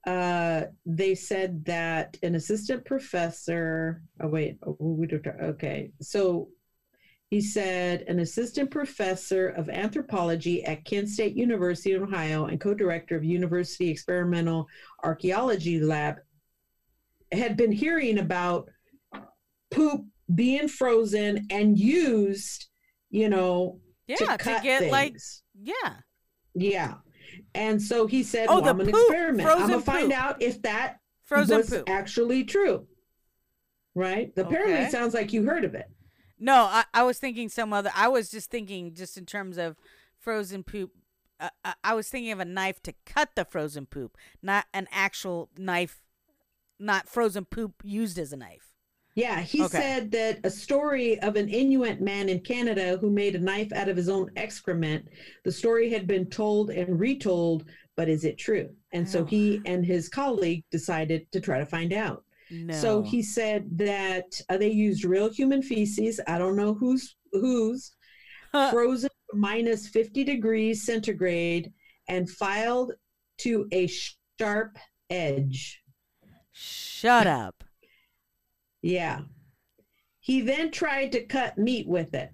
uh 0.07 0.63
they 0.85 1.13
said 1.13 1.63
that 1.65 2.17
an 2.23 2.35
assistant 2.35 2.83
professor 2.85 4.01
oh 4.21 4.27
wait 4.27 4.57
oh, 4.65 4.75
we 4.79 5.05
don't 5.05 5.25
okay 5.41 5.91
so 6.01 6.47
he 7.29 7.39
said 7.39 8.01
an 8.09 8.19
assistant 8.19 8.69
professor 8.71 9.47
of 9.47 9.69
anthropology 9.69 10.65
at 10.65 10.83
Kent 10.83 11.07
State 11.07 11.33
University 11.33 11.93
in 11.93 12.03
Ohio 12.03 12.47
and 12.47 12.59
co-director 12.59 13.15
of 13.15 13.23
University 13.23 13.89
Experimental 13.89 14.67
Archaeology 15.01 15.79
Lab 15.79 16.17
had 17.31 17.55
been 17.55 17.71
hearing 17.71 18.17
about 18.19 18.67
poop 19.69 20.03
being 20.35 20.67
frozen 20.67 21.47
and 21.49 21.79
used, 21.79 22.67
you 23.11 23.29
know, 23.29 23.79
Yeah. 24.07 24.17
to 24.17 24.37
To, 24.37 24.59
get 24.61 24.91
like, 24.91 25.15
yeah. 25.57 25.95
yeah. 26.53 26.95
And 27.53 27.81
so 27.81 28.07
he 28.07 28.23
said, 28.23 28.47
Oh, 28.49 28.55
well, 28.55 28.61
the 28.63 28.69
I'm 28.69 28.77
going 28.77 28.87
to 28.87 28.93
poop, 28.93 29.01
experiment. 29.09 29.49
I'm 29.49 29.67
going 29.67 29.79
to 29.79 29.85
find 29.85 30.11
out 30.13 30.41
if 30.41 30.61
that 30.63 30.99
Frozen 31.23 31.57
was 31.57 31.69
poop. 31.69 31.89
actually 31.89 32.43
true. 32.43 32.87
Right? 33.93 34.31
Apparently, 34.37 34.73
Okay. 34.73 34.85
it 34.85 34.91
sounds 34.91 35.13
like 35.13 35.33
you 35.33 35.43
heard 35.43 35.65
of 35.65 35.75
it. 35.75 35.89
No, 36.39 36.55
I, 36.55 36.85
I 36.93 37.03
was 37.03 37.19
thinking 37.19 37.49
some 37.49 37.73
other. 37.73 37.91
I 37.95 38.07
was 38.07 38.31
just 38.31 38.49
thinking, 38.49 38.93
just 38.93 39.17
in 39.17 39.25
terms 39.25 39.57
of 39.57 39.77
frozen 40.17 40.63
poop. 40.63 40.91
Uh, 41.39 41.49
I, 41.63 41.73
I 41.83 41.93
was 41.93 42.07
thinking 42.09 42.31
of 42.31 42.39
a 42.39 42.45
knife 42.45 42.81
to 42.83 42.93
cut 43.05 43.29
the 43.35 43.45
frozen 43.45 43.85
poop, 43.85 44.17
not 44.41 44.65
an 44.73 44.87
actual 44.91 45.49
knife, 45.57 46.01
not 46.79 47.07
frozen 47.09 47.45
poop 47.45 47.75
used 47.83 48.17
as 48.17 48.31
a 48.33 48.37
knife. 48.37 48.70
Yeah, 49.15 49.41
he 49.41 49.61
Okay. 49.63 49.77
said 49.77 50.11
that 50.11 50.39
a 50.45 50.49
story 50.49 51.19
of 51.21 51.35
an 51.35 51.49
Inuit 51.49 51.99
man 52.01 52.29
in 52.29 52.39
Canada 52.39 52.97
who 53.01 53.09
made 53.09 53.35
a 53.35 53.39
knife 53.39 53.71
out 53.73 53.89
of 53.89 53.97
his 53.97 54.07
own 54.07 54.31
excrement. 54.37 55.07
The 55.43 55.51
story 55.51 55.89
had 55.89 56.07
been 56.07 56.29
told 56.29 56.69
and 56.69 56.97
retold, 56.99 57.65
but 57.97 58.07
is 58.07 58.23
it 58.23 58.37
true? 58.37 58.69
And 58.93 59.07
so 59.07 59.19
Oh. 59.21 59.25
he 59.25 59.61
and 59.65 59.85
his 59.85 60.07
colleague 60.07 60.63
decided 60.71 61.29
to 61.33 61.41
try 61.41 61.59
to 61.59 61.65
find 61.65 61.91
out. 61.91 62.23
No. 62.49 62.73
So 62.73 63.01
he 63.01 63.21
said 63.21 63.65
that 63.77 64.39
uh, 64.49 64.57
they 64.57 64.71
used 64.71 65.03
real 65.03 65.29
human 65.29 65.61
feces. 65.61 66.19
I 66.27 66.37
don't 66.37 66.55
know 66.55 66.73
who's 66.73 67.15
whose 67.33 67.93
frozen 68.51 69.09
minus 69.33 69.87
50 69.87 70.23
degrees 70.25 70.83
centigrade 70.85 71.71
and 72.09 72.29
filed 72.29 72.93
to 73.39 73.67
a 73.71 73.87
sharp 74.37 74.77
edge. 75.09 75.81
Shut 76.51 77.27
up. 77.27 77.63
Yeah. 78.81 79.21
He 80.19 80.41
then 80.41 80.71
tried 80.71 81.11
to 81.13 81.25
cut 81.25 81.57
meat 81.57 81.87
with 81.87 82.13
it. 82.13 82.29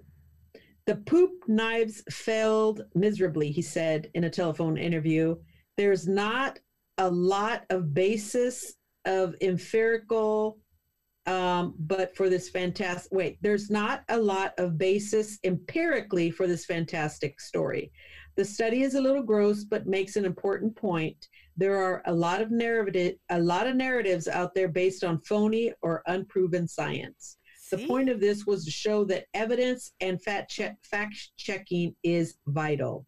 The 0.86 0.96
poop 0.96 1.32
knives 1.48 2.02
failed 2.10 2.82
miserably, 2.96 3.52
he 3.52 3.62
said 3.62 4.10
in 4.14 4.24
a 4.24 4.30
telephone 4.30 4.78
interview. 4.78 5.36
There's 5.76 6.08
not 6.08 6.60
a 6.98 7.10
lot 7.10 7.66
of 7.70 7.94
basis 7.94 8.74
of 9.06 9.36
empirical, 9.42 10.60
um, 11.26 11.76
but 11.78 12.16
for 12.16 12.30
this 12.30 12.50
fantastic, 12.50 13.12
wait, 13.12 13.38
there's 13.42 13.70
not 13.70 14.04
a 14.10 14.18
lot 14.18 14.54
of 14.58 14.78
basis 14.78 15.38
empirically 15.44 16.32
for 16.32 16.48
this 16.48 16.66
fantastic 16.66 17.42
story. 17.42 17.92
The 18.38 18.46
study 18.46 18.84
is 18.84 18.96
a 18.96 19.02
little 19.02 19.24
gross, 19.24 19.66
but 19.66 19.88
makes 19.88 20.16
an 20.16 20.24
important 20.24 20.76
point. 20.76 21.28
There 21.58 21.76
are 21.76 22.04
a 22.06 22.14
lot 22.14 22.42
of 22.42 22.52
narrative, 22.52 23.16
a 23.30 23.40
lot 23.40 23.68
of 23.68 23.76
narratives 23.76 24.28
out 24.28 24.54
there 24.54 24.68
based 24.68 25.04
on 25.04 25.20
phony 25.22 25.74
or 25.82 26.04
unproven 26.06 26.68
science. 26.68 27.38
The 27.70 27.86
point 27.86 28.10
of 28.10 28.22
this 28.22 28.46
was 28.46 28.64
to 28.64 28.72
show 28.72 29.04
that 29.06 29.26
evidence 29.34 29.92
and 30.00 30.22
fact 30.22 30.52
check, 30.52 30.78
fact 30.84 31.32
checking 31.36 31.96
is 32.04 32.38
vital. 32.48 33.06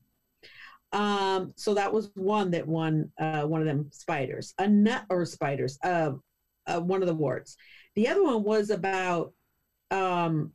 Um, 0.91 1.53
so 1.55 1.73
that 1.75 1.93
was 1.93 2.09
one 2.15 2.51
that 2.51 2.67
won 2.67 3.11
uh, 3.19 3.43
one 3.43 3.61
of 3.61 3.67
them 3.67 3.89
spiders, 3.91 4.53
a 4.57 4.67
nut 4.67 5.05
or 5.09 5.23
spiders, 5.25 5.77
uh, 5.83 6.11
uh, 6.67 6.79
one 6.81 7.01
of 7.01 7.07
the 7.07 7.13
awards. 7.13 7.55
The 7.95 8.07
other 8.07 8.23
one 8.23 8.43
was 8.43 8.69
about 8.69 9.33
um, 9.91 10.51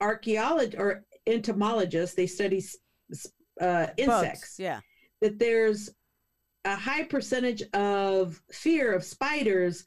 archaeology 0.00 0.76
or 0.76 1.04
entomologists. 1.26 2.14
They 2.14 2.26
study 2.26 2.62
uh, 3.60 3.86
Bugs, 3.86 3.92
insects. 3.96 4.56
Yeah. 4.58 4.80
That 5.20 5.38
there's 5.38 5.90
a 6.64 6.76
high 6.76 7.04
percentage 7.04 7.62
of 7.74 8.40
fear 8.52 8.92
of 8.92 9.04
spiders 9.04 9.84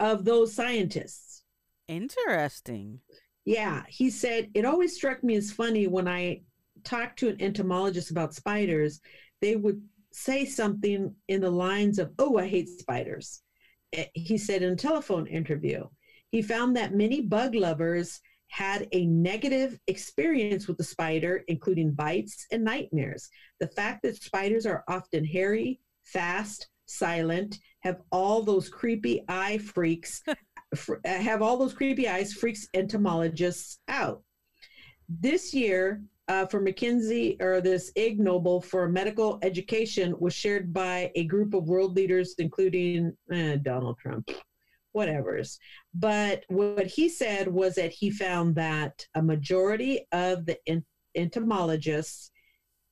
of 0.00 0.24
those 0.24 0.52
scientists. 0.54 1.42
Interesting. 1.88 3.00
Yeah, 3.44 3.82
he 3.88 4.10
said 4.10 4.50
it 4.54 4.64
always 4.64 4.94
struck 4.94 5.22
me 5.22 5.36
as 5.36 5.52
funny 5.52 5.86
when 5.86 6.08
I 6.08 6.42
talked 6.82 7.18
to 7.20 7.28
an 7.28 7.40
entomologist 7.40 8.10
about 8.10 8.34
spiders, 8.34 9.00
they 9.40 9.56
would 9.56 9.82
say 10.12 10.44
something 10.44 11.14
in 11.28 11.40
the 11.40 11.50
lines 11.50 11.98
of, 11.98 12.12
"Oh, 12.18 12.38
I 12.38 12.46
hate 12.46 12.68
spiders." 12.68 13.42
Eh, 13.92 14.06
He 14.14 14.38
said 14.38 14.62
in 14.62 14.72
a 14.72 14.76
telephone 14.76 15.26
interview, 15.26 15.88
he 16.30 16.40
found 16.42 16.76
that 16.76 16.94
many 16.94 17.20
bug 17.20 17.54
lovers 17.54 18.20
had 18.54 18.86
a 18.92 19.04
negative 19.06 19.80
experience 19.88 20.68
with 20.68 20.78
the 20.78 20.84
spider, 20.84 21.42
including 21.48 21.90
bites 21.90 22.46
and 22.52 22.62
nightmares. 22.62 23.28
The 23.58 23.66
fact 23.66 24.04
that 24.04 24.22
spiders 24.22 24.64
are 24.64 24.84
often 24.86 25.24
hairy, 25.24 25.80
fast, 26.04 26.68
silent, 26.86 27.58
have 27.80 28.00
all 28.12 28.44
those 28.44 28.68
creepy 28.68 29.24
eye 29.26 29.58
freaks 29.58 30.22
fr- 30.76 31.04
have 31.04 31.42
all 31.42 31.56
those 31.56 31.74
creepy 31.74 32.08
eyes 32.08 32.32
freaks 32.32 32.68
entomologists 32.74 33.80
out. 33.88 34.22
This 35.08 35.52
year, 35.52 36.04
uh, 36.28 36.46
for 36.46 36.62
McKinsey, 36.62 37.42
or 37.42 37.60
this 37.60 37.90
Ig 37.96 38.20
Nobel 38.20 38.60
for 38.60 38.88
medical 38.88 39.40
education 39.42 40.14
was 40.20 40.32
shared 40.32 40.72
by 40.72 41.10
a 41.16 41.24
group 41.24 41.54
of 41.54 41.66
world 41.66 41.96
leaders, 41.96 42.36
including 42.38 43.16
eh, 43.32 43.56
Donald 43.56 43.98
Trump, 43.98 44.30
whatever's. 44.94 45.58
But 45.92 46.44
what 46.48 46.86
he 46.86 47.08
said 47.08 47.48
was 47.48 47.74
that 47.74 47.92
he 47.92 48.10
found 48.10 48.54
that 48.54 49.06
a 49.14 49.22
majority 49.22 50.06
of 50.12 50.46
the 50.46 50.56
en- 50.66 50.84
entomologists 51.14 52.30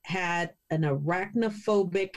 had 0.02 0.52
an 0.70 0.82
arachnophobic 0.82 2.16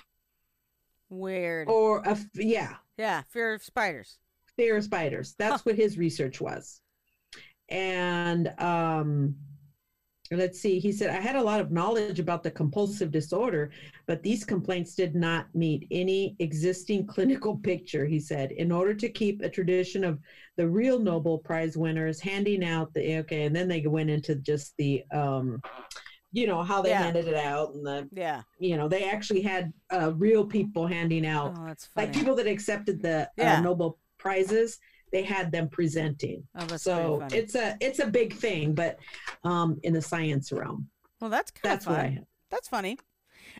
Weird. 1.09 1.69
or 1.69 1.99
a 2.01 2.09
f- 2.11 2.25
yeah 2.33 2.75
Yeah, 2.97 3.21
fear 3.29 3.53
of 3.53 3.63
spiders. 3.63 4.17
fear 4.57 4.75
of 4.77 4.83
spiders. 4.83 5.35
That's 5.37 5.63
what 5.65 5.75
his 5.75 5.97
research 5.97 6.41
was. 6.41 6.81
And 7.69 8.47
um, 8.59 9.35
let's 10.35 10.59
see, 10.59 10.79
he 10.79 10.91
said, 10.91 11.09
I 11.09 11.19
had 11.19 11.35
a 11.35 11.41
lot 11.43 11.59
of 11.59 11.71
knowledge 11.71 12.19
about 12.19 12.43
the 12.43 12.51
compulsive 12.51 13.11
disorder, 13.11 13.71
but 14.07 14.23
these 14.23 14.43
complaints 14.43 14.95
did 14.95 15.15
not 15.15 15.47
meet 15.53 15.87
any 15.91 16.35
existing 16.39 17.07
clinical 17.07 17.57
picture, 17.57 18.05
he 18.05 18.19
said. 18.19 18.51
In 18.51 18.71
order 18.71 18.93
to 18.93 19.09
keep 19.09 19.41
a 19.41 19.49
tradition 19.49 20.03
of 20.03 20.19
the 20.57 20.67
real 20.67 20.99
Nobel 20.99 21.39
Prize 21.39 21.77
winners 21.77 22.19
handing 22.19 22.63
out 22.63 22.93
the, 22.93 23.17
okay, 23.19 23.43
and 23.43 23.55
then 23.55 23.67
they 23.67 23.81
went 23.81 24.09
into 24.09 24.35
just 24.35 24.73
the, 24.77 25.03
um, 25.11 25.61
you 26.31 26.47
know, 26.47 26.63
how 26.63 26.81
they 26.81 26.89
Yeah. 26.89 27.03
handed 27.03 27.27
it 27.27 27.35
out 27.35 27.73
and 27.73 27.85
the, 27.85 28.09
Yeah. 28.11 28.41
you 28.59 28.77
know, 28.77 28.87
they 28.87 29.03
actually 29.03 29.41
had 29.41 29.73
uh, 29.91 30.13
real 30.15 30.45
people 30.45 30.85
handing 30.87 31.25
out 31.25 31.53
Oh, 31.57 31.73
like 31.95 32.13
people 32.13 32.35
that 32.35 32.47
accepted 32.47 33.01
the 33.01 33.29
Yeah. 33.37 33.57
uh, 33.59 33.61
Nobel 33.61 33.97
prizes, 34.17 34.79
they 35.11 35.23
had 35.23 35.51
them 35.51 35.69
presenting. 35.69 36.43
oh, 36.55 36.77
so 36.77 37.25
it's 37.31 37.55
a 37.55 37.77
it's 37.79 37.99
a 37.99 38.07
big 38.07 38.33
thing, 38.33 38.73
but 38.73 38.97
um, 39.43 39.79
in 39.83 39.93
the 39.93 40.01
science 40.01 40.51
realm, 40.51 40.89
well, 41.21 41.29
that's 41.29 41.51
kind 41.51 41.73
of 41.73 41.79
that's 41.79 41.85
what 41.87 41.99
I 41.99 42.15
fun. 42.15 42.25
That's 42.51 42.67
funny. 42.67 42.97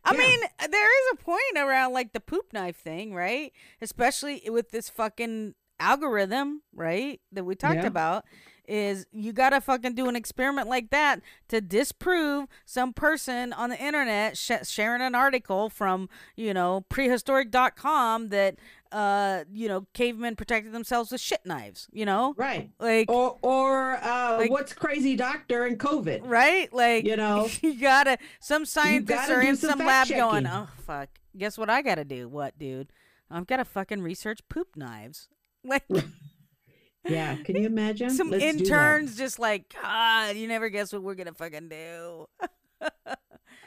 I 0.04 0.14
Yeah. 0.14 0.20
mean, 0.20 0.40
there 0.72 1.02
is 1.02 1.14
a 1.14 1.24
point 1.24 1.42
around 1.58 1.94
like 1.94 2.14
the 2.14 2.20
poop 2.20 2.52
knife 2.54 2.76
thing, 2.78 3.14
right? 3.14 3.52
Especially 3.82 4.42
with 4.50 4.72
this 4.72 4.90
fucking 4.90 5.54
algorithm, 5.80 6.62
right? 6.74 7.22
That 7.32 7.44
we 7.46 7.56
talked 7.56 7.76
Yeah. 7.76 7.88
about 7.88 8.26
is 8.68 9.06
you 9.12 9.32
got 9.32 9.52
to 9.52 9.62
fucking 9.62 9.94
do 9.94 10.08
an 10.10 10.16
experiment 10.16 10.68
like 10.68 10.90
that 10.90 11.22
to 11.50 11.62
disprove 11.62 12.48
some 12.66 12.94
person 12.94 13.54
on 13.54 13.70
the 13.70 13.78
internet 13.80 14.36
sh- 14.36 14.52
sharing 14.64 15.04
an 15.04 15.14
article 15.14 15.70
from, 15.70 16.10
you 16.36 16.52
know, 16.54 16.84
prehistoric.com 16.90 18.30
that 18.30 18.56
uh, 18.92 19.44
you 19.52 19.68
know, 19.68 19.86
cavemen 19.94 20.36
protected 20.36 20.72
themselves 20.74 21.12
with 21.12 21.20
shit 21.22 21.42
knives, 21.46 21.88
you 21.92 22.06
know? 22.06 22.34
Right. 22.38 22.70
Like 22.80 23.10
Or 23.12 23.38
or 23.42 23.94
uh, 24.02 24.38
Like- 24.40 24.52
what's 24.52 24.74
crazy 24.74 25.16
doctor 25.16 25.66
and 25.66 25.78
COVID? 25.80 26.22
right? 26.24 26.72
Like 26.74 27.06
You 27.06 27.16
know? 27.18 27.50
you 27.62 27.80
gotta. 27.80 28.18
Some 28.40 28.66
scientists 28.66 29.10
gotta 29.28 29.34
are 29.36 29.42
in 29.42 29.56
some 29.56 29.72
some 29.72 29.80
lab 29.80 30.08
fact 30.08 30.20
going, 30.20 30.48
"Oh 30.48 30.68
fuck, 30.86 31.10
guess 31.38 31.58
what 31.58 31.70
I 31.70 31.82
gotta 31.82 32.06
do? 32.06 32.28
What, 32.28 32.58
dude? 32.58 32.92
I've 33.30 33.48
gotta 33.48 33.66
fucking 33.66 34.02
research 34.02 34.40
poop 34.50 34.76
knives." 34.76 35.28
Like 35.68 35.84
Yeah. 37.08 37.36
Can 37.38 37.56
you 37.56 37.66
imagine? 37.66 38.10
some 38.12 38.30
Let's 38.32 38.44
interns, 38.44 39.18
just 39.18 39.40
like 39.40 39.74
God, 39.82 40.36
you 40.36 40.48
never 40.48 40.70
guess 40.70 40.94
what 40.94 41.02
we're 41.04 41.16
gonna 41.16 41.34
fucking 41.34 41.70
do. 41.70 42.28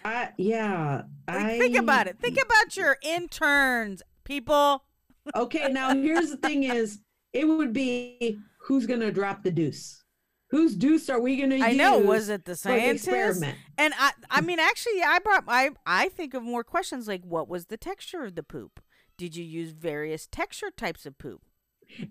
I, 0.05 0.31
yeah. 0.37 1.03
Like, 1.27 1.37
I 1.37 1.59
think 1.59 1.77
about 1.77 2.07
it. 2.07 2.19
Think 2.21 2.41
about 2.41 2.77
your 2.77 2.97
interns, 3.03 4.03
people. 4.25 4.85
Okay. 5.35 5.71
Now 5.73 5.95
here's 5.95 6.31
the 6.31 6.37
thing: 6.37 6.65
is 6.65 7.01
it 7.33 7.45
would 7.47 7.73
be 7.73 8.39
who's 8.63 8.87
gonna 8.87 9.11
drop 9.13 9.43
the 9.43 9.51
deuce? 9.51 10.03
Whose 10.51 10.75
deuce 10.75 11.11
are 11.11 11.21
we 11.21 11.37
gonna 11.37 11.57
use? 11.57 11.65
I 11.65 11.73
know. 11.73 11.99
Was 11.99 12.29
it 12.31 12.45
the 12.47 12.57
for 12.57 12.69
the 12.69 12.91
experiment? 12.91 13.59
And 13.77 13.93
I, 13.99 14.13
I 14.31 14.41
mean, 14.41 14.59
actually, 14.59 15.03
I 15.03 15.19
brought, 15.19 15.45
I, 15.47 15.71
I 15.85 16.09
think 16.09 16.33
of 16.33 16.43
more 16.43 16.65
questions 16.65 17.07
like, 17.07 17.23
what 17.23 17.49
was 17.49 17.67
the 17.67 17.77
texture 17.77 18.25
of 18.25 18.35
the 18.35 18.43
poop? 18.43 18.81
Did 19.19 19.37
you 19.37 19.45
use 19.45 19.73
various 19.73 20.27
texture 20.27 20.71
types 20.71 21.05
of 21.05 21.19
poop? 21.19 21.43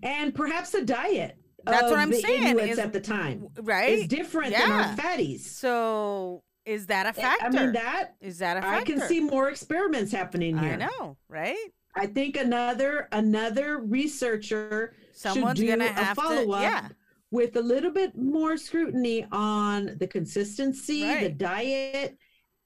and 0.02 0.34
perhaps 0.34 0.70
the 0.70 0.82
diet. 0.82 1.36
That's 1.64 1.84
of 1.84 1.90
what 1.90 1.98
I'm 2.00 2.10
the 2.10 2.20
saying, 2.20 2.58
is- 2.60 2.78
at 2.78 2.92
the 2.92 3.00
time 3.00 3.48
Right? 3.60 3.98
is 3.98 4.06
different 4.08 4.52
than 4.56 4.70
our 4.70 4.94
fatties. 4.96 5.40
So 5.40 6.42
is 6.64 6.86
that 6.86 7.06
a 7.06 7.12
factor? 7.12 7.46
I 7.46 7.50
mean 7.50 7.72
that 7.72 8.14
is 8.20 8.38
that 8.38 8.56
a 8.56 8.62
factor? 8.62 8.76
I 8.80 8.84
can 8.84 9.00
see 9.08 9.20
more 9.20 9.48
experiments 9.48 10.12
happening 10.12 10.56
here. 10.58 10.74
I 10.74 10.76
know, 10.76 11.16
right? 11.28 11.56
I 11.98 12.06
think 12.06 12.36
another 12.36 13.08
another 13.12 13.78
researcher 13.78 14.94
Someone's 15.12 15.58
should 15.58 15.66
do 15.78 15.84
a 15.84 15.88
have 15.88 16.16
follow 16.16 16.52
up 16.52 16.62
yeah, 16.62 16.88
with 17.30 17.56
a 17.56 17.60
little 17.60 17.90
bit 17.90 18.16
more 18.16 18.56
scrutiny 18.56 19.26
on 19.32 19.96
the 19.98 20.06
consistency, 20.06 21.02
the 21.20 21.28
diet, 21.30 22.16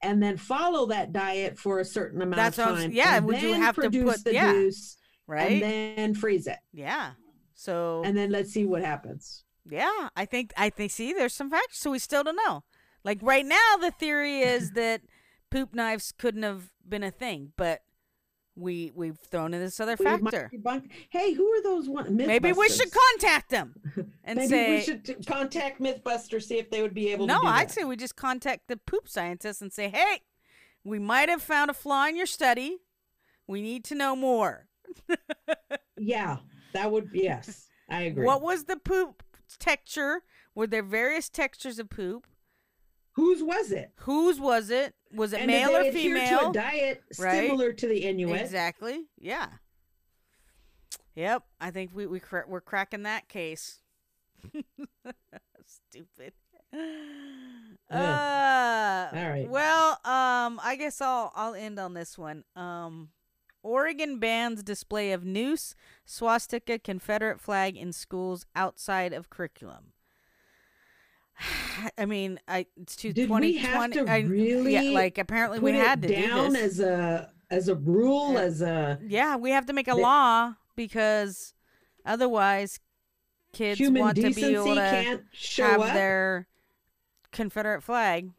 and 0.02 0.22
then 0.22 0.36
follow 0.36 0.86
that 0.86 1.12
diet 1.12 1.59
for 1.59 1.80
a 1.80 1.84
certain 1.84 2.20
amount 2.22 2.36
That's 2.36 2.59
of 2.59 2.68
I'm 2.68 2.76
time. 2.76 2.92
yeah, 2.92 3.16
and 3.16 3.26
would 3.26 3.40
you 3.40 3.52
then 3.52 3.62
have 3.62 3.74
to 3.76 3.82
produce 3.82 4.16
put- 4.16 4.24
the 4.24 4.34
yeah, 4.34 4.52
juice 4.52 4.96
right, 5.26 5.52
and 5.52 5.62
then 5.62 6.14
freeze 6.14 6.46
it, 6.46 6.59
yeah. 6.72 7.12
So 7.54 8.02
and 8.04 8.16
then 8.16 8.30
let's 8.30 8.50
see 8.52 8.64
what 8.66 8.82
happens. 8.82 9.44
yeah, 9.68 10.09
I 10.16 10.24
think 10.24 10.52
I 10.56 10.70
think 10.70 10.90
see, 10.90 11.12
there's 11.12 11.34
some 11.34 11.50
factors, 11.50 11.78
so 11.78 11.90
we 11.90 11.98
still 11.98 12.24
don't 12.24 12.36
know. 12.36 12.64
Like 13.04 13.18
right 13.22 13.46
now, 13.46 13.76
the 13.80 13.90
theory 13.90 14.40
is 14.40 14.70
that 14.74 15.00
poop 15.50 15.74
knives 15.74 16.12
couldn't 16.16 16.42
have 16.42 16.70
been 16.86 17.02
a 17.02 17.10
thing, 17.10 17.52
but 17.56 17.80
we 18.55 18.93
we've 18.95 19.19
thrown 19.19 19.55
in 19.55 19.61
this 19.61 19.81
other 19.81 19.97
We 19.99 20.05
factor. 20.05 20.51
Hey, 21.09 21.33
who 21.33 21.47
are 21.53 21.62
those 21.62 21.89
one? 21.89 22.16
Maybe 22.16 22.53
we 22.53 22.69
should 22.69 22.91
contact 22.93 23.51
them 23.51 23.74
and 24.24 24.37
Maybe 24.37 24.49
say 24.49 24.70
we 24.77 24.81
should 24.83 25.05
t- 25.05 25.15
contact 25.27 25.81
MythBusters 25.81 26.45
see 26.45 26.59
if 26.59 26.70
they 26.70 26.83
would 26.83 26.95
be 26.95 27.09
able 27.12 27.27
no. 27.27 27.41
I'd 27.43 27.69
that. 27.69 27.74
say 27.74 27.85
we 27.85 27.97
just 27.97 28.16
contact 28.16 28.69
the 28.69 28.77
poop 28.77 29.09
scientists 29.09 29.62
and 29.62 29.73
say, 29.73 29.89
hey, 29.89 30.23
we 30.85 30.99
might 30.99 31.29
have 31.29 31.43
found 31.43 31.70
a 31.70 31.74
flaw 31.74 32.07
in 32.07 32.16
your 32.16 32.27
study. 32.27 32.79
We 33.47 33.62
need 33.62 33.85
to 33.85 33.95
know 33.95 34.15
more. 34.16 34.69
Yeah, 35.99 36.39
that 36.73 36.91
would 36.91 37.11
yes, 37.12 37.69
I 37.89 38.03
agree. 38.03 38.27
What 38.27 38.43
was 38.43 38.65
the 38.65 38.77
poop 38.77 39.23
texture? 39.61 40.23
Were 40.55 40.66
there 40.66 40.83
various 40.83 41.29
textures 41.29 41.79
of 41.79 41.91
poop? 41.91 42.27
Whose 43.14 43.43
was 43.43 43.70
it? 43.72 43.93
Whose 43.97 44.40
was 44.40 44.70
it? 44.70 44.94
Was 45.12 45.32
it 45.32 45.40
and 45.40 45.47
male 45.48 45.76
or 45.76 45.80
adhere 45.80 45.93
to 45.93 45.98
female? 45.98 46.51
a 46.51 46.52
diet 46.52 47.02
Right? 47.18 47.47
similar 47.47 47.72
to 47.72 47.86
the 47.86 48.05
Inuit? 48.05 48.40
Exactly. 48.40 49.05
Yeah. 49.18 49.48
Yep. 51.14 51.43
I 51.60 51.70
think 51.70 51.90
we 51.94 52.06
we 52.06 52.20
cra- 52.20 52.47
we're 52.48 52.60
cracking 52.62 53.02
that 53.02 53.28
case. 53.28 53.80
Stupid. 55.66 56.32
Uh, 57.90 59.09
All 59.12 59.28
right. 59.28 59.47
Well, 59.48 59.90
um, 60.05 60.59
I 60.62 60.76
guess 60.78 61.01
I'll 61.02 61.32
I'll 61.34 61.55
end 61.55 61.78
on 61.78 61.93
this 61.94 62.16
one. 62.16 62.44
Um, 62.56 63.10
Oregon 63.62 64.18
bans 64.18 64.62
display 64.62 65.12
of 65.12 65.24
noose, 65.24 65.74
swastika, 66.06 66.78
Confederate 66.78 67.40
flag 67.40 67.76
in 67.76 67.93
schools 67.93 68.47
outside 68.56 69.12
of 69.12 69.28
curriculum. 69.30 69.93
I 71.98 72.04
mean, 72.06 72.38
I 72.48 72.66
it's 72.80 72.96
to 72.96 73.12
Did 73.12 73.28
we 73.30 73.56
have 73.59 73.90
2020. 73.92 74.06
to 74.06 74.10
I, 74.12 74.18
really 74.20 74.72
yeah, 74.74 74.82
like 74.94 75.18
apparently 75.18 75.59
we 75.59 75.72
had 75.72 76.02
to 76.02 76.09
down 76.09 76.52
do 76.52 76.52
this. 76.59 76.78
as 76.78 76.80
a 76.80 77.30
as 77.50 77.68
a 77.68 77.74
rule, 77.74 78.36
Uh, 78.36 78.40
as 78.42 78.62
a 78.62 78.98
yeah, 79.06 79.36
we 79.36 79.50
have 79.50 79.66
to 79.66 79.72
make 79.72 79.88
a 79.88 79.94
law 79.94 80.54
because 80.76 81.54
otherwise, 82.06 82.80
kids 83.52 83.78
human 83.78 84.02
want 84.02 84.16
to 84.16 84.30
be 84.32 84.44
able 84.54 84.64
to 84.66 84.74
can't 84.80 85.22
show 85.32 85.64
have 85.64 85.80
up. 85.80 85.94
their 85.94 86.46
Confederate 87.32 87.82
flag. 87.82 88.30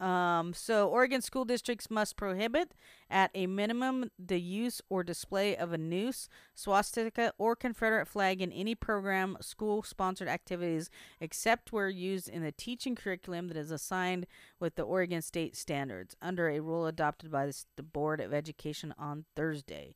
Um, 0.00 0.54
so 0.54 0.88
Oregon 0.88 1.20
school 1.20 1.44
districts 1.44 1.90
must 1.90 2.16
prohibit 2.16 2.72
at 3.10 3.30
a 3.34 3.46
minimum 3.46 4.10
the 4.18 4.40
use 4.40 4.80
or 4.88 5.04
display 5.04 5.54
of 5.54 5.74
a 5.74 5.78
noose, 5.78 6.26
swastika, 6.54 7.34
or 7.36 7.54
Confederate 7.54 8.08
flag 8.08 8.40
in 8.40 8.50
any 8.50 8.74
program, 8.74 9.36
school 9.42 9.82
sponsored 9.82 10.28
activities, 10.28 10.88
except 11.20 11.70
where 11.70 11.90
used 11.90 12.30
in 12.30 12.42
the 12.42 12.52
teaching 12.52 12.94
curriculum 12.94 13.48
that 13.48 13.58
is 13.58 13.70
assigned 13.70 14.26
with 14.58 14.76
the 14.76 14.82
Oregon 14.82 15.20
state 15.20 15.54
standards 15.54 16.16
under 16.22 16.48
a 16.48 16.60
rule 16.60 16.86
adopted 16.86 17.30
by 17.30 17.50
the 17.76 17.82
Board 17.82 18.22
of 18.22 18.32
Education 18.32 18.94
on 18.98 19.26
Thursday. 19.36 19.94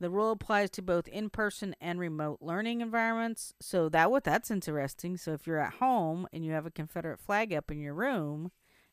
The 0.00 0.10
rule 0.10 0.32
applies 0.32 0.70
to 0.70 0.82
both 0.82 1.08
in-person 1.08 1.76
and 1.80 1.98
remote 1.98 2.38
learning 2.40 2.80
environments. 2.80 3.54
So 3.60 3.88
that 3.90 4.10
what 4.10 4.24
that's 4.24 4.50
interesting. 4.50 5.18
So 5.18 5.32
if 5.32 5.46
you're 5.46 5.60
at 5.60 5.74
home 5.74 6.26
and 6.32 6.44
you 6.44 6.52
have 6.52 6.64
a 6.64 6.70
Confederate 6.70 7.20
flag 7.20 7.52
up 7.52 7.70
in 7.70 7.80
your 7.80 7.94
room 7.94 8.50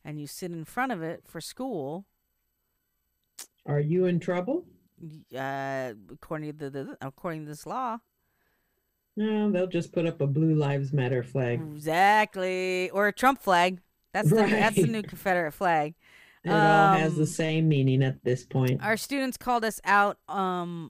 and 0.08 0.22
you 0.22 0.26
sit 0.26 0.52
in 0.52 0.64
front 0.64 0.94
of 0.94 1.04
it 1.04 1.24
for 1.28 1.42
school, 1.42 2.06
Are 3.66 3.82
you 3.82 4.06
in 4.06 4.20
trouble? 4.22 4.66
uh, 5.38 5.94
according 6.12 6.52
to 6.54 6.58
the, 6.58 6.70
the 6.72 6.98
according 7.02 7.44
to 7.44 7.50
this 7.50 7.66
law, 7.68 7.98
No, 9.18 9.52
they'll 9.52 9.68
just 9.68 9.92
put 9.92 10.08
up 10.08 10.22
a 10.22 10.26
Blue 10.28 10.56
Lives 10.56 10.94
Matter 10.94 11.22
flag. 11.24 11.62
exactly, 11.62 12.90
or 12.92 13.08
a 13.10 13.14
Trump 13.14 13.42
flag. 13.42 13.82
That's 14.14 14.30
the 14.30 14.36
that's 14.48 14.78
the 14.78 14.88
new 14.88 15.04
Confederate 15.04 15.52
flag. 15.52 15.94
It 16.46 16.52
all 16.52 16.94
has 16.94 17.16
the 17.16 17.24
Um, 17.24 17.28
same 17.28 17.68
meaning 17.68 18.02
at 18.02 18.24
this 18.24 18.46
point. 18.46 18.82
Our 18.82 18.96
students 18.96 19.36
called 19.38 19.66
us 19.66 19.82
out 19.84 20.18
um 20.30 20.90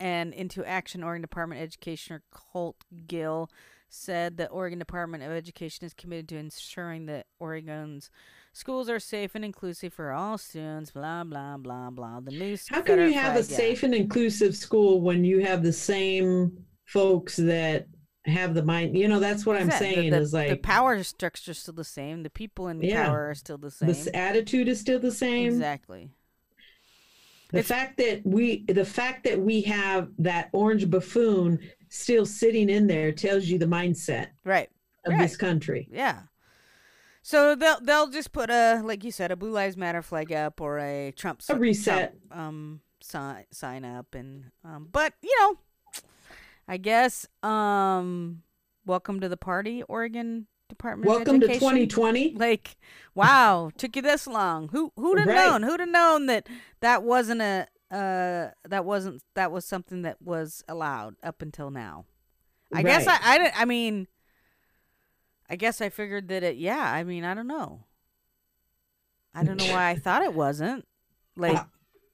and 0.00 0.34
into 0.34 0.64
action 0.64 1.04
Oregon 1.04 1.22
Department 1.22 1.60
of 1.60 1.64
Education 1.64 2.16
or 2.16 2.22
Colt 2.32 2.76
Gill 3.06 3.48
said 3.96 4.38
the 4.38 4.48
Oregon 4.48 4.78
Department 4.78 5.22
of 5.22 5.30
Education 5.30 5.84
is 5.84 5.92
committed 5.92 6.28
to 6.30 6.36
ensuring 6.38 7.06
that 7.06 7.26
Oregon's 7.38 8.10
schools 8.54 8.88
are 8.88 8.98
safe 8.98 9.34
and 9.34 9.44
inclusive 9.44 9.92
for 9.92 10.12
all 10.12 10.38
students, 10.38 10.90
blah 10.90 11.24
blah 11.24 11.58
blah 11.58 11.90
blah. 11.90 12.20
The 12.20 12.30
news. 12.30 12.66
How 12.68 12.80
can 12.80 12.98
you 12.98 13.12
have 13.12 13.36
a 13.36 13.42
safe 13.42 13.82
and 13.82 13.94
inclusive 13.94 14.56
school 14.56 15.00
when 15.02 15.24
you 15.24 15.40
have 15.40 15.62
the 15.62 15.72
same 15.74 16.64
folks 16.86 17.36
that 17.36 17.86
have 18.24 18.54
the 18.54 18.62
mind? 18.64 18.96
You 18.96 19.08
know, 19.08 19.20
that's 19.20 19.44
what 19.44 19.56
I'm 19.56 19.64
Exactly. 19.66 19.88
The- 19.88 19.94
saying 19.94 20.10
the, 20.12 20.18
is 20.20 20.32
like 20.32 20.48
the 20.48 20.56
power 20.56 21.02
structure 21.02 21.50
is 21.50 21.58
still 21.58 21.74
the 21.74 21.84
same. 21.84 22.22
The 22.22 22.30
people 22.30 22.68
in 22.68 22.80
Yeah. 22.80 23.06
power 23.06 23.28
are 23.28 23.34
still 23.34 23.58
the 23.58 23.70
same. 23.70 23.88
This 23.88 24.08
attitude 24.14 24.68
is 24.68 24.80
still 24.80 25.00
the 25.00 25.12
same. 25.12 25.46
Exactly. 25.52 26.08
The 27.50 27.58
It's- 27.58 27.68
fact 27.68 27.98
that 27.98 28.22
we 28.24 28.64
the 28.64 28.86
fact 28.86 29.24
that 29.24 29.38
we 29.38 29.60
have 29.62 30.08
that 30.18 30.48
orange 30.54 30.88
buffoon 30.88 31.58
still 31.92 32.24
sitting 32.24 32.70
in 32.70 32.86
there 32.86 33.12
tells 33.12 33.44
you 33.46 33.58
the 33.58 33.66
mindset 33.66 34.28
Right. 34.44 34.70
of 35.04 35.12
Right. 35.12 35.20
this 35.20 35.36
country. 35.36 35.86
Yeah. 35.90 36.22
So 37.22 37.54
they'll 37.54 37.80
they'll 37.80 38.08
just 38.08 38.32
put 38.32 38.50
a 38.50 38.80
like 38.82 39.04
you 39.04 39.12
said 39.12 39.30
a 39.30 39.36
Blue 39.36 39.50
Lives 39.52 39.76
Matter 39.76 40.02
flag 40.02 40.32
up 40.32 40.60
or 40.60 40.78
a 40.78 41.12
Trump 41.16 41.42
A 41.48 41.54
reset. 41.56 42.14
Trump, 42.28 42.36
um 42.40 42.80
sign 43.00 43.44
sign 43.52 43.84
up 43.84 44.14
and 44.14 44.50
um 44.64 44.88
but 44.90 45.12
you 45.22 45.36
know 45.40 45.58
I 46.66 46.78
guess 46.78 47.26
um 47.42 48.42
welcome 48.86 49.20
to 49.20 49.28
the 49.28 49.36
party 49.36 49.82
Oregon 49.84 50.46
Department 50.68 51.08
Welcome 51.08 51.38
to 51.40 51.46
2020. 51.48 52.34
Like 52.34 52.76
wow, 53.14 53.70
took 53.76 53.94
you 53.96 54.02
this 54.02 54.26
long. 54.26 54.68
Who 54.68 54.92
who'd 54.96 55.18
have 55.18 55.28
Right. 55.28 55.34
known? 55.34 55.62
Who'd 55.62 55.80
have 55.80 55.88
known 55.90 56.26
that 56.26 56.48
that 56.80 57.02
wasn't 57.02 57.42
a 57.42 57.66
uh 57.92 58.48
that 58.68 58.84
wasn't 58.84 59.22
that 59.34 59.52
was 59.52 59.64
something 59.66 60.02
that 60.02 60.20
was 60.22 60.64
allowed 60.68 61.14
up 61.22 61.42
until 61.42 61.70
now. 61.70 62.06
I 62.72 62.82
guess 62.82 63.06
I 63.06 63.18
I 63.22 63.38
didn't 63.38 63.60
I 63.60 63.64
mean 63.66 64.08
I 65.50 65.56
guess 65.56 65.80
I 65.82 65.90
figured 65.90 66.28
that 66.28 66.42
it 66.42 66.56
yeah, 66.56 66.78
I 66.90 67.04
mean, 67.04 67.24
I 67.24 67.34
don't 67.34 67.46
know. 67.46 67.84
I 69.34 69.44
don't 69.44 69.58
know 69.58 69.72
why 69.72 69.90
I 69.90 69.96
thought 69.96 70.22
it 70.22 70.32
wasn't. 70.34 70.86
Like 71.36 71.56
Uh, 71.56 71.64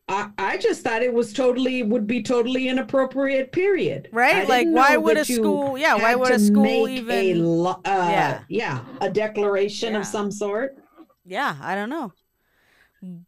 I, 0.08 0.30
I 0.38 0.56
just 0.56 0.82
thought 0.82 1.02
it 1.02 1.12
was 1.12 1.32
totally 1.32 1.82
would 1.82 2.06
be 2.06 2.22
totally 2.22 2.66
inappropriate. 2.68 3.52
Period. 3.52 4.08
Right? 4.10 4.48
Like, 4.48 4.66
why 4.68 4.96
would 4.96 5.18
a 5.18 5.24
school- 5.24 5.76
yeah, 5.76 5.94
why 5.96 6.14
would 6.14 6.32
a 6.32 6.38
school 6.38 6.88
even- 6.88 7.44
A 7.44 7.68
uh, 7.68 7.76
Yeah. 7.84 8.40
yeah, 8.48 8.84
a 9.02 9.10
declaration 9.10 9.92
Yeah. 9.92 9.98
of 10.00 10.06
some 10.06 10.30
sort. 10.30 10.76
yeah, 11.26 11.56
I 11.60 11.74
don't 11.74 11.90
know. 11.90 12.12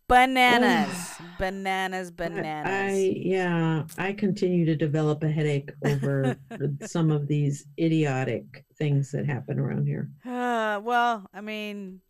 Bananas. 0.08 1.16
bananas, 1.38 2.10
bananas. 2.10 2.72
I 2.72 3.14
yeah, 3.16 3.84
I 3.98 4.12
continue 4.12 4.64
to 4.66 4.74
develop 4.74 5.22
a 5.22 5.30
headache 5.30 5.70
over 5.84 6.36
some 6.82 7.10
of 7.10 7.28
these 7.28 7.66
idiotic 7.78 8.64
things 8.76 9.12
that 9.12 9.26
happen 9.26 9.58
around 9.58 9.86
here. 9.86 10.10
Uh, 10.26 10.80
well, 10.82 11.26
I 11.32 11.40
mean, 11.40 12.00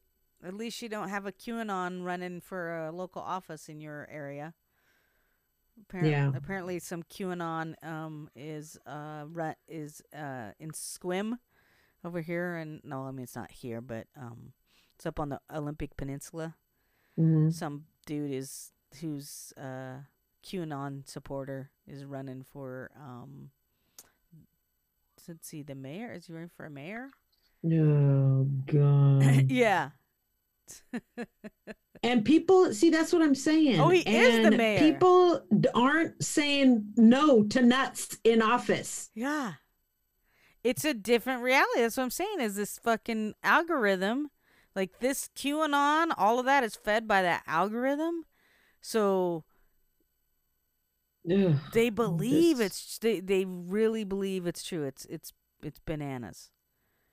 at 0.42 0.54
least 0.54 0.80
you 0.80 0.88
don't 0.88 1.10
have 1.10 1.26
a 1.26 1.32
QAnon 1.32 2.02
running 2.04 2.40
for 2.40 2.86
a 2.86 2.92
local 2.92 3.20
office 3.22 3.68
in 3.68 3.80
your 3.80 4.08
area. 4.10 4.54
Apparently, 5.82 6.10
Yeah. 6.12 6.32
apparently 6.34 6.78
some 6.78 7.02
QAnon 7.02 7.74
um 7.84 8.30
is 8.34 8.78
uh 8.86 9.24
run 9.26 9.54
is 9.68 10.02
uh 10.14 10.52
in 10.58 10.70
Sequim 10.72 11.38
over 12.04 12.20
here 12.22 12.56
and 12.56 12.80
no, 12.84 13.02
I 13.04 13.10
mean 13.10 13.24
it's 13.24 13.36
not 13.36 13.50
here, 13.50 13.80
but 13.82 14.06
um 14.16 14.52
it's 14.94 15.04
up 15.06 15.20
on 15.20 15.28
the 15.30 15.40
Olympic 15.54 15.96
Peninsula. 15.96 16.56
Mhm. 17.20 17.52
Some 17.52 17.84
dude 18.06 18.32
is 18.32 18.72
who's 19.00 19.52
uh 19.56 19.98
QAnon 20.44 21.06
supporter 21.08 21.70
is 21.86 22.04
running 22.04 22.42
for 22.42 22.90
um 22.96 23.50
let's 25.28 25.46
see 25.48 25.62
the 25.62 25.74
mayor 25.74 26.12
is 26.12 26.26
he 26.26 26.32
running 26.32 26.48
for 26.56 26.64
a 26.66 26.70
mayor? 26.70 27.10
Oh 27.64 28.44
God. 28.66 29.50
yeah. 29.50 29.90
And 32.02 32.24
people 32.24 32.72
see 32.72 32.88
that's 32.88 33.12
what 33.12 33.20
I'm 33.20 33.34
saying. 33.34 33.78
Oh, 33.78 33.90
he 33.90 33.98
is 34.00 34.42
the 34.48 34.56
mayor. 34.56 34.78
People 34.78 35.42
aren't 35.74 36.24
saying 36.24 36.94
no 36.96 37.42
to 37.44 37.60
nuts 37.60 38.16
in 38.24 38.40
office. 38.40 39.10
Yeah. 39.14 39.54
It's 40.64 40.86
a 40.86 40.94
different 40.94 41.42
reality. 41.42 41.80
That's 41.82 41.98
what 41.98 42.04
I'm 42.04 42.10
saying. 42.10 42.40
Is 42.40 42.56
this 42.56 42.78
fucking 42.78 43.34
algorithm, 43.42 44.30
like 44.80 44.98
this 45.00 45.28
QAnon, 45.36 46.12
all 46.16 46.38
of 46.38 46.46
that 46.46 46.64
is 46.64 46.74
fed 46.74 47.06
by 47.06 47.20
that 47.22 47.42
algorithm. 47.46 48.24
So 48.80 49.44
Ugh, 51.30 51.54
they 51.74 51.90
believe 51.90 52.58
this- 52.58 52.66
it's 52.66 52.98
they 52.98 53.20
they 53.20 53.44
really 53.44 54.04
believe 54.04 54.46
it's 54.46 54.62
true. 54.64 54.84
It's 54.84 55.04
it's 55.06 55.32
it's 55.62 55.78
bananas. 55.78 56.50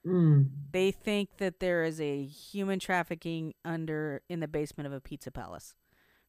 mm. 0.05 0.49
They 0.71 0.91
think 0.91 1.37
that 1.37 1.59
there 1.59 1.83
is 1.83 1.99
a 1.99 2.25
human 2.25 2.79
trafficking 2.79 3.53
under 3.65 4.21
in 4.29 4.39
the 4.39 4.47
basement 4.47 4.87
of 4.87 4.93
a 4.93 5.01
pizza 5.01 5.31
palace 5.31 5.75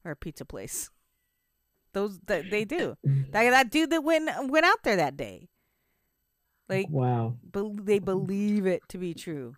or 0.05 0.11
a 0.13 0.17
pizza 0.17 0.45
place. 0.45 0.91
Those 1.93 2.19
that 2.27 2.51
they 2.51 2.65
do. 2.65 2.97
That 3.33 3.51
that 3.51 3.71
dude 3.71 3.91
that 3.91 4.03
went 4.03 4.29
went 4.51 4.67
out 4.67 4.83
there 4.83 4.97
that 4.97 5.17
day. 5.17 5.49
Like 6.69 6.89
Wow. 6.91 7.37
bel 7.43 7.75
they 7.81 7.99
believe 8.01 8.67
it 8.67 8.83
to 8.89 8.99
be 8.99 9.15
true. 9.15 9.55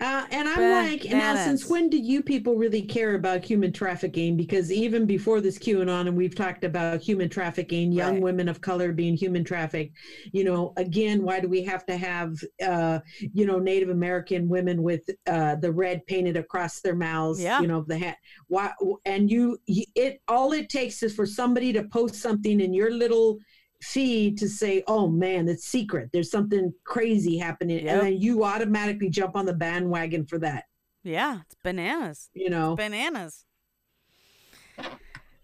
Uh, 0.00 0.26
and 0.30 0.48
I'm 0.48 0.86
like, 0.86 1.04
now 1.04 1.34
since 1.36 1.66
when 1.68 1.88
do 1.88 1.96
you 1.96 2.22
people 2.22 2.56
really 2.56 2.82
care 2.82 3.14
about 3.14 3.44
human 3.44 3.72
trafficking? 3.72 4.36
Because 4.36 4.72
even 4.72 5.06
before 5.06 5.40
this 5.40 5.58
QAnon, 5.58 6.08
and 6.08 6.16
we've 6.16 6.34
talked 6.34 6.64
about 6.64 7.00
human 7.00 7.28
trafficking, 7.28 7.92
young 7.92 8.14
Right. 8.14 8.22
women 8.22 8.48
of 8.48 8.60
color 8.60 8.92
being 8.92 9.16
human 9.16 9.44
trafficked. 9.44 9.94
You 10.32 10.44
know, 10.44 10.72
again, 10.76 11.22
why 11.22 11.40
do 11.40 11.48
we 11.48 11.62
have 11.62 11.86
to 11.86 11.96
have, 11.96 12.34
uh, 12.64 13.00
you 13.32 13.46
know, 13.46 13.58
Native 13.58 13.88
American 13.90 14.48
women 14.48 14.82
with 14.82 15.02
uh, 15.26 15.54
the 15.56 15.72
red 15.72 16.04
painted 16.06 16.36
across 16.36 16.80
their 16.80 16.96
mouths? 16.96 17.40
Yeah. 17.40 17.60
You 17.60 17.68
know, 17.68 17.84
the 17.86 17.98
hat. 17.98 18.16
Why? 18.48 18.72
And 19.04 19.30
you, 19.30 19.58
it 19.66 20.20
all 20.28 20.52
it 20.52 20.68
takes 20.68 21.02
is 21.02 21.14
for 21.14 21.26
somebody 21.26 21.72
to 21.72 21.84
post 21.84 22.16
something 22.16 22.60
in 22.60 22.74
your 22.74 22.90
little 22.90 23.38
feed 23.80 24.38
to 24.38 24.48
say, 24.48 24.82
"Oh 24.86 25.08
man, 25.08 25.48
it's 25.48 25.64
secret. 25.64 26.10
There's 26.12 26.30
something 26.30 26.72
crazy 26.84 27.38
happening," 27.38 27.84
Yep. 27.84 27.88
and 27.94 28.00
then 28.02 28.20
you 28.20 28.44
automatically 28.44 29.08
jump 29.10 29.36
on 29.36 29.46
the 29.46 29.54
bandwagon 29.54 30.26
for 30.26 30.38
that. 30.38 30.64
Yeah, 31.04 31.40
it's 31.44 31.56
bananas. 31.62 32.30
You 32.34 32.50
know, 32.50 32.76
Bananas. 32.76 33.44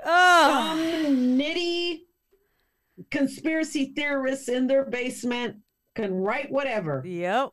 Oh, 0.06 0.77
some 0.77 1.39
nitty 1.39 2.01
conspiracy 3.11 3.93
theorists 3.97 4.48
in 4.48 4.66
their 4.66 4.85
basement 4.85 5.56
can 5.94 6.12
write 6.15 6.51
whatever, 6.51 7.02
yep, 7.06 7.51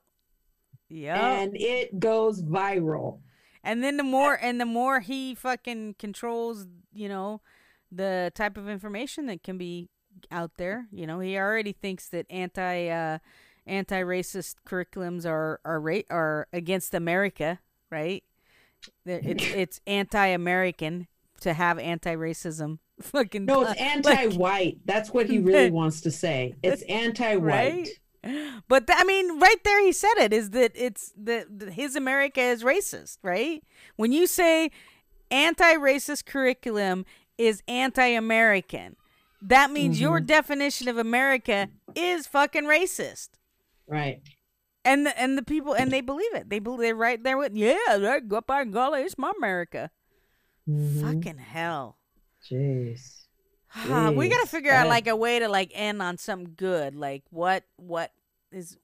yep. 0.89 1.17
and 1.17 1.55
it 1.55 1.99
goes 1.99 2.41
viral. 2.43 3.19
And 3.63 3.83
then 3.83 3.97
the 3.97 4.03
more 4.03 4.37
and 4.41 4.59
the 4.59 4.65
more 4.65 4.99
he 4.99 5.35
fucking 5.35 5.95
controls, 5.99 6.65
you 6.93 7.07
know, 7.07 7.41
the 7.91 8.31
type 8.35 8.57
of 8.57 8.67
information 8.67 9.27
that 9.27 9.43
can 9.43 9.57
be 9.57 9.89
out 10.31 10.51
there. 10.57 10.87
You 10.91 11.07
know, 11.07 11.19
he 11.19 11.37
already 11.37 11.71
thinks 11.71 12.07
that 12.09 12.25
anti 12.29 12.89
uh 12.89 13.19
anti-racist 13.67 14.55
curriculums 14.67 15.25
are 15.25 15.59
are 15.63 15.79
ra- 15.79 16.07
are 16.09 16.47
against 16.51 16.93
America, 16.93 17.59
right? 17.89 18.23
It's 19.05 19.45
it's 19.53 19.81
anti-American 19.85 21.07
to 21.41 21.53
have 21.53 21.77
anti-racism. 21.79 22.79
Fucking 23.01 23.45
No, 23.45 23.61
it's 23.67 23.79
anti-white. 23.79 24.79
That's 24.85 25.11
what 25.11 25.27
he 25.27 25.39
really 25.39 25.71
wants 25.71 26.01
to 26.01 26.11
say. 26.11 26.55
It's 26.63 26.81
anti-white. 26.83 27.89
right? 28.23 28.61
But 28.67 28.85
I 28.89 29.03
mean, 29.03 29.39
right 29.39 29.63
there, 29.63 29.83
he 29.83 29.91
said 29.91 30.13
it 30.19 30.33
is 30.33 30.51
that 30.51 30.71
it's 30.75 31.11
that 31.17 31.59
that 31.59 31.73
his 31.73 31.95
America 31.95 32.41
is 32.41 32.63
racist, 32.63 33.17
right? 33.23 33.63
When 33.95 34.11
you 34.11 34.27
say 34.27 34.69
anti-racist 35.31 36.25
curriculum 36.25 37.05
is 37.37 37.63
anti-American, 37.67 38.95
that 39.41 39.71
means 39.71 39.99
your 39.99 40.19
definition 40.19 40.87
of 40.87 40.97
America 40.97 41.69
is 41.95 42.27
fucking 42.27 42.65
racist. 42.65 43.29
Right. 43.87 44.21
And 44.83 45.05
the, 45.05 45.19
and 45.19 45.37
the 45.37 45.43
people 45.43 45.73
and 45.73 45.91
they 45.91 46.01
believe 46.01 46.33
it. 46.33 46.49
They 46.49 46.59
believe 46.59 46.79
they're 46.81 46.95
right 46.95 47.21
there 47.23 47.37
with 47.37 47.53
yeah. 47.55 48.19
Go 48.27 48.41
by 48.41 48.65
golly, 48.65 49.01
it's 49.01 49.17
my 49.17 49.31
America. 49.37 49.91
Mhm. 50.67 51.01
Fucking 51.01 51.37
hell. 51.37 51.97
Jeez. 52.49 53.25
Ah, 53.75 54.11
we 54.11 54.27
gotta 54.27 54.47
figure 54.47 54.71
out 54.71 54.87
like 54.87 55.07
a 55.07 55.15
way 55.15 55.39
to 55.39 55.47
like 55.47 55.71
end 55.73 56.01
on 56.01 56.17
something 56.17 56.53
good. 56.57 56.95
Like 56.95 57.23
what 57.29 57.63
what 57.77 58.11
is 58.51 58.77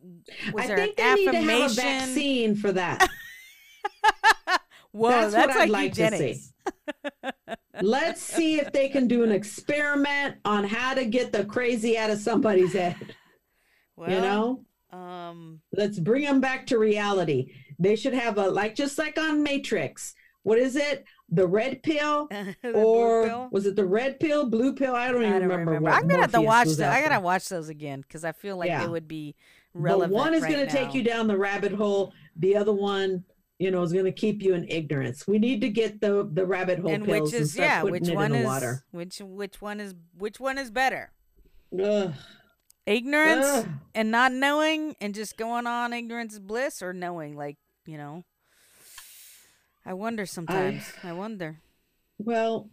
was 0.53 0.63
I 0.63 0.67
there 0.67 0.77
think 0.77 0.99
an 0.99 1.15
they 1.15 1.23
need 1.23 1.31
to 1.31 1.47
have 1.61 1.71
a 1.71 1.73
vaccine 1.73 2.55
for 2.55 2.71
that. 2.71 3.07
Whoa, 4.97 5.09
That's 5.11 5.33
that's, 5.33 5.47
what 5.55 5.57
I'd 5.57 5.69
like 5.69 5.93
to 5.93 6.11
see. 6.17 6.41
Let's 7.81 8.21
see 8.21 8.59
if 8.59 8.71
they 8.71 8.89
can 8.89 9.07
do 9.07 9.23
an 9.23 9.31
experiment 9.31 10.37
on 10.43 10.63
how 10.63 10.95
to 10.95 11.05
get 11.05 11.31
the 11.31 11.45
crazy 11.45 11.97
out 11.97 12.09
of 12.09 12.19
somebody's 12.19 12.73
head. 12.73 12.95
Well, 13.99 14.11
you 14.11 14.21
know, 14.21 14.63
um, 14.91 15.59
let's 15.73 15.97
bring 15.99 16.21
them 16.23 16.39
back 16.39 16.67
to 16.67 16.77
reality. 16.77 17.51
They 17.79 17.95
should 17.95 18.13
have 18.13 18.37
a 18.37 18.47
like 18.47 18.75
just 18.75 18.99
like 18.99 19.17
on 19.17 19.41
Matrix. 19.41 20.13
What 20.43 20.59
is 20.59 20.75
it? 20.75 21.03
The 21.29 21.47
red 21.47 21.81
pill 21.81 22.27
the 22.61 22.73
or 22.73 23.23
pill? 23.27 23.49
was 23.51 23.65
it 23.65 23.75
the 23.75 23.87
red 23.87 24.19
pill, 24.19 24.51
blue 24.51 24.75
pill? 24.75 24.95
I 24.95 25.11
don't 25.11 25.23
even 25.23 25.33
I 25.33 25.39
don't 25.39 25.47
remember. 25.49 25.71
remember. 25.71 25.89
I'm 25.89 26.07
gonna 26.07 26.21
have 26.21 26.31
to 26.33 26.41
watch 26.41 26.67
that. 26.73 26.93
I 26.93 27.01
gotta 27.01 27.19
watch 27.19 27.49
those 27.49 27.69
again 27.69 28.01
because 28.01 28.23
I 28.23 28.33
feel 28.33 28.55
like 28.55 28.67
Yeah. 28.69 28.83
it 28.83 28.91
would 28.91 29.07
be 29.07 29.35
But 29.73 29.81
relevant. 29.81 30.13
one 30.13 30.35
is 30.35 30.43
right 30.43 30.51
going 30.53 30.67
to 30.67 30.71
take 30.71 30.93
you 30.93 31.01
down 31.01 31.25
the 31.25 31.35
rabbit 31.37 31.71
hole. 31.71 32.13
The 32.35 32.55
other 32.55 32.73
one, 32.73 33.23
you 33.59 33.71
know, 33.71 33.81
is 33.81 33.91
going 33.91 34.05
to 34.05 34.11
keep 34.11 34.41
you 34.41 34.53
in 34.53 34.65
ignorance. 34.69 35.27
We 35.27 35.39
need 35.39 35.61
to 35.61 35.69
get 35.69 35.99
the 35.99 36.29
the 36.31 36.45
rabbit 36.45 36.79
hole 36.79 36.91
and 36.91 37.05
pills 37.05 37.31
which 37.31 37.33
and 37.33 37.41
is 37.43 37.53
start 37.53 37.67
yeah, 37.67 37.81
putting 37.81 37.91
which 37.93 38.09
it 38.09 38.15
one 38.15 38.35
is 38.35 38.45
water. 38.45 38.83
which 38.91 39.19
which 39.19 39.61
one 39.61 39.79
is 39.79 39.95
which 40.17 40.39
one 40.39 40.57
is 40.57 40.71
better? 40.71 41.11
Ugh. 41.81 42.13
Ignorance 42.85 43.45
Ugh. 43.45 43.67
and 43.95 44.11
not 44.11 44.31
knowing 44.31 44.95
and 45.01 45.13
just 45.13 45.37
going 45.37 45.67
on 45.67 45.91
ignorance 45.91 46.33
is 46.33 46.39
bliss, 46.39 46.81
or 46.81 46.93
knowing 46.93 47.35
like 47.35 47.57
you 47.85 47.97
know. 47.97 48.23
I 49.85 49.93
wonder 49.93 50.25
sometimes. 50.25 50.91
I 51.03 51.13
wonder. 51.13 51.61
Well, 52.19 52.69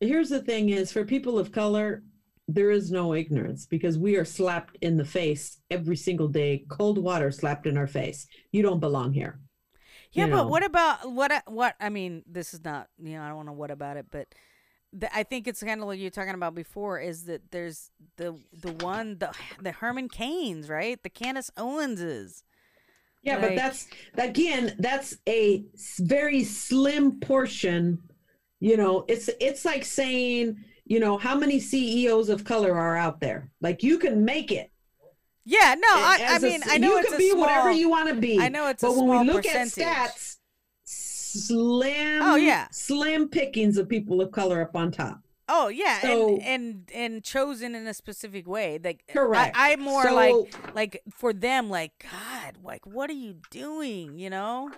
here's 0.00 0.28
the 0.28 0.42
thing: 0.42 0.68
is 0.68 0.92
for 0.92 1.04
people 1.04 1.38
of 1.38 1.50
color, 1.50 2.02
there 2.46 2.70
is 2.70 2.90
no 2.90 3.12
ignorance 3.14 3.66
because 3.66 3.98
we 3.98 4.16
are 4.16 4.24
slapped 4.24 4.78
in 4.80 4.96
the 4.96 5.04
face 5.04 5.58
every 5.70 5.96
single 5.96 6.28
day, 6.28 6.64
cold 6.68 6.98
water 6.98 7.30
slapped 7.30 7.66
in 7.66 7.76
our 7.76 7.86
face. 7.86 8.26
You 8.52 8.62
don't 8.62 8.80
belong 8.80 9.12
here. 9.12 9.40
Yeah, 10.12 10.26
but 10.26 10.36
know. 10.36 10.48
what 10.48 10.64
about 10.64 11.10
what? 11.12 11.30
I- 11.32 11.42
What 11.46 11.74
I 11.80 11.88
mean, 11.88 12.22
this 12.26 12.54
is 12.54 12.64
not 12.64 12.88
you 12.98 13.16
know 13.16 13.22
I 13.22 13.28
don't 13.28 13.36
want 13.36 13.48
to 13.48 13.52
what 13.52 13.70
about 13.70 13.96
it, 13.96 14.06
but 14.10 14.28
the, 14.92 15.14
I 15.14 15.22
think 15.22 15.46
it's 15.46 15.62
kind 15.62 15.80
of 15.80 15.86
like 15.86 15.98
you're 16.00 16.10
talking 16.10 16.34
about 16.34 16.54
before 16.54 16.98
is 16.98 17.24
that 17.24 17.50
there's 17.50 17.90
the 18.16 18.38
the 18.52 18.72
one 18.84 19.18
the 19.18 19.32
the 19.60 19.72
Herman 19.72 20.08
Cains 20.08 20.68
right, 20.70 21.02
the 21.02 21.10
Candace 21.10 21.50
Owenses. 21.58 22.42
Yeah, 23.22 23.40
but 23.40 23.56
that's 23.56 23.88
again, 24.14 24.74
that's 24.78 25.16
a 25.28 25.64
very 26.00 26.44
slim 26.44 27.20
portion. 27.20 27.98
You 28.60 28.76
know, 28.76 29.04
it's 29.08 29.28
it's 29.40 29.64
like 29.64 29.84
saying, 29.84 30.64
you 30.84 31.00
know, 31.00 31.18
how 31.18 31.36
many 31.36 31.60
CEOs 31.60 32.28
of 32.28 32.44
color 32.44 32.74
are 32.74 32.96
out 32.96 33.20
there? 33.20 33.50
Like 33.60 33.82
you 33.82 33.98
can 33.98 34.24
make 34.24 34.50
it. 34.52 34.70
Yeah, 35.50 35.74
no, 35.78 35.88
I, 35.88 36.26
I 36.32 36.38
mean 36.40 36.62
s- 36.62 36.68
I 36.70 36.76
know 36.76 36.90
you 36.90 36.98
it's 36.98 37.06
can 37.06 37.14
a 37.14 37.18
be 37.18 37.30
small, 37.30 37.40
whatever 37.40 37.72
you 37.72 37.88
want 37.88 38.10
to 38.10 38.14
be. 38.14 38.38
I 38.38 38.48
know 38.50 38.68
it's 38.68 38.82
a 38.82 38.86
but 38.86 38.96
when 38.96 39.26
we 39.26 39.32
look 39.32 39.44
percentage. 39.44 39.82
at 39.82 40.10
stats, 40.10 40.36
slim. 40.84 42.20
Oh, 42.22 42.36
yeah. 42.36 42.68
slim 42.70 43.28
pickings 43.28 43.78
of 43.78 43.88
people 43.88 44.20
of 44.20 44.30
color 44.30 44.60
up 44.62 44.76
on 44.76 44.90
top. 44.92 45.20
Oh 45.50 45.68
yeah, 45.68 46.00
So- 46.00 46.36
and 46.36 46.42
and 46.42 46.90
and 46.94 47.24
chosen 47.24 47.74
in 47.74 47.86
a 47.86 47.94
specific 47.94 48.46
way. 48.46 48.78
Like 48.82 49.02
Correct. 49.08 49.56
I, 49.56 49.72
I'm 49.72 49.80
more 49.80 50.02
So- 50.04 50.14
like 50.14 50.74
like 50.74 51.02
for 51.10 51.32
them 51.32 51.70
like 51.70 51.92
God, 52.02 52.58
like 52.62 52.84
what 52.86 53.08
are 53.08 53.14
you 53.14 53.36
doing? 53.50 54.18
You 54.18 54.28
know, 54.28 54.70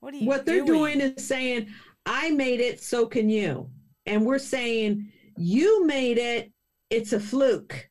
what 0.00 0.14
are 0.14 0.16
you? 0.16 0.26
what 0.26 0.46
they're 0.46 0.64
doing 0.64 1.02
is 1.02 1.26
saying, 1.26 1.68
I 2.06 2.30
made 2.30 2.60
it, 2.60 2.80
so 2.82 3.04
can 3.06 3.28
you. 3.28 3.68
And 4.06 4.24
we're 4.24 4.38
saying, 4.38 5.12
you 5.36 5.84
made 5.86 6.16
it, 6.16 6.50
it's 6.88 7.12
a 7.12 7.20
fluke. 7.20 7.90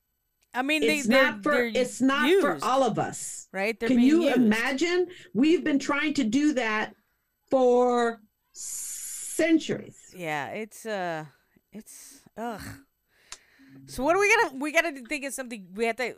I 0.54 0.62
mean, 0.64 0.84
It's 0.84 1.08
they, 1.08 1.14
not 1.14 1.44
for 1.44 1.54
it's 1.64 2.02
not 2.02 2.30
for 2.42 2.60
all 2.62 2.84
of 2.84 3.00
us. 3.00 3.48
right? 3.54 3.80
They're 3.80 3.88
Can 3.90 4.00
you 4.00 4.24
used. 4.24 4.36
imagine? 4.38 5.08
We've 5.34 5.64
been 5.64 5.80
trying 5.80 6.14
to 6.16 6.24
do 6.24 6.54
that 6.54 6.94
for 7.50 8.20
centuries. 8.52 10.14
Yeah, 10.16 10.48
it's 10.50 10.86
uh, 10.86 11.26
it's 11.72 12.22
ugh. 12.38 12.62
So 13.88 14.04
what 14.04 14.16
are 14.16 14.20
we 14.20 14.36
gonna? 14.36 14.56
We 14.60 14.72
gotta 14.72 14.92
think 15.08 15.24
of 15.26 15.34
something. 15.34 15.68
We 15.74 15.86
have 15.86 15.96
to. 15.98 16.16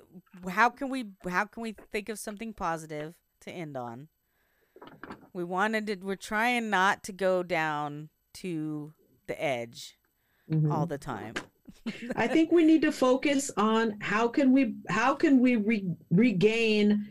How 0.50 0.70
can 0.70 0.90
we? 0.90 1.06
How 1.30 1.46
can 1.46 1.62
we 1.64 1.76
think 1.92 2.10
of 2.10 2.18
something 2.18 2.54
positive 2.54 3.14
to 3.42 3.52
end 3.52 3.78
on? 3.78 4.08
We 5.34 5.44
wanted 5.44 5.88
to. 5.88 5.96
We're 5.96 6.16
trying 6.16 6.70
not 6.70 7.04
to 7.04 7.12
go 7.12 7.44
down 7.44 8.10
to 8.36 8.94
the 9.28 9.42
edge 9.42 9.96
Mhm. 10.52 10.72
all 10.74 10.86
the 10.88 10.98
time. 10.98 11.36
I 12.16 12.28
think 12.28 12.52
we 12.52 12.64
need 12.64 12.82
to 12.84 12.92
focus 12.92 13.52
on 13.58 13.98
how 14.00 14.28
can 14.28 14.52
we 14.52 14.76
how 14.90 15.16
can 15.16 15.40
we 15.40 15.56
re- 15.56 15.96
regain 16.10 17.06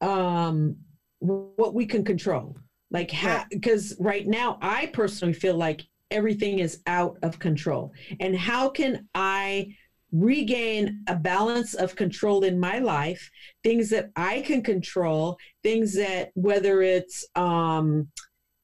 um 0.00 0.76
what 1.20 1.74
we 1.74 1.84
can 1.84 2.04
control. 2.04 2.56
Like 2.90 3.10
how 3.10 3.44
because 3.50 3.94
right 3.98 4.26
now 4.26 4.58
i 4.62 4.86
personally 4.86 5.34
feel 5.34 5.54
like 5.54 5.82
everything 6.10 6.60
is 6.60 6.80
out 6.86 7.18
of 7.22 7.38
control. 7.38 7.92
And 8.20 8.34
how 8.34 8.68
can 8.68 9.06
i 9.14 9.74
regain 10.10 11.04
a 11.06 11.14
balance 11.14 11.74
of 11.74 11.94
control 11.94 12.42
in 12.44 12.58
my 12.58 12.78
life 12.78 13.30
things 13.62 13.90
that 13.90 14.10
i 14.16 14.40
can 14.40 14.62
control 14.62 15.36
things 15.62 15.94
that 15.94 16.30
whether 16.32 16.80
it's 16.80 17.26
um 17.34 18.08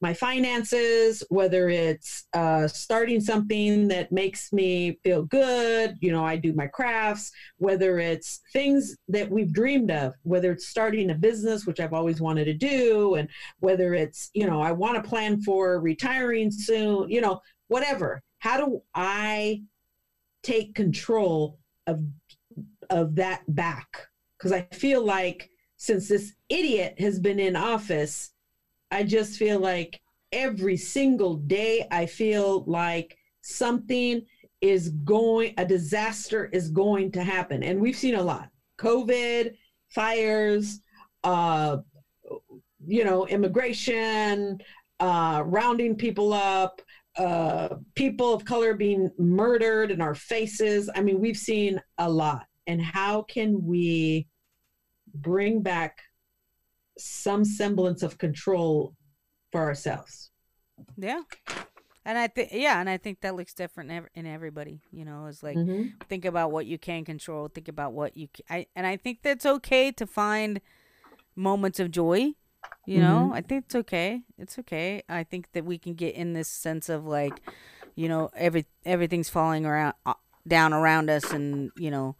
my 0.04 0.12
finances, 0.12 1.24
whether 1.30 1.70
it's 1.70 2.26
uh, 2.34 2.68
starting 2.68 3.22
something 3.22 3.88
that 3.88 4.12
makes 4.12 4.52
me 4.52 4.98
feel 5.02 5.22
good, 5.22 5.96
you 6.02 6.12
know, 6.12 6.22
I 6.22 6.36
do 6.36 6.52
my 6.52 6.66
crafts, 6.66 7.32
whether 7.56 7.98
it's 7.98 8.42
things 8.52 8.98
that 9.08 9.30
we've 9.30 9.50
dreamed 9.50 9.90
of, 9.90 10.12
whether 10.22 10.52
it's 10.52 10.68
starting 10.68 11.08
a 11.08 11.14
business, 11.14 11.66
which 11.66 11.80
I've 11.80 11.94
always 11.94 12.20
wanted 12.20 12.44
to 12.44 12.52
do, 12.52 13.14
and 13.14 13.30
whether 13.60 13.94
it's, 13.94 14.28
you 14.34 14.46
know, 14.46 14.60
I 14.60 14.72
want 14.72 15.02
to 15.02 15.08
plan 15.08 15.40
for 15.40 15.80
retiring 15.80 16.50
soon, 16.50 17.08
you 17.08 17.22
know, 17.22 17.40
whatever. 17.68 18.20
How 18.40 18.58
do 18.58 18.82
I 18.94 19.62
take 20.42 20.74
control 20.74 21.58
of 21.86 22.04
of 22.90 23.14
that 23.14 23.40
back? 23.48 24.06
Because 24.36 24.52
I 24.52 24.68
feel 24.70 25.02
like 25.02 25.48
since 25.78 26.08
this 26.08 26.34
idiot 26.50 26.96
has 26.98 27.18
been 27.18 27.40
in 27.40 27.56
office, 27.56 28.33
I 28.94 29.02
just 29.02 29.38
feel 29.38 29.58
like 29.58 30.00
every 30.30 30.76
single 30.76 31.34
day 31.34 31.84
I 31.90 32.06
feel 32.06 32.62
like 32.66 33.18
something 33.40 34.24
is 34.60 34.90
going, 35.04 35.52
a 35.58 35.64
disaster 35.64 36.46
is 36.52 36.70
going 36.70 37.10
to 37.12 37.24
happen. 37.24 37.64
And 37.64 37.80
we've 37.80 37.96
seen 37.96 38.14
a 38.14 38.22
lot 38.22 38.50
COVID, 38.78 39.54
fires, 39.88 40.80
uh, 41.24 41.78
you 42.86 43.04
know, 43.04 43.26
immigration, 43.26 44.58
uh, 45.00 45.42
rounding 45.44 45.96
people 45.96 46.32
up, 46.32 46.80
uh, 47.16 47.70
people 47.96 48.32
of 48.32 48.44
color 48.44 48.74
being 48.74 49.10
murdered 49.18 49.90
in 49.90 50.00
our 50.00 50.14
faces. 50.14 50.88
I 50.94 51.02
mean, 51.02 51.20
we've 51.20 51.36
seen 51.36 51.80
a 51.98 52.08
lot. 52.08 52.46
And 52.68 52.80
how 52.80 53.22
can 53.22 53.64
we 53.64 54.28
bring 55.14 55.62
back 55.62 55.98
some 56.98 57.44
semblance 57.44 58.02
of 58.02 58.18
control 58.18 58.94
for 59.52 59.62
ourselves? 59.62 60.30
Yeah. 60.96 61.22
And 62.06 62.18
I 62.18 62.26
think 62.28 62.50
yeah, 62.52 62.80
and 62.80 62.90
I 62.90 62.98
think 62.98 63.22
that 63.22 63.34
looks 63.34 63.54
different 63.54 64.08
in, 64.14 64.26
everybody. 64.26 64.80
You 64.92 65.04
know, 65.06 65.26
it's 65.26 65.42
like 65.42 65.56
Mhm. 65.56 65.92
think 66.08 66.24
about 66.26 66.52
what 66.52 66.66
you 66.66 66.78
can 66.78 67.04
control. 67.04 67.48
Think 67.48 67.68
about 67.68 67.92
what 67.94 68.14
you. 68.16 68.28
ca- 68.28 68.44
I 68.50 68.66
and 68.76 68.86
I 68.86 68.96
think 68.98 69.22
that's 69.22 69.46
okay 69.46 69.90
to 69.92 70.06
find 70.06 70.60
moments 71.34 71.80
of 71.80 71.90
joy. 71.90 72.34
You 72.86 73.00
know, 73.00 73.30
I 73.32 73.40
think 73.40 73.64
it's 73.64 73.74
okay. 73.74 74.22
It's 74.36 74.58
okay. 74.58 75.02
I 75.08 75.24
think 75.24 75.52
that 75.52 75.64
we 75.64 75.78
can 75.78 75.94
get 75.94 76.14
in 76.14 76.34
this 76.34 76.48
sense 76.48 76.88
of 76.90 77.06
like, 77.06 77.40
you 77.94 78.08
know, 78.08 78.30
every 78.34 78.66
everything's 78.84 79.30
falling 79.30 79.64
around 79.64 79.94
down 80.46 80.74
around 80.74 81.08
us, 81.08 81.32
and 81.32 81.70
you 81.76 81.90
know, 81.90 82.16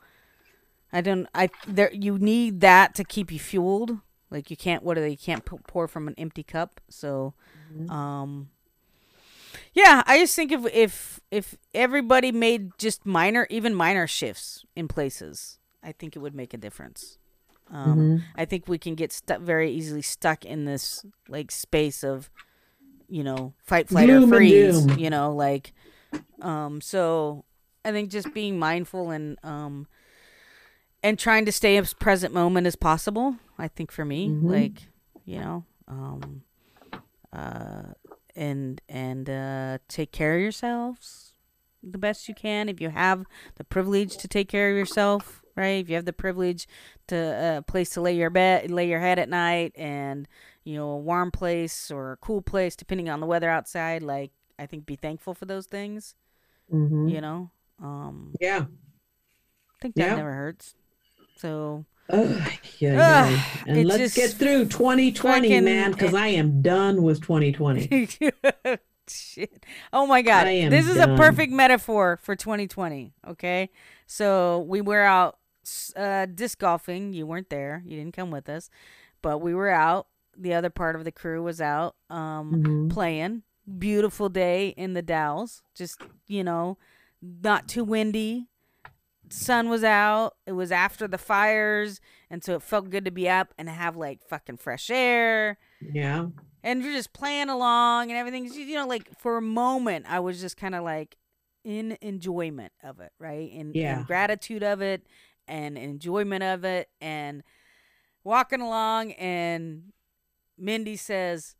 I 0.93 1.03
don't. 1.03 1.29
I 1.35 1.51
there. 1.67 1.93
You 1.93 2.19
need 2.19 2.61
that 2.61 2.95
to 2.95 3.05
keep 3.05 3.31
you 3.31 3.39
fueled. 3.39 3.99
Like 4.35 4.51
you 4.51 4.57
can't. 4.57 4.83
What 4.83 4.99
are 4.99 5.01
they? 5.01 5.11
You 5.11 5.17
can't 5.17 5.45
pour 5.45 5.87
from 5.87 6.09
an 6.09 6.15
empty 6.19 6.43
cup. 6.43 6.81
So, 6.91 7.35
um, 7.89 8.51
yeah. 9.73 10.03
I 10.07 10.19
just 10.19 10.35
think 10.35 10.51
if 10.51 10.67
if 10.75 11.21
if 11.31 11.57
everybody 11.73 12.33
made 12.33 12.77
just 12.77 13.07
minor, 13.07 13.47
even 13.49 13.75
minor 13.75 14.09
shifts 14.09 14.65
in 14.75 14.89
places, 14.89 15.61
I 15.85 15.93
think 15.93 16.17
it 16.17 16.19
would 16.19 16.35
make 16.35 16.53
a 16.53 16.57
difference. 16.57 17.19
Um, 17.71 18.25
I 18.37 18.45
think 18.45 18.67
we 18.67 18.77
can 18.77 18.97
get 18.97 19.13
stuck 19.13 19.41
very 19.41 19.71
easily 19.71 20.03
stuck 20.03 20.45
in 20.45 20.65
this 20.65 21.07
like 21.29 21.53
space 21.53 22.03
of, 22.03 22.29
you 23.09 23.23
know, 23.23 23.55
fight, 23.59 23.89
flight, 23.89 24.09
Gloom 24.09 24.33
or 24.33 24.39
freeze. 24.39 24.85
You 24.99 25.11
know, 25.11 25.33
like, 25.33 25.73
um. 26.43 26.81
So 26.81 27.45
I 27.85 27.93
think 27.93 28.11
just 28.11 28.35
being 28.35 28.59
mindful 28.59 29.11
and 29.11 29.39
um 29.45 29.87
and 31.05 31.19
trying 31.19 31.45
to 31.45 31.53
stay 31.53 31.77
as 31.77 31.95
present 31.95 32.35
moment 32.35 32.67
as 32.67 32.75
possible. 32.75 33.37
I 33.59 33.69
think 33.69 33.91
for 33.93 34.05
me, 34.05 34.29
Mhm. 34.31 34.43
like 34.51 34.89
you 35.25 35.39
know, 35.41 35.65
um, 35.89 36.43
uh, 37.33 37.93
and 38.37 38.81
and 38.89 39.29
uh, 39.31 39.79
take 39.89 40.13
care 40.13 40.35
of 40.35 40.41
yourselves 40.41 41.35
the 41.83 41.99
best 41.99 42.29
you 42.29 42.35
can. 42.35 42.69
If 42.69 42.81
you 42.81 42.91
have 42.91 43.25
the 43.57 43.65
privilege 43.65 44.17
to 44.19 44.29
take 44.29 44.49
care 44.49 44.71
of 44.71 44.77
yourself, 44.77 45.43
right? 45.55 45.83
If 45.85 45.89
you 45.89 45.97
have 45.97 46.07
the 46.07 46.13
privilege 46.15 46.67
to 47.09 47.59
a 47.59 47.63
place 47.63 47.91
to 47.91 48.01
lay 48.01 48.17
your 48.17 48.31
bed, 48.31 48.71
lay 48.71 48.89
your 48.89 49.01
head 49.01 49.19
at 49.19 49.29
night, 49.29 49.73
and 49.77 50.27
you 50.65 50.77
know, 50.77 50.91
a 50.91 50.99
warm 50.99 51.31
place 51.31 51.91
or 51.91 52.13
a 52.13 52.17
cool 52.17 52.41
place, 52.43 52.75
depending 52.75 53.09
on 53.11 53.21
the 53.21 53.27
weather 53.27 53.51
outside. 53.51 54.03
Like, 54.03 54.33
I 54.59 54.65
think 54.67 54.87
be 54.87 54.97
thankful 54.97 55.35
for 55.35 55.45
those 55.45 55.67
things. 55.67 56.15
Mhm. 56.73 57.11
You 57.11 57.21
know, 57.21 57.51
um, 57.83 58.35
Yeah. 58.41 58.65
I 58.65 59.77
think 59.83 59.95
that 59.97 60.03
Yeah. 60.09 60.17
never 60.17 60.33
hurts. 60.33 60.75
So 61.37 61.85
Ugh, 62.11 62.53
yeah, 62.79 62.93
yeah. 63.31 63.43
And 63.67 63.87
let's 63.89 64.15
get 64.15 64.31
through 64.33 64.67
2020, 64.67 65.13
fucking- 65.49 65.65
man, 65.65 65.93
because 65.93 66.15
I 66.15 66.29
am 66.29 66.61
done 66.63 67.03
with 67.03 67.23
2020. 67.23 68.09
Shit. 69.09 69.67
Oh 69.93 70.07
my 70.07 70.23
god. 70.23 70.47
This 70.47 70.87
is 70.89 70.97
done. 70.97 71.11
a 71.11 71.17
perfect 71.17 71.53
metaphor 71.53 72.19
for 72.23 72.35
2020, 72.35 73.13
okay? 73.29 73.71
So 74.07 74.61
we 74.69 74.81
were 74.81 75.03
out 75.03 75.39
uh 75.97 76.27
disc 76.27 76.59
golfing. 76.59 77.13
You 77.13 77.27
weren't 77.27 77.51
there. 77.51 77.83
You 77.87 77.97
didn't 77.99 78.15
come 78.15 78.31
with 78.31 78.49
us. 78.49 78.71
But 79.23 79.39
we 79.39 79.55
were 79.55 79.69
out. 79.71 80.07
The 80.37 80.55
other 80.55 80.71
part 80.71 80.97
of 80.97 81.05
the 81.05 81.13
crew 81.13 81.43
was 81.43 81.61
out 81.61 81.97
um 82.11 82.63
Mhm. 82.63 82.91
playing. 82.91 83.43
Beautiful 83.79 84.29
day 84.29 84.69
in 84.77 84.93
the 84.95 85.03
Dalles. 85.03 85.63
Just, 85.75 86.01
you 86.27 86.43
know, 86.45 86.77
not 87.23 87.69
too 87.69 87.85
windy. 87.85 88.49
Sun 89.35 89.69
was 89.69 89.83
out. 89.85 90.37
It 90.47 90.53
was 90.53 90.71
after 90.73 91.07
the 91.09 91.19
fires, 91.19 92.01
and 92.31 92.43
so 92.45 92.55
it 92.55 92.63
felt 92.63 92.91
good 92.91 93.05
to 93.05 93.11
be 93.11 93.29
up 93.29 93.53
and 93.59 93.69
have 93.69 93.97
like 93.97 94.23
fucking 94.29 94.57
fresh 94.59 94.91
air 94.91 95.59
Yeah. 95.81 96.27
and 96.63 96.83
you're 96.83 96.93
just 96.93 97.13
playing 97.13 97.49
along 97.49 98.11
and 98.11 98.19
everything. 98.19 98.47
You 98.53 98.77
know, 98.77 98.87
like 98.87 99.09
for 99.19 99.37
a 99.37 99.43
moment, 99.43 100.07
I 100.09 100.21
was 100.21 100.41
just 100.41 100.57
kind 100.57 100.75
of 100.75 100.85
like 100.85 101.17
in 101.65 101.97
enjoyment 102.01 102.73
of 102.83 103.01
it, 103.01 103.13
right? 103.19 103.51
And, 103.53 103.75
Yeah. 103.75 103.99
and 103.99 104.07
gratitude 104.07 104.63
of 104.63 104.81
it 104.83 105.07
and 105.49 105.77
enjoyment 105.79 106.43
of 106.43 106.65
it 106.65 106.89
and 107.01 107.43
walking 108.23 108.61
along. 108.61 109.13
And 109.13 109.93
Mindy 110.59 110.97
says, 110.97 111.57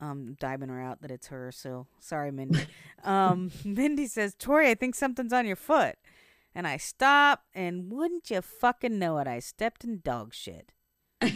um, 0.00 0.36
diving 0.40 0.68
her 0.68 0.80
out 0.80 1.00
that 1.02 1.10
it's 1.10 1.28
her. 1.28 1.50
So 1.52 1.86
sorry, 2.00 2.30
Mindy. 2.32 2.64
um, 3.04 3.50
Mindy 3.64 4.06
says, 4.06 4.34
Tori, 4.38 4.68
I 4.68 4.74
think 4.74 4.94
something's 4.94 5.32
on 5.32 5.46
your 5.46 5.56
foot. 5.56 5.96
And 6.54 6.66
I 6.66 6.76
stop, 6.76 7.44
and 7.54 7.90
wouldn't 7.90 8.30
you 8.30 8.42
fucking 8.42 8.98
know 8.98 9.18
it? 9.18 9.26
I 9.26 9.38
stepped 9.38 9.84
in 9.84 10.00
dog 10.04 10.34
shit. 10.34 10.72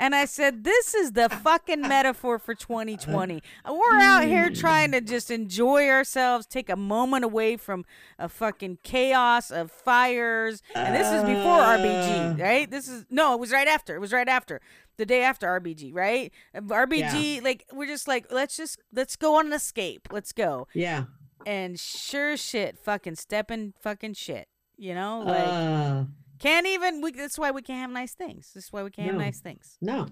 And 0.00 0.14
I 0.14 0.24
said, 0.24 0.64
This 0.64 0.94
is 0.94 1.12
the 1.12 1.28
fucking 1.28 1.82
metaphor 1.82 2.38
for 2.38 2.54
2020. 2.54 3.42
We're 3.68 4.00
out 4.00 4.24
here 4.24 4.48
trying 4.48 4.92
to 4.92 5.02
just 5.02 5.30
enjoy 5.30 5.88
ourselves, 5.90 6.46
take 6.46 6.70
a 6.70 6.76
moment 6.76 7.22
away 7.22 7.58
from 7.58 7.84
a 8.18 8.26
fucking 8.26 8.78
chaos 8.82 9.50
of 9.50 9.70
fires. 9.70 10.62
And 10.74 10.94
this 10.94 11.06
is 11.06 11.22
before 11.22 11.58
RBG, 11.58 12.40
right? 12.40 12.70
This 12.70 12.88
is, 12.88 13.04
no, 13.10 13.34
it 13.34 13.40
was 13.40 13.52
right 13.52 13.68
after. 13.68 13.94
It 13.94 14.00
was 14.00 14.14
right 14.14 14.28
after. 14.28 14.62
The 14.96 15.04
day 15.04 15.22
after 15.22 15.46
RBG, 15.60 15.94
right? 15.94 16.32
Uh, 16.54 16.60
RBG, 16.62 17.42
like, 17.42 17.66
we're 17.70 17.86
just 17.86 18.08
like, 18.08 18.26
let's 18.30 18.56
just, 18.56 18.80
let's 18.94 19.16
go 19.16 19.38
on 19.38 19.48
an 19.48 19.52
escape. 19.52 20.08
Let's 20.10 20.32
go. 20.32 20.66
Yeah. 20.72 21.04
And 21.46 21.78
sure 21.78 22.36
shit, 22.36 22.78
fucking 22.78 23.16
stepping 23.16 23.74
fucking 23.80 24.14
shit. 24.14 24.48
You 24.76 24.94
know? 24.94 25.22
Like, 25.26 25.46
Uh, 25.46 26.04
can't 26.38 26.66
even, 26.66 27.00
we, 27.02 27.12
that's 27.12 27.38
why 27.38 27.50
we 27.50 27.60
can't 27.62 27.80
have 27.80 27.90
nice 27.90 28.14
things. 28.14 28.50
This 28.54 28.64
is 28.64 28.72
why 28.72 28.82
we 28.82 28.90
can't 28.90 29.08
No. 29.08 29.12
have 29.14 29.20
nice 29.22 29.40
things 29.40 29.76
no. 29.80 30.06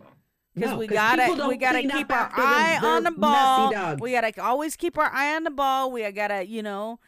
because 0.54 0.72
No, 0.72 0.76
we 0.78 0.86
gotta 0.86 1.46
we 1.48 1.56
gotta 1.56 1.82
keep 1.82 2.10
our 2.12 2.30
eye 2.36 2.78
on 2.82 3.04
the 3.04 3.10
ball. 3.12 3.96
We 4.00 4.12
gotta 4.12 4.42
always 4.42 4.76
keep 4.76 4.98
our 4.98 5.10
eye 5.12 5.34
on 5.36 5.44
the 5.44 5.50
ball. 5.50 5.90
We 5.90 6.10
gotta 6.12 6.46
you 6.46 6.62
know, 6.62 6.98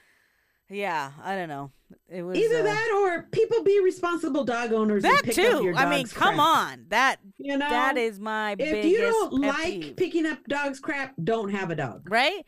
yeah. 0.70 1.10
I 1.22 1.34
don't 1.36 1.48
know. 1.48 1.70
It 2.08 2.22
was 2.22 2.38
Either 2.38 2.60
uh, 2.60 2.62
that 2.62 2.90
or 3.02 3.22
people 3.32 3.64
be 3.64 3.80
responsible 3.82 4.44
dog 4.44 4.72
owners. 4.72 5.02
and 5.04 5.12
that 5.12 5.32
too. 5.34 5.72
I 5.76 5.90
mean, 5.90 6.06
come 6.06 6.36
crap. 6.36 6.46
on. 6.46 6.84
That 6.88 7.16
You 7.38 7.58
know, 7.58 7.68
that 7.68 7.96
is 7.98 8.20
my 8.20 8.52
if 8.52 8.58
biggest 8.58 8.88
you 8.88 8.98
don't 8.98 9.32
like 9.34 9.64
peeve. 9.80 9.96
picking 9.96 10.24
up 10.26 10.38
dogs' 10.48 10.78
crap, 10.78 11.14
don't 11.22 11.50
have 11.50 11.70
a 11.70 11.74
dog. 11.74 12.08
right? 12.08 12.46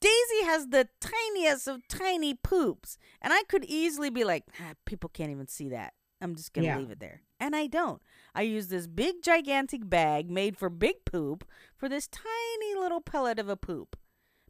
Daisy 0.00 0.44
has 0.44 0.68
the 0.68 0.88
tiniest 1.00 1.66
of 1.68 1.86
tiny 1.88 2.34
poops, 2.34 2.98
and 3.20 3.32
I 3.32 3.42
could 3.44 3.64
easily 3.64 4.10
be 4.10 4.24
like, 4.24 4.44
ah, 4.60 4.74
people 4.84 5.08
can't 5.08 5.30
even 5.30 5.48
see 5.48 5.68
that. 5.70 5.94
I'm 6.20 6.34
just 6.36 6.52
gonna 6.52 6.66
Yeah. 6.68 6.78
leave 6.78 6.90
it 6.90 7.00
there, 7.00 7.22
and 7.40 7.56
I 7.56 7.66
don't. 7.66 8.00
I 8.34 8.42
use 8.42 8.68
this 8.68 8.86
big 8.86 9.22
gigantic 9.22 9.88
bag 9.88 10.30
made 10.30 10.56
for 10.56 10.70
big 10.70 11.04
poop 11.04 11.48
for 11.76 11.88
this 11.88 12.06
tiny 12.06 12.74
little 12.76 13.00
pellet 13.00 13.38
of 13.38 13.48
a 13.48 13.56
poop. 13.56 13.96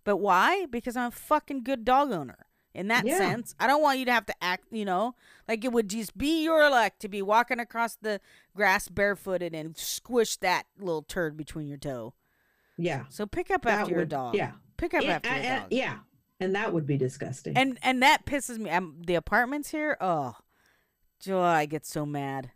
But 0.04 0.18
why? 0.18 0.66
Because 0.66 0.96
I'm 0.96 1.09
a 1.09 1.10
fucking 1.12 1.62
good 1.64 1.84
dog 1.84 2.10
owner. 2.12 2.46
In 2.74 2.88
that 2.88 3.04
Yeah. 3.06 3.18
sense, 3.18 3.54
I 3.60 3.66
don't 3.66 3.82
want 3.82 3.98
you 3.98 4.06
to 4.06 4.12
have 4.12 4.24
to 4.26 4.44
act, 4.44 4.64
you 4.70 4.84
know, 4.86 5.14
like 5.46 5.62
it 5.64 5.72
would 5.72 5.88
just 5.88 6.16
be 6.16 6.42
your 6.42 6.68
luck 6.70 6.98
to 7.00 7.09
be 7.09 7.20
walking 7.22 7.60
across 7.60 7.96
the 7.96 8.18
grass 8.56 8.88
barefooted 8.88 9.54
and 9.54 9.76
squish 9.76 10.36
that 10.38 10.66
little 10.78 11.02
turd 11.02 11.36
between 11.36 11.68
your 11.68 11.76
toe. 11.78 12.14
Yeah, 12.78 13.04
So 13.10 13.26
pick 13.26 13.50
up 13.50 13.62
That 13.62 13.80
after 13.80 13.92
your 13.92 14.06
dog. 14.06 14.34
Yeah, 14.34 14.52
Pick 14.82 14.94
up 14.94 15.04
yeah, 15.04 15.14
after 15.16 15.28
I- 15.30 15.34
I- 15.59 15.66
yeah, 15.70 15.98
and 16.40 16.54
that 16.56 16.74
would 16.74 16.86
be 16.86 16.96
disgusting. 16.96 17.56
And 17.56 17.78
and 17.82 18.02
that 18.02 18.26
pisses 18.26 18.59
me. 18.59 18.68
Um, 18.68 18.96
the 19.06 19.14
apartments 19.14 19.70
here. 19.70 19.96
Oh, 20.00 20.34
joy! 21.20 21.40
I 21.44 21.66
get 21.66 21.86
so 21.86 22.04
mad. 22.04 22.50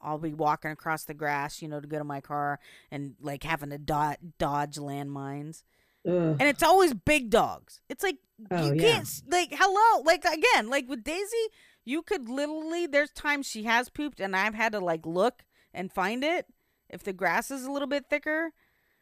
I'll 0.00 0.18
be 0.18 0.32
walking 0.32 0.70
across 0.70 1.04
the 1.04 1.14
grass, 1.14 1.60
you 1.60 1.66
know, 1.68 1.80
to 1.80 1.86
go 1.88 1.98
to 1.98 2.04
my 2.04 2.20
car, 2.20 2.60
and 2.90 3.14
like 3.20 3.42
having 3.42 3.70
to 3.70 3.78
dodge, 3.78 4.18
dodge 4.38 4.76
landmines. 4.76 5.64
Ugh. 6.06 6.36
And 6.38 6.42
it's 6.42 6.62
always 6.62 6.94
big 6.94 7.30
dogs. 7.30 7.80
It's 7.88 8.02
like 8.04 8.18
Oh, 8.50 8.66
you 8.66 8.74
yeah. 8.74 8.92
can't 8.94 9.08
like 9.28 9.48
hello, 9.52 10.02
like 10.04 10.24
again, 10.24 10.68
like 10.70 10.88
with 10.88 11.02
Daisy, 11.04 11.48
you 11.84 12.02
could 12.02 12.28
literally. 12.28 12.86
There's 12.86 13.10
times 13.10 13.46
she 13.46 13.64
has 13.64 13.88
pooped, 13.88 14.20
and 14.20 14.34
I've 14.36 14.54
had 14.54 14.70
to 14.72 14.78
like 14.80 15.04
look 15.04 15.44
and 15.74 15.92
find 15.92 16.22
it 16.24 16.46
if 16.88 17.02
the 17.02 17.12
grass 17.12 17.50
is 17.50 17.64
a 17.64 17.70
little 17.72 17.88
bit 17.88 18.06
thicker. 18.08 18.52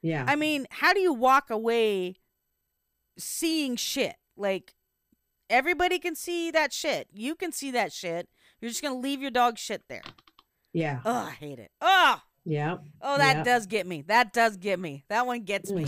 yeah, 0.02 0.24
I 0.26 0.36
mean, 0.36 0.66
how 0.70 0.92
do 0.94 1.00
you 1.00 1.12
walk 1.12 1.50
away 1.50 2.16
seeing 3.18 3.76
shit? 3.76 4.16
Like 4.36 4.74
everybody 5.48 5.98
can 5.98 6.14
see 6.14 6.50
that 6.50 6.72
shit. 6.72 7.08
You 7.12 7.34
can 7.34 7.52
see 7.52 7.70
that 7.72 7.92
shit. 7.92 8.28
You're 8.60 8.70
just 8.70 8.82
gonna 8.82 8.98
leave 8.98 9.20
your 9.20 9.30
dog 9.30 9.58
shit 9.58 9.82
there. 9.88 10.02
yeah, 10.72 11.00
Oh, 11.04 11.26
I 11.26 11.30
hate 11.32 11.58
it. 11.58 11.70
Oh, 11.80 12.20
yeah. 12.44 12.76
oh, 13.02 13.18
that 13.18 13.38
Yeah. 13.38 13.42
does 13.42 13.66
get 13.66 13.86
me. 13.86 14.02
That 14.02 14.32
does 14.32 14.56
get 14.56 14.78
me. 14.78 15.04
That 15.08 15.26
one 15.26 15.40
gets 15.42 15.70
me. 15.70 15.86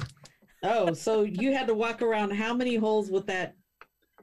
Oh, 0.62 0.92
so 0.94 1.22
you 1.22 1.52
had 1.52 1.66
to 1.68 1.74
walk 1.74 2.02
around 2.02 2.30
how 2.30 2.54
many 2.54 2.76
holes 2.76 3.10
with 3.10 3.26
that 3.26 3.56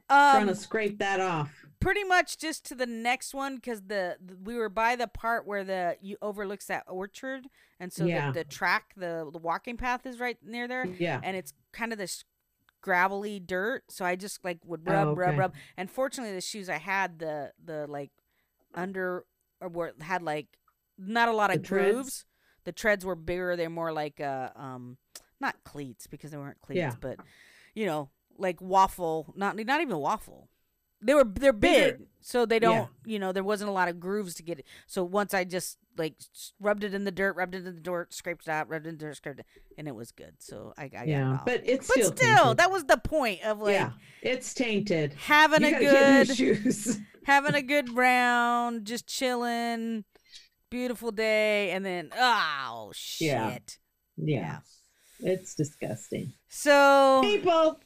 trying 0.08 0.42
Um, 0.42 0.48
to 0.48 0.54
scrape 0.54 0.98
that 0.98 1.20
off? 1.20 1.50
pretty 1.80 2.04
much 2.04 2.36
just 2.36 2.64
to 2.66 2.74
the 2.74 2.86
next 2.86 3.32
one 3.34 3.54
because 3.56 3.82
the, 3.82 4.16
the 4.24 4.36
we 4.36 4.54
were 4.56 4.68
by 4.68 4.96
the 4.96 5.06
part 5.06 5.46
where 5.46 5.64
the 5.64 5.96
you 6.02 6.16
overlooks 6.20 6.66
that 6.66 6.84
orchard, 6.88 7.46
and 7.78 7.90
so 7.92 8.04
Yeah. 8.04 8.26
the, 8.32 8.40
the 8.40 8.44
track, 8.44 8.92
the 8.96 9.28
the 9.32 9.38
walking 9.38 9.76
path 9.78 10.04
is 10.04 10.18
right 10.20 10.36
near 10.42 10.66
there. 10.68 10.84
Yeah, 10.86 11.20
and 11.22 11.36
it's 11.36 11.52
kind 11.72 11.92
of 11.92 11.98
this 11.98 12.24
gravelly 12.82 13.38
dirt 13.40 13.82
so 13.88 14.04
i 14.04 14.16
just 14.16 14.44
like 14.44 14.58
would 14.64 14.86
rub 14.86 15.08
Oh, 15.08 15.14
rub 15.14 15.30
okay. 15.30 15.38
rub 15.38 15.54
and 15.76 15.90
fortunately 15.90 16.34
the 16.34 16.40
shoes 16.40 16.68
i 16.68 16.78
had 16.78 17.18
the 17.18 17.52
the 17.64 17.86
like 17.88 18.10
under 18.74 19.24
or 19.60 19.68
were 19.68 19.92
had 20.00 20.22
like 20.22 20.46
not 20.98 21.28
a 21.28 21.32
lot 21.32 21.50
The 21.50 21.56
of 21.56 21.62
treads? 21.62 21.92
grooves 21.94 22.24
the 22.64 22.72
treads 22.72 23.04
were 23.04 23.14
bigger 23.16 23.56
they're 23.56 23.70
more 23.70 23.92
like 23.92 24.20
uh 24.20 24.50
um 24.56 24.98
not 25.40 25.56
cleats 25.64 26.06
because 26.06 26.30
they 26.30 26.36
weren't 26.36 26.60
cleats 26.60 26.78
Yeah. 26.78 26.94
but 27.00 27.18
you 27.74 27.86
know 27.86 28.10
like 28.36 28.60
waffle 28.60 29.32
not 29.34 29.56
not 29.56 29.80
even 29.80 29.96
waffle 29.96 30.49
they 31.02 31.14
were 31.14 31.24
they're 31.24 31.52
big, 31.52 31.94
Bigger. 31.98 32.04
so 32.20 32.46
they 32.46 32.58
don't 32.58 32.88
you 33.04 33.18
know 33.18 33.32
there 33.32 33.44
wasn't 33.44 33.70
a 33.70 33.72
lot 33.72 33.88
of 33.88 33.98
grooves 34.00 34.34
to 34.34 34.42
get 34.42 34.58
it. 34.58 34.66
So 34.86 35.02
once 35.04 35.34
I 35.34 35.44
just 35.44 35.78
like 35.96 36.14
rubbed 36.60 36.84
it 36.84 36.94
in 36.94 37.04
the 37.04 37.10
dirt, 37.10 37.36
rubbed 37.36 37.54
it 37.54 37.66
in 37.66 37.74
the 37.74 37.80
dirt, 37.80 38.12
scraped 38.14 38.46
it 38.46 38.50
out, 38.50 38.68
rubbed 38.68 38.86
it 38.86 38.90
in 38.90 38.96
the 38.98 39.04
dirt, 39.04 39.16
scraped 39.16 39.40
it, 39.40 39.46
and 39.76 39.88
it 39.88 39.94
was 39.94 40.12
good. 40.12 40.34
So 40.38 40.72
I, 40.78 40.84
I 40.84 40.88
got 40.88 41.02
it 41.06 41.10
Yeah, 41.10 41.38
but 41.44 41.62
it's 41.64 41.88
but 41.88 41.94
still 42.04 42.16
still, 42.16 42.54
that 42.54 42.70
was 42.70 42.84
the 42.84 42.96
point 42.98 43.42
of 43.44 43.60
like 43.60 43.74
yeah, 43.74 43.90
it's 44.22 44.54
tainted. 44.54 45.14
having 45.14 45.62
You 45.62 45.68
a 45.68 45.70
gotta 45.72 45.84
get 45.84 45.92
new 45.92 46.24
good 46.26 46.36
shoes. 46.36 46.98
having 47.24 47.54
a 47.54 47.62
good 47.62 47.94
round, 47.96 48.84
just 48.86 49.06
chilling, 49.06 50.04
beautiful 50.70 51.10
day, 51.12 51.70
and 51.70 51.84
then 51.84 52.10
oh 52.18 52.92
shit. 52.94 53.28
Yeah. 53.28 53.58
yeah, 54.16 54.58
it's 55.20 55.54
disgusting. 55.54 56.32
So 56.48 57.20
People, 57.22 57.78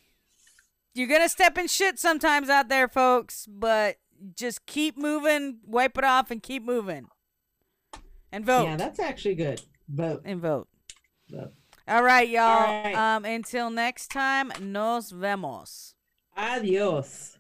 you're 0.95 1.09
gonna 1.09 1.29
step 1.29 1.59
in 1.59 1.67
shit 1.67 1.99
sometimes 1.99 2.49
out 2.49 2.69
there, 2.69 2.89
folks, 2.89 3.47
but 3.51 3.97
just 4.35 4.67
keep 4.67 4.97
moving, 4.97 5.59
wipe 5.67 5.99
it 5.99 6.05
off, 6.05 6.31
and 6.31 6.43
keep 6.43 6.63
moving. 6.63 7.09
And 8.33 8.45
vote. 8.45 8.65
yeah, 8.65 8.77
that's 8.77 8.99
actually 8.99 9.35
good. 9.35 9.61
Vote, 9.89 10.23
and 10.25 10.41
vote. 10.41 10.69
vote. 11.31 11.53
All 11.87 12.03
right, 12.03 12.29
y'all. 12.29 12.43
All 12.43 12.83
right. 12.85 12.95
Um, 12.95 13.25
until 13.25 13.71
next 13.71 14.11
time, 14.11 14.53
nos 14.61 15.11
vemos. 15.11 15.95
Adios. 16.37 17.39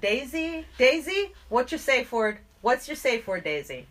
Daisy, 0.00 0.64
Daisy, 0.78 1.32
what's 1.48 1.72
your 1.72 1.78
safe 1.78 2.10
word? 2.12 2.38
What's 2.62 2.88
your 2.88 2.96
safe 2.96 3.26
word, 3.26 3.44
Daisy? 3.44 3.86